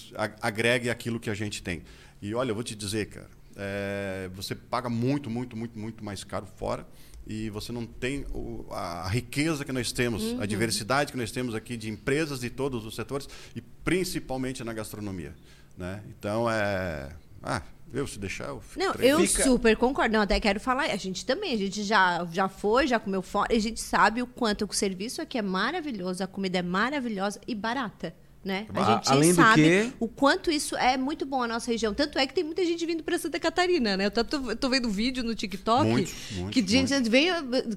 agregue 0.41 0.89
aquilo 0.89 1.19
que 1.19 1.29
a 1.29 1.35
gente 1.35 1.61
tem. 1.61 1.83
E 2.23 2.33
olha, 2.33 2.49
eu 2.49 2.55
vou 2.55 2.63
te 2.63 2.73
dizer, 2.73 3.05
cara, 3.05 3.29
é, 3.55 4.31
você 4.33 4.55
paga 4.55 4.89
muito, 4.89 5.29
muito, 5.29 5.55
muito, 5.55 5.77
muito 5.77 6.03
mais 6.03 6.23
caro 6.23 6.47
fora 6.57 6.87
e 7.25 7.49
você 7.49 7.71
não 7.71 7.85
tem 7.85 8.25
o, 8.33 8.65
a 8.71 9.07
riqueza 9.07 9.65
que 9.65 9.71
nós 9.71 9.91
temos, 9.91 10.23
uhum. 10.23 10.41
a 10.41 10.45
diversidade 10.45 11.11
que 11.11 11.17
nós 11.17 11.31
temos 11.31 11.55
aqui 11.55 11.75
de 11.75 11.89
empresas 11.89 12.39
de 12.39 12.49
todos 12.49 12.85
os 12.85 12.95
setores 12.95 13.27
e 13.55 13.61
principalmente 13.61 14.63
na 14.63 14.73
gastronomia, 14.73 15.35
né? 15.77 16.03
Então 16.09 16.49
é, 16.49 17.11
ah, 17.41 17.61
eu 17.93 18.05
se 18.07 18.19
deixar 18.19 18.49
eu 18.49 18.61
Não, 18.75 18.93
eu 18.95 19.19
Fica... 19.21 19.43
super 19.43 19.75
concordo. 19.77 20.13
Não, 20.13 20.21
até 20.21 20.39
quero 20.39 20.59
falar, 20.59 20.85
a 20.85 20.97
gente 20.97 21.25
também, 21.25 21.53
a 21.53 21.57
gente 21.57 21.83
já 21.83 22.25
já 22.31 22.47
foi, 22.47 22.87
já 22.87 22.99
comeu 22.99 23.21
fora, 23.21 23.55
a 23.55 23.59
gente 23.59 23.79
sabe 23.79 24.21
o 24.21 24.27
quanto 24.27 24.65
o 24.65 24.73
serviço 24.73 25.21
aqui 25.21 25.37
é 25.37 25.41
maravilhoso, 25.41 26.23
a 26.23 26.27
comida 26.27 26.59
é 26.59 26.61
maravilhosa 26.61 27.39
e 27.47 27.55
barata 27.55 28.13
né? 28.45 28.67
A 28.75 28.83
gente 28.83 29.11
Além 29.11 29.33
sabe 29.33 29.63
que... 29.63 29.93
o 29.99 30.07
quanto 30.07 30.51
isso 30.51 30.77
é 30.77 30.95
muito 30.95 31.25
bom 31.25 31.41
a 31.41 31.47
nossa 31.47 31.71
região. 31.71 31.95
Tanto 31.95 32.19
é 32.19 32.27
que 32.27 32.33
tem 32.33 32.43
muita 32.43 32.63
gente 32.63 32.85
vindo 32.85 33.03
para 33.03 33.17
Santa 33.17 33.39
Catarina, 33.39 33.97
né? 33.97 34.05
Eu 34.05 34.11
tô, 34.11 34.23
tô, 34.23 34.55
tô, 34.55 34.69
vendo 34.69 34.87
vídeo 34.87 35.23
no 35.23 35.33
TikTok 35.33 35.89
muito, 35.89 36.13
muito, 36.33 36.51
que 36.51 36.65
gente 36.65 36.93
muito. 36.93 37.09
vem, 37.09 37.29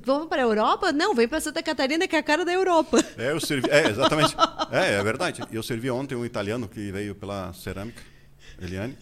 vamos 0.04 0.28
para 0.28 0.42
a 0.42 0.44
Europa? 0.44 0.92
Não, 0.92 1.14
vem 1.14 1.26
para 1.26 1.40
Santa 1.40 1.62
Catarina 1.62 2.06
que 2.06 2.14
é 2.14 2.18
a 2.18 2.22
cara 2.22 2.44
da 2.44 2.52
Europa. 2.52 3.02
É, 3.16 3.32
eu 3.32 3.40
servi, 3.40 3.70
é 3.70 3.88
exatamente. 3.88 4.36
é, 4.70 4.92
é 4.92 5.02
verdade. 5.02 5.42
Eu 5.50 5.62
servi 5.62 5.90
ontem 5.90 6.14
um 6.14 6.24
italiano 6.24 6.68
que 6.68 6.92
veio 6.92 7.14
pela 7.14 7.50
cerâmica, 7.54 8.02
Eliane. 8.60 8.94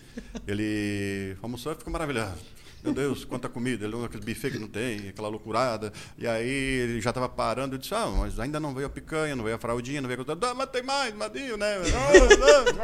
Ele 0.46 1.36
almoçou 1.42 1.72
e 1.72 1.74
ficou 1.74 1.92
maravilhado 1.92 2.38
meu 2.86 2.94
Deus, 2.94 3.24
quanta 3.24 3.48
comida, 3.48 3.84
ele 3.84 4.04
aquele 4.04 4.24
buffet 4.24 4.52
que 4.52 4.58
não 4.58 4.68
tem, 4.68 5.08
aquela 5.08 5.28
loucurada. 5.28 5.92
E 6.16 6.26
aí 6.26 6.48
ele 6.48 7.00
já 7.00 7.10
estava 7.10 7.28
parando 7.28 7.74
e 7.74 7.78
disse, 7.78 7.92
ah, 7.94 8.06
mas 8.06 8.38
ainda 8.38 8.60
não 8.60 8.72
veio 8.72 8.86
a 8.86 8.90
picanha, 8.90 9.34
não 9.34 9.42
veio 9.42 9.56
a 9.56 9.58
fraldinha, 9.58 10.00
não 10.00 10.08
veio 10.08 10.20
a... 10.20 10.50
Ah, 10.50 10.54
mas 10.54 10.70
tem 10.70 10.82
mais, 10.82 11.12
Madinho, 11.14 11.56
né? 11.56 11.78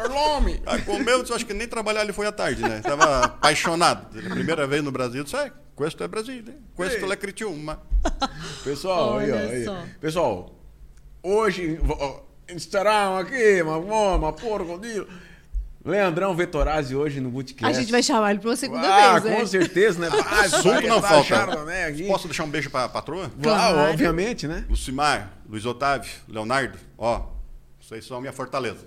Orlome! 0.05 0.61
Aí 0.67 0.83
comeu, 0.83 1.23
disse, 1.23 1.33
acho 1.33 1.47
que 1.47 1.55
nem 1.55 1.69
trabalhar 1.69 2.03
ele 2.03 2.13
foi 2.13 2.27
à 2.27 2.33
tarde, 2.33 2.63
né? 2.63 2.79
Estava 2.79 3.27
apaixonado. 3.27 4.09
Primeira 4.31 4.67
vez 4.67 4.83
no 4.83 4.91
Brasil, 4.91 5.23
disse, 5.23 5.37
é, 5.37 5.53
questo 5.77 6.03
é 6.03 6.09
Brasil, 6.09 6.43
né? 6.43 6.55
questo 6.75 7.13
é 7.13 7.17
Criciúma. 7.17 7.81
Pessoal, 8.65 9.19
aí, 9.19 9.31
ó, 9.31 9.37
aí. 9.37 9.89
Pessoal, 10.01 10.53
hoje 11.23 11.79
estarão 12.49 13.19
aqui, 13.19 13.63
uma, 13.63 13.77
uma 14.17 14.33
porco, 14.33 14.81
Leandrão 15.85 16.35
Vetorazzi 16.35 16.95
hoje 16.95 17.21
no 17.21 17.31
Bootcast. 17.31 17.77
A 17.77 17.81
gente 17.81 17.91
vai 17.91 18.03
chamar 18.03 18.31
ele 18.31 18.39
para 18.39 18.51
uma 18.51 18.57
segunda 18.57 18.87
ah, 18.87 19.19
vez, 19.19 19.25
né? 19.25 19.41
com 19.41 19.47
certeza, 19.47 19.99
né? 19.99 20.09
Ah, 20.13 20.41
Assunto 20.47 20.87
não 20.87 21.03
falta. 21.03 21.65
né, 21.65 21.93
Posso 22.07 22.29
deixar 22.29 22.45
um 22.45 22.51
beijo 22.51 22.71
para 22.71 22.85
a 22.85 22.89
patroa? 22.89 23.31
Claro. 23.43 23.79
Ah, 23.79 23.91
obviamente, 23.91 24.47
né? 24.47 24.65
Lucimar, 24.69 25.33
Luiz 25.49 25.67
Otávio, 25.67 26.11
Leonardo, 26.29 26.79
ó, 26.97 27.27
vocês 27.81 28.07
são 28.07 28.17
a 28.17 28.21
minha 28.21 28.33
fortaleza. 28.33 28.87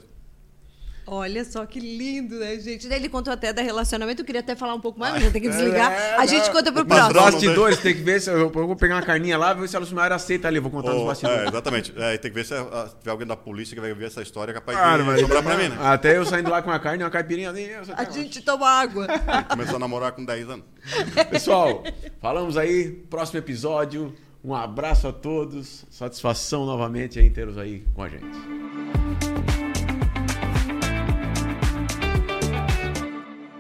Olha 1.08 1.46
só 1.46 1.66
que 1.68 1.80
lindo, 1.80 2.40
né, 2.40 2.58
gente? 2.60 2.88
Daí 2.88 2.98
ele 3.00 3.10
contou 3.10 3.32
até 3.32 3.54
da 3.54 3.62
relacionamento, 3.62 4.22
eu 4.22 4.26
queria 4.26 4.42
até 4.42 4.56
falar 4.56 4.74
um 4.74 4.80
pouco 4.82 5.00
mais, 5.00 5.14
mas 5.14 5.24
eu 5.26 5.32
tenho 5.32 5.44
que 5.46 5.52
desligar. 5.52 5.92
É, 5.92 6.16
a 6.16 6.26
gente 6.26 6.50
conta 6.50 6.72
pro 6.72 6.84
Mas 6.88 7.08
próximo. 7.10 7.32
bastidores, 7.32 7.78
tem 7.78 7.94
que 7.94 8.02
ver 8.02 8.20
se 8.20 8.30
eu, 8.32 8.38
eu 8.40 8.50
vou 8.50 8.76
pegar 8.76 8.96
uma 8.96 9.02
carninha 9.04 9.38
lá, 9.38 9.54
ver 9.54 9.70
se 9.70 9.76
a 9.76 9.80
Lucimara 9.80 10.16
aceita 10.16 10.48
ali, 10.48 10.60
vou 10.60 10.72
contar 10.72 10.90
nos 10.92 11.02
Ou- 11.02 11.06
bastidores. 11.08 11.42
é, 11.44 11.48
exatamente. 11.48 11.94
É, 11.96 12.18
tem 12.18 12.32
que 12.32 12.36
ver 12.36 12.44
se, 12.46 12.56
ah, 12.56 12.88
se 12.90 12.96
tiver 12.98 13.12
alguém 13.12 13.28
da 13.28 13.36
polícia 13.38 13.76
que 13.76 13.82
vai 13.82 13.94
ver 13.94 14.06
essa 14.08 14.22
história, 14.24 14.52
é 14.52 14.54
capaz 14.56 14.78
Claro, 14.78 15.04
de 15.04 15.10
mas- 15.10 15.22
sobrar 15.22 15.44
pra 15.44 15.56
mim, 15.58 15.68
né? 15.70 15.78
Até 15.80 16.18
eu 16.18 16.26
saindo 16.26 16.50
lá 16.50 16.62
com 16.64 16.72
a 16.72 16.80
carne, 16.80 17.04
uma 17.04 17.10
caipirinha 17.12 17.52
nem 17.52 17.66
eu. 17.68 17.82
A 17.96 18.04
gente 18.06 18.42
toma 18.42 18.68
água. 18.68 19.06
Começou 19.50 19.76
a 19.76 19.80
namorar 19.80 20.12
com 20.12 20.26
10 20.26 20.50
anos. 20.50 20.66
Pessoal, 21.30 21.84
falamos 22.20 22.58
aí, 22.58 22.90
próximo 23.10 23.38
episódio. 23.38 24.12
Um 24.44 24.56
abraço 24.56 25.08
a 25.08 25.14
todos. 25.14 25.86
Satisfação 25.92 26.66
novamente 26.66 27.20
aí 27.20 27.30
tê-los 27.30 27.58
aí 27.58 27.84
com 27.94 28.02
a 28.04 28.10
gente. 28.10 28.85